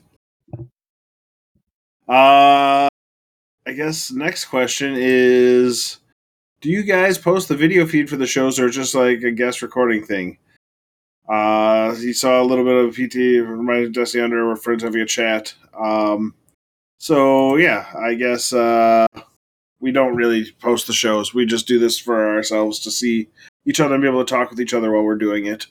Uh, 2.07 2.87
I 3.67 3.73
guess 3.75 4.09
next 4.09 4.45
question 4.45 4.95
is: 4.97 5.99
Do 6.61 6.69
you 6.69 6.83
guys 6.83 7.17
post 7.17 7.49
the 7.49 7.57
video 7.57 7.85
feed 7.85 8.09
for 8.09 8.15
the 8.15 8.25
shows, 8.25 8.57
or 8.57 8.69
just 8.69 8.95
like 8.95 9.21
a 9.23 9.31
guest 9.31 9.61
recording 9.61 10.05
thing? 10.05 10.37
Uh, 11.27 11.95
you 11.99 12.13
saw 12.13 12.41
a 12.41 12.45
little 12.45 12.65
bit 12.65 12.85
of 12.85 12.95
PT 12.95 13.15
reminded 13.45 13.93
Dusty 13.93 14.21
Under. 14.21 14.47
We're 14.47 14.55
friends 14.55 14.83
having 14.83 15.01
a 15.01 15.05
chat. 15.05 15.53
Um, 15.77 16.35
so 16.97 17.55
yeah, 17.57 17.85
I 17.97 18.13
guess 18.13 18.53
uh, 18.53 19.05
we 19.79 19.91
don't 19.91 20.15
really 20.15 20.51
post 20.59 20.87
the 20.87 20.93
shows. 20.93 21.33
We 21.33 21.45
just 21.45 21.67
do 21.67 21.79
this 21.79 21.99
for 21.99 22.35
ourselves 22.35 22.79
to 22.79 22.91
see 22.91 23.29
each 23.65 23.79
other 23.79 23.95
and 23.95 24.01
be 24.01 24.07
able 24.07 24.23
to 24.23 24.29
talk 24.29 24.49
with 24.49 24.59
each 24.59 24.73
other 24.73 24.91
while 24.91 25.03
we're 25.03 25.15
doing 25.15 25.45
it. 25.45 25.67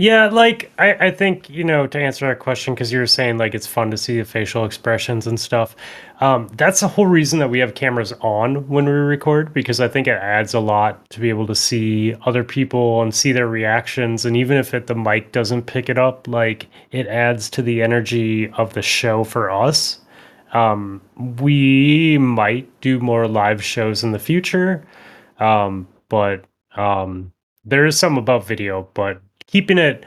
Yeah, 0.00 0.26
like 0.26 0.70
I, 0.78 0.92
I 1.06 1.10
think 1.10 1.50
you 1.50 1.64
know 1.64 1.88
to 1.88 1.98
answer 1.98 2.28
that 2.28 2.38
question 2.38 2.72
because 2.72 2.92
you 2.92 3.00
were 3.00 3.06
saying 3.08 3.38
like 3.38 3.52
it's 3.52 3.66
fun 3.66 3.90
to 3.90 3.96
see 3.96 4.18
the 4.18 4.24
facial 4.24 4.64
expressions 4.64 5.26
and 5.26 5.40
stuff. 5.40 5.74
Um, 6.20 6.46
that's 6.56 6.78
the 6.78 6.86
whole 6.86 7.06
reason 7.06 7.40
that 7.40 7.50
we 7.50 7.58
have 7.58 7.74
cameras 7.74 8.12
on 8.20 8.68
when 8.68 8.84
we 8.84 8.92
record 8.92 9.52
because 9.52 9.80
I 9.80 9.88
think 9.88 10.06
it 10.06 10.12
adds 10.12 10.54
a 10.54 10.60
lot 10.60 11.10
to 11.10 11.18
be 11.18 11.30
able 11.30 11.48
to 11.48 11.54
see 11.54 12.14
other 12.26 12.44
people 12.44 13.02
and 13.02 13.12
see 13.12 13.32
their 13.32 13.48
reactions. 13.48 14.24
And 14.24 14.36
even 14.36 14.56
if 14.56 14.72
it, 14.72 14.86
the 14.86 14.94
mic 14.94 15.32
doesn't 15.32 15.62
pick 15.62 15.88
it 15.88 15.98
up, 15.98 16.28
like 16.28 16.68
it 16.92 17.08
adds 17.08 17.50
to 17.50 17.62
the 17.62 17.82
energy 17.82 18.50
of 18.50 18.74
the 18.74 18.82
show 18.82 19.24
for 19.24 19.50
us. 19.50 19.98
Um, 20.52 21.02
we 21.40 22.18
might 22.18 22.80
do 22.80 23.00
more 23.00 23.28
live 23.28 23.62
shows 23.62 24.02
in 24.02 24.12
the 24.12 24.18
future, 24.18 24.86
um, 25.40 25.86
but 26.08 26.44
um, 26.76 27.32
there 27.64 27.84
is 27.86 27.98
some 27.98 28.16
above 28.16 28.46
video, 28.46 28.88
but 28.94 29.20
keeping 29.46 29.78
it 29.78 30.04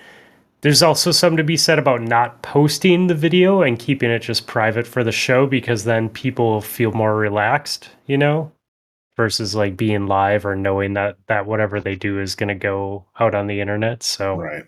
there's 0.61 0.84
also 0.84 1.11
some 1.11 1.35
to 1.38 1.43
be 1.43 1.57
said 1.57 1.80
about 1.80 2.01
not 2.01 2.41
posting 2.43 3.07
the 3.07 3.15
video 3.15 3.63
and 3.63 3.80
keeping 3.80 4.11
it 4.11 4.19
just 4.19 4.45
private 4.45 4.85
for 4.85 5.03
the 5.03 5.11
show 5.11 5.47
because 5.47 5.84
then 5.84 6.07
people 6.07 6.61
feel 6.61 6.91
more 6.91 7.15
relaxed, 7.15 7.89
you 8.05 8.15
know, 8.15 8.51
versus 9.18 9.55
like 9.55 9.76
being 9.76 10.05
live 10.05 10.45
or 10.45 10.55
knowing 10.55 10.93
that 10.93 11.18
that 11.27 11.47
whatever 11.47 11.80
they 11.80 11.95
do 11.95 12.19
is 12.19 12.35
going 12.35 12.49
to 12.49 12.55
go 12.55 13.05
out 13.19 13.34
on 13.34 13.47
the 13.47 13.59
internet. 13.59 14.03
So 14.03 14.35
Right. 14.38 14.63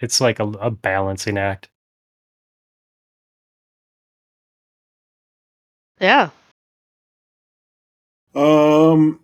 it's 0.00 0.20
like 0.20 0.40
a, 0.40 0.44
a 0.44 0.70
balancing 0.70 1.36
act. 1.36 1.68
Yeah. 6.00 6.30
Um, 8.34 9.20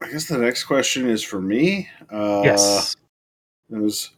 I 0.00 0.08
guess 0.10 0.26
the 0.28 0.38
next 0.38 0.64
question 0.64 1.08
is 1.08 1.22
for 1.22 1.40
me. 1.40 1.88
Uh, 2.10 2.42
yes. 2.44 2.94
It 3.70 3.76
was. 3.78 4.10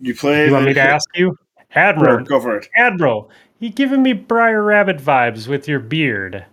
You 0.00 0.14
play? 0.14 0.46
You 0.46 0.52
want 0.52 0.64
me 0.64 0.70
the- 0.72 0.80
to 0.80 0.88
ask 0.88 1.08
you, 1.14 1.36
Sure, 1.72 1.82
Admiral? 1.82 2.24
go 2.24 2.40
for 2.40 2.56
it. 2.56 2.68
Admiral, 2.76 3.30
you 3.58 3.68
giving 3.70 4.02
me 4.02 4.12
Briar 4.14 4.62
Rabbit 4.62 4.96
vibes 4.98 5.46
with 5.46 5.68
your 5.68 5.80
beard, 5.80 6.44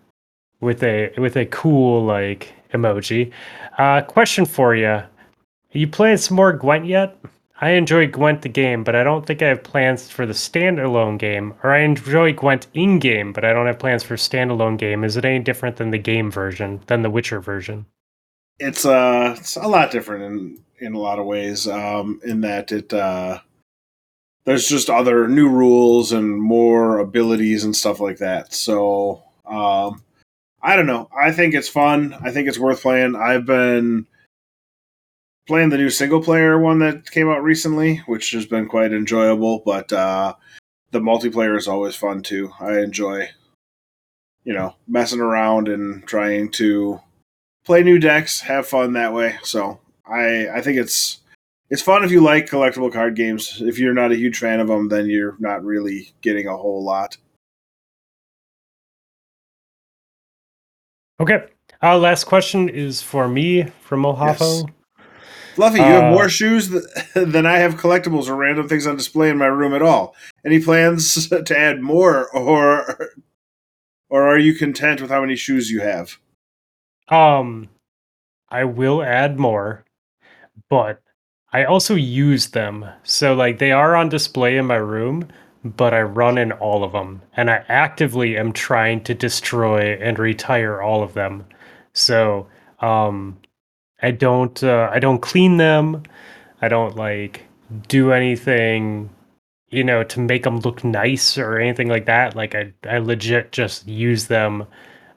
with 0.60 0.84
a 0.84 1.14
with 1.18 1.38
a 1.38 1.46
cool 1.46 2.04
like 2.04 2.54
emoji. 2.74 3.32
Uh, 3.78 4.02
question 4.02 4.46
for 4.46 4.76
you: 4.76 5.02
You 5.72 5.88
played 5.88 6.20
some 6.20 6.36
more 6.36 6.52
Gwent 6.52 6.86
yet? 6.86 7.18
I 7.60 7.72
enjoy 7.72 8.08
Gwent 8.08 8.44
the 8.44 8.50
game, 8.50 8.84
but 8.84 8.96
I 8.96 9.04
don't 9.04 9.26
think 9.26 9.42
I 9.42 9.48
have 9.48 9.64
plans 9.64 10.10
for 10.10 10.26
the 10.28 10.34
standalone 10.34 11.18
game. 11.18 11.56
Or 11.64 11.72
I 11.72 11.80
enjoy 11.80 12.34
Gwent 12.34 12.68
in 12.74 13.00
game, 13.00 13.34
but 13.34 13.44
I 13.44 13.52
don't 13.52 13.66
have 13.66 13.80
plans 13.80 14.04
for 14.04 14.16
standalone 14.16 14.78
game. 14.78 15.04
Is 15.04 15.18
it 15.18 15.26
any 15.26 15.40
different 15.40 15.78
than 15.78 15.90
the 15.90 15.98
game 15.98 16.30
version, 16.30 16.82
than 16.86 17.02
the 17.02 17.10
Witcher 17.10 17.40
version? 17.40 17.88
It's 18.60 18.86
uh, 18.86 19.36
it's 19.38 19.56
a 19.56 19.68
lot 19.68 19.92
different 19.92 20.24
in 20.24 20.64
in 20.80 20.94
a 20.94 21.00
lot 21.00 21.20
of 21.20 21.26
ways. 21.26 21.68
Um, 21.68 22.20
in 22.24 22.42
that 22.42 22.72
it 22.72 22.94
uh, 22.94 23.40
there's 24.46 24.70
just 24.70 24.90
other 24.90 25.28
new 25.28 25.50
rules 25.50 26.12
and 26.12 26.40
more 26.40 27.00
abilities 27.00 27.64
and 27.64 27.76
stuff 27.76 28.00
like 28.00 28.18
that. 28.20 28.54
So 28.54 29.24
um, 29.46 30.04
I 30.62 30.76
don't 30.76 30.86
know. 30.86 31.10
I 31.18 31.32
think 31.32 31.54
it's 31.54 31.70
fun. 31.70 32.16
I 32.22 32.32
think 32.32 32.48
it's 32.48 32.60
worth 32.60 32.82
playing. 32.82 33.16
I've 33.16 33.46
been 33.46 34.06
playing 35.48 35.70
the 35.70 35.78
new 35.78 35.90
single 35.90 36.22
player 36.22 36.60
one 36.60 36.80
that 36.80 37.10
came 37.10 37.30
out 37.30 37.42
recently, 37.42 37.98
which 38.06 38.32
has 38.32 38.46
been 38.46 38.68
quite 38.68 38.94
enjoyable. 38.94 39.60
But 39.66 39.92
uh, 39.92 40.36
the 40.92 41.00
multiplayer 41.00 41.58
is 41.58 41.68
always 41.68 41.96
fun 41.96 42.22
too. 42.22 42.52
I 42.60 42.80
enjoy, 42.80 43.30
you 44.44 44.54
know, 44.54 44.76
messing 44.88 45.22
around 45.22 45.70
and 45.70 46.06
trying 46.06 46.52
to 46.52 47.00
play 47.66 47.84
new 47.84 48.00
decks, 48.00 48.42
have 48.42 48.68
fun 48.68 48.94
that 48.94 49.14
way. 49.14 49.38
So 49.44 49.80
I 50.06 50.48
I 50.50 50.62
think 50.62 50.78
it's 50.78 51.20
it's 51.70 51.82
fun 51.82 52.04
if 52.04 52.12
you 52.12 52.22
like 52.22 52.50
collectible 52.50 52.92
card 52.92 53.16
games. 53.16 53.62
If 53.62 53.80
you're 53.80 53.94
not 53.94 54.12
a 54.12 54.16
huge 54.16 54.38
fan 54.38 54.60
of 54.60 54.68
them, 54.68 54.90
then 54.90 55.10
you're 55.10 55.36
not 55.40 55.64
really 55.64 56.14
getting 56.22 56.48
a 56.48 56.56
whole 56.56 56.84
lot. 56.84 57.18
Okay. 61.20 61.48
Uh, 61.82 61.98
last 61.98 62.26
question 62.26 62.70
is 62.70 63.02
for 63.02 63.28
me 63.28 63.64
from 63.82 64.04
Mohafo. 64.04 64.64
Yes. 64.66 64.77
Fluffy, 65.58 65.80
you 65.80 65.86
have 65.86 66.04
Uh, 66.04 66.12
more 66.12 66.30
shoes 66.30 66.70
th- 66.70 66.84
than 67.16 67.48
I 67.48 67.58
have 67.58 67.78
collectibles 67.78 68.28
or 68.28 68.36
random 68.36 68.70
things 68.70 68.86
on 68.86 68.96
display 68.96 69.32
in 69.32 69.40
my 69.40 69.48
room 69.48 69.74
at 69.74 69.82
all. 69.82 70.16
Any 70.46 70.60
plans 70.62 71.28
to 71.46 71.58
add 71.58 71.82
more, 71.82 72.30
or 72.30 73.10
or 74.08 74.28
are 74.28 74.38
you 74.38 74.54
content 74.54 75.02
with 75.02 75.10
how 75.10 75.22
many 75.22 75.36
shoes 75.36 75.72
you 75.72 75.82
have? 75.82 76.20
Um, 77.10 77.70
I 78.50 78.66
will 78.66 79.02
add 79.02 79.40
more, 79.40 79.84
but 80.70 81.02
I 81.52 81.64
also 81.66 81.96
use 81.96 82.50
them. 82.52 82.86
So 83.02 83.34
like 83.34 83.58
they 83.58 83.72
are 83.72 83.96
on 83.96 84.10
display 84.10 84.58
in 84.58 84.68
my 84.68 84.76
room, 84.76 85.28
but 85.64 85.92
I 85.92 86.04
run 86.04 86.38
in 86.38 86.52
all 86.52 86.84
of 86.84 86.92
them, 86.92 87.24
and 87.36 87.50
I 87.50 87.66
actively 87.68 88.38
am 88.38 88.54
trying 88.54 89.04
to 89.06 89.16
destroy 89.16 89.98
and 90.00 90.20
retire 90.20 90.84
all 90.84 91.02
of 91.02 91.16
them. 91.16 91.46
So 91.94 92.46
um, 92.80 93.40
I 94.02 94.12
don't 94.12 94.64
uh, 94.64 94.90
I 94.92 95.00
don't 95.00 95.22
clean 95.22 95.58
them. 95.58 96.04
I 96.62 96.68
don't 96.68 96.96
like 96.96 97.46
do 97.88 98.12
anything 98.14 99.10
you 99.70 99.84
know 99.84 100.04
to 100.04 100.20
make 100.20 100.44
them 100.44 100.60
look 100.62 100.84
nice 100.84 101.38
or 101.38 101.58
anything 101.60 101.90
like 101.90 102.06
that 102.06 102.34
like 102.34 102.56
i 102.56 102.72
i 102.90 102.98
legit 102.98 103.52
just 103.52 103.86
use 103.86 104.28
them 104.28 104.66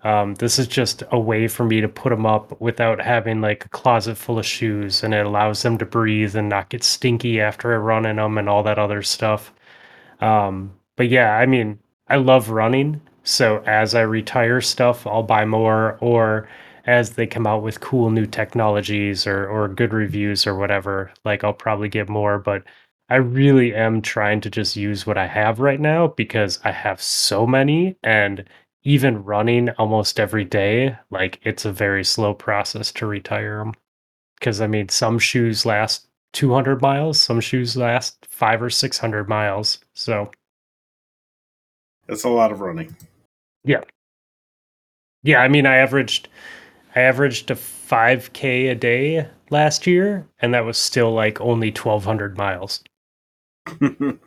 um, 0.02 0.34
this 0.36 0.58
is 0.58 0.66
just 0.66 1.02
a 1.10 1.18
way 1.18 1.46
for 1.46 1.64
me 1.64 1.80
to 1.80 1.88
put 1.88 2.10
them 2.10 2.24
up 2.24 2.58
without 2.60 3.00
having 3.00 3.40
like 3.40 3.66
a 3.66 3.68
closet 3.68 4.16
full 4.16 4.38
of 4.38 4.46
shoes, 4.46 5.02
and 5.02 5.12
it 5.12 5.26
allows 5.26 5.62
them 5.62 5.76
to 5.78 5.84
breathe 5.84 6.36
and 6.36 6.48
not 6.48 6.70
get 6.70 6.82
stinky 6.82 7.40
after 7.40 7.72
I 7.74 7.76
run 7.76 8.06
in 8.06 8.16
them 8.16 8.38
and 8.38 8.48
all 8.48 8.62
that 8.62 8.78
other 8.78 9.02
stuff. 9.02 9.52
Um, 10.20 10.72
but 10.96 11.08
yeah, 11.08 11.36
I 11.36 11.46
mean, 11.46 11.78
I 12.08 12.16
love 12.16 12.50
running, 12.50 13.00
so 13.24 13.62
as 13.66 13.94
I 13.94 14.02
retire 14.02 14.60
stuff, 14.60 15.06
I'll 15.06 15.22
buy 15.22 15.44
more, 15.44 15.98
or 16.00 16.48
as 16.90 17.10
they 17.12 17.26
come 17.26 17.46
out 17.46 17.62
with 17.62 17.80
cool 17.80 18.10
new 18.10 18.26
technologies 18.26 19.26
or 19.26 19.48
or 19.48 19.68
good 19.68 19.92
reviews 19.92 20.46
or 20.46 20.56
whatever, 20.56 21.12
like 21.24 21.44
I'll 21.44 21.52
probably 21.54 21.88
get 21.88 22.08
more. 22.08 22.38
But 22.38 22.64
I 23.08 23.16
really 23.16 23.74
am 23.74 24.02
trying 24.02 24.40
to 24.42 24.50
just 24.50 24.76
use 24.76 25.06
what 25.06 25.18
I 25.18 25.26
have 25.26 25.60
right 25.60 25.80
now 25.80 26.08
because 26.08 26.58
I 26.64 26.72
have 26.72 27.00
so 27.00 27.46
many 27.46 27.96
and 28.02 28.44
even 28.82 29.22
running 29.24 29.70
almost 29.70 30.18
every 30.20 30.44
day, 30.44 30.96
like 31.10 31.38
it's 31.44 31.64
a 31.64 31.72
very 31.72 32.04
slow 32.04 32.34
process 32.34 32.92
to 32.92 33.06
retire 33.06 33.58
them. 33.58 33.74
Because 34.38 34.60
I 34.60 34.66
mean, 34.66 34.88
some 34.88 35.18
shoes 35.18 35.66
last 35.66 36.08
200 36.32 36.82
miles, 36.82 37.20
some 37.20 37.40
shoes 37.40 37.76
last 37.76 38.26
five 38.30 38.62
or 38.62 38.70
600 38.70 39.28
miles. 39.28 39.78
So, 39.94 40.30
it's 42.08 42.24
a 42.24 42.28
lot 42.28 42.52
of 42.52 42.60
running. 42.60 42.96
Yeah. 43.64 43.82
Yeah, 45.22 45.38
I 45.40 45.48
mean, 45.48 45.66
I 45.66 45.76
averaged, 45.76 46.28
I 46.94 47.00
averaged 47.00 47.50
a 47.50 47.54
5k 47.54 48.70
a 48.70 48.74
day 48.74 49.28
last 49.50 49.86
year, 49.86 50.26
and 50.40 50.54
that 50.54 50.64
was 50.64 50.78
still 50.78 51.12
like 51.12 51.40
only 51.40 51.68
1200 51.68 52.36
miles. 52.36 52.82
oh, 53.80 54.18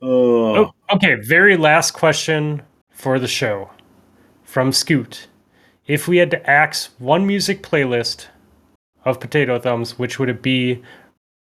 Oh, 0.00 0.72
okay. 0.92 1.16
Very 1.16 1.56
last 1.56 1.92
question 1.92 2.62
for 2.90 3.18
the 3.18 3.28
show 3.28 3.70
from 4.42 4.72
Scoot. 4.72 5.28
If 5.86 6.08
we 6.08 6.18
had 6.18 6.30
to 6.32 6.50
axe 6.50 6.90
one 6.98 7.26
music 7.26 7.62
playlist 7.62 8.26
of 9.04 9.20
Potato 9.20 9.58
Thumbs, 9.58 9.98
which 9.98 10.18
would 10.18 10.28
it 10.28 10.42
be? 10.42 10.82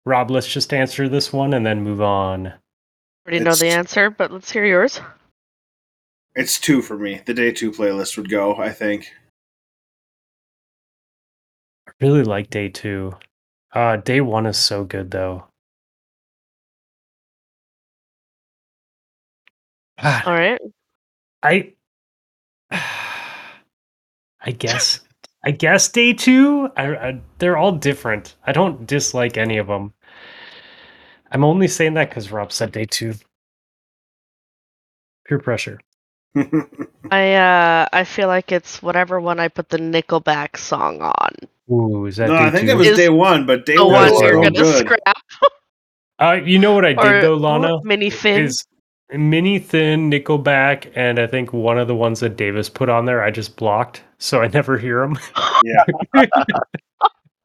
Rob, 0.04 0.30
let's 0.30 0.46
just 0.46 0.72
answer 0.72 1.08
this 1.08 1.32
one 1.32 1.52
and 1.52 1.66
then 1.66 1.82
move 1.82 2.00
on. 2.00 2.52
Already 3.26 3.42
know 3.42 3.54
the 3.54 3.68
answer, 3.68 4.08
but 4.08 4.30
let's 4.30 4.52
hear 4.52 4.64
yours. 4.64 5.00
It's 6.36 6.60
two 6.60 6.82
for 6.82 6.96
me. 6.96 7.22
The 7.26 7.34
day 7.34 7.50
two 7.50 7.72
playlist 7.72 8.16
would 8.16 8.30
go. 8.30 8.54
I 8.56 8.70
think. 8.70 9.10
I 11.88 11.92
really 12.00 12.22
like 12.22 12.50
day 12.50 12.68
two. 12.68 13.14
Uh, 13.72 13.96
day 13.96 14.20
one 14.20 14.46
is 14.46 14.58
so 14.58 14.84
good 14.84 15.10
though. 15.10 15.46
God, 20.02 20.24
All 20.26 20.34
right. 20.34 20.60
I 21.42 21.72
I 22.70 24.50
guess 24.58 25.00
I 25.44 25.50
guess 25.52 25.88
day 25.88 26.12
two. 26.12 26.68
I, 26.76 26.96
I 26.96 27.20
they're 27.38 27.56
all 27.56 27.72
different. 27.72 28.36
I 28.46 28.52
don't 28.52 28.86
dislike 28.86 29.36
any 29.36 29.58
of 29.58 29.68
them. 29.68 29.94
I'm 31.32 31.44
only 31.44 31.68
saying 31.68 31.94
that 31.94 32.10
because 32.10 32.30
Rob 32.30 32.52
said 32.52 32.72
day 32.72 32.84
two. 32.84 33.14
Peer 35.26 35.38
pressure. 35.38 35.80
I 37.10 37.34
uh 37.34 37.86
I 37.92 38.04
feel 38.04 38.28
like 38.28 38.52
it's 38.52 38.82
whatever 38.82 39.20
one 39.20 39.40
I 39.40 39.48
put 39.48 39.68
the 39.68 39.78
Nickelback 39.78 40.56
song 40.56 41.00
on. 41.02 41.30
Ooh, 41.72 42.06
is 42.06 42.16
that 42.16 42.28
no, 42.28 42.38
day 42.38 42.44
I 42.44 42.50
think 42.50 42.66
two? 42.66 42.72
it 42.72 42.76
was 42.76 42.86
Is 42.88 42.96
day 42.96 43.08
one, 43.08 43.46
but 43.46 43.66
day 43.66 43.76
The 43.76 43.84
one 43.84 43.94
one 43.94 44.10
was 44.12 44.20
you're 44.20 44.34
so 44.34 44.42
gonna 44.42 44.50
good. 44.50 44.86
scrap 44.86 45.16
Uh, 46.18 46.32
you 46.44 46.58
know 46.58 46.72
what 46.72 46.84
I 46.84 46.94
did 46.94 47.04
or 47.04 47.20
though, 47.20 47.34
Lana? 47.36 47.78
Mini 47.84 48.08
Thin. 48.10 48.44
Is 48.44 48.64
Mini 49.12 49.58
Thin, 49.58 50.10
Nickelback, 50.10 50.90
and 50.96 51.18
I 51.18 51.26
think 51.26 51.52
one 51.52 51.78
of 51.78 51.88
the 51.88 51.94
ones 51.94 52.20
that 52.20 52.36
Davis 52.36 52.68
put 52.70 52.88
on 52.88 53.04
there 53.04 53.22
I 53.22 53.30
just 53.30 53.56
blocked, 53.56 54.02
so 54.18 54.40
I 54.42 54.48
never 54.48 54.78
hear 54.78 55.00
them. 55.02 55.18
Yeah. 55.64 55.84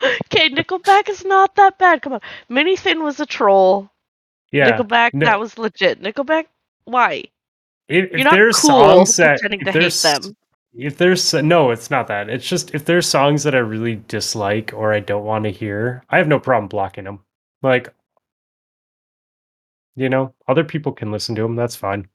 okay, 0.04 0.50
Nickelback 0.50 1.10
is 1.10 1.24
not 1.26 1.56
that 1.56 1.78
bad. 1.78 2.02
Come 2.02 2.14
on. 2.14 2.22
Mini 2.50 2.76
thin 2.76 3.04
was 3.04 3.20
a 3.20 3.26
troll. 3.26 3.90
yeah, 4.52 4.72
Nickelback, 4.72 5.14
no- 5.14 5.26
that 5.26 5.40
was 5.40 5.58
legit. 5.58 6.02
Nickelback, 6.02 6.46
why? 6.86 7.26
If, 7.92 8.06
if 8.06 8.12
You're 8.14 8.24
not 8.24 8.32
there's 8.34 8.58
cool 8.60 8.70
songs 8.70 9.16
that 9.18 9.40
pretending 9.40 9.62
if 9.62 9.66
to 9.68 9.72
hate 9.74 9.80
there's 9.82 10.02
them. 10.02 10.36
if 10.74 10.98
there's 10.98 11.34
no, 11.34 11.72
it's 11.72 11.90
not 11.92 12.08
that. 12.08 12.30
It's 12.30 12.48
just 12.48 12.74
if 12.74 12.86
there's 12.86 13.08
songs 13.08 13.44
that 13.44 13.56
I 13.56 13.60
really 13.60 14.02
dislike 14.08 14.74
or 14.76 14.94
I 14.94 15.00
don't 15.02 15.26
want 15.26 15.44
to 15.46 15.52
hear, 15.52 16.04
I 16.10 16.18
have 16.18 16.28
no 16.28 16.40
problem 16.40 16.68
blocking 16.70 17.04
them. 17.04 17.20
Like, 17.62 17.94
you 19.96 20.10
know, 20.10 20.34
other 20.48 20.64
people 20.64 20.92
can 20.94 21.12
listen 21.12 21.36
to 21.36 21.42
them. 21.42 21.56
That's 21.56 21.76
fine. 21.76 22.08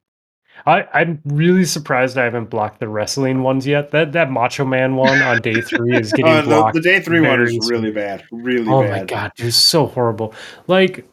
I, 0.65 0.87
I'm 0.91 1.21
really 1.25 1.65
surprised 1.65 2.17
I 2.17 2.23
haven't 2.23 2.49
blocked 2.49 2.79
the 2.79 2.87
wrestling 2.89 3.43
ones 3.43 3.67
yet. 3.67 3.91
That 3.91 4.11
that 4.13 4.31
Macho 4.31 4.65
Man 4.65 4.95
one 4.95 5.21
on 5.21 5.39
day 5.41 5.61
three 5.61 5.95
is 5.95 6.11
getting 6.11 6.25
Uh, 6.31 6.41
the, 6.41 6.47
blocked. 6.47 6.73
the 6.73 6.81
day 6.81 6.99
three 6.99 7.21
one 7.21 7.39
is 7.41 7.69
really 7.69 7.91
bad. 7.91 8.23
Really 8.31 8.65
bad. 8.65 8.73
oh 8.73 8.81
bad. 8.81 8.91
my 8.91 9.03
god, 9.05 9.31
dude, 9.35 9.47
it's 9.47 9.69
so 9.69 9.85
horrible. 9.85 10.33
Like, 10.65 11.05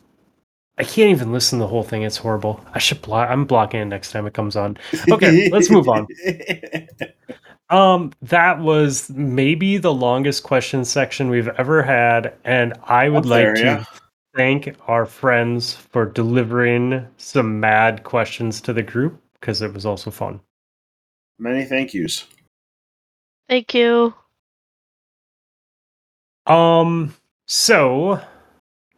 I 0.77 0.83
can't 0.85 1.11
even 1.11 1.33
listen 1.33 1.59
to 1.59 1.65
the 1.65 1.69
whole 1.69 1.85
thing. 1.85 2.03
It's 2.03 2.17
horrible. 2.17 2.65
I 2.75 2.79
should 2.79 3.01
block. 3.01 3.31
I'm 3.31 3.45
blocking 3.45 3.81
it 3.81 3.85
next 3.85 4.11
time 4.11 4.27
it 4.27 4.35
comes 4.35 4.57
on. 4.57 4.77
Okay, 5.09 5.49
let's 5.51 5.71
move 5.71 5.89
on. 5.89 6.07
Um, 7.71 8.13
that 8.23 8.61
was 8.61 9.09
maybe 9.11 9.79
the 9.79 9.93
longest 9.93 10.43
question 10.43 10.85
section 10.85 11.31
we've 11.31 11.49
ever 11.49 11.83
had, 11.83 12.35
and 12.45 12.75
I 12.85 13.09
would 13.09 13.25
Up 13.25 13.27
like 13.27 13.45
there, 13.45 13.55
to 13.55 13.63
yeah. 13.63 13.85
thank 14.37 14.77
our 14.87 15.07
friends 15.07 15.75
for 15.75 16.05
delivering 16.05 17.07
some 17.17 17.59
mad 17.61 18.05
questions 18.05 18.61
to 18.63 18.73
the 18.73 18.83
group 18.83 19.21
because 19.41 19.63
it 19.63 19.73
was 19.73 19.87
also 19.87 20.11
fun. 20.11 20.41
Many 21.39 21.65
thank 21.65 21.95
yous. 21.95 22.27
Thank 23.49 23.75
you. 23.75 24.15
Um, 26.47 27.15
so 27.47 28.21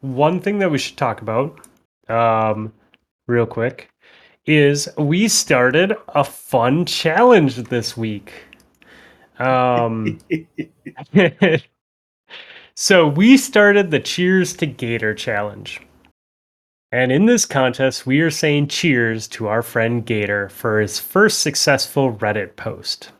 one 0.00 0.40
thing 0.40 0.58
that 0.58 0.70
we 0.70 0.78
should 0.78 0.96
talk 0.96 1.22
about, 1.22 1.65
um, 2.08 2.72
real 3.26 3.46
quick, 3.46 3.88
is 4.46 4.88
we 4.96 5.28
started 5.28 5.94
a 6.08 6.24
fun 6.24 6.84
challenge 6.84 7.56
this 7.56 7.96
week. 7.96 8.32
Um, 9.38 10.18
so 12.74 13.08
we 13.08 13.36
started 13.36 13.90
the 13.90 14.00
Cheers 14.00 14.54
to 14.58 14.66
Gator 14.66 15.14
challenge. 15.14 15.80
And 16.92 17.10
in 17.10 17.26
this 17.26 17.44
contest, 17.44 18.06
we 18.06 18.20
are 18.20 18.30
saying 18.30 18.68
cheers 18.68 19.26
to 19.28 19.48
our 19.48 19.62
friend 19.62 20.06
Gator 20.06 20.48
for 20.48 20.80
his 20.80 21.00
first 21.00 21.40
successful 21.40 22.14
Reddit 22.14 22.56
post. 22.56 23.10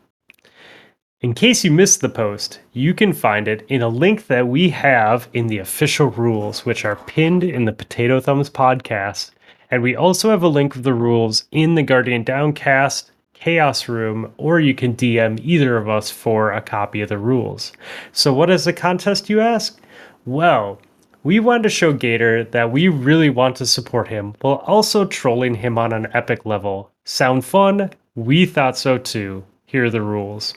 In 1.19 1.33
case 1.33 1.63
you 1.63 1.71
missed 1.71 2.01
the 2.01 2.09
post, 2.09 2.59
you 2.73 2.93
can 2.93 3.11
find 3.11 3.47
it 3.47 3.65
in 3.69 3.81
a 3.81 3.87
link 3.87 4.27
that 4.27 4.47
we 4.47 4.69
have 4.69 5.27
in 5.33 5.47
the 5.47 5.57
official 5.57 6.11
rules, 6.11 6.63
which 6.63 6.85
are 6.85 6.95
pinned 7.07 7.43
in 7.43 7.65
the 7.65 7.73
Potato 7.73 8.19
Thumbs 8.19 8.51
podcast. 8.51 9.31
And 9.71 9.81
we 9.81 9.95
also 9.95 10.29
have 10.29 10.43
a 10.43 10.47
link 10.47 10.75
of 10.75 10.83
the 10.83 10.93
rules 10.93 11.45
in 11.51 11.73
the 11.73 11.81
Guardian 11.81 12.23
Downcast 12.23 13.09
Chaos 13.33 13.89
Room, 13.89 14.31
or 14.37 14.59
you 14.59 14.75
can 14.75 14.95
DM 14.95 15.39
either 15.41 15.75
of 15.75 15.89
us 15.89 16.11
for 16.11 16.51
a 16.51 16.61
copy 16.61 17.01
of 17.01 17.09
the 17.09 17.17
rules. 17.17 17.73
So, 18.11 18.31
what 18.31 18.51
is 18.51 18.65
the 18.65 18.71
contest, 18.73 19.27
you 19.27 19.41
ask? 19.41 19.81
Well, 20.27 20.79
we 21.23 21.39
wanted 21.39 21.63
to 21.63 21.69
show 21.69 21.93
Gator 21.93 22.43
that 22.43 22.71
we 22.71 22.89
really 22.89 23.31
want 23.31 23.55
to 23.55 23.65
support 23.65 24.07
him 24.07 24.35
while 24.41 24.63
also 24.67 25.03
trolling 25.03 25.55
him 25.55 25.79
on 25.79 25.93
an 25.93 26.09
epic 26.13 26.45
level. 26.45 26.91
Sound 27.05 27.43
fun? 27.43 27.89
We 28.13 28.45
thought 28.45 28.77
so 28.77 28.99
too. 28.99 29.43
Here 29.65 29.85
are 29.85 29.89
the 29.89 30.03
rules. 30.03 30.53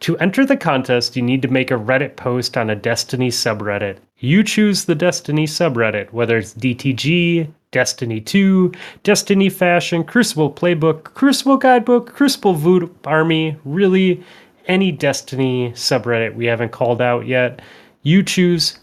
To 0.00 0.18
enter 0.18 0.44
the 0.44 0.56
contest, 0.56 1.16
you 1.16 1.22
need 1.22 1.42
to 1.42 1.48
make 1.48 1.70
a 1.70 1.74
Reddit 1.74 2.16
post 2.16 2.56
on 2.56 2.70
a 2.70 2.76
Destiny 2.76 3.30
subreddit. 3.30 3.98
You 4.18 4.42
choose 4.42 4.84
the 4.84 4.94
Destiny 4.94 5.46
subreddit, 5.46 6.12
whether 6.12 6.38
it's 6.38 6.54
DTG, 6.54 7.48
Destiny 7.70 8.20
2, 8.20 8.72
Destiny 9.02 9.48
Fashion, 9.48 10.04
Crucible 10.04 10.52
Playbook, 10.52 11.04
Crucible 11.04 11.56
Guidebook, 11.56 12.12
Crucible 12.12 12.54
Voodoo 12.54 12.88
Army, 13.04 13.56
really 13.64 14.22
any 14.66 14.92
Destiny 14.92 15.72
subreddit 15.72 16.34
we 16.34 16.46
haven't 16.46 16.72
called 16.72 17.00
out 17.00 17.26
yet. 17.26 17.62
You 18.02 18.22
choose, 18.22 18.78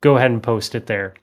go 0.00 0.16
ahead 0.16 0.30
and 0.30 0.42
post 0.42 0.74
it 0.74 0.86
there. 0.86 1.14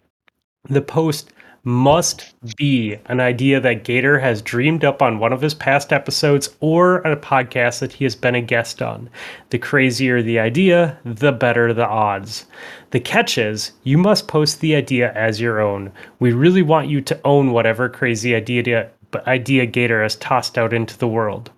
The 0.69 0.81
post 0.81 1.31
must 1.65 2.35
be 2.57 2.95
an 3.07 3.19
idea 3.19 3.59
that 3.59 3.83
Gator 3.83 4.19
has 4.19 4.41
dreamed 4.43 4.85
up 4.85 5.01
on 5.01 5.17
one 5.17 5.33
of 5.33 5.41
his 5.41 5.55
past 5.55 5.91
episodes 5.91 6.55
or 6.59 6.97
a 6.97 7.17
podcast 7.17 7.79
that 7.79 7.91
he 7.91 8.05
has 8.05 8.15
been 8.15 8.35
a 8.35 8.41
guest 8.41 8.83
on. 8.83 9.09
The 9.49 9.57
crazier 9.57 10.21
the 10.21 10.37
idea, 10.37 10.99
the 11.03 11.31
better 11.31 11.73
the 11.73 11.87
odds. 11.87 12.45
The 12.91 12.99
catch 12.99 13.39
is, 13.39 13.71
you 13.83 13.97
must 13.97 14.27
post 14.27 14.59
the 14.59 14.75
idea 14.75 15.11
as 15.13 15.41
your 15.41 15.59
own. 15.59 15.91
We 16.19 16.33
really 16.33 16.61
want 16.61 16.87
you 16.87 17.01
to 17.01 17.19
own 17.25 17.51
whatever 17.51 17.89
crazy 17.89 18.35
idea, 18.35 18.91
idea 19.25 19.65
Gator 19.65 20.03
has 20.03 20.15
tossed 20.17 20.59
out 20.59 20.71
into 20.71 20.97
the 20.97 21.07
world. 21.07 21.49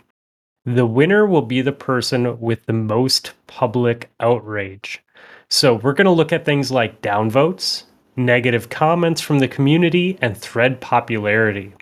The 0.66 0.86
winner 0.86 1.26
will 1.26 1.42
be 1.42 1.62
the 1.62 1.74
person 1.74 2.40
with 2.40 2.66
the 2.66 2.74
most 2.74 3.34
public 3.48 4.10
outrage. 4.22 5.04
So 5.50 5.76
we're 5.76 5.94
going 5.94 6.06
to 6.06 6.12
look 6.12 6.32
at 6.32 6.46
things 6.46 6.72
like 6.72 7.02
downvotes, 7.02 7.84
negative 8.18 8.70
comments 8.70 9.22
from 9.22 9.40
the 9.40 9.48
community, 9.48 10.18
and 10.22 10.36
thread 10.36 10.82
popularity. 10.82 11.74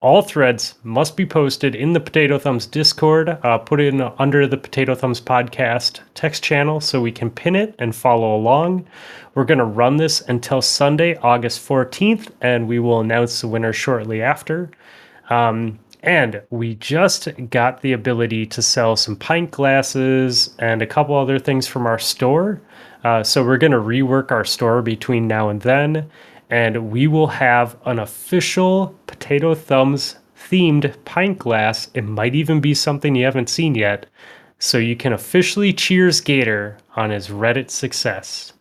All 0.00 0.20
threads 0.20 0.74
must 0.82 1.16
be 1.16 1.24
posted 1.24 1.74
in 1.74 1.94
the 1.94 2.00
Potato 2.00 2.38
Thumbs 2.38 2.66
Discord, 2.66 3.38
uh, 3.42 3.56
put 3.56 3.80
in 3.80 4.02
under 4.18 4.46
the 4.46 4.58
Potato 4.58 4.94
Thumbs 4.94 5.18
podcast 5.18 6.00
text 6.12 6.42
channel 6.42 6.78
so 6.80 7.00
we 7.00 7.10
can 7.10 7.30
pin 7.30 7.56
it 7.56 7.74
and 7.78 7.96
follow 7.96 8.36
along. 8.36 8.86
We're 9.34 9.46
going 9.46 9.58
to 9.58 9.64
run 9.64 9.96
this 9.96 10.20
until 10.20 10.60
Sunday, 10.60 11.16
August 11.16 11.66
14th, 11.66 12.30
and 12.42 12.68
we 12.68 12.78
will 12.78 13.00
announce 13.00 13.40
the 13.40 13.48
winner 13.48 13.72
shortly 13.72 14.20
after. 14.20 14.70
Um, 15.30 15.78
and 16.02 16.42
we 16.50 16.74
just 16.74 17.28
got 17.48 17.80
the 17.80 17.94
ability 17.94 18.44
to 18.44 18.60
sell 18.60 18.96
some 18.96 19.16
pint 19.16 19.52
glasses 19.52 20.54
and 20.58 20.82
a 20.82 20.86
couple 20.86 21.16
other 21.16 21.38
things 21.38 21.66
from 21.66 21.86
our 21.86 21.98
store. 21.98 22.60
Uh, 23.04 23.22
so 23.22 23.44
we're 23.44 23.58
going 23.58 23.70
to 23.70 23.78
rework 23.78 24.30
our 24.32 24.44
store 24.44 24.82
between 24.82 25.28
now 25.28 25.50
and 25.50 25.60
then, 25.60 26.10
and 26.50 26.90
we 26.90 27.06
will 27.06 27.26
have 27.26 27.76
an 27.84 27.98
official 27.98 28.94
Potato 29.06 29.54
Thumbs 29.54 30.16
themed 30.36 30.94
pint 31.04 31.38
glass. 31.38 31.90
It 31.94 32.02
might 32.02 32.34
even 32.34 32.60
be 32.60 32.74
something 32.74 33.14
you 33.14 33.24
haven't 33.24 33.48
seen 33.48 33.74
yet. 33.74 34.06
So 34.58 34.78
you 34.78 34.96
can 34.96 35.12
officially 35.12 35.72
cheers 35.72 36.20
Gator 36.20 36.78
on 36.96 37.10
his 37.10 37.28
Reddit 37.28 37.70
success. 37.70 38.52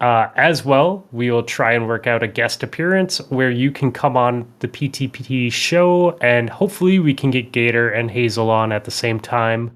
Uh, 0.00 0.28
as 0.36 0.64
well, 0.64 1.06
we 1.10 1.30
will 1.30 1.42
try 1.42 1.72
and 1.72 1.86
work 1.86 2.06
out 2.06 2.22
a 2.22 2.28
guest 2.28 2.62
appearance 2.62 3.18
where 3.30 3.50
you 3.50 3.70
can 3.70 3.90
come 3.90 4.16
on 4.16 4.46
the 4.58 4.68
PTPT 4.68 5.50
show, 5.50 6.16
and 6.20 6.50
hopefully, 6.50 6.98
we 6.98 7.14
can 7.14 7.30
get 7.30 7.52
Gator 7.52 7.90
and 7.90 8.10
Hazel 8.10 8.50
on 8.50 8.72
at 8.72 8.84
the 8.84 8.90
same 8.90 9.18
time. 9.18 9.74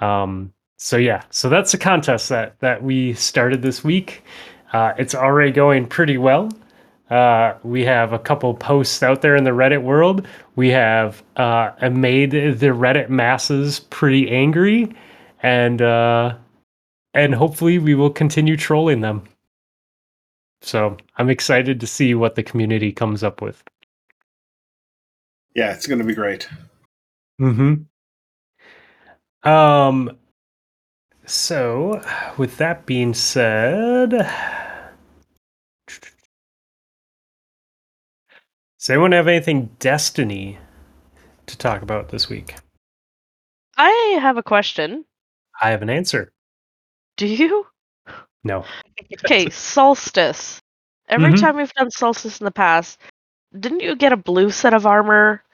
Um, 0.00 0.52
so 0.82 0.96
yeah, 0.96 1.22
so 1.28 1.50
that's 1.50 1.72
the 1.72 1.78
contest 1.78 2.30
that 2.30 2.58
that 2.60 2.82
we 2.82 3.12
started 3.12 3.60
this 3.60 3.84
week. 3.84 4.24
Uh, 4.72 4.94
it's 4.96 5.14
already 5.14 5.52
going 5.52 5.86
pretty 5.86 6.16
well. 6.16 6.48
Uh, 7.10 7.52
we 7.62 7.84
have 7.84 8.14
a 8.14 8.18
couple 8.18 8.54
posts 8.54 9.02
out 9.02 9.20
there 9.20 9.36
in 9.36 9.44
the 9.44 9.50
Reddit 9.50 9.82
world. 9.82 10.26
We 10.56 10.70
have 10.70 11.22
uh, 11.36 11.72
made 11.92 12.30
the 12.30 12.68
Reddit 12.68 13.10
masses 13.10 13.80
pretty 13.80 14.30
angry, 14.30 14.90
and 15.42 15.82
uh, 15.82 16.34
and 17.12 17.34
hopefully 17.34 17.78
we 17.78 17.94
will 17.94 18.10
continue 18.10 18.56
trolling 18.56 19.02
them. 19.02 19.24
So 20.62 20.96
I'm 21.18 21.28
excited 21.28 21.78
to 21.80 21.86
see 21.86 22.14
what 22.14 22.36
the 22.36 22.42
community 22.42 22.90
comes 22.90 23.22
up 23.22 23.42
with. 23.42 23.62
Yeah, 25.54 25.74
it's 25.74 25.86
going 25.86 25.98
to 25.98 26.06
be 26.06 26.14
great. 26.14 26.48
Hmm. 27.38 27.74
Um. 29.42 30.16
So, 31.30 32.02
with 32.38 32.56
that 32.56 32.86
being 32.86 33.14
said, 33.14 34.10
does 34.10 34.28
anyone 38.88 39.12
have 39.12 39.28
anything 39.28 39.70
Destiny 39.78 40.58
to 41.46 41.56
talk 41.56 41.82
about 41.82 42.08
this 42.08 42.28
week? 42.28 42.56
I 43.76 44.18
have 44.20 44.38
a 44.38 44.42
question. 44.42 45.04
I 45.62 45.70
have 45.70 45.82
an 45.82 45.90
answer. 45.90 46.32
Do 47.16 47.28
you? 47.28 47.64
No. 48.42 48.64
Okay, 49.24 49.50
solstice. 49.50 50.60
Every 51.08 51.30
Mhm. 51.30 51.40
time 51.40 51.56
we've 51.58 51.72
done 51.74 51.92
solstice 51.92 52.40
in 52.40 52.44
the 52.44 52.50
past, 52.50 52.98
didn't 53.56 53.80
you 53.80 53.94
get 53.94 54.12
a 54.12 54.16
blue 54.16 54.50
set 54.50 54.74
of 54.74 54.84
armor 54.84 55.44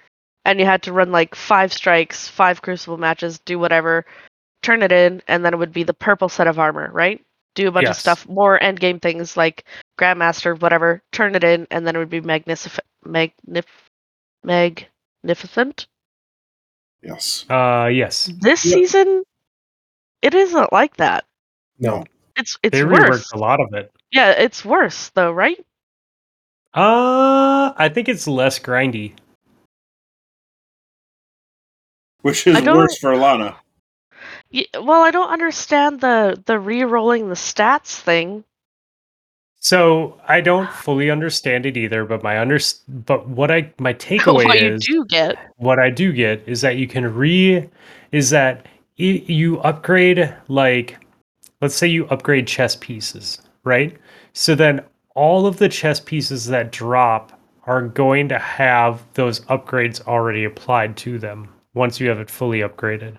and 0.47 0.59
you 0.59 0.65
had 0.65 0.85
to 0.85 0.93
run 0.95 1.13
like 1.13 1.35
five 1.35 1.71
strikes, 1.71 2.29
five 2.29 2.63
crucible 2.63 2.97
matches, 2.97 3.41
do 3.41 3.59
whatever, 3.59 4.07
turn 4.63 4.83
it 4.83 4.93
in, 4.93 5.23
and 5.29 5.45
then 5.45 5.55
it 5.55 5.59
would 5.59 5.73
be 5.73 5.83
the 5.85 5.95
purple 5.95 6.29
set 6.29 6.47
of 6.47 6.59
armor, 6.59 6.91
right? 6.93 7.25
Do 7.55 7.69
a 7.69 7.73
bunch 7.73 7.89
of 7.89 7.97
stuff, 7.97 8.29
more 8.29 8.63
end 8.63 8.79
game 8.81 9.01
things 9.01 9.37
like 9.37 9.65
Grandmaster, 9.99 10.61
whatever, 10.61 11.03
turn 11.13 11.35
it 11.35 11.43
in, 11.45 11.67
and 11.71 11.87
then 11.87 11.97
it 11.97 11.99
would 11.99 12.11
be 12.11 12.21
magnific- 12.21 12.81
magnif- 13.07 13.65
magnificent. 14.45 15.87
Yes. 17.03 17.47
Uh, 17.49 17.89
yes. 17.93 18.27
This 18.41 18.65
Yep. 18.65 18.75
season, 18.75 19.23
it 20.23 20.35
isn't 20.35 20.73
like 20.73 20.97
that. 20.97 21.25
No. 21.79 22.05
It's 22.37 22.59
it's 22.63 22.73
they 22.73 22.85
worse. 22.85 22.99
reworked 23.31 23.35
a 23.35 23.39
lot 23.39 23.61
of 23.61 23.73
it. 23.73 23.91
Yeah, 24.11 24.31
it's 24.33 24.65
worse 24.65 25.11
though, 25.15 25.33
right? 25.33 25.59
Uh, 26.75 27.73
I 27.77 27.89
think 27.89 28.09
it's 28.11 28.27
less 28.27 28.59
grindy. 28.59 29.15
Which 32.21 32.47
is 32.47 32.61
worse 32.63 32.99
for 32.99 33.17
Lana. 33.17 33.57
Well, 34.53 35.03
I 35.03 35.11
don't 35.11 35.31
understand 35.31 36.01
the 36.01 36.43
the 36.47 36.59
re-rolling 36.59 37.29
the 37.29 37.35
stats 37.35 37.99
thing. 37.99 38.45
So 39.59 40.21
I 40.29 40.43
don't 40.43 40.71
fully 40.71 41.11
understand 41.11 41.67
it 41.67 41.77
either, 41.77 42.05
but 42.05 42.23
my 42.23 42.39
under 42.39 42.59
but 42.89 43.29
what 43.29 43.51
I 43.51 43.73
my 43.79 43.95
takeaway 44.09 44.45
what 44.45 44.61
you 44.61 44.79
do 44.79 45.05
get. 45.07 45.37
what 45.57 45.79
I 45.79 45.91
do 45.91 46.13
get 46.13 46.43
is 46.47 46.61
that 46.61 46.77
you 46.77 46.87
can 46.87 47.13
re 47.13 47.69
is 48.13 48.31
that 48.31 48.67
you 48.97 49.59
upgrade 49.61 50.33
like 50.49 50.99
let's 51.61 51.75
say 51.75 51.87
you 51.87 52.07
upgrade 52.07 52.47
chest 52.47 52.81
pieces, 52.81 53.41
right? 53.65 53.97
So 54.33 54.55
then 54.55 54.85
all 55.15 55.47
of 55.47 55.57
the 55.57 55.69
chest 55.69 56.07
pieces 56.07 56.47
that 56.47 56.71
drop 56.71 57.33
are 57.65 57.83
going 57.83 58.29
to 58.29 58.39
have 58.39 59.03
those 59.15 59.41
upgrades 59.41 60.01
already 60.03 60.45
applied 60.45 60.97
to 60.99 61.19
them 61.19 61.49
once 61.75 61.99
you 61.99 62.09
have 62.09 62.21
it 62.21 62.31
fully 62.31 62.61
upgraded. 62.61 63.19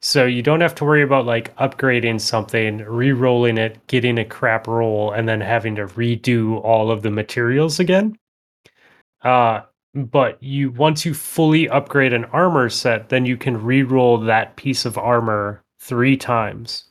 So 0.00 0.24
you 0.26 0.42
don't 0.42 0.60
have 0.60 0.74
to 0.76 0.84
worry 0.84 1.02
about 1.02 1.26
like 1.26 1.56
upgrading 1.56 2.20
something, 2.20 2.78
re-rolling 2.78 3.58
it, 3.58 3.84
getting 3.86 4.18
a 4.18 4.24
crap 4.24 4.66
roll, 4.66 5.12
and 5.12 5.28
then 5.28 5.40
having 5.40 5.74
to 5.76 5.86
redo 5.86 6.62
all 6.62 6.90
of 6.90 7.02
the 7.02 7.10
materials 7.10 7.80
again. 7.80 8.18
Uh, 9.22 9.62
but 9.94 10.42
you 10.42 10.70
once 10.72 11.04
you 11.04 11.14
fully 11.14 11.68
upgrade 11.68 12.12
an 12.12 12.26
armor 12.26 12.68
set, 12.68 13.08
then 13.08 13.24
you 13.24 13.36
can 13.36 13.62
re-roll 13.62 14.18
that 14.18 14.56
piece 14.56 14.84
of 14.84 14.98
armor 14.98 15.62
three 15.80 16.16
times. 16.16 16.84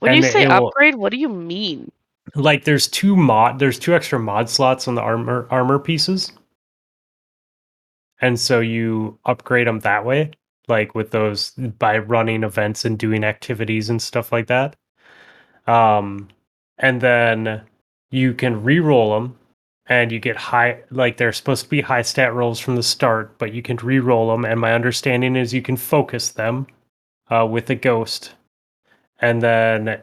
When 0.00 0.14
you 0.14 0.22
say 0.22 0.46
will- 0.46 0.68
upgrade, 0.68 0.96
what 0.96 1.12
do 1.12 1.18
you 1.18 1.28
mean? 1.28 1.90
Like 2.34 2.64
there's 2.64 2.88
two 2.88 3.16
mod 3.16 3.58
there's 3.58 3.78
two 3.78 3.94
extra 3.94 4.18
mod 4.18 4.50
slots 4.50 4.86
on 4.86 4.94
the 4.94 5.00
armor 5.00 5.46
armor 5.50 5.78
pieces. 5.78 6.32
And 8.20 8.38
so 8.38 8.60
you 8.60 9.18
upgrade 9.24 9.66
them 9.66 9.80
that 9.80 10.04
way, 10.04 10.32
like 10.68 10.94
with 10.94 11.10
those 11.10 11.50
by 11.78 11.98
running 11.98 12.42
events 12.44 12.84
and 12.84 12.98
doing 12.98 13.24
activities 13.24 13.90
and 13.90 14.00
stuff 14.02 14.32
like 14.32 14.46
that. 14.48 14.76
Um 15.66 16.28
and 16.78 17.00
then 17.00 17.62
you 18.10 18.34
can 18.34 18.62
re-roll 18.62 19.14
them 19.14 19.38
and 19.86 20.12
you 20.12 20.20
get 20.20 20.36
high 20.36 20.82
like 20.90 21.16
they're 21.16 21.32
supposed 21.32 21.64
to 21.64 21.70
be 21.70 21.80
high 21.80 22.02
stat 22.02 22.34
rolls 22.34 22.60
from 22.60 22.76
the 22.76 22.82
start, 22.82 23.36
but 23.38 23.52
you 23.52 23.62
can 23.62 23.76
re-roll 23.76 24.28
them 24.30 24.44
and 24.44 24.60
my 24.60 24.72
understanding 24.74 25.36
is 25.36 25.54
you 25.54 25.62
can 25.62 25.76
focus 25.76 26.30
them 26.30 26.66
uh, 27.30 27.46
with 27.50 27.70
a 27.70 27.74
ghost. 27.74 28.34
And 29.20 29.42
then 29.42 30.02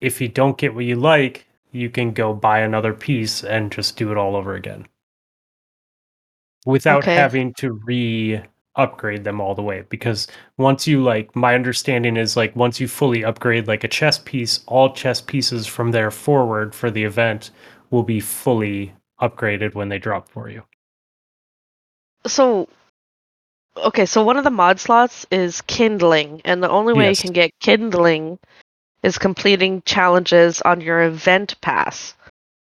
if 0.00 0.20
you 0.20 0.28
don't 0.28 0.58
get 0.58 0.74
what 0.74 0.84
you 0.84 0.96
like, 0.96 1.46
you 1.72 1.90
can 1.90 2.12
go 2.12 2.34
buy 2.34 2.60
another 2.60 2.92
piece 2.92 3.42
and 3.44 3.72
just 3.72 3.96
do 3.96 4.10
it 4.10 4.18
all 4.18 4.36
over 4.36 4.54
again. 4.54 4.86
Without 6.66 7.04
Okay. 7.04 7.16
having 7.16 7.54
to 7.54 7.72
re 7.72 8.42
upgrade 8.76 9.24
them 9.24 9.40
all 9.40 9.54
the 9.54 9.62
way 9.62 9.84
because 9.90 10.26
once 10.56 10.86
you 10.86 11.02
like 11.02 11.34
my 11.36 11.54
understanding 11.54 12.16
is 12.16 12.36
like 12.36 12.56
once 12.56 12.80
you 12.80 12.88
fully 12.88 13.22
upgrade 13.24 13.68
like 13.68 13.84
a 13.84 13.88
chest 13.88 14.24
piece 14.24 14.60
all 14.66 14.92
chest 14.94 15.26
pieces 15.26 15.66
from 15.66 15.90
there 15.90 16.10
forward 16.10 16.74
for 16.74 16.90
the 16.90 17.04
event 17.04 17.50
will 17.90 18.02
be 18.02 18.18
fully 18.20 18.92
upgraded 19.20 19.74
when 19.74 19.88
they 19.90 19.98
drop 19.98 20.28
for 20.28 20.48
you 20.48 20.62
So, 22.26 22.68
okay, 23.76 24.06
so 24.06 24.22
one 24.24 24.36
of 24.36 24.44
the 24.44 24.50
mod 24.50 24.78
slots 24.78 25.26
is 25.30 25.60
kindling, 25.62 26.40
and 26.44 26.62
the 26.62 26.70
only 26.70 26.92
way 26.94 27.06
Yes. 27.06 27.18
you 27.18 27.28
can 27.28 27.32
get 27.32 27.50
kindling 27.60 28.38
is 29.02 29.18
completing 29.18 29.82
challenges 29.82 30.60
on 30.62 30.80
your 30.80 31.02
event 31.02 31.60
pass. 31.60 32.14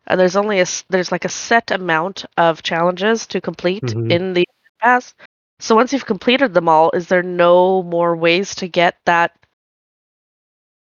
And 0.06 0.18
there's 0.18 0.36
only 0.36 0.60
a 0.60 0.66
there's 0.88 1.12
like 1.12 1.24
a 1.26 1.28
set 1.28 1.70
amount 1.70 2.24
of 2.38 2.62
challenges 2.62 3.26
to 3.28 3.40
complete 3.40 3.82
Mhm. 3.84 4.10
in 4.10 4.32
the 4.32 4.46
pass. 4.80 5.14
So 5.60 5.74
once 5.76 5.92
you've 5.92 6.06
completed 6.06 6.54
them 6.54 6.68
all, 6.68 6.90
is 6.92 7.08
there 7.08 7.22
no 7.22 7.82
more 7.82 8.16
ways 8.16 8.54
to 8.56 8.68
get 8.68 8.96
that 9.04 9.32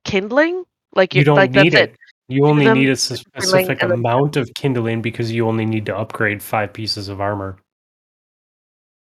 kindling? 0.05 0.65
Like 0.95 1.15
you 1.15 1.25
don't 1.25 1.37
like 1.37 1.53
need 1.53 1.73
that's 1.73 1.93
it. 1.93 1.97
You 2.29 2.47
only 2.47 2.71
need 2.73 2.89
a 2.89 2.97
specific 2.97 3.83
amount 3.83 4.37
of 4.37 4.49
kindling 4.55 5.03
because 5.03 5.31
you 5.31 5.47
only 5.47 5.67
need 5.67 5.87
to 5.87 5.97
upgrade 5.97 6.43
five 6.43 6.73
pieces 6.73 7.09
of 7.09 7.21
armor. 7.21 7.59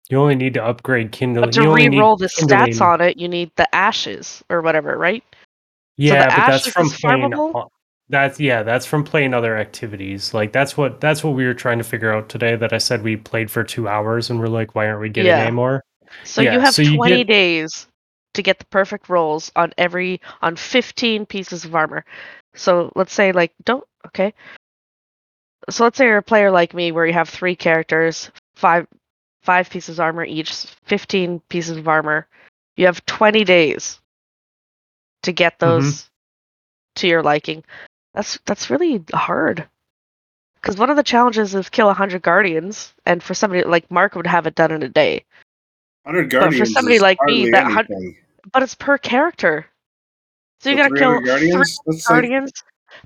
You 0.09 0.17
only 0.17 0.35
need 0.35 0.53
to 0.55 0.63
upgrade 0.63 1.11
kindling. 1.11 1.45
But 1.45 1.53
to 1.53 1.63
you 1.63 1.73
re-roll 1.73 2.17
the 2.17 2.27
stats 2.27 2.81
on 2.81 3.01
it, 3.01 3.17
you 3.17 3.27
need 3.27 3.51
the 3.55 3.73
ashes 3.73 4.43
or 4.49 4.61
whatever, 4.61 4.97
right? 4.97 5.23
Yeah, 5.97 6.27
but 6.27 6.47
that's 6.47 6.67
from 6.67 6.89
playing. 6.89 7.31
farmable? 7.31 7.69
That's 8.11 8.39
yeah, 8.41 8.61
that's 8.63 8.85
from 8.85 9.03
playing 9.05 9.33
other 9.33 9.57
activities. 9.57 10.33
Like 10.33 10.51
that's 10.51 10.75
what 10.75 10.99
that's 10.99 11.23
what 11.23 11.31
we 11.33 11.45
were 11.45 11.53
trying 11.53 11.77
to 11.77 11.83
figure 11.85 12.13
out 12.13 12.27
today. 12.27 12.57
That 12.57 12.73
I 12.73 12.77
said 12.77 13.03
we 13.03 13.15
played 13.15 13.49
for 13.49 13.63
two 13.63 13.87
hours 13.87 14.29
and 14.29 14.37
we're 14.39 14.47
like, 14.47 14.75
why 14.75 14.87
aren't 14.87 14.99
we 14.99 15.09
getting 15.09 15.29
Yeah. 15.29 15.43
any 15.43 15.51
more? 15.51 15.81
So 16.25 16.41
Yeah, 16.41 16.53
you 16.53 16.59
have 16.59 16.73
so 16.73 16.81
you 16.81 16.97
20 16.97 17.17
get- 17.19 17.27
days 17.27 17.87
to 18.33 18.41
get 18.43 18.59
the 18.59 18.65
perfect 18.65 19.07
rolls 19.09 19.49
on 19.55 19.73
every 19.77 20.19
on 20.41 20.57
15 20.57 21.25
pieces 21.25 21.63
of 21.63 21.73
armor. 21.73 22.03
So 22.53 22.91
let's 22.95 23.13
say 23.13 23.31
like 23.31 23.53
don't 23.63 23.83
okay. 24.07 24.33
So 25.69 25.83
let's 25.85 25.97
say 25.97 26.05
you're 26.05 26.17
a 26.17 26.23
player 26.23 26.51
like 26.51 26.73
me 26.73 26.91
where 26.91 27.05
you 27.05 27.13
have 27.13 27.29
three 27.29 27.55
characters, 27.55 28.29
five 28.55 28.87
five 29.41 29.69
pieces 29.69 29.99
of 29.99 30.03
armor 30.03 30.25
each, 30.25 30.51
15 30.85 31.39
pieces 31.49 31.77
of 31.77 31.87
armor. 31.87 32.27
You 32.75 32.85
have 32.87 33.05
20 33.05 33.43
days 33.45 33.99
to 35.23 35.31
get 35.31 35.59
Mm-hmm. 35.59 35.81
those 35.81 36.09
to 36.95 37.07
your 37.07 37.23
liking. 37.23 37.63
That's 38.13 38.37
that's 38.45 38.69
really 38.69 39.03
hard. 39.13 39.67
Cuz 40.61 40.77
one 40.77 40.89
of 40.89 40.97
the 40.97 41.03
challenges 41.03 41.55
is 41.55 41.69
kill 41.69 41.87
100 41.87 42.21
guardians 42.21 42.93
and 43.05 43.23
for 43.23 43.33
somebody 43.33 43.63
like 43.63 43.89
Mark 43.89 44.15
would 44.15 44.27
have 44.27 44.45
it 44.47 44.55
done 44.55 44.71
in 44.71 44.83
a 44.83 44.89
day. 44.89 45.23
100 46.03 46.29
guardians 46.29 46.57
for 46.57 46.65
somebody 46.65 46.95
is 46.97 47.01
like 47.01 47.17
me, 47.23 47.49
that 47.51 47.63
hun- 47.71 47.87
anything. 47.89 48.17
but 48.51 48.63
it's 48.63 48.75
per 48.75 48.97
character. 48.97 49.65
So, 50.61 50.69
you 50.69 50.77
So 50.77 50.83
gotta 50.83 50.95
kill 50.95 51.09
300 51.19 51.25
Guardians? 51.25 51.53
That's 51.57 51.77
three 51.85 51.93
like- 51.95 52.03
guardians. 52.23 52.51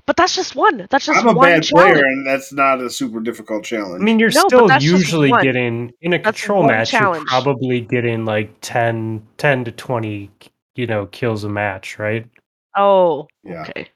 but 0.04 0.16
that's 0.16 0.34
just 0.36 0.54
one. 0.56 0.86
That's 0.90 1.06
just 1.06 1.18
one. 1.24 1.28
I'm 1.30 1.36
a 1.36 1.38
one 1.38 1.48
bad 1.48 1.62
challenge. 1.62 1.92
player, 1.94 2.04
and 2.04 2.26
that's 2.26 2.52
not 2.52 2.80
a 2.82 2.90
super 2.90 3.20
difficult 3.20 3.64
challenge. 3.64 4.02
I 4.02 4.04
mean, 4.04 4.18
you're 4.18 4.30
No, 4.30 4.44
still 4.48 4.70
usually 4.80 5.30
getting 5.42 5.92
in 6.02 6.12
a 6.12 6.18
That's 6.18 6.38
control 6.40 6.64
match. 6.66 6.90
challenge. 6.90 7.20
You're 7.20 7.26
probably 7.42 7.80
getting 7.80 8.24
like 8.26 8.50
10, 8.60 9.26
10 9.38 9.64
to 9.64 9.72
twenty, 9.72 10.30
you 10.74 10.86
know, 10.86 11.06
kills 11.06 11.44
a 11.44 11.48
match, 11.48 11.98
right? 11.98 12.26
Oh, 12.76 13.28
Yeah. 13.44 13.62
okay. 13.62 13.88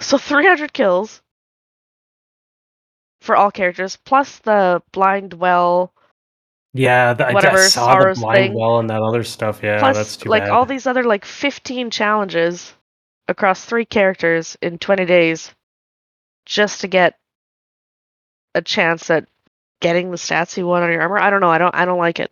So 0.00 0.18
300 0.18 0.72
kills 0.72 1.22
for 3.20 3.36
all 3.36 3.50
characters, 3.50 3.96
plus 3.96 4.38
the 4.40 4.82
blind 4.92 5.34
well, 5.34 5.92
Yeah, 6.72 7.14
the, 7.14 7.26
I- 7.26 7.30
I 7.30 7.32
Whatever, 7.34 7.62
saw 7.68 7.98
the 7.98 8.14
blind 8.20 8.36
thing. 8.36 8.54
well 8.54 8.78
and 8.78 8.88
that 8.90 9.02
other 9.02 9.24
stuff. 9.24 9.60
Yeah, 9.62 9.78
plus 9.80 9.96
that's 9.96 10.16
too 10.16 10.28
like 10.28 10.44
bad. 10.44 10.50
all 10.50 10.64
these 10.66 10.86
other 10.86 11.02
like 11.04 11.24
15 11.24 11.90
challenges 11.90 12.72
across 13.26 13.64
three 13.64 13.84
characters 13.84 14.56
in 14.62 14.78
20 14.78 15.04
days, 15.04 15.52
just 16.46 16.80
to 16.82 16.88
get 16.88 17.18
a 18.54 18.62
chance 18.62 19.10
at 19.10 19.28
getting 19.80 20.10
the 20.10 20.16
stats 20.16 20.56
you 20.56 20.66
want 20.66 20.84
on 20.84 20.92
your 20.92 21.02
armor. 21.02 21.18
I 21.18 21.30
don't 21.30 21.40
know. 21.40 21.50
I 21.50 21.58
don't. 21.58 21.74
I 21.74 21.84
don't 21.84 21.98
like 21.98 22.20
it. 22.20 22.30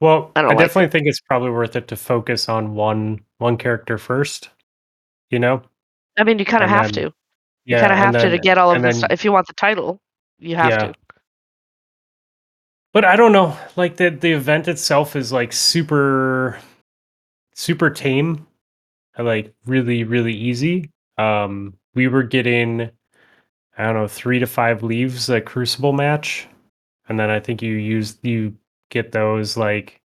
Well, 0.00 0.30
I 0.36 0.40
I, 0.40 0.54
like 0.54 0.58
definitely 0.58 0.90
think 0.90 1.06
it's 1.06 1.20
probably 1.20 1.50
worth 1.50 1.74
it 1.76 1.88
to 1.88 1.96
focus 1.96 2.48
on 2.48 2.74
one 2.74 3.20
one 3.38 3.56
character 3.56 3.98
first. 3.98 4.50
You 5.30 5.38
know, 5.40 5.62
I 6.16 6.24
mean, 6.24 6.38
you 6.38 6.44
kind 6.44 6.64
of 6.64 6.70
have 6.70 6.92
then- 6.92 7.04
to. 7.04 7.12
yeah, 7.64 7.76
you 7.76 7.80
kind 7.80 7.92
of 7.92 7.98
have 7.98 8.14
and 8.14 8.22
to 8.24 8.30
to 8.30 8.38
get 8.38 8.58
all 8.58 8.74
of 8.74 8.82
this. 8.82 9.00
then- 9.00 9.10
If 9.10 9.24
you 9.24 9.32
want 9.32 9.46
the 9.46 9.52
title, 9.54 10.00
you 10.38 10.56
have 10.56 10.70
Yeah. 10.70 10.78
to. 10.78 10.94
But 12.92 13.04
I 13.04 13.16
don't 13.16 13.32
know. 13.32 13.56
Like 13.76 13.96
the 13.96 14.10
the 14.10 14.32
event 14.32 14.68
itself 14.68 15.16
is 15.16 15.32
like 15.32 15.52
super 15.52 16.58
super 17.54 17.90
tame. 17.90 18.46
Like 19.18 19.52
really 19.66 20.04
really 20.04 20.34
easy. 20.34 20.90
Um 21.18 21.74
we 21.94 22.08
were 22.08 22.22
getting 22.22 22.90
I 23.78 23.84
don't 23.84 23.94
know, 23.94 24.08
3 24.08 24.38
to 24.38 24.46
5 24.46 24.82
leaves 24.82 25.28
a 25.28 25.38
crucible 25.40 25.92
match. 25.92 26.46
And 27.10 27.20
then 27.20 27.28
I 27.28 27.40
think 27.40 27.60
you 27.60 27.74
use 27.74 28.18
you 28.22 28.56
get 28.90 29.12
those 29.12 29.56
like 29.58 30.00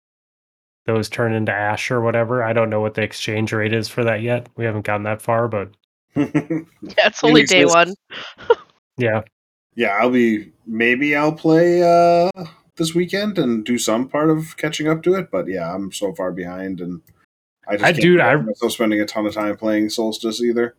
those 0.86 1.08
turn 1.10 1.32
into 1.34 1.54
ash 1.54 1.92
or 1.92 2.02
whatever. 2.02 2.44
I 2.44 2.52
don't 2.54 2.70
know 2.70 2.82
what 2.82 2.96
the 2.96 3.04
exchange 3.04 3.54
rate 3.54 3.74
is 3.74 3.88
for 3.88 4.04
that 4.04 4.22
yet. 4.22 4.50
We 4.58 4.66
haven't 4.66 4.84
gotten 4.86 5.04
that 5.04 5.22
far, 5.22 5.48
but 5.48 5.70
Yeah, 6.82 7.08
it's 7.08 7.24
only 7.24 7.44
day 7.44 7.62
exists. 7.64 7.76
one. 7.76 8.58
yeah. 8.98 9.22
yeah, 9.76 9.98
I'll 10.00 10.10
be. 10.10 10.52
Maybe 10.68 11.16
I'll 11.16 11.32
play 11.34 11.82
uh, 11.84 12.30
this 12.76 12.94
weekend 12.96 13.38
and 13.40 13.64
do 13.66 13.78
some 13.78 14.08
part 14.08 14.30
of 14.30 14.56
catching 14.58 14.88
up 14.88 15.04
to 15.04 15.16
it. 15.16 15.30
But 15.32 15.48
yeah, 15.48 15.74
I'm 15.74 15.92
so 15.92 16.14
far 16.14 16.32
behind, 16.32 16.82
and 16.82 17.02
I 17.68 17.74
just 17.74 17.84
I- 17.86 17.92
can't 17.92 18.02
dude, 18.02 18.20
see 18.20 18.24
I- 18.24 18.36
myself 18.36 18.72
spending 18.74 19.00
a 19.02 19.06
ton 19.06 19.26
of 19.26 19.34
time 19.34 19.56
playing 19.58 19.90
Solstice 19.90 20.42
either. 20.42 20.76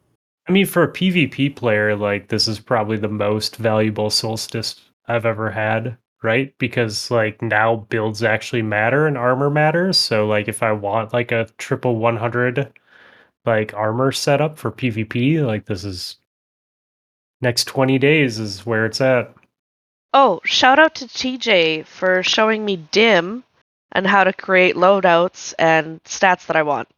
I 0.48 0.52
mean, 0.52 0.66
for 0.66 0.82
a 0.82 0.92
PvP 0.92 1.54
player, 1.54 1.94
like 1.94 2.28
this 2.28 2.48
is 2.48 2.58
probably 2.58 2.96
the 2.96 3.08
most 3.08 3.56
valuable 3.56 4.10
solstice 4.10 4.74
I've 5.06 5.24
ever 5.24 5.50
had, 5.52 5.96
right? 6.24 6.52
Because 6.58 7.12
like 7.12 7.40
now 7.40 7.76
builds 7.88 8.24
actually 8.24 8.62
matter 8.62 9.06
and 9.06 9.16
armor 9.16 9.50
matters. 9.50 9.96
So 9.96 10.26
like 10.26 10.48
if 10.48 10.60
I 10.62 10.72
want 10.72 11.12
like 11.12 11.30
a 11.30 11.46
triple 11.58 11.96
100 11.96 12.72
like 13.44 13.74
armor 13.74 14.12
setup 14.12 14.58
for 14.58 14.70
PvP, 14.70 15.44
like 15.44 15.66
this 15.66 15.84
is 15.84 16.16
next 17.40 17.64
20 17.64 17.98
days 17.98 18.38
is 18.38 18.64
where 18.64 18.86
it's 18.86 19.00
at. 19.00 19.34
Oh, 20.14 20.40
shout 20.44 20.78
out 20.78 20.94
to 20.96 21.06
TJ 21.06 21.86
for 21.86 22.22
showing 22.22 22.64
me 22.64 22.76
dim 22.76 23.42
and 23.92 24.06
how 24.06 24.24
to 24.24 24.32
create 24.32 24.76
loadouts 24.76 25.54
and 25.58 26.02
stats 26.04 26.46
that 26.46 26.56
I 26.56 26.62
want. 26.62 26.88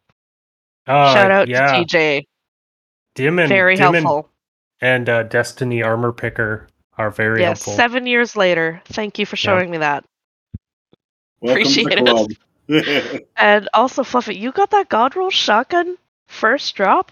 Uh, 0.87 1.13
shout 1.13 1.31
out 1.31 1.47
yeah, 1.47 1.67
to 1.77 1.85
TJ. 1.85 2.23
Dim 3.15 3.39
and 3.39 3.49
Very 3.49 3.75
Dim 3.75 3.95
and- 3.95 4.05
helpful. 4.05 4.29
and, 4.81 5.09
uh, 5.09 5.23
Destiny 5.23 5.81
Armor 5.81 6.11
Picker 6.11 6.67
are 6.97 7.09
very 7.09 7.39
Yes, 7.41 7.59
helpful. 7.65 7.73
seven 7.73 8.05
years 8.05 8.35
later. 8.35 8.81
Thank 8.85 9.17
you 9.17 9.25
for 9.25 9.35
Yeah. 9.37 9.39
showing 9.39 9.71
me 9.71 9.77
that. 9.79 10.03
Welcome 11.41 11.61
Appreciate 11.63 12.37
it. 12.67 13.27
And 13.37 13.69
also, 13.73 14.03
Fluffy, 14.03 14.35
you 14.35 14.51
got 14.51 14.71
that 14.71 14.89
God 14.89 15.15
roll 15.15 15.29
shotgun 15.29 15.97
first 16.27 16.75
drop? 16.75 17.11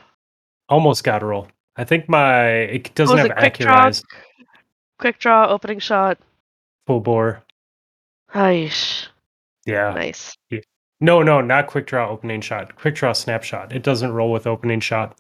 Almost 0.70 1.04
got 1.04 1.24
a 1.24 1.26
roll. 1.26 1.48
I 1.76 1.84
think 1.84 2.08
my 2.08 2.48
it 2.50 2.94
doesn't 2.96 3.18
have 3.18 3.28
it 3.28 3.38
quick 3.38 3.58
draw? 3.58 3.92
Quick 5.00 5.20
draw, 5.20 5.48
opening 5.48 5.80
shot. 5.80 6.18
full 6.88 7.00
bore. 7.00 7.44
Aish. 8.34 9.08
Yeah. 9.66 9.94
Nice. 9.94 10.36
No, 11.02 11.22
no, 11.22 11.42
not 11.42 11.68
quick 11.68 11.86
draw 11.88 12.10
opening 12.10 12.42
shot. 12.42 12.76
Quick 12.76 12.96
draw 12.96 13.14
snapshot. 13.14 13.74
It 13.74 13.84
doesn't 13.84 14.12
roll 14.14 14.32
with 14.32 14.48
opening 14.48 14.80
shot. 14.80 15.18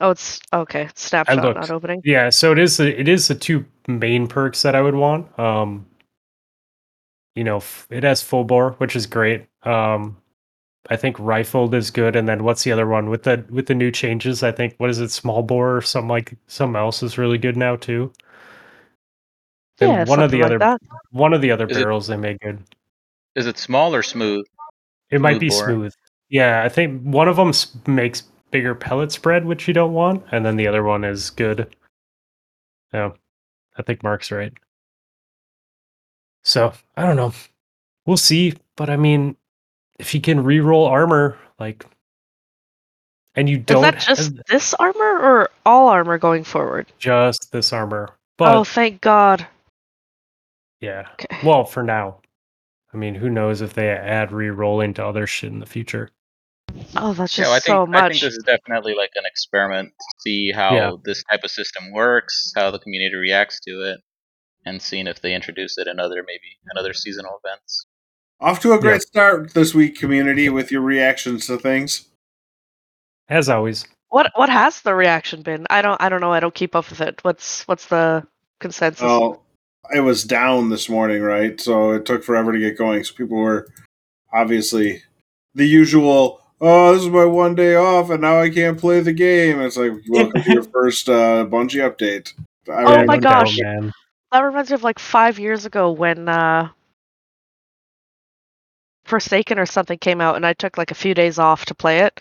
Oh, 0.00 0.10
it's 0.10 0.40
okay. 0.52 0.88
Snapshot, 0.94 1.36
not 1.54 1.70
opening. 1.70 2.02
Yeah, 2.04 2.30
so 2.30 2.50
it 2.50 2.58
is 2.58 2.76
the 2.78 2.98
it 2.98 3.06
is 3.08 3.28
the 3.28 3.36
two 3.36 3.64
main 3.86 4.26
perks 4.26 4.62
that 4.62 4.74
I 4.74 4.80
would 4.80 4.94
want. 4.96 5.38
Um 5.38 5.86
you 7.36 7.44
know, 7.44 7.58
f- 7.58 7.86
it 7.90 8.02
has 8.02 8.22
full 8.22 8.44
bore, 8.44 8.72
which 8.72 8.96
is 8.96 9.06
great. 9.06 9.46
Um 9.62 10.16
I 10.90 10.96
think 10.96 11.16
rifled 11.18 11.74
is 11.74 11.90
good 11.90 12.16
and 12.16 12.28
then 12.28 12.42
what's 12.44 12.64
the 12.64 12.72
other 12.72 12.86
one 12.88 13.08
with 13.08 13.22
the 13.22 13.44
with 13.50 13.66
the 13.66 13.74
new 13.74 13.90
changes? 13.90 14.42
I 14.42 14.50
think 14.52 14.74
what 14.78 14.90
is 14.90 14.98
it 14.98 15.10
small 15.10 15.42
bore 15.42 15.76
or 15.76 15.82
something 15.82 16.08
like 16.08 16.34
something 16.48 16.76
else 16.76 17.02
is 17.02 17.18
really 17.18 17.38
good 17.38 17.56
now 17.56 17.76
too. 17.76 18.12
Then 19.78 19.90
Yeah, 19.90 20.04
one 20.04 20.20
of 20.22 20.30
the 20.30 20.38
like 20.38 20.46
other 20.46 20.58
that. 20.58 20.80
one 21.10 21.32
of 21.32 21.40
the 21.40 21.50
other 21.50 21.66
Is 21.66 21.76
it- 21.76 21.80
barrels 21.82 22.06
they 22.08 22.16
made 22.16 22.40
good. 22.40 22.62
Is 23.34 23.46
it 23.46 23.58
small 23.58 23.94
or 23.94 24.02
smooth? 24.02 24.44
It 25.10 25.20
might 25.20 25.40
be 25.40 25.48
bore. 25.48 25.64
smooth. 25.64 25.94
Yeah, 26.28 26.62
I 26.64 26.68
think 26.68 27.00
one 27.02 27.28
of 27.28 27.36
them 27.36 27.52
makes 27.86 28.22
bigger 28.50 28.74
pellet 28.74 29.12
spread, 29.12 29.44
which 29.46 29.66
you 29.68 29.72
don't 29.74 29.92
want, 29.94 30.24
and 30.32 30.44
then 30.44 30.56
the 30.56 30.66
other 30.66 30.82
one 30.82 31.04
is 31.04 31.30
good. 31.30 31.74
Yeah, 32.92 33.12
I 33.78 33.82
think 33.82 34.02
Mark's 34.02 34.30
right. 34.30 34.52
So 36.42 36.72
I 36.96 37.06
don't 37.06 37.16
know. 37.16 37.32
We'll 38.04 38.16
see, 38.16 38.54
but 38.76 38.90
I 38.90 38.96
mean, 38.96 39.36
if 39.98 40.14
you 40.14 40.20
can 40.20 40.42
re-roll 40.44 40.86
armor, 40.86 41.38
like, 41.58 41.86
and 43.34 43.48
you 43.48 43.58
don't 43.58 43.84
Is 43.84 43.92
that 43.92 44.00
just 44.00 44.34
have 44.36 44.44
this 44.48 44.74
armor 44.74 45.18
or 45.18 45.50
all 45.66 45.88
armor 45.88 46.18
going 46.18 46.44
forward? 46.44 46.86
just 46.98 47.50
this 47.52 47.72
armor, 47.72 48.08
oh, 48.10 48.16
but 48.38 48.54
oh, 48.58 48.64
thank 48.64 49.00
God. 49.00 49.46
yeah. 50.80 51.08
Okay. 51.14 51.38
Well, 51.46 51.64
for 51.64 51.82
now. 51.82 52.18
I 52.94 52.98
mean, 52.98 53.14
who 53.14 53.30
knows 53.30 53.62
if 53.62 53.72
they 53.72 53.88
add 53.88 54.32
re-rolling 54.32 54.94
to 54.94 55.06
other 55.06 55.26
shit 55.26 55.50
in 55.50 55.60
the 55.60 55.66
future? 55.66 56.10
Oh, 56.96 57.14
that's 57.14 57.36
Yeah, 57.38 57.44
just 57.44 57.52
I 57.52 57.60
think 57.60 57.64
so 57.64 57.82
I 57.82 57.86
much. 57.86 58.12
think 58.12 58.22
this 58.22 58.34
is 58.34 58.44
definitely 58.44 58.94
like 58.94 59.12
an 59.14 59.24
experiment 59.26 59.90
to 59.98 60.04
see 60.20 60.52
how 60.52 60.74
Yeah. 60.76 60.92
this 61.04 61.22
type 61.24 61.42
of 61.44 61.50
system 61.50 61.90
works, 61.92 62.52
how 62.56 62.70
the 62.70 62.78
community 62.78 63.16
reacts 63.16 63.60
to 63.60 63.92
it, 63.92 64.00
and 64.66 64.80
seeing 64.82 65.06
if 65.06 65.20
they 65.22 65.34
introduce 65.34 65.78
it 65.78 65.86
in 65.86 65.98
other 66.00 66.22
maybe 66.26 66.58
in 66.70 66.78
other 66.78 66.92
seasonal 66.92 67.40
events. 67.44 67.86
Off 68.42 68.60
to 68.60 68.72
a 68.72 68.80
great 68.80 68.94
Yeah. 68.94 68.98
start 68.98 69.54
this 69.54 69.72
week, 69.74 69.98
community, 69.98 70.48
with 70.48 70.72
your 70.72 70.82
reactions 70.82 71.46
to 71.46 71.56
things. 71.58 72.08
As 73.28 73.48
always. 73.48 73.86
What 74.08 74.30
what 74.34 74.50
has 74.50 74.82
the 74.82 74.94
reaction 74.94 75.42
been? 75.42 75.66
I 75.70 75.80
don't 75.80 76.00
I 76.02 76.08
don't 76.08 76.20
know. 76.20 76.32
I 76.32 76.40
don't 76.40 76.54
keep 76.54 76.74
up 76.76 76.90
with 76.90 77.00
it. 77.00 77.20
What's 77.22 77.66
what's 77.68 77.86
the 77.86 78.26
consensus? 78.60 79.02
Oh, 79.02 79.40
it 79.94 80.00
was 80.00 80.24
down 80.24 80.68
this 80.70 80.88
morning, 80.88 81.22
right? 81.22 81.58
So 81.60 81.92
it 81.92 82.04
took 82.04 82.22
forever 82.24 82.52
to 82.52 82.58
get 82.58 82.76
going. 82.76 83.04
So 83.04 83.14
people 83.14 83.38
were 83.38 83.68
obviously 84.32 85.02
the 85.54 85.64
usual. 85.66 86.40
Oh, 86.60 86.92
this 86.92 87.02
is 87.02 87.08
my 87.08 87.24
one 87.24 87.54
day 87.54 87.74
off, 87.74 88.10
and 88.10 88.20
now 88.22 88.40
I 88.40 88.50
can't 88.50 88.78
play 88.78 89.00
the 89.00 89.12
game. 89.12 89.60
It's 89.60 89.76
like 89.76 89.92
welcome 90.08 90.42
to 90.42 90.50
your 90.50 90.64
first 90.64 91.08
uh, 91.08 91.46
Bungie 91.46 91.80
update. 91.88 92.32
I 92.68 92.82
Oh 92.84 93.04
my 93.04 93.14
I'm 93.14 93.20
down, 93.20 93.44
gosh. 93.44 93.58
That 94.32 94.40
reminds 94.40 94.70
me 94.70 94.74
of 94.74 94.82
like 94.84 94.98
five 94.98 95.38
years 95.38 95.64
ago 95.64 95.90
when 95.90 96.28
uh 96.28 96.68
Forsaken 99.12 99.58
or 99.58 99.66
something 99.66 99.98
came 99.98 100.22
out 100.22 100.36
and 100.36 100.46
I 100.46 100.54
took 100.54 100.78
like 100.78 100.90
a 100.90 100.94
few 100.94 101.12
days 101.12 101.38
off 101.38 101.66
to 101.66 101.74
play 101.74 101.98
it. 101.98 102.18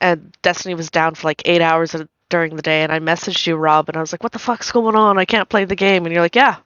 And 0.00 0.32
Destiny 0.42 0.76
was 0.76 0.90
down 0.92 1.16
for 1.16 1.26
like 1.26 1.42
eight 1.44 1.60
hours 1.60 1.92
a- 1.96 2.08
during 2.30 2.54
the 2.54 2.62
day 2.62 2.82
and 2.84 2.92
I 2.92 3.00
messaged 3.00 3.44
you, 3.44 3.56
Rob, 3.56 3.88
and 3.88 3.96
I 3.96 4.00
was 4.00 4.12
like, 4.12 4.22
What 4.22 4.30
the 4.30 4.38
fuck's 4.38 4.70
going 4.70 4.94
on? 4.94 5.18
I 5.18 5.24
can't 5.24 5.48
play 5.48 5.64
the 5.64 5.74
game 5.74 6.06
and 6.06 6.12
you're 6.14 6.22
like, 6.22 6.36
Yeah. 6.36 6.58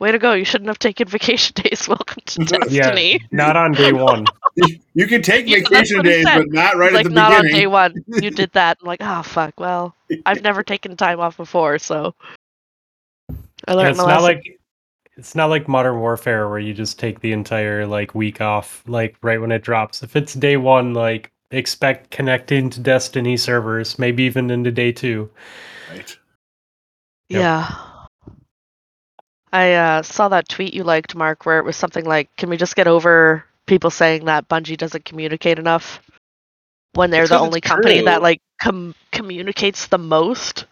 Way 0.00 0.12
to 0.12 0.18
go. 0.18 0.34
You 0.34 0.44
shouldn't 0.44 0.68
have 0.68 0.78
taken 0.78 1.08
vacation 1.16 1.54
days. 1.62 1.88
Welcome 1.88 2.22
to 2.26 2.40
Destiny." 2.40 2.58
Yeah, 2.76 2.90
Destiny. 2.90 3.20
not 3.32 3.56
on 3.56 3.72
day 3.72 3.92
one. 3.92 4.26
You 4.94 5.06
can 5.06 5.22
take 5.22 5.48
Yeah, 5.48 5.60
vacation 5.60 6.02
days, 6.02 6.26
said. 6.26 6.34
but 6.40 6.52
not 6.52 6.76
right 6.76 6.90
He's 6.90 6.98
at 6.98 7.04
like, 7.04 7.04
the 7.04 7.10
not 7.14 7.32
on 7.32 7.40
beginning. 7.40 7.60
day 7.62 7.66
one. 7.68 8.04
You 8.20 8.30
did 8.30 8.52
that. 8.52 8.76
I'm 8.82 8.86
like, 8.86 9.00
oh 9.02 9.22
fuck. 9.22 9.58
Well, 9.58 9.94
I've 10.26 10.42
never 10.42 10.62
taken 10.62 10.94
time 10.94 11.20
off 11.20 11.38
before, 11.38 11.78
so 11.78 12.14
I 13.66 13.72
Yeah, 13.72 13.76
learned 13.76 13.90
it's 13.92 13.98
my 13.98 14.04
not 14.04 14.20
lesson. 14.20 14.22
like 14.22 14.60
it's 15.16 15.34
not 15.34 15.50
like 15.50 15.68
Modern 15.68 15.98
Warfare 15.98 16.48
where 16.48 16.58
you 16.58 16.72
just 16.72 16.98
take 16.98 17.20
the 17.20 17.32
entire 17.32 17.86
like 17.86 18.14
week 18.14 18.40
off 18.40 18.82
like 18.86 19.16
right 19.22 19.40
when 19.40 19.52
it 19.52 19.62
drops. 19.62 20.02
If 20.02 20.16
it's 20.16 20.34
day 20.34 20.56
one, 20.56 20.94
like 20.94 21.30
expect 21.50 22.10
connecting 22.10 22.70
to 22.70 22.80
Destiny 22.80 23.36
servers, 23.36 23.98
maybe 23.98 24.22
even 24.24 24.50
into 24.50 24.70
day 24.70 24.92
two. 24.92 25.30
Right. 25.90 26.16
Yep. 27.28 27.40
Yeah. 27.40 27.76
I 29.52 29.74
uh, 29.74 30.02
saw 30.02 30.28
that 30.30 30.48
tweet 30.48 30.72
you 30.72 30.82
liked, 30.82 31.14
Mark, 31.14 31.44
where 31.44 31.58
it 31.58 31.64
was 31.64 31.76
something 31.76 32.06
like, 32.06 32.34
"Can 32.36 32.48
we 32.48 32.56
just 32.56 32.74
get 32.74 32.86
over 32.86 33.44
people 33.66 33.90
saying 33.90 34.24
that 34.24 34.48
Bungie 34.48 34.78
doesn't 34.78 35.04
communicate 35.04 35.58
enough 35.58 36.00
when 36.94 37.10
they're 37.10 37.28
the 37.28 37.34
Because 37.34 37.40
it's 37.42 37.46
only 37.46 37.60
company 37.60 38.00
that 38.02 38.22
like 38.22 38.40
com- 38.58 38.94
communicates 39.10 39.88
the 39.88 39.98
most?" 39.98 40.64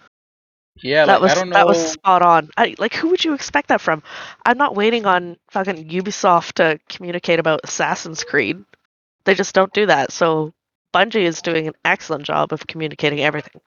Yeah, 0.76 1.06
that 1.06 1.20
like 1.20 1.22
was 1.22 1.32
I 1.32 1.34
don't 1.34 1.50
know. 1.50 1.54
that 1.54 1.66
was 1.66 1.92
spot 1.92 2.22
on. 2.22 2.50
I, 2.56 2.74
like, 2.78 2.94
who 2.94 3.08
would 3.08 3.24
you 3.24 3.34
expect 3.34 3.68
that 3.68 3.80
from? 3.80 4.02
I'm 4.44 4.56
not 4.56 4.74
waiting 4.74 5.04
on 5.04 5.36
fucking 5.50 5.88
Ubisoft 5.88 6.52
to 6.54 6.78
communicate 6.88 7.38
about 7.38 7.60
Assassin's 7.64 8.24
Creed. 8.24 8.64
They 9.24 9.34
just 9.34 9.54
don't 9.54 9.72
do 9.72 9.86
that. 9.86 10.12
So 10.12 10.54
Bungie 10.94 11.22
is 11.22 11.42
doing 11.42 11.68
an 11.68 11.74
excellent 11.84 12.24
job 12.24 12.52
of 12.52 12.66
communicating 12.66 13.20
everything. 13.20 13.60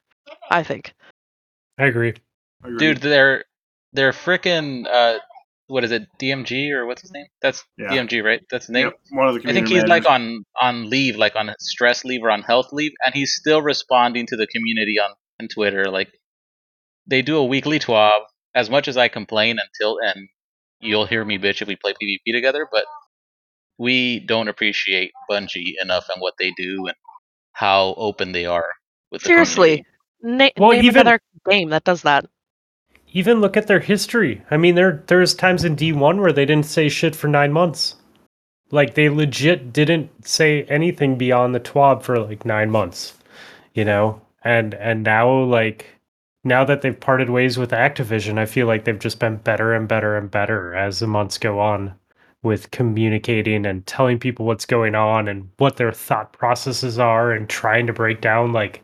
I 0.49 0.63
think. 0.63 0.93
I 1.77 1.85
agree. 1.85 2.13
Dude, 2.77 2.97
they're 2.97 3.45
they're 3.91 4.11
freaking 4.11 4.88
uh, 4.88 5.19
what 5.67 5.84
is 5.84 5.91
it? 5.91 6.07
DMG 6.19 6.71
or 6.71 6.85
what's 6.85 7.01
his 7.01 7.11
name? 7.11 7.25
That's 7.41 7.63
Yeah. 7.77 7.89
DMG, 7.89 8.23
right? 8.23 8.41
That's 8.49 8.65
his 8.65 8.73
name. 8.73 8.88
Yep, 8.88 8.93
one 9.11 9.27
of 9.27 9.34
the 9.35 9.49
I 9.49 9.53
think 9.53 9.67
community 9.67 9.75
he's 9.75 9.89
like 9.89 10.09
on 10.09 10.43
on 10.61 10.89
leave, 10.89 11.15
like 11.15 11.35
on 11.35 11.53
stress 11.59 12.03
leave 12.05 12.23
or 12.23 12.31
on 12.31 12.41
health 12.41 12.71
leave, 12.71 12.91
and 13.05 13.13
he's 13.13 13.34
still 13.34 13.61
responding 13.61 14.25
to 14.27 14.35
the 14.35 14.47
community 14.47 14.99
on, 14.99 15.11
on 15.41 15.47
Twitter. 15.47 15.85
Like 15.85 16.09
they 17.07 17.21
do 17.21 17.38
a 17.38 17.43
weekly 17.45 17.80
TWAB. 17.80 18.21
As 18.55 18.69
much 18.69 18.88
as 18.88 18.97
I 18.97 19.07
complain 19.07 19.57
until 19.59 19.97
and 19.99 20.27
you'll 20.80 21.05
hear 21.07 21.25
me 21.25 21.38
bitch 21.39 21.61
if 21.61 21.67
we 21.67 21.75
play 21.75 21.93
PvP 21.93 22.31
together, 22.34 22.67
but 22.71 22.85
we 23.80 24.19
don't 24.19 24.47
appreciate 24.47 25.11
Bungie 25.30 25.73
enough 25.81 26.05
and 26.13 26.21
what 26.21 26.35
they 26.38 26.51
do 26.55 26.85
and 26.88 26.95
how 27.53 27.95
open 27.97 28.31
they 28.31 28.45
are 28.45 28.67
with 29.11 29.23
the 29.23 29.27
Seriously, 29.27 29.85
community. 30.21 30.53
Na- 30.55 30.61
Well, 30.67 30.71
name 30.77 30.85
even- 30.85 31.01
another 31.01 31.19
game 31.49 31.69
that 31.69 31.84
does 31.84 32.03
that. 32.03 32.25
Even 33.11 33.41
look 33.41 33.55
at 33.57 33.67
their 33.67 33.80
history. 33.80 34.41
I 34.49 34.57
mean, 34.57 34.75
there 34.75 35.03
there's 35.07 35.34
times 35.35 35.63
in 35.63 35.75
D1 35.75 36.19
where 36.19 36.31
they 36.31 36.45
didn't 36.45 36.65
say 36.65 36.89
shit 36.89 37.15
for 37.15 37.27
nine 37.27 37.51
months. 37.53 37.95
Like 38.71 38.95
they 38.95 39.07
legit 39.09 39.71
didn't 39.71 40.25
say 40.27 40.63
anything 40.63 41.15
beyond 41.17 41.53
the 41.53 41.59
TWAB 41.59 42.01
for 42.01 42.19
like 42.19 42.43
nine 42.45 42.71
months. 42.71 43.13
You 43.75 43.85
know? 43.85 44.21
And 44.43 44.73
and 44.75 45.03
now 45.03 45.31
like 45.31 45.88
now 46.43 46.65
that 46.65 46.81
they've 46.81 46.99
parted 46.99 47.29
ways 47.29 47.57
with 47.57 47.71
Activision, 47.71 48.37
I 48.37 48.45
feel 48.45 48.67
like 48.67 48.85
they've 48.85 48.99
just 48.99 49.19
been 49.19 49.37
better 49.37 49.73
and 49.73 49.87
better 49.87 50.17
and 50.17 50.29
better 50.29 50.75
as 50.75 50.99
the 50.99 51.07
months 51.07 51.37
go 51.37 51.59
on 51.59 51.95
with 52.43 52.71
communicating 52.71 53.65
and 53.65 53.85
telling 53.87 54.19
people 54.19 54.45
what's 54.45 54.65
going 54.65 54.95
on 54.95 55.27
and 55.29 55.49
what 55.57 55.77
their 55.77 55.93
thought 55.93 56.33
processes 56.33 56.99
are 56.99 57.31
and 57.31 57.49
trying 57.49 57.87
to 57.87 57.93
break 57.93 58.19
down 58.19 58.51
like 58.51 58.83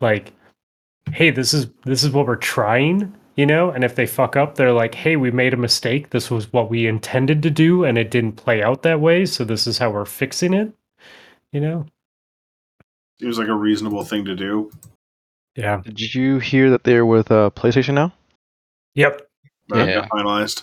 like 0.00 0.32
hey 1.12 1.30
this 1.30 1.54
is 1.54 1.68
this 1.84 2.04
is 2.04 2.10
what 2.10 2.26
we're 2.26 2.36
trying 2.36 3.12
you 3.34 3.46
know? 3.46 3.70
And 3.70 3.82
if 3.82 3.94
they 3.94 4.06
fuck 4.06 4.36
up 4.36 4.56
they're 4.56 4.74
like 4.74 4.94
hey 4.94 5.16
we 5.16 5.30
made 5.30 5.54
a 5.54 5.56
mistake. 5.56 6.10
This 6.10 6.30
was 6.30 6.52
what 6.52 6.68
we 6.68 6.86
intended 6.86 7.42
to 7.44 7.50
do 7.50 7.84
and 7.84 7.96
it 7.96 8.10
didn't 8.10 8.32
play 8.32 8.62
out 8.62 8.82
that 8.82 9.00
way. 9.00 9.24
So 9.24 9.44
this 9.44 9.66
is 9.66 9.78
how 9.78 9.90
we're 9.90 10.04
fixing 10.04 10.52
it 10.52 10.74
you 11.52 11.60
know? 11.60 11.86
Seems 13.20 13.38
like 13.38 13.48
a 13.48 13.54
reasonable 13.54 14.04
thing 14.04 14.24
to 14.24 14.34
do. 14.34 14.70
Yeah 15.56 15.80
Did 15.84 16.14
you 16.14 16.38
hear 16.38 16.70
that 16.70 16.84
they're 16.84 17.06
with 17.06 17.30
uh, 17.30 17.50
PlayStation 17.54 17.94
now? 17.94 18.12
yep 18.94 19.26
That 19.68 19.88
Yeah. 19.88 20.06
finalized. 20.08 20.62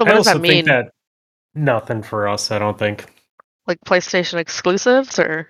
So 0.00 0.04
what 0.04 0.08
i 0.08 0.12
does 0.14 0.26
also 0.26 0.38
that 0.38 0.42
mean? 0.42 0.64
think 0.64 0.66
that 0.66 0.90
nothing 1.54 2.02
for 2.02 2.28
us 2.28 2.50
i 2.50 2.58
don't 2.58 2.78
think 2.78 3.06
Like 3.66 3.78
PlayStation 3.86 4.38
exclusives, 4.38 5.18
or 5.18 5.48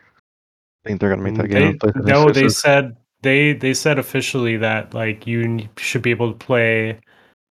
I 0.84 0.88
think 0.88 1.00
they're 1.00 1.10
gonna 1.10 1.22
make 1.22 1.36
that 1.36 1.48
They- 1.48 1.60
game. 1.60 1.78
PlayStation 1.78 2.04
no 2.06 2.30
they 2.32 2.48
said 2.48 2.96
they 3.22 3.52
they 3.52 3.74
said 3.74 3.98
officially 3.98 4.56
that 4.58 4.94
like 4.94 5.26
you 5.26 5.68
should 5.76 6.02
be 6.02 6.10
able 6.10 6.32
to 6.32 6.38
play 6.38 6.98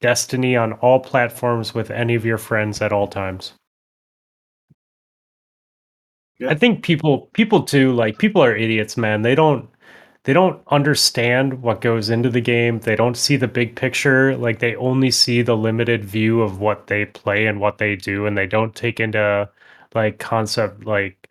destiny 0.01 0.57
on 0.57 0.73
all 0.75 1.01
platforms 1.01 1.75
with 1.75 1.91
any 1.91 2.15
of 2.15 2.25
your 2.25 2.39
friends 2.39 2.81
at 2.83 2.93
all 2.93 3.09
times 3.09 3.53
Yeah. 6.39 6.51
I 6.51 6.55
think 6.55 6.83
people 6.85 7.29
people 7.33 7.63
too 7.63 7.93
like 7.93 8.19
people 8.19 8.43
are 8.43 8.55
idiots, 8.57 8.97
man. 8.97 9.23
They 9.23 9.35
don't 9.35 9.69
they 10.25 10.33
don't 10.33 10.63
understand 10.69 11.63
what 11.63 11.81
goes 11.81 12.11
into 12.11 12.29
the 12.31 12.41
game. 12.41 12.81
They 12.81 12.97
don't 12.97 13.17
see 13.17 13.37
the 13.37 13.49
big 13.49 13.77
picture. 13.77 14.37
Like 14.37 14.59
they 14.59 14.75
only 14.77 15.11
see 15.11 15.43
the 15.43 15.57
limited 15.57 16.05
view 16.05 16.43
of 16.43 16.61
what 16.61 16.89
they 16.89 17.05
play 17.07 17.47
and 17.47 17.61
what 17.61 17.79
they 17.79 17.97
do 17.97 18.27
and 18.27 18.37
they 18.37 18.47
don't 18.47 18.75
take 18.75 19.01
into 19.01 19.49
like 19.95 20.19
concept 20.19 20.85
like 20.85 21.29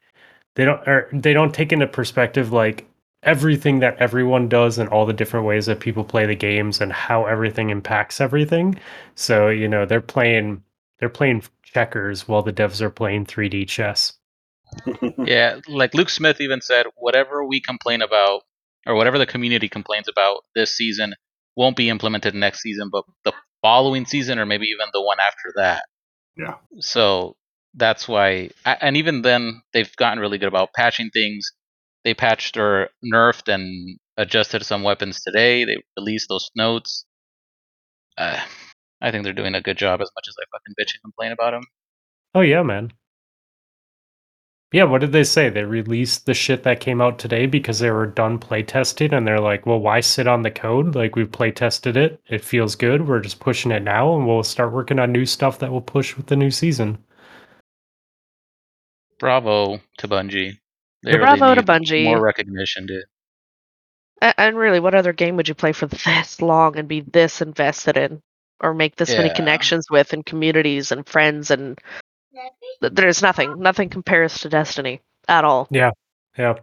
they 0.56 0.66
don't 0.66 0.88
or 0.88 1.10
they 1.14 1.34
don't 1.34 1.54
take 1.54 1.72
into 1.74 1.88
perspective 1.88 2.52
like 2.54 2.88
everything 3.24 3.80
that 3.80 3.98
everyone 3.98 4.50
does 4.50 4.78
and 4.80 4.90
all 4.90 5.06
the 5.06 5.14
different 5.14 5.46
ways 5.46 5.66
that 5.68 5.80
people 5.80 6.04
play 6.04 6.26
the 6.26 6.36
games 6.36 6.82
and 6.82 6.94
how 6.94 7.26
everything 7.26 7.70
impacts 7.72 8.22
everything. 8.22 8.80
So, 9.16 9.50
you 9.50 9.68
know, 9.68 9.86
they're 9.86 10.02
playing 10.02 10.64
they're 11.00 11.10
playing 11.10 11.44
checkers 11.64 12.28
while 12.28 12.42
the 12.44 12.54
devs 12.54 12.82
are 12.82 12.90
playing 12.90 13.26
3D 13.26 13.66
chess. 13.66 14.14
Yeah, 15.26 15.60
like 15.68 15.94
Luke 15.94 16.10
Smith 16.10 16.40
even 16.40 16.62
said, 16.62 16.86
whatever 16.96 17.46
we 17.46 17.60
complain 17.60 18.02
about, 18.02 18.42
or 18.86 18.96
whatever 18.96 19.18
the 19.18 19.26
community 19.26 19.68
complains 19.70 20.08
about 20.08 20.44
this 20.54 20.76
season, 20.76 21.16
won't 21.56 21.76
be 21.76 21.90
implemented 21.90 22.36
next 22.36 22.62
season, 22.62 22.90
but 22.92 23.06
the 23.24 23.34
following 23.62 24.06
season, 24.06 24.40
or 24.40 24.46
maybe 24.46 24.68
even 24.68 24.88
the 24.94 25.02
one 25.02 25.20
after 25.20 25.54
that. 25.56 25.86
Yeah. 26.38 26.56
So 26.80 27.36
that's 27.74 28.08
why, 28.08 28.52
and 28.66 28.98
even 28.98 29.22
then, 29.22 29.62
they've 29.74 29.96
gotten 29.96 30.20
really 30.20 30.38
good 30.38 30.48
about 30.48 30.74
patching 30.74 31.10
things. 31.12 31.52
They 32.04 32.14
patched 32.14 32.58
or 32.58 32.90
nerfed 33.04 33.52
and 33.52 33.98
adjusted 34.18 34.64
some 34.66 34.84
weapons 34.84 35.22
today. 35.22 35.66
They 35.66 35.78
released 35.98 36.30
those 36.30 36.52
notes. 36.56 37.06
Uh, 38.18 38.40
I 39.02 39.12
think 39.12 39.24
they're 39.24 39.34
doing 39.34 39.56
a 39.56 39.62
good 39.62 39.78
job 39.78 40.02
as 40.02 40.12
much 40.16 40.26
as 40.28 40.36
I 40.40 40.46
fucking 40.52 40.76
bitch 40.80 40.94
and 40.96 41.02
complain 41.04 41.32
about 41.32 41.52
them. 41.52 41.64
Oh 42.34 42.42
yeah, 42.42 42.62
man. 42.64 42.92
Yeah, 44.76 44.84
what 44.84 45.00
did 45.00 45.14
they 45.14 45.24
say? 45.24 45.48
They 45.48 45.64
released 45.64 46.26
the 46.26 46.34
shit 46.34 46.64
that 46.64 46.82
came 46.82 47.00
out 47.00 47.18
today 47.18 47.46
because 47.46 47.80
they 47.80 47.92
were 47.92 48.08
done 48.08 48.38
playtesting 48.38 49.14
and 49.14 49.26
they're 49.26 49.40
like, 49.40 49.66
well, 49.66 49.80
why 49.80 50.02
sit 50.02 50.28
on 50.28 50.42
the 50.42 50.52
code? 50.52 50.96
Like, 50.96 51.16
we've 51.16 51.32
playtested 51.32 51.96
it. 51.96 52.20
It 52.28 52.44
feels 52.44 52.76
good. 52.76 53.08
We're 53.08 53.22
just 53.22 53.40
pushing 53.40 53.72
it 53.72 53.84
now 53.84 54.14
and 54.14 54.28
we'll 54.28 54.44
start 54.44 54.74
working 54.74 55.00
on 55.00 55.14
new 55.14 55.26
stuff 55.26 55.60
that 55.60 55.72
will 55.72 55.80
push 55.80 56.18
with 56.18 56.26
the 56.26 56.36
new 56.36 56.52
season. 56.52 56.98
Bravo 59.18 59.80
to 60.00 60.08
Bungie. 60.10 60.58
They 61.04 61.12
Yeah, 61.12 61.18
bravo 61.20 61.56
to 61.56 61.64
Bungie. 61.64 62.04
More 62.04 62.20
recognition, 62.20 62.86
dude. 62.86 63.06
And 64.22 64.58
really, 64.58 64.82
what 64.82 64.94
other 64.94 65.14
game 65.14 65.38
would 65.38 65.48
you 65.48 65.56
play 65.56 65.72
for 65.72 65.88
this 65.88 66.42
long 66.42 66.76
and 66.76 66.90
be 66.90 67.00
this 67.00 67.42
invested 67.42 67.96
in, 67.96 68.22
or 68.60 68.74
make 68.74 68.98
this 68.98 69.16
many 69.16 69.30
connections 69.34 69.90
with, 69.90 70.12
and 70.12 70.26
communities 70.26 70.92
and 70.92 71.08
friends? 71.08 71.50
And 71.50 71.78
th- 71.78 72.05
there's 72.82 73.22
nothing. 73.22 73.60
Nothing 73.60 73.90
compares 73.90 74.40
to 74.40 74.50
Destiny 74.50 75.02
at 75.28 75.44
all. 75.46 75.68
Yeah. 75.72 75.92
Yeah. 76.38 76.56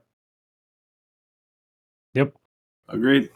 Yep. 2.14 2.34
Agreed. 2.88 3.30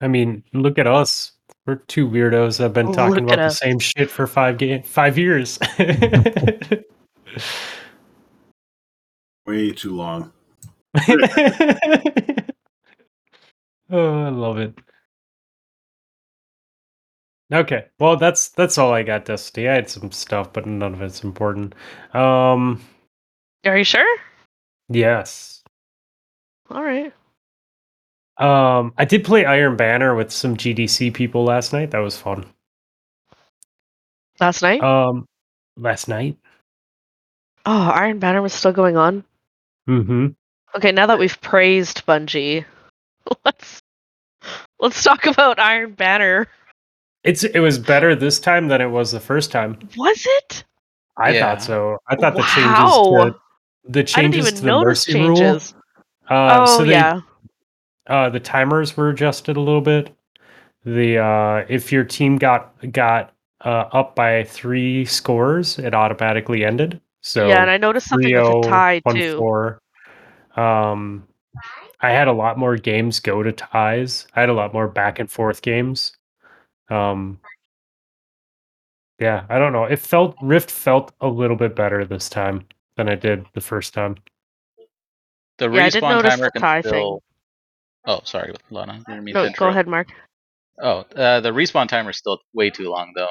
I 0.00 0.08
mean, 0.08 0.42
look 0.52 0.78
at 0.78 0.86
us. 0.86 1.32
We're 1.64 1.76
two 1.76 2.08
weirdos 2.08 2.56
that 2.58 2.64
have 2.64 2.72
been 2.72 2.92
talking 2.92 3.26
Look 3.26 3.34
about 3.34 3.36
the 3.36 3.42
us. 3.44 3.58
same 3.58 3.78
shit 3.78 4.10
for 4.10 4.26
five 4.26 4.58
ga- 4.58 4.82
five 4.82 5.16
years. 5.16 5.60
Way 9.46 9.70
too 9.70 9.94
long. 9.94 10.32
oh, 13.90 14.24
I 14.24 14.28
love 14.28 14.58
it. 14.58 14.76
Okay, 17.52 17.84
well 17.98 18.16
that's 18.16 18.48
that's 18.48 18.78
all 18.78 18.92
I 18.94 19.02
got, 19.02 19.26
Dusty. 19.26 19.68
I 19.68 19.74
had 19.74 19.90
some 19.90 20.10
stuff, 20.10 20.52
but 20.52 20.64
none 20.64 20.94
of 20.94 21.02
it's 21.02 21.22
important. 21.22 21.74
Um, 22.14 22.80
Are 23.66 23.76
you 23.76 23.84
sure? 23.84 24.18
yes. 24.88 25.62
All 26.70 26.82
right. 26.82 27.12
Um, 28.38 28.94
I 28.96 29.04
did 29.04 29.24
play 29.24 29.44
Iron 29.44 29.76
Banner 29.76 30.14
with 30.14 30.32
some 30.32 30.56
GDC 30.56 31.12
people 31.12 31.44
last 31.44 31.72
night. 31.74 31.90
That 31.90 31.98
was 31.98 32.16
fun. 32.16 32.46
Last 34.40 34.62
night. 34.62 34.82
Um, 34.82 35.26
last 35.76 36.08
night. 36.08 36.38
oh, 37.66 37.90
Iron 37.94 38.18
Banner 38.18 38.40
was 38.40 38.54
still 38.54 38.72
going 38.72 38.96
on. 38.96 39.22
Mm-hmm. 39.88 40.28
Okay, 40.74 40.92
now 40.92 41.06
that 41.06 41.18
we've 41.18 41.38
praised 41.42 42.06
Bungie, 42.06 42.64
let's 43.44 43.82
let's 44.80 45.04
talk 45.04 45.26
about 45.26 45.58
Iron 45.58 45.92
Banner. 45.92 46.48
It's 47.24 47.44
it 47.44 47.60
was 47.60 47.78
better 47.78 48.14
this 48.14 48.40
time 48.40 48.68
than 48.68 48.80
it 48.80 48.90
was 48.90 49.12
the 49.12 49.20
first 49.20 49.52
time. 49.52 49.78
Was 49.96 50.26
it? 50.40 50.64
I 51.16 51.32
Yeah. 51.32 51.40
thought 51.40 51.62
so. 51.62 51.98
I 52.08 52.16
thought 52.16 52.34
the 52.34 52.42
Wow. 52.42 52.54
changes 52.54 53.34
to 53.34 53.92
the 53.92 54.04
changes 54.04 54.52
to 54.54 54.60
the 54.62 54.66
notice 54.68 55.08
mercy 55.08 55.12
changes. 55.12 55.74
rule. 55.74 55.82
Uh, 56.36 56.64
oh 56.66 56.78
so 56.78 56.84
they, 56.84 56.92
yeah. 56.92 57.20
uh, 58.06 58.28
the 58.30 58.40
timers 58.40 58.96
were 58.96 59.10
adjusted 59.10 59.56
a 59.56 59.60
little 59.60 59.80
bit. 59.80 60.14
The 60.84 61.18
uh, 61.18 61.64
if 61.68 61.92
your 61.92 62.04
team 62.04 62.38
got 62.38 62.74
got 62.90 63.32
uh, 63.64 63.84
up 63.92 64.16
by 64.16 64.42
three 64.44 65.04
scores, 65.04 65.78
it 65.78 65.94
automatically 65.94 66.64
ended. 66.64 67.00
So 67.20 67.48
yeah, 67.48 67.60
and 67.62 67.70
I 67.70 67.76
noticed 67.76 68.08
something 68.08 68.34
with 68.34 68.66
a 68.66 68.68
tie 68.68 69.00
too. 69.10 69.38
3-0, 69.38 69.78
1-4. 70.56 70.60
Um, 70.60 71.28
I 72.00 72.10
had 72.10 72.26
a 72.26 72.32
lot 72.32 72.58
more 72.58 72.76
games 72.76 73.20
go 73.20 73.44
to 73.44 73.52
ties. 73.52 74.26
I 74.34 74.40
had 74.40 74.48
a 74.48 74.54
lot 74.54 74.72
more 74.74 74.88
back 74.88 75.20
and 75.20 75.30
forth 75.30 75.62
games. 75.62 76.16
Um, 76.90 77.38
yeah, 79.18 79.44
I 79.48 79.58
don't 79.58 79.72
know. 79.72 79.84
It 79.84 79.98
felt 79.98 80.36
Rift 80.42 80.70
felt 80.70 81.12
a 81.20 81.28
little 81.28 81.56
bit 81.56 81.76
better 81.76 82.04
this 82.04 82.28
time 82.28 82.66
than 82.96 83.08
it 83.08 83.20
did 83.20 83.46
the 83.54 83.60
first 83.60 83.94
time. 83.94 84.16
The 85.58 85.70
Yeah, 85.70 85.84
I 85.84 85.90
did 85.90 86.02
respawn 86.02 86.22
timer 86.22 86.50
the 86.54 86.60
tie 86.60 86.82
can 86.82 86.82
thing. 86.82 86.92
still. 86.92 87.22
Oh, 88.06 88.20
sorry, 88.24 88.54
Lana. 88.70 89.00
Didn't 89.06 89.24
mean 89.24 89.34
to 89.36 89.42
No, 89.44 89.50
go 89.56 89.68
ahead, 89.68 89.86
Mark. 89.88 90.08
Oh, 90.80 91.04
uh, 91.14 91.40
the 91.40 91.50
respawn 91.50 91.88
timer 91.88 92.10
is 92.10 92.18
still 92.18 92.38
way 92.54 92.70
too 92.70 92.88
long, 92.90 93.12
though. 93.14 93.28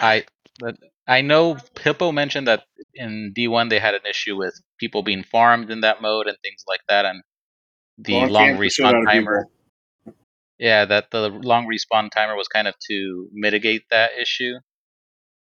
I 0.00 0.24
but 0.58 0.76
I 1.06 1.20
know 1.20 1.56
Hippo 1.80 2.12
mentioned 2.12 2.46
that 2.48 2.64
in 2.94 3.32
D1 3.36 3.68
they 3.68 3.78
had 3.78 3.94
an 3.94 4.00
issue 4.08 4.36
with 4.36 4.58
people 4.78 5.02
being 5.02 5.22
farmed 5.24 5.70
in 5.70 5.80
that 5.82 6.00
mode 6.00 6.26
and 6.28 6.36
things 6.42 6.64
like 6.66 6.80
that, 6.88 7.04
and 7.04 7.22
the 7.98 8.12
Well, 8.14 8.28
long 8.28 8.46
can't 8.46 8.60
be 8.60 8.70
shit 8.70 8.86
out 8.86 8.94
respawn 8.94 9.04
timer. 9.06 9.46
people. 9.46 9.52
Yeah, 10.60 10.84
that 10.84 11.10
the 11.10 11.30
long 11.30 11.66
respawn 11.66 12.10
timer 12.10 12.36
was 12.36 12.46
kind 12.46 12.68
of 12.68 12.74
to 12.90 13.28
mitigate 13.32 13.84
that 13.90 14.10
issue, 14.20 14.56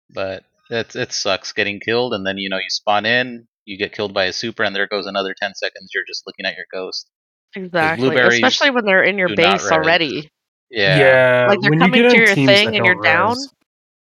but 0.09 0.45
it 0.69 0.95
it 0.95 1.11
sucks 1.11 1.51
getting 1.51 1.81
killed 1.81 2.13
and 2.13 2.25
then 2.25 2.37
you 2.37 2.49
know 2.49 2.55
you 2.55 2.69
spawn 2.69 3.05
in, 3.05 3.45
you 3.65 3.77
get 3.77 3.91
killed 3.91 4.13
by 4.13 4.25
a 4.25 4.33
super, 4.33 4.63
and 4.63 4.73
there 4.73 4.87
goes 4.87 5.07
another 5.07 5.35
ten 5.37 5.53
seconds. 5.53 5.91
You're 5.93 6.05
just 6.07 6.23
looking 6.25 6.45
at 6.45 6.55
your 6.55 6.65
ghost. 6.71 7.09
Exactly. 7.55 8.15
Especially 8.15 8.69
when 8.69 8.85
they're 8.85 9.03
in 9.03 9.17
your 9.17 9.35
base 9.35 9.69
already, 9.69 10.29
Yeah, 10.69 10.97
yeah. 10.97 11.45
Like, 11.49 11.59
they're 11.59 11.71
when 11.71 11.79
you 11.79 11.85
coming 11.85 12.01
get 12.03 12.11
to 12.11 12.17
your 12.17 12.35
thing 12.35 12.75
and 12.77 12.85
you're 12.85 12.95
don't 12.95 13.03
down? 13.03 13.35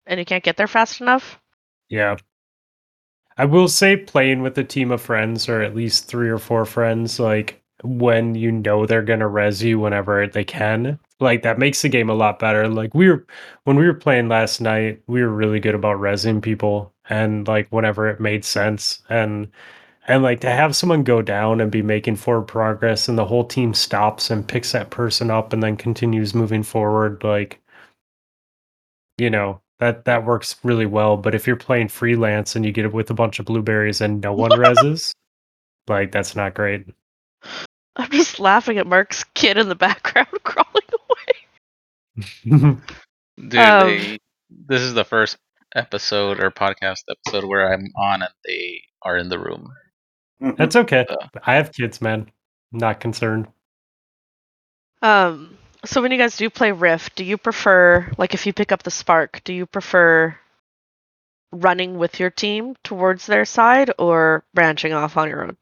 and 0.06 0.18
you 0.18 0.24
can't 0.24 0.43
get 0.43 0.56
there 0.56 0.66
fast 0.66 1.02
enough. 1.02 1.39
Yeah. 1.90 2.16
I 3.36 3.44
will 3.44 3.68
say 3.68 3.97
playing 3.97 4.40
with 4.40 4.56
a 4.56 4.64
team 4.64 4.90
of 4.90 5.02
friends 5.02 5.48
or 5.48 5.60
at 5.60 5.74
least 5.74 6.06
three 6.06 6.31
or 6.31 6.39
four 6.39 6.64
friends, 6.64 7.20
like 7.20 7.60
when 7.85 8.35
you 8.35 8.51
know 8.52 8.86
they're 8.86 9.02
gonna 9.02 9.28
res 9.28 9.62
you 9.62 9.78
whenever 9.78 10.27
they 10.27 10.44
can, 10.44 10.98
like 11.20 11.43
that 11.43 11.59
makes 11.59 11.82
the 11.82 11.89
game 11.89 12.11
a 12.11 12.15
lot 12.15 12.39
better. 12.39 12.69
Like 12.69 12.94
we 12.94 13.09
were 13.09 13.27
when 13.65 13.77
we 13.77 13.86
were 13.86 13.94
playing 13.94 14.28
last 14.28 14.61
night, 14.61 15.02
we 15.06 15.23
were 15.23 15.31
really 15.31 15.61
good 15.61 15.74
about 15.74 16.01
resing 16.01 16.43
people 16.43 16.93
and 17.09 17.47
like 17.47 17.69
whenever 17.69 18.09
it 18.09 18.20
made 18.20 18.44
sense. 18.44 19.02
And 19.09 19.51
and 20.09 20.23
like 20.23 20.40
to 20.40 20.51
have 20.51 20.77
someone 20.77 21.02
go 21.05 21.23
down 21.23 21.61
and 21.61 21.70
be 21.70 21.82
making 21.82 22.16
forward 22.16 22.47
progress 22.47 23.09
and 23.09 23.19
the 23.19 23.24
whole 23.24 23.44
team 23.44 23.74
stops 23.74 24.31
and 24.31 24.47
picks 24.47 24.73
that 24.73 24.90
person 24.90 25.31
up 25.31 25.52
and 25.52 25.62
then 25.62 25.77
continues 25.77 26.35
moving 26.35 26.62
forward, 26.62 27.23
like 27.24 27.61
you 29.19 29.31
know 29.31 29.61
that 29.81 30.05
that 30.06 30.24
works 30.24 30.56
really 30.65 30.86
well. 30.86 31.16
But 31.16 31.35
if 31.35 31.47
you're 31.47 31.56
playing 31.56 31.89
freelance 31.89 32.56
and 32.56 32.65
you 32.65 32.73
get 32.73 32.85
it 32.86 32.93
with 32.93 33.11
a 33.11 33.15
bunch 33.15 33.39
of 33.39 33.47
blueberries 33.47 34.01
and 34.01 34.20
no 34.20 34.32
one 34.32 34.51
reses 34.52 35.12
like 35.89 36.12
that's 36.12 36.36
not 36.36 36.55
great 36.55 36.86
I'm 37.96 38.10
just 38.10 38.40
laughing 38.40 38.78
at 38.78 38.86
Mark's 38.86 39.24
kid 39.34 39.56
in 39.58 39.68
the 39.68 39.74
background 39.74 40.28
crawling 40.44 40.82
away. 40.92 42.76
Dude, 43.48 43.58
Um, 43.58 43.78
they, 43.78 44.18
this 44.50 44.82
is 44.82 44.94
the 44.94 45.04
first 45.04 45.36
episode 45.74 46.40
or 46.42 46.50
podcast 46.50 47.02
episode 47.10 47.44
where 47.44 47.72
I'm 47.72 47.86
on 47.96 48.22
and 48.22 48.32
they 48.44 48.82
are 49.02 49.16
in 49.18 49.28
the 49.28 49.38
room. 49.38 49.72
that's 50.56 50.76
okay 50.76 51.06
Uh. 51.08 51.28
i 51.46 51.54
have 51.54 51.72
kids 51.72 52.00
man 52.00 52.30
not 52.72 53.00
concerned 53.00 53.48
Um, 55.02 55.58
so 55.84 56.00
when 56.02 56.12
you 56.12 56.18
guys 56.18 56.36
do 56.36 56.48
play 56.50 56.72
Rift, 56.72 57.14
do 57.16 57.24
you 57.24 57.36
prefer 57.36 58.10
like 58.18 58.34
if 58.34 58.46
you 58.46 58.52
pick 58.52 58.72
up 58.72 58.82
the 58.82 58.90
Spark, 58.90 59.42
do 59.44 59.52
you 59.52 59.66
prefer 59.66 60.38
running 61.52 61.98
with 61.98 62.18
your 62.20 62.30
team 62.30 62.74
towards 62.82 63.26
their 63.26 63.44
side 63.44 63.90
or 63.98 64.44
branching 64.54 64.92
off 64.92 65.16
on 65.16 65.28
your 65.28 65.44
own? 65.44 65.56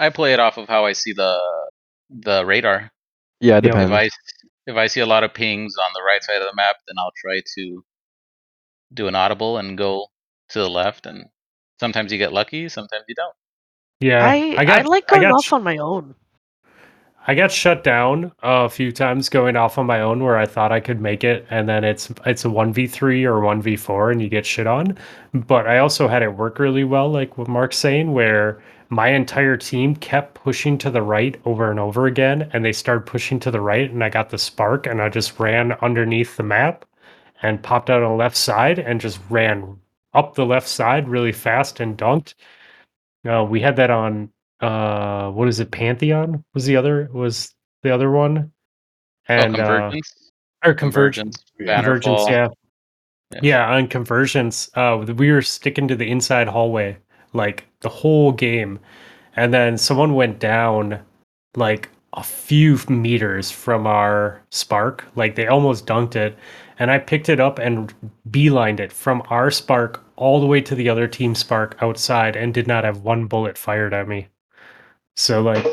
I 0.00 0.10
play 0.10 0.34
it 0.34 0.40
off 0.40 0.58
of 0.58 0.68
how 0.68 0.86
I 0.86 0.94
see 0.94 1.14
the 1.14 1.40
the 2.10 2.46
radar. 2.46 2.90
Yeah, 3.40 3.58
it 3.58 3.64
Yeah. 3.64 3.82
If 3.84 3.90
depends. 3.90 3.92
I 3.92 4.10
if 4.66 4.76
I 4.76 4.88
see 4.88 5.00
a 5.00 5.06
lot 5.06 5.24
of 5.24 5.34
pings 5.34 5.74
on 5.82 5.90
the 5.94 6.02
right 6.02 6.22
side 6.24 6.38
of 6.42 6.48
the 6.48 6.56
map, 6.56 6.76
then 6.88 6.96
I'll 6.98 7.12
try 7.16 7.42
to 7.56 7.84
do 8.94 9.08
an 9.08 9.16
audible 9.16 9.58
and 9.58 9.78
go 9.78 10.08
to 10.50 10.60
the 10.60 10.70
left. 10.70 11.06
And 11.06 11.26
sometimes 11.80 12.12
you 12.12 12.18
get 12.18 12.32
lucky, 12.32 12.68
sometimes 12.68 13.04
you 13.08 13.16
don't. 13.16 13.34
yeah 14.00 14.36
I 14.56 14.56
I, 14.56 14.64
got 14.64 14.86
like 14.86 15.08
I 15.10 15.18
going 15.18 15.20
got 15.20 15.34
off 15.34 15.52
on 15.52 15.62
my 15.64 15.78
own. 15.78 16.16
I 17.26 17.34
got 17.34 17.52
shut 17.52 17.84
down 17.84 18.32
a 18.42 18.68
few 18.68 18.92
times 18.92 19.28
going 19.28 19.56
off 19.56 19.78
on 19.78 19.86
my 19.86 20.00
own 20.00 20.24
where 20.24 20.38
I 20.38 20.46
thought 20.46 20.72
I 20.72 20.80
could 20.80 21.00
make 21.00 21.22
it, 21.24 21.46
and 21.50 21.68
then 21.68 21.84
it's 21.84 22.10
it's 22.26 22.44
a 22.44 22.50
one 22.50 22.72
v 22.72 22.86
three 22.86 23.24
or 23.24 23.40
one 23.40 23.62
v 23.62 23.76
four, 23.76 24.10
and 24.10 24.22
you 24.22 24.28
get 24.28 24.46
shit 24.46 24.66
on. 24.66 24.96
But 25.34 25.66
I 25.66 25.78
also 25.78 26.08
had 26.08 26.22
it 26.22 26.34
work 26.36 26.58
really 26.58 26.84
well, 26.84 27.10
like 27.10 27.36
what 27.38 27.48
Mark's 27.48 27.78
saying, 27.78 28.12
where 28.12 28.62
my 28.90 29.08
entire 29.08 29.56
team 29.56 29.94
kept 29.94 30.34
pushing 30.34 30.76
to 30.78 30.90
the 30.90 31.00
right 31.00 31.40
over 31.44 31.70
and 31.70 31.78
over 31.78 32.06
again, 32.06 32.50
and 32.52 32.64
they 32.64 32.72
started 32.72 33.06
pushing 33.06 33.38
to 33.40 33.50
the 33.50 33.60
right, 33.60 33.88
and 33.88 34.02
I 34.02 34.10
got 34.10 34.30
the 34.30 34.38
spark, 34.38 34.86
and 34.86 35.00
I 35.00 35.08
just 35.08 35.38
ran 35.38 35.72
underneath 35.80 36.36
the 36.36 36.42
map 36.42 36.84
and 37.40 37.62
popped 37.62 37.88
out 37.88 38.02
on 38.02 38.10
the 38.10 38.16
left 38.16 38.36
side 38.36 38.80
and 38.80 39.00
just 39.00 39.20
ran 39.30 39.78
up 40.12 40.34
the 40.34 40.44
left 40.44 40.66
side 40.66 41.08
really 41.08 41.30
fast 41.30 41.78
and 41.78 41.96
dunked. 41.96 42.34
Uh, 43.26 43.46
we 43.48 43.60
had 43.60 43.76
that 43.76 43.90
on 43.90 44.30
uh, 44.60 45.30
what 45.30 45.48
is 45.48 45.60
it? 45.60 45.70
Pantheon 45.70 46.44
was 46.52 46.66
the 46.66 46.76
other 46.76 47.08
was 47.12 47.54
the 47.82 47.94
other 47.94 48.10
one, 48.10 48.50
and 49.28 49.56
oh, 49.56 49.62
uh, 49.62 49.66
convergence. 49.66 50.30
or 50.64 50.74
convergence. 50.74 51.44
Yeah. 51.58 51.76
Convergence, 51.76 52.22
yeah. 52.28 52.48
Yeah. 53.32 53.40
Yeah, 53.42 53.72
on 53.72 53.86
Convergence, 53.86 54.68
uh, 54.74 55.04
we 55.16 55.30
were 55.30 55.42
sticking 55.42 55.86
to 55.86 55.94
the 55.94 56.10
inside 56.10 56.48
hallway 56.48 56.98
like 57.32 57.66
the 57.80 57.88
whole 57.88 58.32
game, 58.32 58.78
and 59.36 59.52
then 59.52 59.78
someone 59.78 60.14
went 60.14 60.38
down 60.38 61.00
like 61.56 61.88
a 62.14 62.22
few 62.22 62.78
meters 62.88 63.50
from 63.50 63.86
our 63.86 64.42
spark, 64.50 65.04
like 65.14 65.36
they 65.36 65.46
almost 65.46 65.86
dunked 65.86 66.16
it, 66.16 66.36
and 66.78 66.90
I 66.90 66.98
picked 66.98 67.28
it 67.28 67.38
up 67.40 67.58
and 67.58 67.94
beelined 68.30 68.80
it 68.80 68.92
from 68.92 69.22
our 69.30 69.50
spark 69.50 70.04
all 70.16 70.40
the 70.40 70.46
way 70.46 70.60
to 70.60 70.74
the 70.74 70.88
other 70.88 71.06
team 71.06 71.34
spark 71.34 71.76
outside, 71.80 72.36
and 72.36 72.52
did 72.52 72.66
not 72.66 72.84
have 72.84 73.02
one 73.02 73.26
bullet 73.26 73.56
fired 73.56 73.94
at 73.94 74.08
me. 74.08 74.28
So 75.16 75.40
like, 75.40 75.64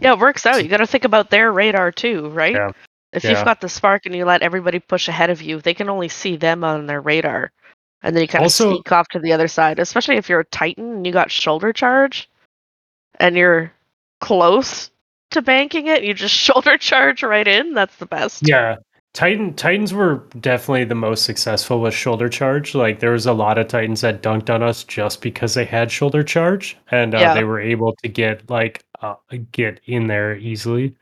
Yeah, 0.00 0.12
it 0.12 0.18
works 0.18 0.46
out. 0.46 0.62
You 0.62 0.68
got 0.68 0.78
to 0.78 0.86
think 0.86 1.04
about 1.04 1.30
their 1.30 1.52
radar 1.52 1.92
too, 1.92 2.28
right? 2.30 2.54
Yeah. 2.54 2.70
If 3.12 3.24
Yeah. 3.24 3.30
you've 3.30 3.44
got 3.44 3.60
the 3.60 3.68
spark 3.68 4.06
and 4.06 4.14
you 4.14 4.24
let 4.24 4.42
everybody 4.42 4.78
push 4.78 5.06
ahead 5.06 5.30
of 5.30 5.42
you, 5.42 5.60
they 5.60 5.74
can 5.74 5.90
only 5.90 6.08
see 6.08 6.36
them 6.36 6.64
on 6.64 6.86
their 6.86 7.00
radar. 7.00 7.52
And 8.02 8.16
then 8.16 8.22
you 8.22 8.28
kind 8.28 8.44
of 8.44 8.52
sneak 8.52 8.90
off 8.90 9.08
to 9.10 9.18
the 9.20 9.32
other 9.32 9.48
side, 9.48 9.78
especially 9.78 10.16
if 10.16 10.28
you're 10.28 10.40
a 10.40 10.44
Titan 10.46 10.92
and 10.96 11.06
you 11.06 11.12
got 11.12 11.30
shoulder 11.30 11.72
charge 11.72 12.28
and 13.20 13.36
you're 13.36 13.72
close 14.20 14.90
to 15.30 15.42
banking 15.42 15.86
it, 15.86 16.02
you 16.02 16.12
just 16.14 16.34
shoulder 16.46 16.76
charge 16.76 17.22
right 17.22 17.46
in. 17.46 17.74
That's 17.74 17.96
the 17.96 18.06
best. 18.06 18.46
Yeah. 18.48 18.76
Titan 19.14 19.52
Titans 19.54 19.92
were 19.92 20.24
definitely 20.40 20.84
the 20.84 20.94
most 20.94 21.24
successful 21.24 21.80
with 21.80 21.92
shoulder 21.94 22.28
charge. 22.30 22.74
Like 22.74 22.98
there 23.00 23.12
was 23.12 23.26
a 23.26 23.32
lot 23.32 23.58
of 23.58 23.68
Titans 23.68 24.00
that 24.00 24.22
dunked 24.22 24.48
on 24.48 24.62
us 24.62 24.84
just 24.84 25.20
because 25.20 25.52
they 25.54 25.66
had 25.66 25.92
shoulder 25.92 26.22
charge 26.22 26.78
and 26.90 27.14
uh, 27.14 27.18
Yeah. 27.18 27.34
they 27.34 27.44
were 27.44 27.60
able 27.60 27.94
to 28.02 28.08
get 28.08 28.48
like 28.48 28.82
uh, 29.02 29.16
get 29.52 29.80
in 29.84 30.06
there 30.06 30.36
easily. 30.36 30.96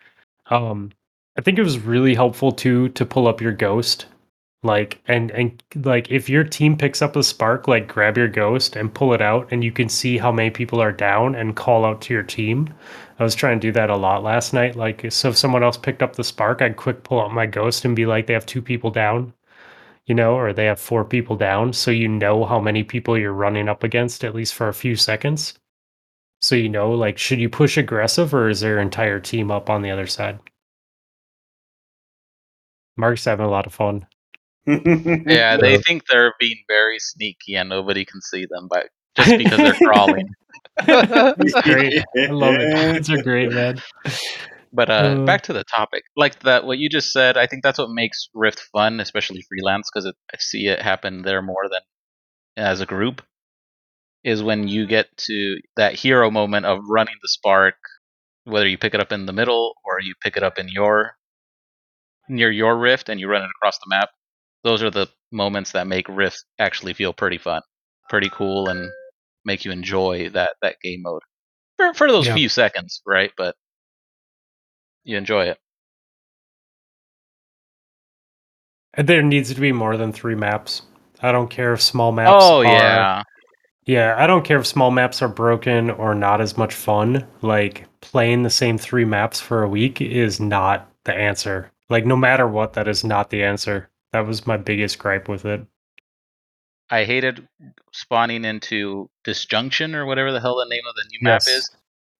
Um 0.46 0.90
I 1.38 1.42
think 1.42 1.58
it 1.58 1.62
was 1.62 1.78
really 1.78 2.14
helpful 2.14 2.50
too 2.50 2.88
to 2.90 3.06
pull 3.06 3.28
up 3.28 3.40
your 3.40 3.52
ghost. 3.52 4.06
Like 4.62 5.00
and 5.06 5.30
and 5.30 5.62
like 5.74 6.10
if 6.10 6.28
your 6.28 6.44
team 6.44 6.76
picks 6.76 7.00
up 7.00 7.16
a 7.16 7.22
spark, 7.22 7.66
like 7.66 7.88
grab 7.88 8.18
your 8.18 8.28
ghost 8.28 8.76
and 8.76 8.92
pull 8.92 9.14
it 9.14 9.22
out 9.22 9.48
and 9.50 9.64
you 9.64 9.72
can 9.72 9.88
see 9.88 10.18
how 10.18 10.30
many 10.30 10.50
people 10.50 10.80
are 10.82 10.92
down 10.92 11.34
and 11.34 11.56
call 11.56 11.84
out 11.86 12.02
to 12.02 12.14
your 12.14 12.22
team. 12.22 12.72
I 13.18 13.24
was 13.24 13.34
trying 13.34 13.58
to 13.60 13.66
do 13.68 13.72
that 13.72 13.88
a 13.90 13.96
lot 13.96 14.22
last 14.22 14.52
night. 14.52 14.76
Like, 14.76 15.10
so 15.12 15.30
if 15.30 15.38
someone 15.38 15.62
else 15.62 15.76
picked 15.78 16.02
up 16.02 16.16
the 16.16 16.24
spark, 16.24 16.60
I'd 16.62 16.76
quick 16.76 17.04
pull 17.04 17.20
out 17.20 17.32
my 17.32 17.46
ghost 17.46 17.84
and 17.84 17.96
be 17.96 18.06
like, 18.06 18.26
they 18.26 18.34
have 18.34 18.46
two 18.46 18.62
people 18.62 18.90
down, 18.90 19.32
you 20.06 20.14
know, 20.14 20.34
or 20.36 20.52
they 20.52 20.66
have 20.66 20.80
four 20.80 21.04
people 21.04 21.36
down. 21.36 21.72
So 21.72 21.90
you 21.90 22.08
know 22.08 22.44
how 22.44 22.60
many 22.60 22.82
people 22.84 23.18
you're 23.18 23.32
running 23.32 23.68
up 23.68 23.82
against, 23.84 24.24
at 24.24 24.34
least 24.34 24.54
for 24.54 24.68
a 24.68 24.74
few 24.74 24.96
seconds. 24.96 25.54
So 26.40 26.54
you 26.54 26.68
know, 26.68 26.92
like, 26.92 27.18
should 27.18 27.40
you 27.40 27.48
push 27.50 27.76
aggressive 27.78 28.34
or 28.34 28.48
is 28.50 28.60
their 28.60 28.78
entire 28.80 29.20
team 29.20 29.50
up 29.50 29.70
on 29.70 29.82
the 29.82 29.90
other 29.90 30.06
side? 30.06 30.38
Mark's 32.96 33.24
having 33.24 33.46
a 33.46 33.50
lot 33.50 33.66
of 33.66 33.74
fun. 33.74 34.06
Yeah, 35.24 35.56
they 35.58 35.76
think 35.76 36.04
they're 36.08 36.34
being 36.40 36.62
very 36.68 36.98
sneaky 36.98 37.54
and 37.56 37.68
nobody 37.68 38.04
can 38.04 38.20
see 38.22 38.46
them, 38.46 38.68
but 38.70 38.88
just 39.16 39.36
because 39.36 39.62
they're 39.62 39.74
crawling. 39.74 40.28
It's 41.38 41.54
great. 41.56 41.94
I 42.28 42.32
love 42.32 42.58
it. 42.58 42.72
Kids 42.74 43.10
are 43.10 43.18
great, 43.18 43.50
man. 43.52 43.82
But 44.72 44.90
uh, 44.90 45.16
Uh, 45.16 45.24
back 45.24 45.42
to 45.42 45.52
the 45.52 45.64
topic, 45.64 46.04
like 46.16 46.40
that, 46.40 46.64
what 46.64 46.78
you 46.78 46.88
just 46.88 47.12
said, 47.12 47.36
I 47.36 47.46
think 47.46 47.62
that's 47.62 47.78
what 47.78 47.90
makes 47.90 48.28
Rift 48.34 48.60
fun, 48.72 49.00
especially 49.00 49.42
freelance, 49.48 49.88
because 49.92 50.06
I 50.06 50.36
see 50.38 50.66
it 50.68 50.82
happen 50.82 51.22
there 51.22 51.42
more 51.42 51.68
than 51.70 51.80
as 52.56 52.80
a 52.80 52.86
group. 52.86 53.22
Is 54.24 54.42
when 54.42 54.68
you 54.68 54.86
get 54.86 55.16
to 55.18 55.60
that 55.76 55.94
hero 55.94 56.30
moment 56.30 56.66
of 56.66 56.80
running 56.88 57.16
the 57.22 57.28
spark, 57.28 57.76
whether 58.44 58.66
you 58.68 58.76
pick 58.78 58.94
it 58.94 59.00
up 59.00 59.12
in 59.12 59.26
the 59.26 59.32
middle 59.32 59.74
or 59.84 60.00
you 60.00 60.14
pick 60.22 60.36
it 60.36 60.42
up 60.42 60.58
in 60.58 60.68
your 60.68 61.16
near 62.28 62.50
your 62.50 62.76
rift 62.78 63.08
and 63.08 63.20
you 63.20 63.28
run 63.28 63.42
it 63.42 63.50
across 63.56 63.78
the 63.78 63.86
map. 63.88 64.10
Those 64.64 64.82
are 64.82 64.90
the 64.90 65.08
moments 65.32 65.72
that 65.72 65.86
make 65.86 66.08
Rift 66.08 66.44
actually 66.58 66.94
feel 66.94 67.12
pretty 67.12 67.38
fun, 67.38 67.62
pretty 68.08 68.30
cool, 68.30 68.68
and 68.68 68.90
make 69.44 69.64
you 69.64 69.70
enjoy 69.72 70.28
that 70.30 70.56
that 70.62 70.76
game 70.82 71.02
mode 71.02 71.22
for 71.76 71.94
for 71.94 72.12
those 72.12 72.26
Yeah. 72.26 72.34
few 72.34 72.48
seconds, 72.48 73.02
right? 73.06 73.32
But 73.36 73.56
you 75.04 75.16
enjoy 75.16 75.46
it. 75.46 75.58
And 78.94 79.08
there 79.08 79.22
needs 79.22 79.52
to 79.54 79.60
be 79.60 79.72
more 79.72 79.96
than 79.96 80.12
three 80.12 80.34
maps. 80.36 80.82
I 81.22 81.32
don't 81.32 81.50
care 81.50 81.72
if 81.72 81.82
small 81.82 82.12
maps 82.12 82.52
oh 82.52 82.60
are 82.62 82.64
yeah, 82.72 83.22
Yeah, 83.86 84.14
I 84.18 84.26
don't 84.26 84.44
care 84.44 84.60
if 84.60 84.66
small 84.66 84.90
maps 84.90 85.22
are 85.22 85.28
broken 85.28 85.90
or 85.90 86.14
not 86.14 86.40
as 86.40 86.56
much 86.58 86.74
fun. 86.74 87.26
Like 87.42 87.86
playing 88.00 88.42
the 88.44 88.50
same 88.50 88.78
three 88.78 89.04
maps 89.04 89.40
for 89.40 89.62
a 89.62 89.68
week 89.68 90.00
is 90.00 90.40
not 90.40 90.90
the 91.04 91.14
answer. 91.14 91.72
Like 91.90 92.06
no 92.06 92.16
matter 92.16 92.48
what, 92.48 92.74
that 92.74 92.88
is 92.88 93.04
not 93.04 93.30
the 93.30 93.44
answer. 93.44 93.89
That 94.12 94.26
was 94.26 94.46
my 94.46 94.56
biggest 94.56 94.98
gripe 94.98 95.28
with 95.28 95.44
it. 95.44 95.64
I 96.90 97.04
hated 97.04 97.46
spawning 97.92 98.44
into 98.44 99.08
disjunction 99.24 99.94
or 99.94 100.06
whatever 100.06 100.32
the 100.32 100.40
hell 100.40 100.56
the 100.56 100.66
name 100.68 100.82
of 100.88 100.94
the 100.96 101.04
new 101.10 101.18
map 101.22 101.42
is. 101.46 101.70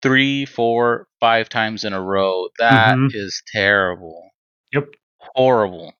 Three, 0.02 0.46
four, 0.46 1.08
five 1.18 1.48
times 1.48 1.84
in 1.84 1.92
a 1.92 2.00
row. 2.00 2.48
That 2.58 2.96
is 3.12 3.42
Mhm. 3.42 3.50
terrible. 3.52 4.30
Yep. 4.72 4.94
Horrible. 5.34 5.94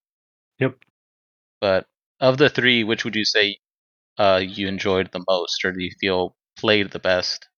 Yep. 0.61 0.79
But 1.61 1.89
of 2.21 2.39
the 2.39 2.49
three, 2.51 2.85
which 2.85 3.05
would 3.05 3.17
you 3.17 3.25
say 3.27 3.59
uh, 4.19 4.41
you 4.45 4.69
enjoyed 4.69 5.12
the 5.12 5.25
most, 5.29 5.65
or 5.65 5.73
do 5.73 5.83
you 5.83 5.93
feel 6.01 6.37
played 6.57 6.93
the 6.93 7.01
best? 7.01 7.50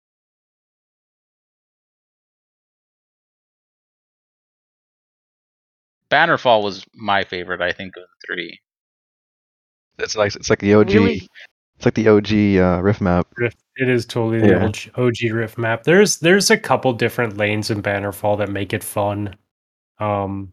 Bannerfall 6.12 6.62
was 6.62 6.84
my 6.94 7.24
favorite, 7.24 7.60
I 7.62 7.72
think, 7.72 7.96
of 7.96 8.02
the 8.02 8.26
three. 8.34 8.60
It's 9.98 10.14
like 10.16 10.34
it's 10.36 10.50
like 10.50 10.58
the 10.60 10.74
OG. 10.74 10.90
Really? 10.90 11.28
It's 11.76 11.84
like 11.86 11.94
the 11.94 12.08
OG 12.08 12.32
uh, 12.62 12.82
riff 12.82 13.00
map. 13.00 13.26
Rift. 13.36 13.56
It 13.76 13.88
is 13.88 14.04
totally 14.06 14.40
the 14.40 14.48
Yeah. 14.48 14.64
OG, 14.66 14.76
OG 14.96 15.32
Rift 15.32 15.58
map. 15.58 15.84
There's 15.84 16.18
there's 16.18 16.50
a 16.50 16.58
couple 16.58 16.92
different 16.92 17.36
lanes 17.38 17.70
in 17.70 17.82
Bannerfall 17.82 18.38
that 18.38 18.50
make 18.50 18.72
it 18.72 18.84
fun. 18.84 19.34
Um, 19.98 20.52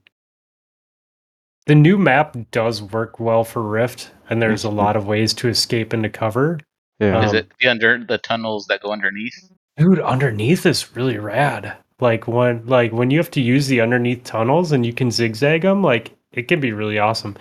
the 1.65 1.76
new 1.76 1.98
map 1.98 2.36
does 2.52 2.81
work 2.81 3.19
well 3.19 3.44
for 3.44 3.61
Rift, 3.61 4.11
and 4.30 4.41
there's 4.41 4.64
a 4.64 4.69
lot 4.69 4.95
of 4.95 5.06
ways 5.06 5.34
to 5.36 5.49
escape 5.49 5.94
into 5.94 6.10
cover. 6.10 6.60
Yeah. 6.99 7.23
Is 7.26 7.31
Um, 7.31 7.36
it 7.38 7.52
the 7.60 7.68
under 7.68 8.03
the 8.03 8.18
tunnels 8.18 8.65
that 8.68 8.81
go 8.81 8.91
underneath? 8.91 9.36
Dude, 9.77 9.99
underneath 9.99 10.65
is 10.65 10.95
really 10.95 11.18
rad. 11.18 11.77
Like 11.99 12.27
when 12.27 12.65
like 12.65 12.91
when 12.91 13.11
you 13.11 13.17
have 13.19 13.31
to 13.31 13.41
use 13.41 13.67
the 13.67 13.81
underneath 13.81 14.23
tunnels 14.23 14.71
and 14.71 14.85
you 14.85 14.93
can 14.93 15.11
zigzag 15.11 15.63
them, 15.63 15.84
like 15.84 16.15
it 16.31 16.47
can 16.47 16.59
be 16.59 16.71
really 16.71 16.97
awesome. 16.99 17.35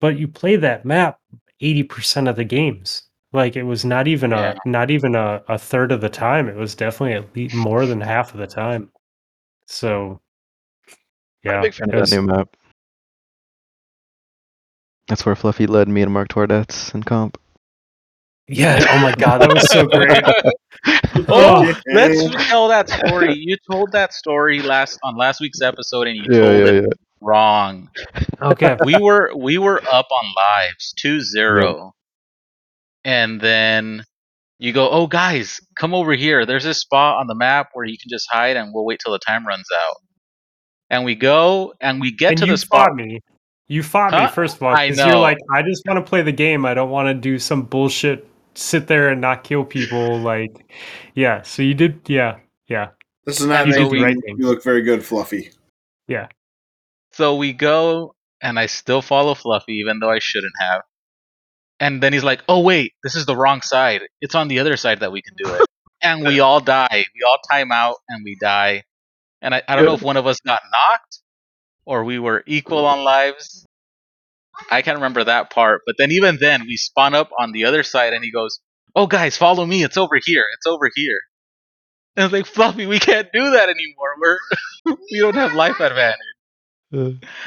But 0.00 0.18
you 0.18 0.26
play 0.28 0.56
that 0.56 0.84
map 0.84 1.20
80% 1.62 2.28
of 2.28 2.36
the 2.36 2.44
games. 2.44 3.02
Like 3.32 3.54
it 3.56 3.62
was 3.62 3.84
not 3.84 4.08
even 4.08 4.30
Yeah. 4.32 4.54
a 4.64 4.68
not 4.68 4.90
even 4.90 5.14
a, 5.14 5.42
a 5.48 5.58
third 5.58 5.92
of 5.92 6.00
the 6.00 6.08
time. 6.08 6.48
It 6.48 6.56
was 6.56 6.74
definitely 6.74 7.14
at 7.14 7.36
least 7.36 7.54
more 7.54 7.86
than 7.86 8.00
half 8.00 8.34
of 8.34 8.40
the 8.40 8.46
time. 8.46 8.90
So 9.66 10.20
I'm 10.88 10.96
yeah. 11.44 11.58
a 11.60 11.62
big 11.62 11.74
fan 11.74 11.90
it 11.90 11.94
of 11.94 12.08
that 12.08 12.16
new 12.16 12.22
map. 12.22 12.56
That's 15.08 15.24
where 15.26 15.36
Fluffy 15.36 15.66
led 15.66 15.88
me 15.88 16.02
and 16.02 16.12
Mark 16.12 16.28
Tordets 16.28 16.92
in 16.94 17.02
comp. 17.02 17.38
Yeah, 18.52 18.84
oh 18.90 18.98
my 19.00 19.14
god, 19.14 19.42
that 19.42 19.54
was 19.54 19.70
so 19.70 19.86
great. 19.86 20.22
Oh, 21.28 21.72
let's 21.92 22.48
tell 22.48 22.68
that 22.68 22.88
story. 22.88 23.34
You 23.34 23.56
told 23.70 23.92
that 23.92 24.14
story 24.14 24.62
last 24.62 24.98
on 25.04 25.16
last 25.16 25.40
week's 25.40 25.60
episode, 25.60 26.06
and 26.08 26.16
you 26.16 26.24
Yeah, 26.28 26.40
told 26.40 26.56
yeah, 26.56 26.64
it 26.64 26.82
yeah. 26.84 26.88
wrong. 27.20 27.90
Okay. 28.40 28.76
we 28.84 28.96
were 28.96 29.30
we 29.36 29.58
were 29.58 29.80
up 29.92 30.06
on 30.10 30.32
lives 30.34 30.94
2-0. 31.04 31.92
and 33.04 33.40
then 33.40 34.04
you 34.58 34.72
go, 34.72 34.88
"Oh 34.90 35.06
guys, 35.06 35.60
come 35.78 35.94
over 35.94 36.12
here. 36.14 36.46
There's 36.46 36.64
this 36.64 36.80
spot 36.80 37.18
on 37.18 37.26
the 37.26 37.34
map 37.34 37.68
where 37.74 37.84
you 37.84 37.98
can 37.98 38.08
just 38.08 38.26
hide, 38.30 38.56
and 38.56 38.72
we'll 38.72 38.84
wait 38.86 39.00
till 39.04 39.12
the 39.12 39.18
time 39.18 39.46
runs 39.46 39.68
out." 39.72 39.96
And 40.88 41.04
we 41.04 41.14
go, 41.14 41.74
and 41.80 42.00
we 42.00 42.10
get 42.10 42.30
and 42.30 42.38
to 42.38 42.46
you 42.46 42.52
the 42.52 42.58
spot. 42.58 42.88
fought 42.88 42.96
me. 42.96 43.20
You 43.68 43.82
fought 43.82 44.12
me 44.12 44.26
first 44.28 44.56
of 44.56 44.62
all 44.64 44.74
because 44.74 44.98
you're 44.98 45.14
like, 45.14 45.38
I 45.52 45.62
just 45.62 45.84
want 45.86 46.04
to 46.04 46.08
play 46.08 46.22
the 46.22 46.32
game. 46.32 46.64
I 46.64 46.74
don't 46.74 46.90
want 46.90 47.06
to 47.06 47.14
do 47.14 47.38
some 47.38 47.62
bullshit. 47.62 48.26
Sit 48.54 48.86
there 48.88 49.08
and 49.08 49.20
not 49.20 49.44
kill 49.44 49.64
people. 49.64 50.18
Like, 50.18 50.70
yeah. 51.14 51.42
So 51.42 51.62
you 51.62 51.74
did. 51.74 52.08
Yeah, 52.08 52.38
yeah, 52.68 52.90
This 53.24 53.40
is 53.40 53.46
not 53.46 53.66
You 53.66 53.72
did 53.72 53.86
the 53.86 53.90
making 53.90 54.02
right 54.02 54.16
you 54.38 54.46
look 54.46 54.62
very 54.62 54.82
good, 54.82 55.04
Fluffy. 55.04 55.50
yeah. 56.08 56.28
So 57.12 57.36
we 57.36 57.52
go, 57.52 58.14
and 58.40 58.58
I 58.58 58.66
still 58.66 59.02
follow 59.02 59.34
Fluffy, 59.34 59.74
even 59.74 59.98
though 59.98 60.10
I 60.10 60.20
shouldn't 60.20 60.52
have. 60.60 60.82
And 61.80 62.02
then 62.02 62.12
he's 62.12 62.24
like, 62.24 62.42
"Oh 62.48 62.60
wait, 62.60 62.92
this 63.02 63.16
is 63.16 63.26
the 63.26 63.36
wrong 63.36 63.62
side. 63.62 64.02
It's 64.20 64.34
on 64.34 64.48
the 64.48 64.58
other 64.58 64.76
side 64.76 65.00
that 65.00 65.12
we 65.12 65.22
can 65.22 65.34
do 65.36 65.52
it." 65.54 65.62
and 66.02 66.26
we 66.26 66.40
all 66.40 66.60
die. 66.60 67.04
We 67.14 67.22
all 67.26 67.38
time 67.50 67.72
out 67.72 67.96
and 68.08 68.24
we 68.24 68.36
die. 68.36 68.84
And 69.42 69.54
I, 69.54 69.62
I 69.66 69.76
don't 69.76 69.84
know 69.84 69.94
if 69.94 70.02
one 70.02 70.16
of 70.16 70.26
us 70.26 70.38
got 70.40 70.60
knocked 70.70 71.20
or 71.84 72.04
we 72.04 72.18
were 72.18 72.42
equal 72.46 72.84
on 72.86 73.04
lives. 73.04 73.66
I 74.70 74.82
can't 74.82 74.96
remember 74.96 75.24
that 75.24 75.50
part. 75.50 75.82
But 75.86 75.96
then 75.98 76.10
even 76.12 76.38
then, 76.40 76.62
we 76.62 76.76
spawn 76.76 77.14
up 77.14 77.30
on 77.38 77.52
the 77.52 77.64
other 77.64 77.82
side, 77.82 78.12
and 78.12 78.24
he 78.24 78.30
goes, 78.32 78.60
"Oh 78.96 79.06
guys, 79.06 79.36
follow 79.36 79.64
me. 79.66 79.82
It's 79.84 79.96
over 79.96 80.18
here. 80.24 80.44
It's 80.56 80.66
over 80.66 80.90
here." 80.94 81.20
And 82.16 82.22
I 82.24 82.26
was 82.26 82.32
like, 82.32 82.46
"Fluffy, 82.46 82.86
we 82.86 82.98
can't 82.98 83.28
do 83.32 83.50
that 83.52 83.68
anymore. 83.68 84.14
We're 84.20 84.38
we 85.12 85.18
don't 85.20 85.34
have 85.36 85.54
life 85.54 85.80
advantage." 85.80 86.16
Uh, 86.92 87.10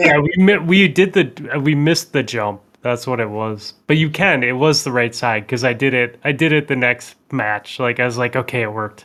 Yeah, 0.00 0.18
we 0.18 0.32
mi- 0.38 0.58
we 0.58 0.88
did 0.88 1.12
the 1.12 1.60
we 1.62 1.74
missed 1.74 2.12
the 2.12 2.22
jump. 2.22 2.62
That's 2.82 3.06
what 3.06 3.20
it 3.20 3.28
was. 3.30 3.74
But 3.88 3.96
you 3.96 4.10
can. 4.10 4.42
It 4.44 4.52
was 4.52 4.84
the 4.84 4.92
right 4.92 5.14
side 5.14 5.42
because 5.42 5.64
I 5.64 5.72
did 5.72 5.92
it. 5.92 6.18
I 6.24 6.32
did 6.32 6.52
it 6.52 6.68
the 6.68 6.76
next 6.76 7.16
match. 7.32 7.78
Like 7.80 7.98
I 8.00 8.04
was 8.04 8.16
like, 8.16 8.36
okay, 8.36 8.62
it 8.62 8.72
worked. 8.72 9.04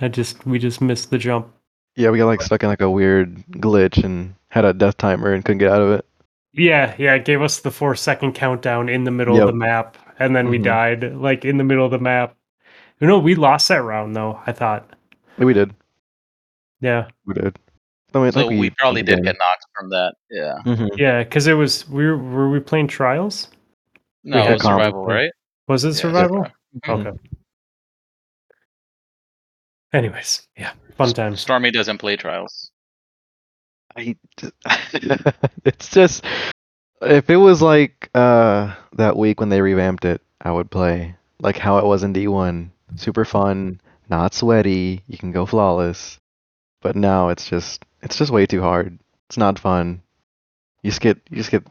I 0.00 0.08
just 0.08 0.44
we 0.46 0.58
just 0.58 0.80
missed 0.80 1.10
the 1.10 1.18
jump. 1.18 1.48
yeah, 1.96 2.10
we 2.10 2.18
got 2.18 2.26
like 2.26 2.42
stuck 2.42 2.62
in 2.62 2.68
like 2.68 2.80
a 2.80 2.90
weird 2.90 3.44
glitch 3.52 4.02
and 4.02 4.34
had 4.48 4.64
a 4.64 4.72
death 4.74 4.96
timer 4.98 5.32
and 5.32 5.44
couldn't 5.44 5.58
get 5.58 5.70
out 5.70 5.80
of 5.82 5.90
it. 5.92 6.04
Yeah, 6.54 6.94
yeah. 6.98 7.14
It 7.14 7.24
gave 7.24 7.40
us 7.42 7.60
the 7.60 7.70
four 7.70 7.94
second 7.94 8.32
countdown 8.34 8.88
in 8.88 9.04
the 9.04 9.10
middle 9.10 9.36
of 9.40 9.46
the 9.46 9.52
map, 9.54 9.96
and 10.18 10.36
then 10.36 10.48
we 10.48 10.58
Mhm. 10.58 10.64
died 10.64 11.14
like 11.14 11.44
in 11.44 11.56
the 11.56 11.64
middle 11.64 11.84
of 11.84 11.90
the 11.90 11.98
map. 11.98 12.36
You 13.00 13.06
know, 13.06 13.18
we 13.18 13.34
lost 13.34 13.68
that 13.68 13.82
round 13.82 14.14
though. 14.14 14.40
I 14.46 14.52
thought. 14.52 14.88
Yeah, 15.38 15.44
we 15.44 15.54
did. 15.54 15.74
Yeah, 16.80 17.08
We 17.26 17.34
did. 17.34 17.58
I 18.14 18.18
mean, 18.18 18.32
So 18.32 18.40
think 18.48 18.60
we, 18.60 18.70
probably 18.70 19.02
did 19.02 19.18
won. 19.20 19.24
get 19.24 19.38
knocked 19.38 19.64
from 19.74 19.88
that. 19.90 20.14
Yeah. 20.30 20.58
Mhm. 20.66 20.90
yeah. 20.98 21.22
Because 21.22 21.46
it 21.46 21.54
was 21.54 21.88
we 21.88 22.04
were, 22.06 22.18
were 22.18 22.50
we 22.50 22.60
playing 22.60 22.88
trials? 22.88 23.48
No, 24.24 24.46
it 24.46 24.52
was 24.54 24.62
survival, 24.62 25.06
right? 25.06 25.32
Was 25.68 25.84
it 25.84 25.88
Yeah, 25.88 25.94
survival? 25.94 26.46
Mhm. 26.84 27.06
Okay. 27.06 27.18
Anyways, 29.92 30.48
yeah, 30.56 30.72
fun 30.96 31.12
times. 31.12 31.40
Stormy 31.40 31.70
doesn't 31.70 31.98
play 31.98 32.16
trials. 32.16 32.71
I 33.96 34.16
it's 35.64 35.90
just 35.90 36.24
if 37.02 37.30
it 37.30 37.36
was 37.36 37.62
like 37.62 38.10
uh 38.14 38.74
that 38.94 39.16
week 39.16 39.40
when 39.40 39.48
they 39.48 39.60
revamped 39.60 40.04
it, 40.04 40.20
I 40.40 40.50
would 40.52 40.70
play 40.70 41.16
like 41.40 41.58
how 41.58 41.78
it 41.78 41.84
was 41.84 42.02
in 42.02 42.12
D1. 42.12 42.70
Super 42.96 43.24
fun, 43.24 43.80
not 44.08 44.34
sweaty, 44.34 45.02
you 45.06 45.18
can 45.18 45.32
go 45.32 45.46
flawless. 45.46 46.18
But 46.82 46.96
now 46.96 47.28
it's 47.28 47.48
just 47.48 47.84
it's 48.02 48.16
just 48.16 48.30
way 48.32 48.46
too 48.46 48.62
hard. 48.62 48.98
It's 49.28 49.38
not 49.38 49.58
fun. 49.58 50.02
You 50.82 50.90
just 50.90 51.00
get 51.00 51.18
you 51.30 51.36
just 51.36 51.50
get 51.50 51.64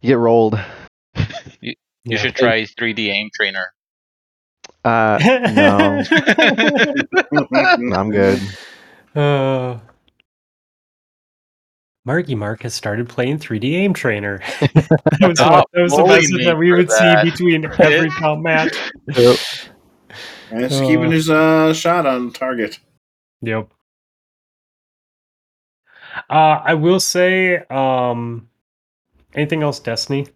you 0.00 0.08
get 0.08 0.18
rolled. 0.18 0.58
You 2.08 2.16
Yeah. 2.16 2.18
should 2.18 2.36
try 2.36 2.64
3D 2.66 3.10
aim 3.10 3.30
trainer. 3.34 3.72
Uh 4.84 5.20
no, 5.44 6.06
I'm 7.90 8.10
good. 8.10 8.56
Uh, 9.14 9.78
Marky 12.06 12.34
Mark 12.36 12.62
has 12.62 12.72
started 12.72 13.08
playing 13.08 13.38
3D 13.40 13.72
Aim 13.74 13.92
Trainer. 13.92 14.38
that 14.60 15.18
was, 15.20 15.38
Stop 15.38 15.68
that, 15.72 15.82
was 15.82 15.92
the 15.92 16.04
message 16.06 16.44
that 16.44 16.56
we 16.56 16.72
would 16.72 16.88
that. 16.88 17.24
see 17.24 17.30
between 17.30 17.64
every 17.80 18.10
comp 18.10 18.42
match. 18.42 18.74
Yep. 19.08 19.36
And 20.52 20.60
just 20.60 20.82
Uh. 20.82 20.86
keeping 20.86 21.10
his 21.10 21.28
uh, 21.28 21.74
shot 21.74 22.06
on 22.06 22.32
target. 22.32 22.78
Yep. 23.42 23.68
Uh, 26.30 26.60
I 26.64 26.74
will 26.74 27.00
say, 27.00 27.56
um, 27.70 28.48
anything 29.34 29.62
else, 29.64 29.80
Destiny? 29.80 30.28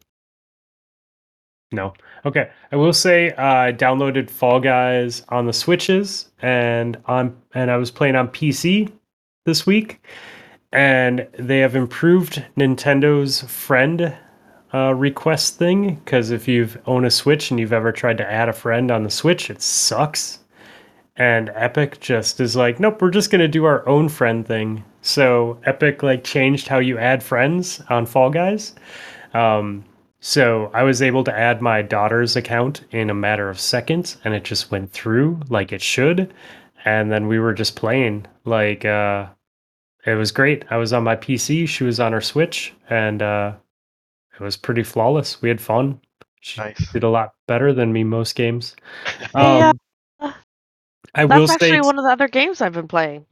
No. 1.73 1.95
Okay. 2.27 2.51
I 2.73 2.77
will 2.77 2.93
say, 2.93 3.31
uh, 3.31 3.45
I 3.47 3.73
downloaded 3.73 4.29
Fall 4.29 4.59
Guys 4.61 5.23
on 5.29 5.47
the 5.47 5.53
Switches, 5.53 6.29
and 6.43 6.99
on 7.07 7.41
and 7.55 7.71
I 7.71 7.77
was 7.77 7.91
playing 7.93 8.17
on 8.17 8.27
PC 8.29 8.91
this 9.47 9.65
week, 9.67 10.05
and 10.73 11.27
they 11.39 11.59
have 11.59 11.75
improved 11.75 12.45
Nintendo's 12.57 13.43
friend 13.43 14.17
uh, 14.73 14.95
request 14.95 15.57
thing. 15.57 15.97
Because 15.97 16.31
if 16.31 16.47
you've 16.47 16.79
owned 16.87 17.07
a 17.07 17.11
Switch 17.11 17.51
and 17.51 17.59
you've 17.59 17.73
ever 17.73 17.93
tried 17.93 18.19
to 18.19 18.31
add 18.31 18.49
a 18.49 18.53
friend 18.53 18.91
on 18.91 19.03
the 19.03 19.11
Switch, 19.11 19.51
it 19.51 19.63
sucks 19.63 20.41
and 21.21 21.51
Epic 21.55 22.01
just 22.01 22.41
is 22.41 22.57
like, 22.57 22.81
nope, 22.81 23.03
we're 23.03 23.11
just 23.11 23.31
gonna 23.31 23.47
do 23.47 23.67
our 23.67 23.87
own 23.87 24.09
friend 24.09 24.47
thing. 24.47 24.83
So 25.03 25.59
Epic 25.65 26.03
like 26.03 26.25
changed 26.25 26.67
how 26.67 26.79
you 26.79 26.97
add 26.97 27.23
friends 27.23 27.83
on 27.91 28.07
Fall 28.07 28.31
Guys. 28.31 28.75
Um, 29.35 29.85
so 30.21 30.71
I 30.73 30.83
was 30.83 31.03
able 31.03 31.23
to 31.25 31.39
add 31.39 31.61
my 31.61 31.83
daughter's 31.83 32.37
account 32.37 32.85
in 32.91 33.11
a 33.11 33.15
matter 33.15 33.51
of 33.51 33.61
seconds, 33.61 34.17
and 34.25 34.33
it 34.33 34.45
just 34.45 34.71
went 34.71 34.93
through 34.93 35.41
like 35.51 35.73
it 35.73 35.83
should. 35.83 36.33
And 36.87 37.13
then 37.13 37.27
we 37.27 37.39
were 37.39 37.53
just 37.53 37.77
playing 37.77 38.27
like 38.47 38.87
uh, 38.87 39.27
it 40.07 40.15
was 40.15 40.33
great. 40.33 40.65
I 40.71 40.77
was 40.77 40.93
on 40.93 41.03
my 41.05 41.17
PC, 41.17 41.69
she 41.69 41.85
was 41.85 42.01
on 42.01 42.13
her 42.13 42.21
Switch, 42.21 42.73
and 42.89 43.21
uh, 43.23 43.53
it 44.35 44.41
was 44.43 44.57
pretty 44.57 44.83
flawless. 44.83 45.41
We 45.43 45.49
had 45.49 45.61
fun. 45.61 46.01
She 46.41 46.61
Nice. 46.61 46.93
did 46.93 47.03
a 47.03 47.09
lot 47.11 47.33
better 47.47 47.73
than 47.75 47.93
me 47.93 48.05
most 48.05 48.35
games. 48.35 48.75
Yeah. 49.35 49.71
Um, 49.71 50.35
I 51.15 51.27
That's 51.27 51.39
will 51.41 51.51
actually 51.51 51.71
say, 51.71 51.81
one 51.81 51.99
of 51.99 52.05
the 52.05 52.11
other 52.11 52.29
games 52.29 52.61
I've 52.61 52.73
been 52.73 52.87
playing. 52.89 53.27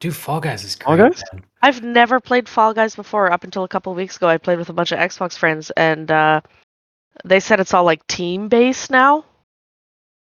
dude, 0.00 0.14
Fall 0.14 0.38
Guys 0.40 0.64
is 0.64 0.76
great. 0.76 0.84
Fall 0.84 0.96
Guys? 1.08 1.22
man. 1.32 1.44
I've 1.62 1.82
never 1.82 2.20
played 2.20 2.46
Fall 2.48 2.74
Guys 2.74 2.94
before. 2.94 3.32
Up 3.32 3.42
until 3.42 3.64
a 3.64 3.68
couple 3.68 3.94
weeks 3.94 4.16
ago, 4.16 4.28
I 4.28 4.36
played 4.36 4.58
with 4.58 4.68
a 4.68 4.72
bunch 4.74 4.92
of 4.92 4.98
Xbox 4.98 5.38
friends, 5.38 5.70
and 5.70 6.10
uh, 6.10 6.42
they 7.24 7.40
said 7.40 7.58
it's 7.58 7.72
all 7.72 7.84
like 7.84 8.06
team 8.06 8.48
based 8.48 8.90
now. 8.90 9.24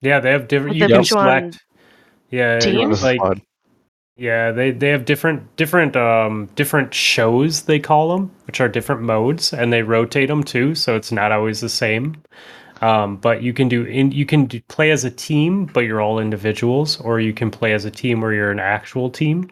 Yeah, 0.02 0.20
they 0.20 0.30
have 0.32 0.48
different. 0.48 0.76
You 0.76 0.88
can 0.88 0.98
put 0.98 1.10
you 1.10 1.18
on 1.18 1.52
select. 1.52 1.66
Yeah, 2.30 2.60
teams? 2.60 2.98
It's 2.98 3.04
like 3.04 3.18
squad. 3.18 3.42
Yeah, 4.20 4.52
they 4.52 4.72
they 4.72 4.90
have 4.90 5.06
different 5.06 5.56
different 5.56 5.96
um 5.96 6.48
different 6.56 6.94
shows 6.94 7.64
they 7.64 7.80
call 7.80 8.16
them, 8.16 8.32
which 8.48 8.60
are 8.62 8.68
different 8.70 9.02
modes, 9.02 9.54
and 9.54 9.72
they 9.74 9.82
rotate 9.84 10.28
them 10.30 10.44
too, 10.44 10.76
so 10.76 10.96
it's 10.96 11.12
not 11.12 11.32
always 11.32 11.62
the 11.62 11.70
same. 11.70 12.22
Um, 12.82 13.18
but 13.18 13.44
you 13.44 13.54
can 13.54 13.70
do 13.70 13.86
in 13.86 14.12
you 14.12 14.26
can 14.26 14.46
do, 14.48 14.62
play 14.70 14.92
as 14.92 15.06
a 15.06 15.12
team, 15.12 15.66
but 15.68 15.82
you're 15.82 16.02
all 16.02 16.20
individuals, 16.20 17.00
or 17.02 17.20
you 17.22 17.34
can 17.34 17.52
play 17.52 17.74
as 17.74 17.86
a 17.86 17.92
team 17.92 18.22
where 18.22 18.34
you're 18.34 18.52
an 18.52 18.60
actual 18.60 19.10
team, 19.10 19.50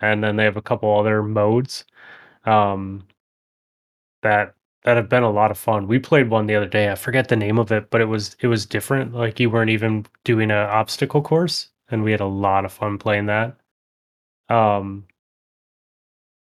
and 0.00 0.24
then 0.24 0.36
they 0.36 0.44
have 0.44 0.56
a 0.58 0.62
couple 0.62 0.98
other 0.98 1.22
modes. 1.22 1.84
Um, 2.46 3.06
that 4.22 4.54
that 4.84 4.96
have 4.96 5.08
been 5.08 5.22
a 5.22 5.30
lot 5.30 5.50
of 5.50 5.58
fun. 5.58 5.86
We 5.86 5.98
played 5.98 6.28
one 6.30 6.46
the 6.46 6.54
other 6.56 6.66
day. 6.66 6.90
I 6.90 6.94
forget 6.96 7.28
the 7.28 7.36
name 7.36 7.58
of 7.58 7.70
it, 7.72 7.90
but 7.90 8.00
it 8.00 8.06
was 8.06 8.36
it 8.40 8.48
was 8.48 8.66
different. 8.66 9.14
Like 9.14 9.38
you 9.40 9.50
weren't 9.50 9.70
even 9.70 10.06
doing 10.24 10.50
an 10.50 10.56
obstacle 10.58 11.22
course, 11.22 11.70
and 11.90 12.02
we 12.02 12.12
had 12.12 12.20
a 12.20 12.26
lot 12.26 12.64
of 12.64 12.72
fun 12.72 12.98
playing 12.98 13.26
that. 13.26 13.56
Um, 14.52 15.06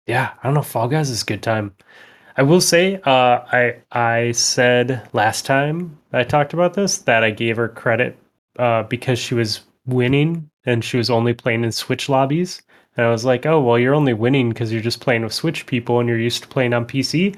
yeah, 0.07 0.31
I 0.41 0.47
don't 0.47 0.53
know. 0.53 0.61
Fall 0.61 0.87
Guys 0.87 1.09
is 1.09 1.21
a 1.21 1.25
good 1.25 1.41
time. 1.41 1.73
I 2.35 2.43
will 2.43 2.61
say, 2.61 2.95
uh, 3.05 3.39
I 3.51 3.75
I 3.91 4.31
said 4.31 5.07
last 5.13 5.45
time 5.45 5.97
I 6.11 6.23
talked 6.23 6.53
about 6.53 6.73
this 6.73 6.97
that 6.99 7.23
I 7.23 7.31
gave 7.31 7.57
her 7.57 7.69
credit 7.69 8.17
uh, 8.59 8.83
because 8.83 9.19
she 9.19 9.35
was 9.35 9.61
winning 9.85 10.49
and 10.65 10.83
she 10.83 10.97
was 10.97 11.09
only 11.09 11.33
playing 11.33 11.63
in 11.63 11.71
Switch 11.71 12.09
lobbies. 12.09 12.61
And 12.97 13.05
I 13.05 13.09
was 13.09 13.25
like, 13.25 13.45
oh, 13.45 13.61
well, 13.61 13.79
you're 13.79 13.95
only 13.95 14.13
winning 14.13 14.49
because 14.49 14.71
you're 14.71 14.81
just 14.81 14.99
playing 14.99 15.23
with 15.23 15.33
Switch 15.33 15.65
people 15.65 15.99
and 15.99 16.09
you're 16.09 16.19
used 16.19 16.43
to 16.43 16.47
playing 16.49 16.73
on 16.73 16.85
PC. 16.85 17.35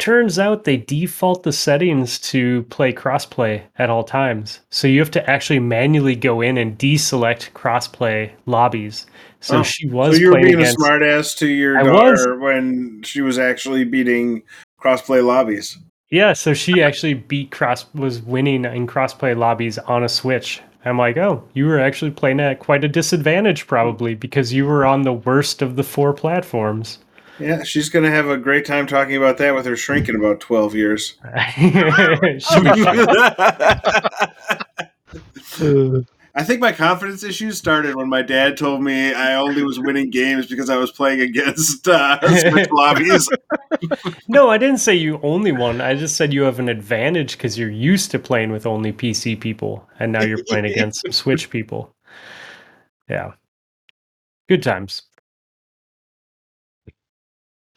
Turns 0.00 0.38
out 0.38 0.64
they 0.64 0.78
default 0.78 1.42
the 1.42 1.52
settings 1.52 2.18
to 2.20 2.62
play 2.64 2.92
crossplay 2.92 3.62
at 3.78 3.90
all 3.90 4.02
times. 4.02 4.60
So 4.70 4.88
you 4.88 4.98
have 4.98 5.10
to 5.12 5.30
actually 5.30 5.58
manually 5.60 6.16
go 6.16 6.40
in 6.40 6.56
and 6.56 6.78
deselect 6.78 7.52
crossplay 7.52 8.30
lobbies. 8.46 9.06
So 9.40 9.58
Oh, 9.58 9.62
she 9.62 9.88
was 9.88 10.16
So 10.16 10.20
you 10.20 10.30
were 10.30 10.40
being 10.40 10.54
against. 10.54 10.78
a 10.78 10.82
smartass 10.82 11.36
to 11.38 11.46
your 11.48 11.78
I 11.78 11.82
daughter 11.82 12.38
when 12.38 13.02
she 13.04 13.20
was 13.20 13.38
actually 13.38 13.84
beating 13.84 14.42
crossplay 14.82 15.24
lobbies. 15.24 15.76
Yeah, 16.10 16.32
so 16.32 16.54
she 16.54 16.82
actually 16.82 17.14
beat 17.14 17.50
cross 17.50 17.84
was 17.94 18.22
winning 18.22 18.64
in 18.64 18.86
crossplay 18.86 19.36
lobbies 19.36 19.78
on 19.78 20.02
a 20.02 20.08
Switch. 20.08 20.60
I'm 20.84 20.96
like, 20.98 21.18
oh, 21.18 21.44
you 21.52 21.66
were 21.66 21.78
actually 21.78 22.10
playing 22.10 22.40
at 22.40 22.58
quite 22.58 22.84
a 22.84 22.88
disadvantage 22.88 23.66
probably 23.66 24.14
because 24.14 24.50
you 24.52 24.64
were 24.64 24.86
on 24.86 25.02
the 25.02 25.12
worst 25.12 25.60
of 25.60 25.76
the 25.76 25.84
four 25.84 26.14
platforms. 26.14 26.98
Yeah, 27.38 27.62
she's 27.62 27.88
gonna 27.88 28.10
have 28.10 28.28
a 28.28 28.36
great 28.36 28.66
time 28.66 28.86
talking 28.86 29.16
about 29.16 29.38
that 29.38 29.54
with 29.54 29.64
her 29.66 29.76
shrink 29.76 30.08
in 30.08 30.16
about 30.16 30.40
twelve 30.40 30.74
years. 30.74 31.16
She'll 31.56 32.62
be 32.62 32.84
fine. 32.84 33.06
I 36.32 36.44
think 36.44 36.60
my 36.60 36.70
confidence 36.70 37.24
issues 37.24 37.58
started 37.58 37.96
when 37.96 38.08
my 38.08 38.22
dad 38.22 38.56
told 38.56 38.82
me 38.82 39.12
I 39.12 39.34
only 39.34 39.64
was 39.64 39.80
winning 39.80 40.10
games 40.10 40.46
because 40.46 40.70
I 40.70 40.76
was 40.76 40.92
playing 40.92 41.20
against 41.20 41.88
uh, 41.88 42.20
Switch 42.50 42.70
lobbies. 42.70 43.28
no, 44.28 44.48
I 44.48 44.56
didn't 44.56 44.78
say 44.78 44.94
you 44.94 45.18
only 45.22 45.50
won. 45.50 45.80
I 45.80 45.94
just 45.94 46.16
said 46.16 46.32
you 46.32 46.42
have 46.42 46.60
an 46.60 46.68
advantage 46.68 47.32
because 47.32 47.58
you're 47.58 47.68
used 47.68 48.12
to 48.12 48.18
playing 48.18 48.52
with 48.52 48.64
only 48.64 48.92
PC 48.92 49.40
people, 49.40 49.88
and 49.98 50.12
now 50.12 50.22
you're 50.22 50.44
playing 50.44 50.66
against 50.66 51.02
some 51.02 51.12
Switch 51.12 51.50
people. 51.50 51.94
Yeah, 53.08 53.32
good 54.48 54.62
times. 54.62 55.02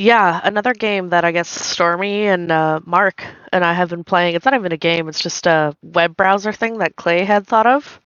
Yeah, 0.04 0.42
another 0.44 0.74
game 0.74 1.12
that 1.12 1.24
I 1.24 1.32
guess 1.32 1.48
Stormy 1.48 2.28
and 2.28 2.52
uh, 2.52 2.82
Mark 2.86 3.24
and 3.54 3.64
I 3.64 3.72
have 3.72 3.90
been 3.90 4.04
playing. 4.04 4.36
It's 4.36 4.44
not 4.44 4.54
even 4.54 4.74
a 4.74 4.78
game; 4.78 5.08
it's 5.08 5.22
just 5.22 5.48
a 5.48 5.78
web 5.82 6.18
browser 6.18 6.52
thing 6.52 6.80
that 6.80 6.98
Clay 6.98 7.24
had 7.24 7.48
thought 7.48 7.66
of. 7.66 8.02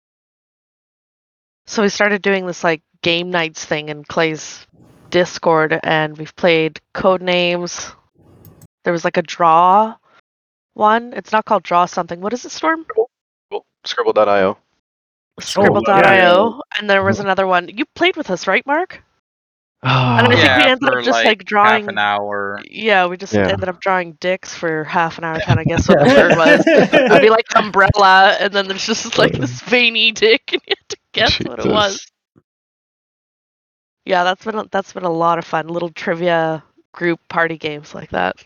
So 1.67 1.81
we 1.81 1.89
started 1.89 2.21
doing 2.21 2.47
this 2.47 2.63
like 2.63 2.83
game 3.01 3.31
nights 3.31 3.65
thing 3.65 3.89
in 3.89 4.05
Clay's 4.05 4.67
Discord, 5.09 5.81
and 5.83 6.19
we've 6.19 6.37
played 6.37 6.83
code 6.93 7.23
names. 7.23 7.91
There 8.85 8.93
was 8.93 9.05
like 9.05 9.17
a 9.17 9.23
draw 9.23 9.97
one. 10.75 11.15
It's 11.15 11.33
not 11.33 11.47
called 11.47 11.63
draw 11.63 11.87
something. 11.87 12.21
What 12.21 12.35
is 12.35 12.45
it, 12.45 12.53
Storm? 12.53 12.85
skribbl.io. 13.87 14.59
skribbl.io. 15.41 16.61
And 16.79 16.91
there 16.91 17.03
was 17.03 17.21
another 17.21 17.47
one. 17.47 17.71
You 17.71 17.87
played 17.95 18.19
with 18.19 18.31
us, 18.31 18.47
right, 18.47 18.67
Mark? 18.67 19.03
And 19.87 20.27
oh, 20.27 20.31
I 20.31 20.35
think 20.37 20.57
we 20.59 20.65
ended 20.65 20.89
up 20.89 21.05
just, 21.05 21.11
like, 21.11 21.27
like, 21.27 21.45
drawing- 21.45 21.83
half 21.85 21.89
an 21.91 21.99
hour. 21.99 22.61
Yeah, 22.69 23.07
we 23.07 23.17
just 23.17 23.33
Yeah. 23.33 23.49
ended 23.49 23.69
up 23.69 23.81
drawing 23.81 24.13
dicks 24.15 24.55
for 24.55 24.85
half 24.85 25.19
an 25.19 25.25
hour 25.25 25.39
trying 25.41 25.59
to 25.59 25.65
guess 25.65 25.89
what 25.89 26.01
the 26.01 26.05
word 26.15 26.37
was. 26.37 26.67
It'd 26.67 27.23
be 27.23 27.31
like 27.31 27.47
umbrella, 27.55 28.37
and 28.41 28.53
then 28.53 28.67
there's 28.69 28.87
just 28.87 29.17
like 29.19 29.33
this 29.33 29.61
veiny 29.63 30.11
dick, 30.13 30.43
and 30.53 30.61
you 30.67 30.75
have 30.79 30.89
to 30.89 30.97
guess 31.13 31.39
what 31.41 31.59
it 31.65 31.67
was. 31.71 32.05
Yeah, 34.05 34.25
that's 34.25 34.45
been 34.45 34.57
a, 34.57 34.65
that's 34.71 34.93
been 34.93 35.05
a 35.05 35.11
lot 35.11 35.39
of 35.39 35.45
fun. 35.45 35.69
Little 35.69 35.91
trivia 35.91 36.65
group 36.93 37.21
party 37.29 37.57
games 37.59 37.95
like 37.95 38.11
that. 38.11 38.37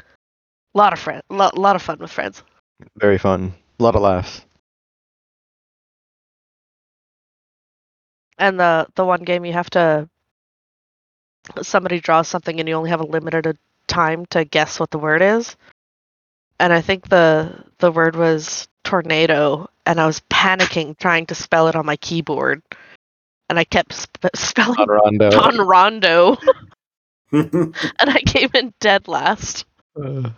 A 0.00 0.78
lot 0.78 0.92
of 0.92 0.98
friend, 0.98 1.22
lot, 1.28 1.56
lot 1.56 1.76
of 1.76 1.82
fun 1.82 1.98
with 1.98 2.10
friends. 2.10 2.42
Very 2.96 3.18
fun. 3.18 3.54
A 3.78 3.82
lot 3.82 3.94
of 3.94 4.02
laughs. 4.02 4.44
And 8.44 8.60
the 8.60 8.86
the 8.94 9.06
one 9.06 9.22
game 9.22 9.46
you 9.46 9.54
have 9.54 9.70
to 9.70 10.06
somebody 11.62 11.98
draws 11.98 12.28
something 12.28 12.60
and 12.60 12.68
you 12.68 12.74
only 12.74 12.90
have 12.90 13.00
a 13.00 13.06
limited 13.06 13.56
time 13.86 14.26
to 14.26 14.44
guess 14.44 14.78
what 14.78 14.90
the 14.90 14.98
word 14.98 15.22
is. 15.22 15.56
And 16.60 16.70
I 16.70 16.82
think 16.82 17.08
the 17.08 17.64
the 17.78 17.90
word 17.90 18.16
was 18.16 18.68
tornado 18.84 19.70
and 19.86 19.98
I 19.98 20.04
was 20.04 20.20
panicking 20.28 20.98
trying 20.98 21.24
to 21.26 21.34
spell 21.34 21.68
it 21.68 21.74
on 21.74 21.86
my 21.86 21.96
keyboard. 21.96 22.62
And 23.48 23.58
I 23.58 23.64
kept 23.64 23.94
sp- 23.96 24.28
spelling 24.36 24.76
Don 24.76 24.88
Rondo. 24.88 25.30
Don 25.30 25.56
Rondo 25.66 26.36
and 27.32 27.74
I 27.98 28.20
came 28.26 28.50
in 28.52 28.74
dead 28.78 29.08
last. 29.08 29.64
Uh, 29.96 30.28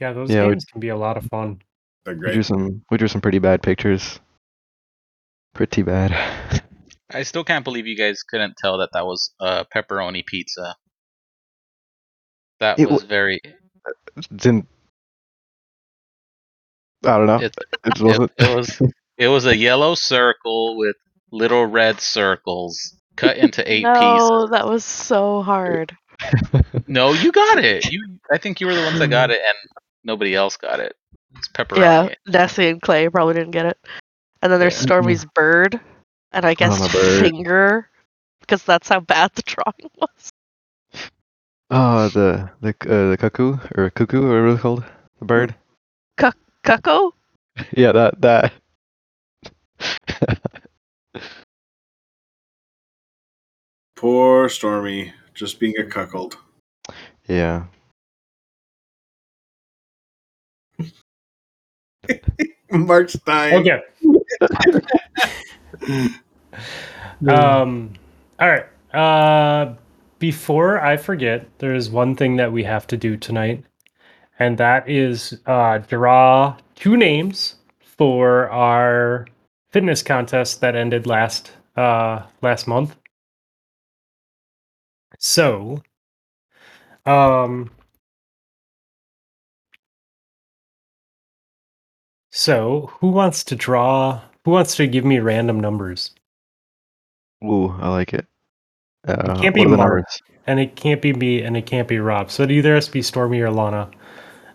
yeah, 0.00 0.14
those 0.14 0.30
Yeah, 0.30 0.46
we- 0.46 0.52
games 0.52 0.64
can 0.64 0.80
be 0.80 0.88
a 0.88 0.96
lot 0.96 1.18
of 1.18 1.24
fun. 1.26 1.60
They're 2.04 2.14
we 2.14 2.32
drew 2.32 2.42
some. 2.42 2.82
We 2.90 2.98
drew 2.98 3.08
some 3.08 3.20
pretty 3.20 3.38
bad 3.38 3.62
pictures. 3.62 4.20
Pretty 5.54 5.82
bad. 5.82 6.62
I 7.12 7.24
still 7.24 7.44
can't 7.44 7.64
believe 7.64 7.86
you 7.86 7.96
guys 7.96 8.22
couldn't 8.22 8.54
tell 8.56 8.78
that 8.78 8.90
that 8.92 9.04
was 9.04 9.32
a 9.40 9.64
pepperoni 9.64 10.24
pizza. 10.24 10.76
That 12.60 12.78
It 12.78 12.88
was 12.90 13.02
wa- 13.02 13.08
very. 13.08 13.40
Didn't. 14.34 14.68
I 17.04 17.16
don't 17.16 17.26
know. 17.26 17.36
It, 17.40 17.56
It 17.84 17.96
it, 17.96 18.02
wasn't. 18.02 18.32
it 18.38 18.56
was. 18.56 18.82
It 19.18 19.28
was 19.28 19.44
a 19.44 19.54
yellow 19.54 19.94
circle 19.94 20.78
with 20.78 20.96
little 21.30 21.66
red 21.66 22.00
circles 22.00 22.96
cut 23.16 23.36
into 23.36 23.62
eight 23.70 23.82
no, 23.82 23.92
pieces. 23.92 24.50
that 24.52 24.66
was 24.66 24.82
so 24.82 25.42
hard. 25.42 25.94
No, 26.86 27.12
you 27.12 27.30
got 27.30 27.58
it. 27.58 27.84
You. 27.92 28.18
I 28.32 28.38
think 28.38 28.60
you 28.62 28.66
were 28.66 28.74
the 28.74 28.80
ones 28.82 28.98
that 28.98 29.08
got 29.08 29.30
it, 29.30 29.40
and 29.46 29.54
nobody 30.04 30.34
else 30.34 30.56
got 30.56 30.80
it. 30.80 30.94
It's 31.36 31.48
pepperoni. 31.48 31.80
Yeah, 31.80 32.14
Nessie 32.26 32.68
and 32.68 32.82
Clay 32.82 33.08
probably 33.08 33.34
didn't 33.34 33.52
get 33.52 33.66
it. 33.66 33.78
And 34.42 34.50
then 34.52 34.58
there's 34.60 34.76
Yeah. 34.76 34.82
Stormy's 34.86 35.24
bird, 35.34 35.78
and 36.32 36.44
I 36.44 36.54
guess 36.54 36.90
finger 37.20 37.88
because 38.40 38.62
that's 38.64 38.88
how 38.88 39.00
bad 39.00 39.30
the 39.34 39.42
drawing 39.42 39.90
was. 39.98 40.30
Oh, 41.70 42.08
the 42.08 42.50
the 42.60 42.70
uh, 42.82 43.10
the 43.10 43.16
cuckoo 43.18 43.58
or 43.76 43.90
cuckoo, 43.90 44.24
or 44.24 44.28
whatever 44.28 44.52
it's 44.52 44.62
called, 44.62 44.84
the 45.18 45.24
bird. 45.24 45.54
Cuckoo? 46.64 47.10
Yeah, 47.76 47.92
that 47.92 48.20
that. 48.22 48.52
Poor 53.96 54.48
Stormy, 54.48 55.12
just 55.34 55.60
being 55.60 55.74
a 55.78 55.84
cuckold. 55.84 56.36
yeah. 57.28 57.64
Mark's 62.70 63.14
dying. 63.14 63.68
Okay. 63.68 63.80
um. 67.28 67.92
All 68.38 68.48
right. 68.48 68.66
Uh, 68.94 69.74
before 70.18 70.80
I 70.80 70.96
forget, 70.96 71.46
there 71.58 71.74
is 71.74 71.90
one 71.90 72.14
thing 72.16 72.36
that 72.36 72.52
we 72.52 72.64
have 72.64 72.86
to 72.88 72.96
do 72.96 73.16
tonight, 73.16 73.64
and 74.38 74.58
that 74.58 74.88
is 74.88 75.38
uh, 75.46 75.78
draw 75.78 76.56
two 76.74 76.96
names 76.96 77.56
for 77.80 78.48
our 78.50 79.26
fitness 79.70 80.02
contest 80.02 80.60
that 80.60 80.74
ended 80.74 81.06
last 81.06 81.52
uh 81.76 82.22
last 82.42 82.66
month. 82.66 82.96
So, 85.18 85.82
um. 87.06 87.70
So, 92.40 92.90
who 93.00 93.10
wants 93.10 93.44
to 93.44 93.54
draw? 93.54 94.22
Who 94.46 94.52
wants 94.52 94.74
to 94.76 94.86
give 94.86 95.04
me 95.04 95.18
random 95.18 95.60
numbers? 95.60 96.12
Ooh, 97.44 97.68
I 97.78 97.90
like 97.90 98.14
it. 98.14 98.26
Uh, 99.06 99.38
can't 99.38 99.54
be 99.54 99.66
what 99.66 99.76
Mark. 99.76 100.06
and 100.46 100.58
it 100.58 100.74
can't 100.74 101.02
be 101.02 101.12
me 101.12 101.42
and 101.42 101.54
it 101.54 101.66
can't 101.66 101.86
be 101.86 101.98
Rob. 101.98 102.30
So 102.30 102.44
it 102.44 102.50
either 102.50 102.74
has 102.74 102.86
to 102.86 102.92
be 102.92 103.02
Stormy 103.02 103.42
or 103.42 103.50
Lana. 103.50 103.90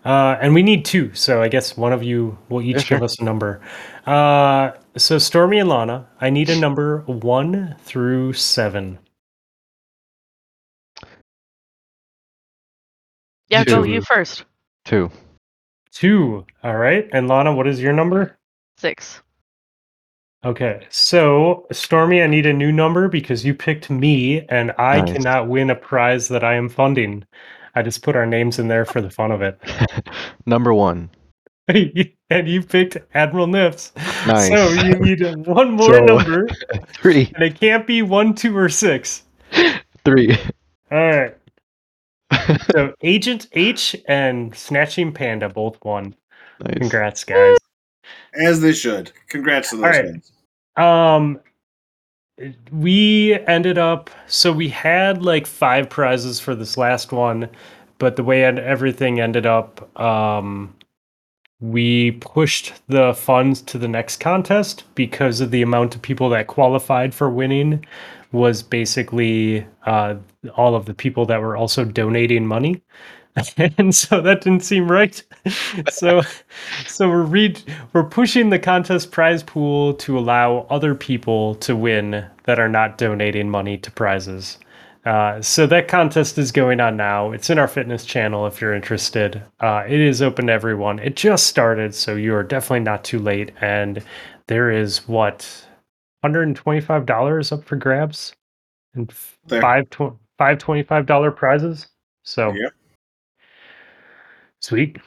Uh, 0.04 0.36
and 0.40 0.52
we 0.52 0.64
need 0.64 0.84
two, 0.84 1.14
so 1.14 1.40
I 1.40 1.46
guess 1.46 1.76
one 1.76 1.92
of 1.92 2.02
you 2.02 2.36
will 2.48 2.60
each 2.60 2.74
Yeah, 2.74 2.82
sure. 2.82 2.98
give 2.98 3.04
us 3.04 3.20
a 3.20 3.24
number. 3.24 3.60
Uh, 4.04 4.72
so 4.96 5.18
Stormy 5.18 5.60
and 5.60 5.68
Lana, 5.68 6.08
I 6.20 6.30
need 6.30 6.50
a 6.50 6.58
number 6.58 7.02
one 7.06 7.76
through 7.82 8.32
seven. 8.32 8.98
Yeah, 13.48 13.62
go 13.62 13.84
you 13.84 14.00
first. 14.00 14.44
Two. 14.84 15.12
Two. 16.00 16.44
All 16.62 16.76
right. 16.76 17.08
And 17.14 17.26
Lana, 17.26 17.54
what 17.54 17.66
is 17.66 17.80
your 17.80 17.94
number? 17.94 18.36
Six. 18.76 19.22
Okay. 20.44 20.86
So 20.90 21.66
Stormy, 21.72 22.22
I 22.22 22.26
need 22.26 22.44
a 22.44 22.52
new 22.52 22.70
number 22.70 23.08
because 23.08 23.46
you 23.46 23.54
picked 23.54 23.88
me, 23.88 24.42
and 24.50 24.72
I 24.76 25.00
Nice. 25.00 25.12
cannot 25.14 25.48
win 25.48 25.70
a 25.70 25.74
prize 25.74 26.28
that 26.28 26.44
I 26.44 26.54
am 26.54 26.68
funding. 26.68 27.24
I 27.74 27.80
just 27.82 28.02
put 28.02 28.14
our 28.14 28.26
names 28.26 28.58
in 28.58 28.68
there 28.68 28.84
for 28.84 29.00
the 29.00 29.08
fun 29.08 29.32
of 29.32 29.40
it. 29.40 29.58
Number 30.46 30.74
one. 30.74 31.08
and 31.68 32.46
you 32.48 32.62
picked 32.62 32.98
Admiral 33.14 33.46
Nips. 33.46 33.92
Nice. 34.26 34.48
So 34.48 34.68
you 34.68 34.96
need 34.96 35.22
one 35.46 35.72
more 35.72 35.94
So- 35.94 36.04
number, 36.04 36.46
Three. 37.00 37.32
and 37.34 37.42
it 37.42 37.58
can't 37.58 37.86
be 37.86 38.02
one, 38.02 38.34
two, 38.34 38.54
or 38.56 38.68
six. 38.68 39.24
Three. 40.04 40.36
All 40.92 40.98
right. 40.98 41.36
So 42.72 42.94
Agent 43.02 43.46
H 43.52 43.96
and 44.06 44.54
Snatching 44.54 45.12
Panda 45.12 45.48
both 45.48 45.78
won. 45.84 46.14
nice. 46.60 46.78
Congrats, 46.78 47.24
guys. 47.24 47.56
As 48.34 48.60
they 48.60 48.72
should. 48.72 49.12
Congrats 49.28 49.70
to 49.70 49.76
those 49.76 49.84
All 49.84 49.90
right. 49.90 50.22
guys. 50.76 51.12
Um, 51.12 51.40
we 52.70 53.38
ended 53.46 53.78
up 53.78 54.10
so 54.26 54.52
we 54.52 54.68
had 54.68 55.22
like 55.22 55.46
five 55.46 55.88
prizes 55.88 56.38
for 56.38 56.54
this 56.54 56.76
last 56.76 57.12
one, 57.12 57.48
but 57.98 58.16
the 58.16 58.24
way 58.24 58.44
and 58.44 58.58
everything 58.58 59.20
ended 59.20 59.46
up, 59.46 59.98
um, 59.98 60.74
we 61.60 62.12
pushed 62.12 62.74
the 62.88 63.14
funds 63.14 63.62
to 63.62 63.78
the 63.78 63.88
next 63.88 64.20
contest 64.20 64.84
because 64.94 65.40
of 65.40 65.50
the 65.50 65.62
amount 65.62 65.94
of 65.94 66.02
people 66.02 66.28
that 66.28 66.46
qualified 66.46 67.14
for 67.14 67.30
winning 67.30 67.84
was 68.32 68.62
basically 68.62 69.66
uh, 69.86 70.16
all 70.50 70.74
of 70.74 70.86
the 70.86 70.94
people 70.94 71.26
that 71.26 71.40
were 71.40 71.56
also 71.56 71.84
donating 71.84 72.46
money. 72.46 72.82
And 73.78 73.94
so 73.94 74.22
that 74.22 74.40
didn't 74.40 74.64
seem 74.64 74.90
right. 74.90 75.22
so 75.90 76.22
so 76.86 77.08
we're 77.08 77.22
read 77.22 77.62
we're 77.92 78.02
pushing 78.04 78.48
the 78.48 78.58
contest 78.58 79.10
prize 79.12 79.42
pool 79.42 79.92
to 79.94 80.18
allow 80.18 80.66
other 80.70 80.94
people 80.94 81.54
to 81.56 81.76
win 81.76 82.24
that 82.44 82.58
are 82.58 82.68
not 82.70 82.96
donating 82.96 83.50
money 83.50 83.76
to 83.78 83.90
prizes. 83.90 84.58
Uh, 85.04 85.40
so 85.40 85.66
that 85.68 85.86
contest 85.86 86.36
is 86.36 86.50
going 86.50 86.80
on 86.80 86.96
now. 86.96 87.30
It's 87.30 87.48
in 87.48 87.58
our 87.58 87.68
fitness 87.68 88.04
channel 88.04 88.46
if 88.46 88.60
you're 88.60 88.74
interested. 88.74 89.40
Uh, 89.60 89.84
it 89.86 90.00
is 90.00 90.20
open 90.20 90.48
to 90.48 90.52
everyone. 90.52 90.98
It 90.98 91.14
just 91.14 91.46
started, 91.46 91.94
so 91.94 92.16
you 92.16 92.34
are 92.34 92.42
definitely 92.42 92.80
not 92.80 93.04
too 93.04 93.20
late. 93.20 93.52
And 93.60 94.02
there 94.48 94.70
is 94.70 95.06
what 95.06 95.42
$125 96.24 97.52
up 97.52 97.64
for 97.64 97.76
grabs 97.76 98.34
and 98.94 99.12
five 99.60 99.88
tw- 99.90 100.18
five 100.38 100.58
$25 100.58 101.36
prizes. 101.36 101.88
So 102.24 102.52
Yep. 102.52 102.72
sweet. 104.60 104.98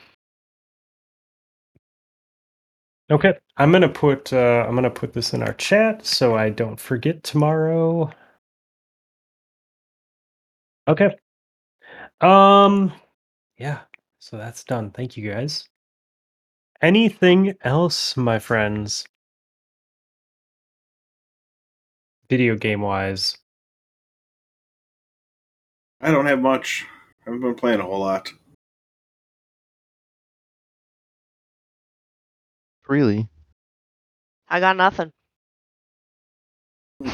Okay, 3.11 3.33
I'm 3.57 3.71
gonna 3.71 3.89
put 3.89 4.31
uh, 4.33 4.65
I'm 4.67 4.75
gonna 4.75 4.89
put 4.91 5.13
this 5.13 5.33
in 5.33 5.41
our 5.41 5.53
chat 5.53 6.05
so 6.05 6.35
I 6.35 6.49
don't 6.49 6.79
forget 6.79 7.23
tomorrow. 7.23 8.11
Okay. 10.87 11.15
Um, 12.21 12.93
yeah. 13.57 13.81
So 14.19 14.37
that's 14.37 14.63
done. 14.63 14.91
Thank 14.91 15.17
you 15.17 15.31
guys. 15.31 15.67
Anything 16.81 17.55
else, 17.61 18.15
my 18.17 18.39
friends? 18.39 19.05
Video 22.29 22.55
game 22.55 22.81
wise. 22.81 23.37
I 26.01 26.11
don't 26.11 26.25
have 26.25 26.39
much. 26.41 26.85
I 27.21 27.31
haven't 27.31 27.41
been 27.41 27.55
playing 27.55 27.79
a 27.79 27.83
whole 27.83 27.99
lot. 27.99 28.31
Really? 32.87 33.27
I 34.47 34.59
got 34.59 34.77
nothing. 34.77 35.11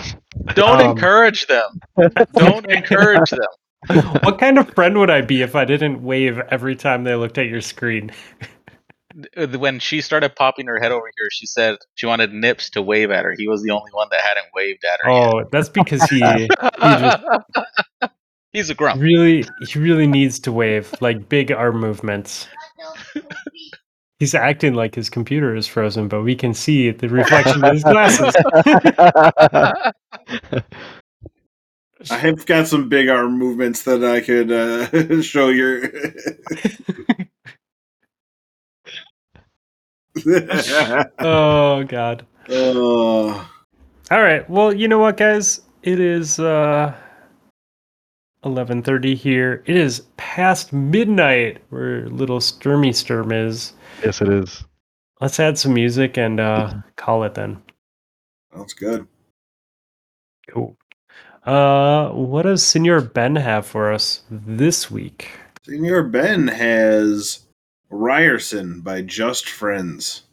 Don't 0.53 0.82
Um, 0.82 0.91
encourage 0.91 1.48
them. 1.48 1.80
Don't 2.34 2.70
encourage 2.70 3.30
them. 3.32 3.41
what 4.24 4.40
kind 4.40 4.57
of 4.57 4.70
friend 4.74 4.98
would 4.98 5.10
I 5.10 5.22
be 5.22 5.41
if 5.41 5.56
I 5.56 5.66
didn't 5.66 6.02
wave 6.03 6.40
every 6.49 6.76
time 6.76 7.03
they 7.03 7.16
looked 7.16 7.38
at 7.38 7.48
your 7.48 7.62
screen? 7.62 8.12
Uh, 9.38 9.48
When 9.48 9.80
she 9.80 10.02
started 10.02 10.36
popping 10.36 10.68
her 10.68 10.80
head 10.80 10.91
over 10.91 11.06
here, 11.18 11.28
she 11.32 11.45
said 11.45 11.78
she 11.95 12.06
wanted 12.06 12.34
Nips 12.34 12.70
to 12.72 12.82
wave 12.82 13.12
at 13.12 13.26
her. 13.26 13.34
He 13.38 13.48
was 13.48 13.62
the 13.64 13.72
only 13.72 13.91
one 13.91 14.07
that 14.12 14.22
hadn't 14.22 14.48
waved 14.56 14.84
at 14.86 14.99
her 15.03 15.10
Oh, 15.12 15.44
that's 15.52 15.70
because 15.70 16.03
he 16.10 16.20
yet. 16.20 16.49
just- 16.82 18.12
He's 18.56 18.69
a 18.69 18.73
grump. 18.73 19.02
really 19.02 19.44
he 19.68 19.80
really 19.80 20.07
needs 20.07 20.40
to 20.40 20.49
wave 20.49 20.95
like 21.02 21.27
big 21.27 21.52
arm 21.52 21.82
movements. 21.82 22.48
He's 24.19 24.34
acting 24.34 24.76
like 24.76 24.95
his 24.95 25.10
computer 25.10 25.53
is 25.57 25.68
frozen, 25.68 26.07
but 26.07 26.22
we 26.22 26.36
can 26.36 26.53
see 26.53 26.90
the 26.90 27.10
reflection 27.10 27.61
of 27.65 27.73
his 27.73 27.84
glasses. 27.84 28.34
I 32.10 32.18
have 32.18 32.45
got 32.45 32.68
some 32.68 32.88
big 32.88 33.10
arm 33.10 33.38
movements 33.38 33.84
that 33.84 34.06
I 34.06 34.22
could 34.22 34.49
uh, 34.49 35.22
show 35.22 35.49
your. 35.49 35.91
oh 41.19 41.84
god. 41.84 42.26
oh, 42.48 43.49
All 44.10 44.22
right. 44.22 44.49
Well, 44.49 44.73
you 44.73 44.88
know 44.88 44.99
what, 44.99 45.18
guys? 45.18 45.60
It 45.84 45.99
is 45.99 46.40
uh 46.40 46.95
11:30 48.45 49.15
here. 49.15 49.63
It 49.65 49.76
is 49.76 50.01
past 50.17 50.72
midnight 50.72 51.61
where 51.69 52.07
little 52.09 52.39
Sturmy 52.39 52.93
Sturm 52.93 53.31
is. 53.31 53.73
yes, 54.03 54.22
it 54.22 54.30
is. 54.30 54.63
Let's 55.22 55.39
add 55.39 55.57
some 55.57 55.73
music 55.73 56.17
and 56.17 56.39
uh 56.39 56.73
call 56.95 57.23
it 57.23 57.34
then. 57.34 57.61
that's 58.55 58.73
good. 58.73 59.07
Cool. 60.49 60.77
Uh 61.43 62.09
what 62.09 62.43
does 62.43 62.63
Senor 62.63 63.01
Ben 63.01 63.35
have 63.35 63.65
for 63.65 63.91
us 63.91 64.23
this 64.30 64.89
week? 64.91 65.30
Senor 65.63 66.03
Ben 66.03 66.47
has 66.47 67.39
Ryerson 67.89 68.81
by 68.81 69.01
Just 69.01 69.47
Friends. 69.49 70.23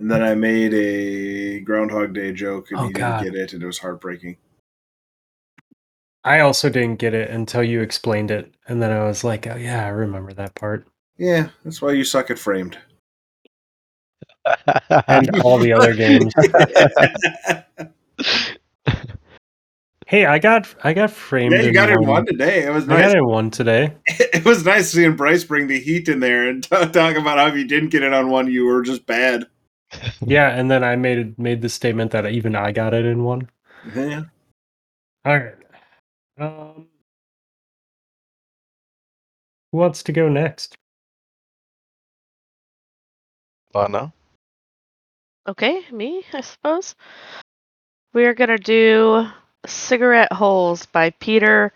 And 0.00 0.10
then 0.10 0.22
I 0.22 0.34
made 0.34 0.72
a 0.74 1.60
Groundhog 1.60 2.14
Day 2.14 2.32
joke 2.32 2.70
and 2.70 2.80
Oh, 2.80 2.86
he 2.86 2.92
God. 2.94 3.22
didn't 3.22 3.34
get 3.34 3.40
it 3.42 3.52
and 3.52 3.62
it 3.62 3.66
was 3.66 3.78
heartbreaking. 3.78 4.38
I 6.24 6.40
also 6.40 6.68
didn't 6.70 6.96
get 6.96 7.14
it 7.14 7.30
until 7.30 7.62
you 7.62 7.80
explained 7.80 8.30
it, 8.30 8.52
and 8.68 8.82
then 8.82 8.90
I 8.92 9.04
was 9.04 9.24
like, 9.24 9.46
"Oh 9.46 9.56
yeah, 9.56 9.86
I 9.86 9.88
remember 9.88 10.34
that 10.34 10.54
part." 10.54 10.86
Yeah, 11.16 11.48
that's 11.64 11.80
why 11.80 11.92
you 11.92 12.04
suck 12.04 12.30
at 12.30 12.38
framed. 12.38 12.76
And 15.06 15.40
all 15.42 15.58
the 15.58 15.72
other 15.72 15.94
games. 15.94 16.32
Hey, 20.06 20.26
I 20.26 20.40
got 20.40 20.66
I 20.82 20.92
got 20.92 21.10
framed. 21.12 21.52
yeah, 21.52 21.60
you 21.60 21.68
in 21.68 21.72
got 21.74 21.88
it 21.88 21.92
in 21.92 22.00
one. 22.00 22.08
one 22.08 22.26
today. 22.26 22.64
It 22.64 22.72
was 22.72 22.82
I 22.84 22.88
got 22.88 22.98
nice. 22.98 23.12
it 23.12 23.18
in 23.18 23.26
one 23.26 23.50
today. 23.50 23.94
It 24.08 24.44
was 24.44 24.64
nice 24.64 24.90
seeing 24.90 25.14
Bryce 25.14 25.44
bring 25.44 25.68
the 25.68 25.78
heat 25.78 26.08
in 26.08 26.18
there 26.20 26.48
and 26.48 26.62
t- 26.64 26.68
talk 26.70 27.16
about 27.16 27.38
how 27.38 27.46
if 27.46 27.54
you 27.54 27.64
didn't 27.64 27.90
get 27.90 28.02
it 28.02 28.12
on 28.12 28.28
one, 28.28 28.50
you 28.50 28.64
were 28.66 28.82
just 28.82 29.06
bad. 29.06 29.46
Yeah, 30.26 30.50
and 30.50 30.70
then 30.70 30.84
I 30.84 30.96
made 30.96 31.38
made 31.38 31.62
the 31.62 31.68
statement 31.68 32.12
that 32.12 32.26
even 32.26 32.56
I 32.56 32.72
got 32.72 32.94
it 32.94 33.04
in 33.06 33.24
one. 33.24 33.48
Yeah. 33.94 34.24
All 35.24 35.38
right. 35.38 35.54
Um, 36.38 36.88
who 39.72 39.78
wants 39.78 40.02
to 40.04 40.12
go 40.12 40.28
next? 40.28 40.76
Lana? 43.74 44.12
Okay, 45.48 45.82
me, 45.92 46.24
I 46.32 46.40
suppose. 46.42 46.94
We're 48.14 48.34
gonna 48.34 48.58
do 48.58 49.26
Cigarette 49.66 50.32
Holes 50.32 50.86
by 50.86 51.10
Peter 51.10 51.72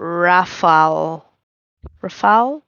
Rafal. 0.00 1.24
Rafal? 2.02 2.62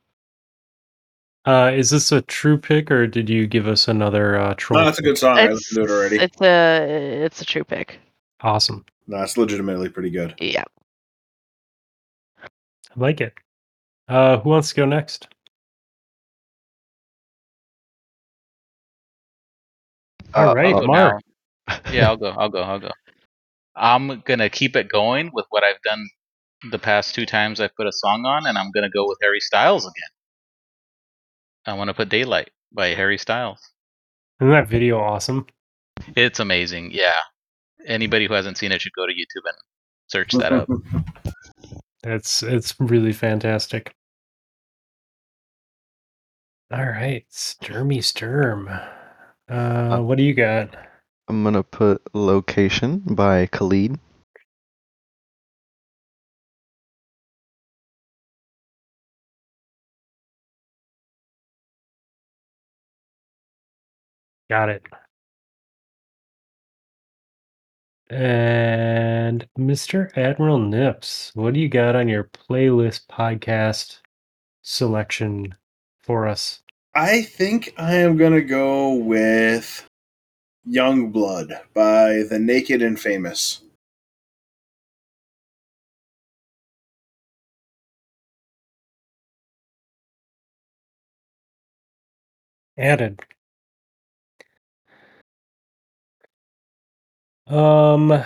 Uh, 1.46 1.70
is 1.74 1.90
this 1.90 2.12
a 2.12 2.20
true 2.22 2.58
pick, 2.58 2.90
or 2.90 3.06
did 3.06 3.28
you 3.30 3.46
give 3.46 3.66
us 3.66 3.88
another 3.88 4.38
uh, 4.38 4.54
troll? 4.58 4.80
No, 4.80 4.84
that's 4.84 4.98
a 4.98 5.02
good 5.02 5.16
song. 5.16 5.38
I 5.38 5.48
listened 5.48 5.76
to 5.86 5.90
it 5.92 5.96
already. 5.96 6.16
It's 6.18 6.40
a 6.42 7.22
it's 7.24 7.40
a 7.40 7.44
true 7.44 7.64
pick. 7.64 7.98
awesome. 8.42 8.84
No, 9.06 9.22
it's 9.22 9.36
legitimately 9.36 9.88
pretty 9.88 10.10
good. 10.10 10.34
Yeah. 10.38 10.64
I 12.42 12.48
like 12.96 13.20
it. 13.20 13.34
Uh, 14.08 14.38
who 14.38 14.50
wants 14.50 14.68
to 14.70 14.74
go 14.76 14.84
next? 14.84 15.28
All 20.34 20.50
Uh, 20.50 20.54
right, 20.54 20.74
I'll 20.74 20.80
go 20.82 20.86
Mark. 20.86 21.22
now. 21.68 21.80
Yeah, 21.92 22.08
I'll 22.08 22.16
go. 22.16 22.30
I'll 22.30 22.48
go. 22.48 22.62
I'll 22.62 22.78
go. 22.80 22.90
I'm 23.76 24.20
gonna 24.26 24.50
keep 24.50 24.76
it 24.76 24.88
going 24.88 25.30
with 25.32 25.46
what 25.50 25.64
I've 25.64 25.80
done 25.82 26.08
the 26.70 26.78
past 26.78 27.14
two 27.14 27.24
times 27.26 27.60
I've 27.60 27.74
put 27.76 27.86
a 27.86 27.92
song 27.92 28.26
on, 28.26 28.46
and 28.46 28.58
I'm 28.58 28.70
gonna 28.72 28.90
go 28.90 29.06
with 29.08 29.18
Harry 29.22 29.40
Styles 29.40 29.84
again. 29.84 30.10
I 31.66 31.74
want 31.74 31.88
to 31.88 31.94
put 31.94 32.08
"Daylight" 32.08 32.50
by 32.72 32.88
Harry 32.88 33.18
Styles. 33.18 33.60
Isn't 34.40 34.52
that 34.52 34.68
video 34.68 34.98
awesome? 34.98 35.46
It's 36.16 36.40
amazing. 36.40 36.92
Yeah. 36.92 37.20
Anybody 37.86 38.26
who 38.26 38.34
hasn't 38.34 38.58
seen 38.58 38.72
it 38.72 38.80
should 38.80 38.92
go 38.92 39.06
to 39.06 39.12
YouTube 39.12 39.46
and 39.46 39.56
search 40.08 40.32
that 40.32 40.52
up. 40.52 40.68
That's 42.02 42.42
it's 42.42 42.74
really 42.78 43.12
fantastic. 43.12 43.94
All 46.72 46.86
right, 46.86 47.26
Sturmy 47.30 48.02
Sturm. 48.02 48.70
Uh, 49.48 49.98
what 49.98 50.16
do 50.16 50.24
you 50.24 50.34
got? 50.34 50.74
I'm 51.28 51.42
gonna 51.42 51.62
put 51.62 52.02
Location 52.14 53.00
by 53.00 53.46
Khalid. 53.46 53.98
Got 64.50 64.68
it. 64.68 64.82
And 68.10 69.46
Mr. 69.56 70.10
Admiral 70.16 70.58
Nips, 70.58 71.30
what 71.36 71.54
do 71.54 71.60
you 71.60 71.68
got 71.68 71.94
on 71.94 72.08
your 72.08 72.24
playlist 72.24 73.06
podcast 73.06 74.00
selection 74.62 75.54
for 76.02 76.26
us? 76.26 76.62
I 76.96 77.22
think 77.22 77.72
I 77.78 77.94
am 77.94 78.16
gonna 78.16 78.40
go 78.40 78.92
with 78.94 79.88
Young 80.64 81.12
Blood 81.12 81.52
by 81.72 82.24
The 82.28 82.40
Naked 82.40 82.82
and 82.82 82.98
Famous. 82.98 83.62
Added. 92.76 93.20
Um, 97.50 98.24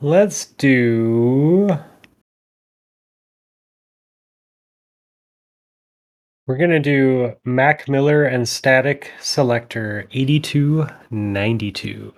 let's 0.00 0.46
do. 0.46 1.68
We're 6.46 6.56
gonna 6.56 6.78
do 6.80 7.34
Mac 7.44 7.88
Miller 7.88 8.24
and 8.24 8.44
Statik 8.44 9.06
Selektah 9.20 10.06
8292. 10.12 12.14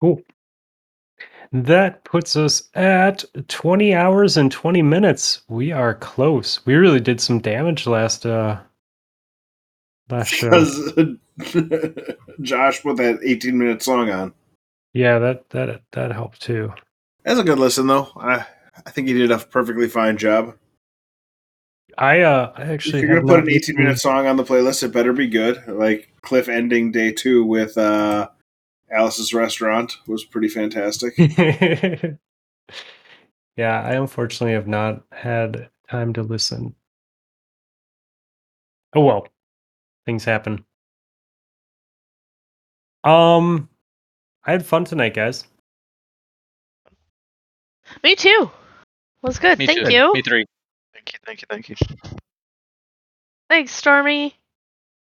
Cool. 0.00 0.22
That 1.52 2.04
puts 2.04 2.36
us 2.36 2.68
at 2.74 3.24
20 3.48 3.94
hours 3.94 4.36
and 4.36 4.50
20 4.50 4.82
minutes. 4.82 5.42
We 5.48 5.72
are 5.72 5.94
close. 5.94 6.64
We 6.66 6.74
really 6.74 7.00
did 7.00 7.20
some 7.20 7.40
damage 7.40 7.86
last 7.86 8.26
uh 8.26 8.58
last 10.10 10.28
show. 10.28 10.50
Because 10.50 11.16
Josh 12.40 12.82
put 12.82 12.96
that 12.96 13.20
18 13.22 13.56
minute 13.58 13.82
song 13.82 14.10
on. 14.10 14.34
Yeah, 14.92 15.18
that 15.18 15.50
that 15.50 15.82
that 15.92 16.12
helped 16.12 16.40
too. 16.40 16.72
That's 17.24 17.40
a 17.40 17.44
good 17.44 17.58
listen, 17.58 17.86
though. 17.86 18.08
I, 18.16 18.46
I 18.84 18.90
think 18.90 19.08
he 19.08 19.14
did 19.14 19.30
a 19.30 19.38
perfectly 19.38 19.88
fine 19.88 20.16
job. 20.16 20.56
I 21.98 22.20
uh 22.20 22.52
I 22.56 22.62
actually 22.62 23.00
If 23.00 23.04
you're 23.04 23.20
gonna 23.20 23.26
put 23.26 23.48
an 23.48 23.50
18 23.50 23.76
minute 23.76 23.98
song 23.98 24.26
on 24.26 24.36
the 24.36 24.44
playlist, 24.44 24.82
it 24.82 24.92
better 24.92 25.12
be 25.12 25.28
good. 25.28 25.62
Like 25.66 26.10
Cliff 26.22 26.48
ending 26.48 26.92
day 26.92 27.12
two 27.12 27.44
with 27.44 27.76
uh, 27.78 28.28
Alice's 28.90 29.34
Restaurant 29.34 29.96
was 30.06 30.24
pretty 30.24 30.48
fantastic. 30.48 31.14
yeah, 33.56 33.82
I 33.82 33.94
unfortunately 33.94 34.54
have 34.54 34.68
not 34.68 35.02
had 35.12 35.68
time 35.90 36.12
to 36.14 36.22
listen. 36.22 36.74
Oh 38.94 39.04
well, 39.04 39.28
things 40.06 40.24
happen. 40.24 40.64
Um, 43.04 43.68
I 44.44 44.52
had 44.52 44.64
fun 44.64 44.84
tonight, 44.84 45.14
guys. 45.14 45.44
Me 48.02 48.14
too. 48.16 48.50
Was 49.22 49.38
good. 49.38 49.58
Me 49.58 49.66
Thank 49.66 49.86
too. 49.86 49.92
you. 49.92 50.12
Me 50.12 50.22
three. 50.22 50.44
Thank 50.92 51.12
you, 51.12 51.18
thank 51.24 51.42
you, 51.42 51.46
thank 51.50 51.68
you. 51.68 51.76
Thanks, 53.48 53.72
Stormy. 53.72 54.34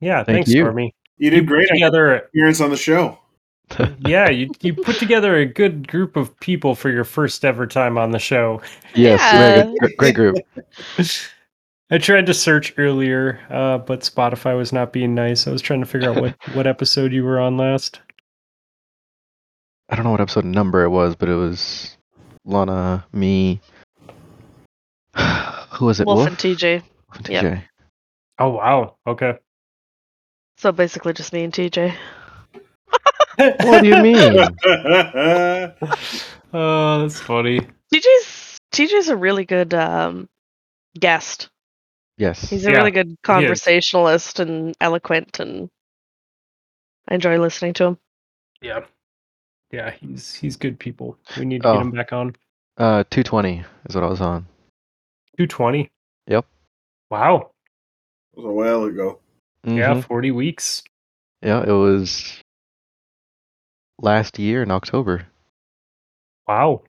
Yeah, 0.00 0.22
Thank 0.24 0.36
thanks, 0.36 0.50
you. 0.50 0.62
Stormy. 0.62 0.94
You 1.16 1.30
did 1.30 1.46
great 1.46 1.70
on 1.70 1.78
your 1.78 1.90
Together, 1.90 2.14
appearance 2.16 2.60
on 2.60 2.70
the 2.70 2.76
show. 2.76 3.18
yeah, 4.06 4.28
you 4.30 4.50
you 4.60 4.74
put 4.74 4.96
together 4.98 5.36
a 5.36 5.44
good 5.46 5.88
group 5.88 6.16
of 6.16 6.38
people 6.40 6.74
for 6.74 6.90
your 6.90 7.04
first 7.04 7.44
ever 7.44 7.66
time 7.66 7.96
on 7.98 8.10
the 8.10 8.18
show. 8.18 8.60
yes, 8.94 9.20
Yeah. 9.32 9.38
very 9.52 9.78
good. 9.80 9.96
Great 9.96 10.14
group. 10.14 10.36
I 11.90 11.98
tried 11.98 12.26
to 12.26 12.34
search 12.34 12.74
earlier, 12.78 13.40
uh, 13.50 13.78
but 13.78 14.00
Spotify 14.00 14.56
was 14.56 14.72
not 14.72 14.92
being 14.92 15.14
nice. 15.14 15.46
I 15.46 15.50
was 15.50 15.60
trying 15.62 15.80
to 15.80 15.86
figure 15.86 16.10
out 16.10 16.20
what, 16.20 16.34
what 16.54 16.66
episode 16.66 17.12
you 17.12 17.24
were 17.24 17.38
on 17.38 17.56
last. 17.56 18.00
I 19.90 19.96
don't 19.96 20.04
know 20.04 20.10
what 20.12 20.20
episode 20.20 20.44
number 20.46 20.82
it 20.82 20.88
was, 20.88 21.14
but 21.14 21.28
it 21.28 21.34
was 21.34 21.96
Lana, 22.44 23.04
me. 23.12 23.60
Who 25.16 25.86
was 25.86 26.00
it? 26.00 26.06
Wolf 26.06 26.18
Wolf, 26.18 26.28
and 26.28 26.38
TJ. 26.38 26.82
Wolf 26.82 27.16
and 27.16 27.28
Yep. 27.28 27.44
TJ. 27.44 27.62
Oh 28.38 28.48
wow, 28.50 28.96
okay. 29.06 29.34
So 30.58 30.72
basically 30.72 31.12
just 31.12 31.32
me 31.32 31.44
and 31.44 31.52
TJ. 31.52 31.94
What 33.36 33.82
do 33.82 33.88
you 33.88 34.02
mean? 34.02 34.38
oh, 36.52 37.00
that's 37.02 37.20
funny. 37.20 37.60
TJ's 37.92 38.58
TJ's 38.72 39.08
a 39.08 39.16
really 39.16 39.44
good 39.44 39.74
um, 39.74 40.28
guest. 40.98 41.48
yes. 42.18 42.48
He's 42.48 42.66
a 42.66 42.70
Yeah, 42.70 42.76
really 42.78 42.90
good 42.90 43.16
conversationalist 43.22 44.40
and 44.40 44.74
eloquent, 44.80 45.40
and 45.40 45.68
I 47.08 47.14
enjoy 47.14 47.38
listening 47.38 47.74
to 47.74 47.84
him. 47.84 47.98
Yeah, 48.62 48.80
yeah, 49.70 49.90
he's 49.90 50.34
he's 50.34 50.56
good 50.56 50.78
people. 50.78 51.18
We 51.38 51.44
need 51.44 51.62
to 51.62 51.68
Oh. 51.68 51.72
get 51.74 51.82
him 51.82 51.90
back 51.90 52.12
on. 52.12 52.36
Uh, 52.76 53.04
220 53.10 53.64
is 53.88 53.94
what 53.94 54.04
I 54.04 54.08
was 54.08 54.20
on. 54.20 54.46
Two 55.36 55.46
twenty. 55.46 55.90
Yep. 56.28 56.46
Wow. 57.10 57.50
It 58.32 58.38
was 58.40 58.46
a 58.46 58.52
while 58.52 58.84
ago. 58.84 59.20
Yeah, 59.64 59.94
Mhm. 59.94 60.04
forty 60.04 60.30
weeks. 60.30 60.82
Yeah, 61.42 61.62
it 61.62 61.72
was 61.72 62.42
last 64.04 64.38
year 64.38 64.62
in 64.62 64.70
October. 64.70 65.26
Wow. 66.46 66.82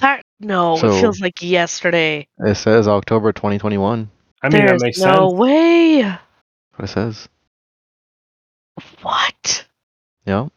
That 0.00 0.22
no, 0.40 0.76
So- 0.76 0.90
it 0.96 1.00
feels 1.00 1.20
like 1.20 1.40
yesterday. 1.42 2.26
It 2.38 2.56
says 2.56 2.88
October 2.88 3.32
2021. 3.32 4.10
I 4.42 4.48
mean, 4.48 4.66
There's 4.66 4.80
that 4.80 4.86
makes 4.86 4.98
sense. 4.98 5.16
no 5.16 5.28
sense. 5.30 5.38
way. 5.38 6.02
What 6.02 6.84
it 6.84 6.88
says. 6.88 7.28
What? 9.02 9.66
Yeah. 10.26 10.48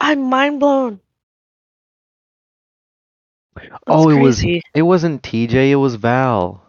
I'm 0.00 0.22
mind 0.28 0.60
blown. 0.60 1.00
That's 3.56 3.70
oh, 3.86 4.10
it 4.10 4.20
was. 4.20 4.40
crazy. 4.40 4.62
It 4.74 4.82
wasn't 4.82 5.22
TJ. 5.22 5.70
It 5.70 5.76
was 5.76 5.94
Val. 5.96 6.62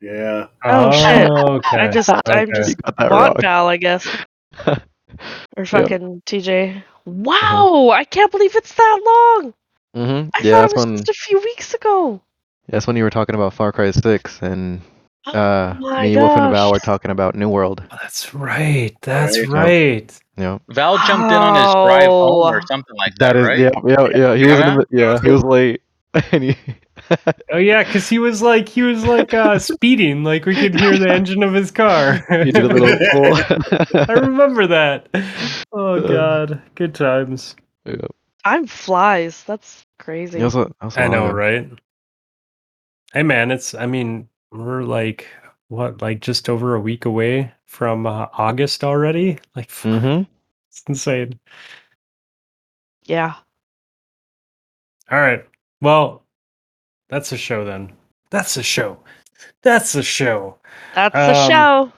Yeah. 0.00 0.48
Oh, 0.64 0.90
shit. 0.90 1.30
Oh, 1.30 1.52
okay. 1.54 1.78
I 1.78 1.88
just, 1.88 2.10
I'm 2.10 2.20
okay. 2.26 2.46
just 2.54 2.70
You 2.70 2.74
got 2.76 2.96
that 2.98 3.10
want 3.10 3.34
wrong. 3.34 3.36
Val, 3.40 3.68
I 3.68 3.76
guess, 3.78 4.06
or 5.56 5.64
fucking 5.64 6.22
TJ. 6.26 6.82
Wow, 7.06 7.90
I 7.90 8.04
can't 8.04 8.30
believe 8.32 8.56
it's 8.56 8.74
that 8.74 9.00
long. 9.42 9.54
hmm 9.94 10.28
I 10.34 10.42
Yeah, 10.42 10.52
thought 10.52 10.62
that's 10.62 10.72
it 10.72 10.76
was 10.76 10.84
when. 10.86 10.96
just 10.96 11.08
a 11.10 11.14
few 11.14 11.38
weeks 11.40 11.74
ago. 11.74 12.20
That's 12.68 12.86
when 12.86 12.96
you 12.96 13.02
were 13.04 13.10
talking 13.10 13.34
about 13.34 13.52
Far 13.52 13.72
Cry 13.72 13.90
6, 13.90 14.40
and 14.42 14.80
uh, 15.26 15.74
my 15.78 16.02
me, 16.02 16.16
Wolf, 16.16 16.34
and 16.36 16.50
Val 16.50 16.72
were 16.72 16.78
talking 16.78 17.10
about 17.10 17.34
New 17.34 17.48
World. 17.50 17.82
Oh, 17.90 17.98
that's 18.00 18.34
right. 18.34 18.96
That's 19.02 19.38
Right. 19.48 20.08
right. 20.08 20.20
Yeah. 20.38 20.58
Val 20.68 20.96
jumped 20.98 21.30
in 21.30 21.42
on 21.42 21.54
his 21.54 21.68
drive 21.84 22.10
home 22.10 22.48
or 22.54 22.62
something 22.66 22.96
like 22.96 23.14
that, 23.16 23.34
That 23.34 23.36
is. 23.36 23.46
right? 23.46 23.58
Yeah. 23.58 23.70
Yeah. 23.86 24.08
Yeah. 24.16 24.34
He 24.34 24.44
Yeah. 24.44 24.50
wasn't. 24.50 24.68
In 24.68 24.76
the, 24.76 24.86
yeah. 24.90 25.20
He 25.20 25.30
was 25.30 25.44
late. 25.44 25.82
and 26.32 26.42
he. 26.44 26.56
Oh 27.52 27.58
yeah, 27.58 27.82
because 27.84 28.08
he 28.08 28.18
was 28.18 28.40
like 28.42 28.68
he 28.68 28.82
was 28.82 29.04
like 29.04 29.34
uh, 29.34 29.58
speeding, 29.70 30.24
like 30.24 30.46
we 30.46 30.54
could 30.54 30.78
hear 30.78 30.96
the 30.96 31.10
engine 31.10 31.42
of 31.42 31.52
his 31.52 31.70
car. 31.70 32.24
he 32.44 32.50
did 32.52 32.64
a 32.64 32.68
little 32.68 32.98
pull. 33.12 34.00
I 34.08 34.12
remember 34.14 34.66
that. 34.68 35.08
Oh 35.72 35.94
Uh. 35.96 36.06
god, 36.08 36.62
good 36.74 36.94
times. 36.94 37.56
yeah. 37.84 37.96
Time 38.44 38.66
flies. 38.66 39.42
That's 39.44 39.84
crazy. 39.98 40.38
He 40.38 40.44
also, 40.44 40.70
also 40.80 41.00
I 41.00 41.08
know, 41.08 41.22
wanted- 41.22 41.34
right? 41.34 41.70
Hey 43.12 43.22
man, 43.22 43.50
it's 43.50 43.74
I 43.74 43.86
mean 43.86 44.28
we're 44.52 44.82
like 44.82 45.26
what 45.68 46.00
like 46.02 46.20
just 46.20 46.48
over 46.48 46.74
a 46.74 46.80
week 46.80 47.04
away 47.04 47.52
from 47.66 48.06
uh, 48.06 48.26
August 48.38 48.84
already. 48.84 49.38
Like 49.56 49.70
Mhm. 49.70 50.26
it's 50.70 50.82
insane. 50.88 51.38
yeah. 53.04 53.34
All 55.10 55.20
right, 55.20 55.44
well, 55.84 56.24
that's 57.08 57.30
a 57.32 57.36
show 57.36 57.64
then. 57.64 57.92
That's 58.30 58.56
a 58.56 58.62
show. 58.62 58.98
That's 59.62 59.94
a 59.94 60.02
show. 60.02 60.58
That's 60.94 61.14
the 61.14 61.36
Um, 61.40 61.50
show. 61.50 61.92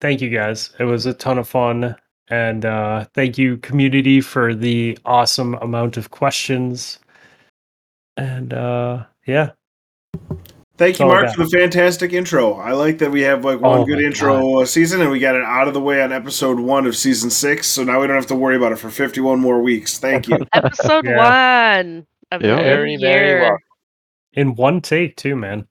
thank 0.00 0.20
you 0.20 0.28
guys. 0.28 0.70
It 0.78 0.84
was 0.84 1.06
a 1.06 1.14
ton 1.14 1.38
of 1.38 1.48
fun. 1.48 1.96
And 2.28 2.64
uh, 2.64 3.04
thank 3.14 3.36
you, 3.38 3.56
community, 3.58 4.20
for 4.20 4.54
the 4.54 4.98
awesome 5.04 5.54
amount 5.54 5.96
of 5.96 6.10
questions. 6.10 6.98
And 8.16 8.52
uh, 8.52 9.04
yeah, 9.26 9.50
Thank 10.78 10.98
you, 10.98 11.06
Mark, 11.06 11.32
for 11.34 11.44
the 11.44 11.50
fantastic 11.50 12.12
intro. 12.12 12.54
I 12.54 12.72
like 12.72 12.98
that 12.98 13.10
we 13.10 13.20
have 13.22 13.44
like 13.44 13.60
one 13.60 13.80
Oh 13.80 13.84
good 13.84 14.00
intro 14.00 14.62
a 14.62 14.66
season, 14.66 15.00
and 15.02 15.10
we 15.10 15.20
got 15.20 15.36
it 15.36 15.42
out 15.44 15.68
of 15.68 15.74
the 15.74 15.80
way 15.80 16.02
on 16.02 16.12
episode 16.12 16.58
one 16.58 16.86
of 16.86 16.96
season 16.96 17.30
six. 17.30 17.66
So 17.68 17.84
now 17.84 18.00
we 18.00 18.06
don't 18.06 18.16
have 18.16 18.26
to 18.28 18.34
worry 18.34 18.56
about 18.56 18.72
it 18.72 18.78
for 18.78 18.90
fifty-one 18.90 19.38
more 19.38 19.60
weeks. 19.62 19.98
Thank 19.98 20.28
you. 20.28 20.38
Episode 20.52 21.04
yeah. 21.04 21.76
one 21.82 22.06
of 22.32 22.42
Yeah. 22.42 22.56
the 22.56 22.62
Very, 22.62 22.90
year. 22.94 22.98
very 23.00 23.40
well. 23.40 23.58
in 24.34 24.54
one 24.54 24.80
take 24.80 25.16
too, 25.16 25.36
man. 25.36 25.66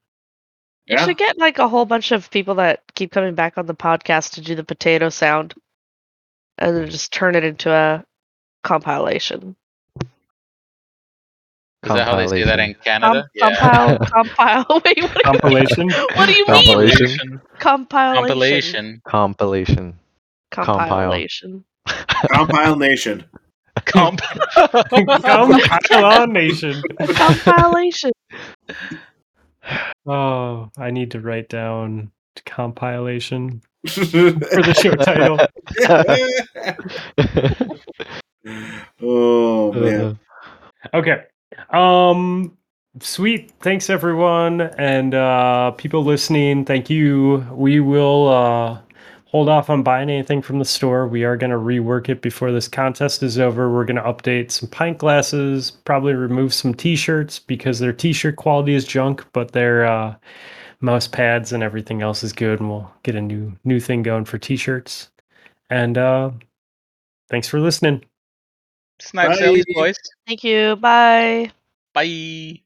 You 0.86 0.98
Yeah. 0.98 1.06
should 1.06 1.18
get 1.18 1.38
like 1.38 1.60
a 1.60 1.68
whole 1.68 1.86
bunch 1.86 2.12
of 2.12 2.30
people 2.32 2.56
that 2.56 2.82
keep 2.96 3.12
coming 3.12 3.36
back 3.36 3.58
on 3.58 3.66
the 3.66 3.76
podcast 3.76 4.34
to 4.34 4.42
do 4.42 4.56
the 4.56 4.64
potato 4.64 5.10
sound, 5.10 5.54
and 6.58 6.76
then 6.76 6.90
just 6.90 7.12
turn 7.14 7.36
it 7.36 7.44
into 7.44 7.72
a 7.72 8.04
compilation. 8.64 9.56
Is 11.84 11.90
that 11.94 12.08
how 12.08 12.16
they 12.16 12.28
say 12.28 12.44
that 12.44 12.60
in 12.60 12.76
Com- 12.76 12.84
Canada? 12.84 13.30
Compile, 13.40 13.98
compile. 14.14 14.66
Wait, 14.86 15.02
what, 15.02 15.14
do 15.14 15.20
you- 15.20 15.24
Compilation. 15.24 15.90
what 15.90 16.26
do 16.28 16.34
you 16.34 16.46
mean? 16.46 16.56
Compilation. 16.66 17.42
Compilation. 17.58 19.02
Compilation. 19.02 19.02
Compilation. 19.08 19.96
Compilation. 20.52 21.66
Compile 22.30 22.76
Nation. 22.88 23.26
Comp. 23.86 24.22
Compile 24.90 26.06
on 26.06 26.34
nation. 26.34 26.82
Compilation. 27.00 28.12
Oh, 30.06 30.72
I 30.78 30.92
need 30.92 31.12
to 31.12 31.20
write 31.20 31.50
down 31.50 32.12
compilation 32.46 33.62
For 33.88 34.06
for 34.06 34.62
the 34.62 34.74
show 34.74 34.96
title. 34.96 35.40
oh 39.02 39.74
man. 39.74 40.20
Okay. 40.94 41.24
Um 41.70 42.58
sweet. 43.00 43.52
Thanks 43.60 43.90
everyone 43.90 44.62
and 44.62 45.14
uh 45.14 45.72
people 45.72 46.04
listening. 46.04 46.66
Thank 46.66 46.90
you. 46.90 47.46
We 47.52 47.80
will 47.80 48.30
uh 48.30 48.82
hold 49.32 49.48
off 49.48 49.70
on 49.70 49.82
buying 49.82 50.10
anything 50.10 50.42
from 50.42 50.60
the 50.60 50.66
store. 50.66 51.08
We 51.08 51.24
are 51.24 51.38
going 51.38 51.52
to 51.52 51.58
rework 51.58 52.10
it 52.10 52.22
before 52.22 52.52
this 52.52 52.68
contest 52.68 53.24
is 53.24 53.40
over. 53.40 53.72
We're 53.72 53.86
going 53.86 53.96
to 53.96 54.02
update 54.02 54.52
some 54.52 54.68
pint 54.68 54.98
glasses, 54.98 55.72
probably 55.72 56.14
remove 56.14 56.54
some 56.54 56.74
t-shirts 56.74 57.40
because 57.40 57.80
their 57.80 57.94
t-shirt 57.94 58.36
quality 58.36 58.76
is 58.76 58.86
junk, 58.86 59.26
but 59.32 59.54
their 59.54 59.86
uh 59.86 60.16
mouse 60.84 61.08
pads 61.08 61.54
and 61.54 61.62
everything 61.64 62.02
else 62.02 62.24
is 62.24 62.34
good 62.34 62.60
and 62.60 62.68
we'll 62.68 62.92
get 63.04 63.14
a 63.16 63.22
new 63.22 63.54
new 63.64 63.80
thing 63.80 64.04
going 64.04 64.26
for 64.26 64.38
t-shirts. 64.38 65.10
And 65.70 65.98
uh 65.98 66.32
thanks 67.30 67.48
for 67.48 67.60
listening. 67.60 68.04
Snipe 69.00 69.30
Bye. 69.30 69.36
Sally's 69.36 69.66
boys. 69.74 69.96
Thank 70.28 70.44
you. 70.44 70.76
Bye. 70.76 71.52
Bye. 71.94 72.62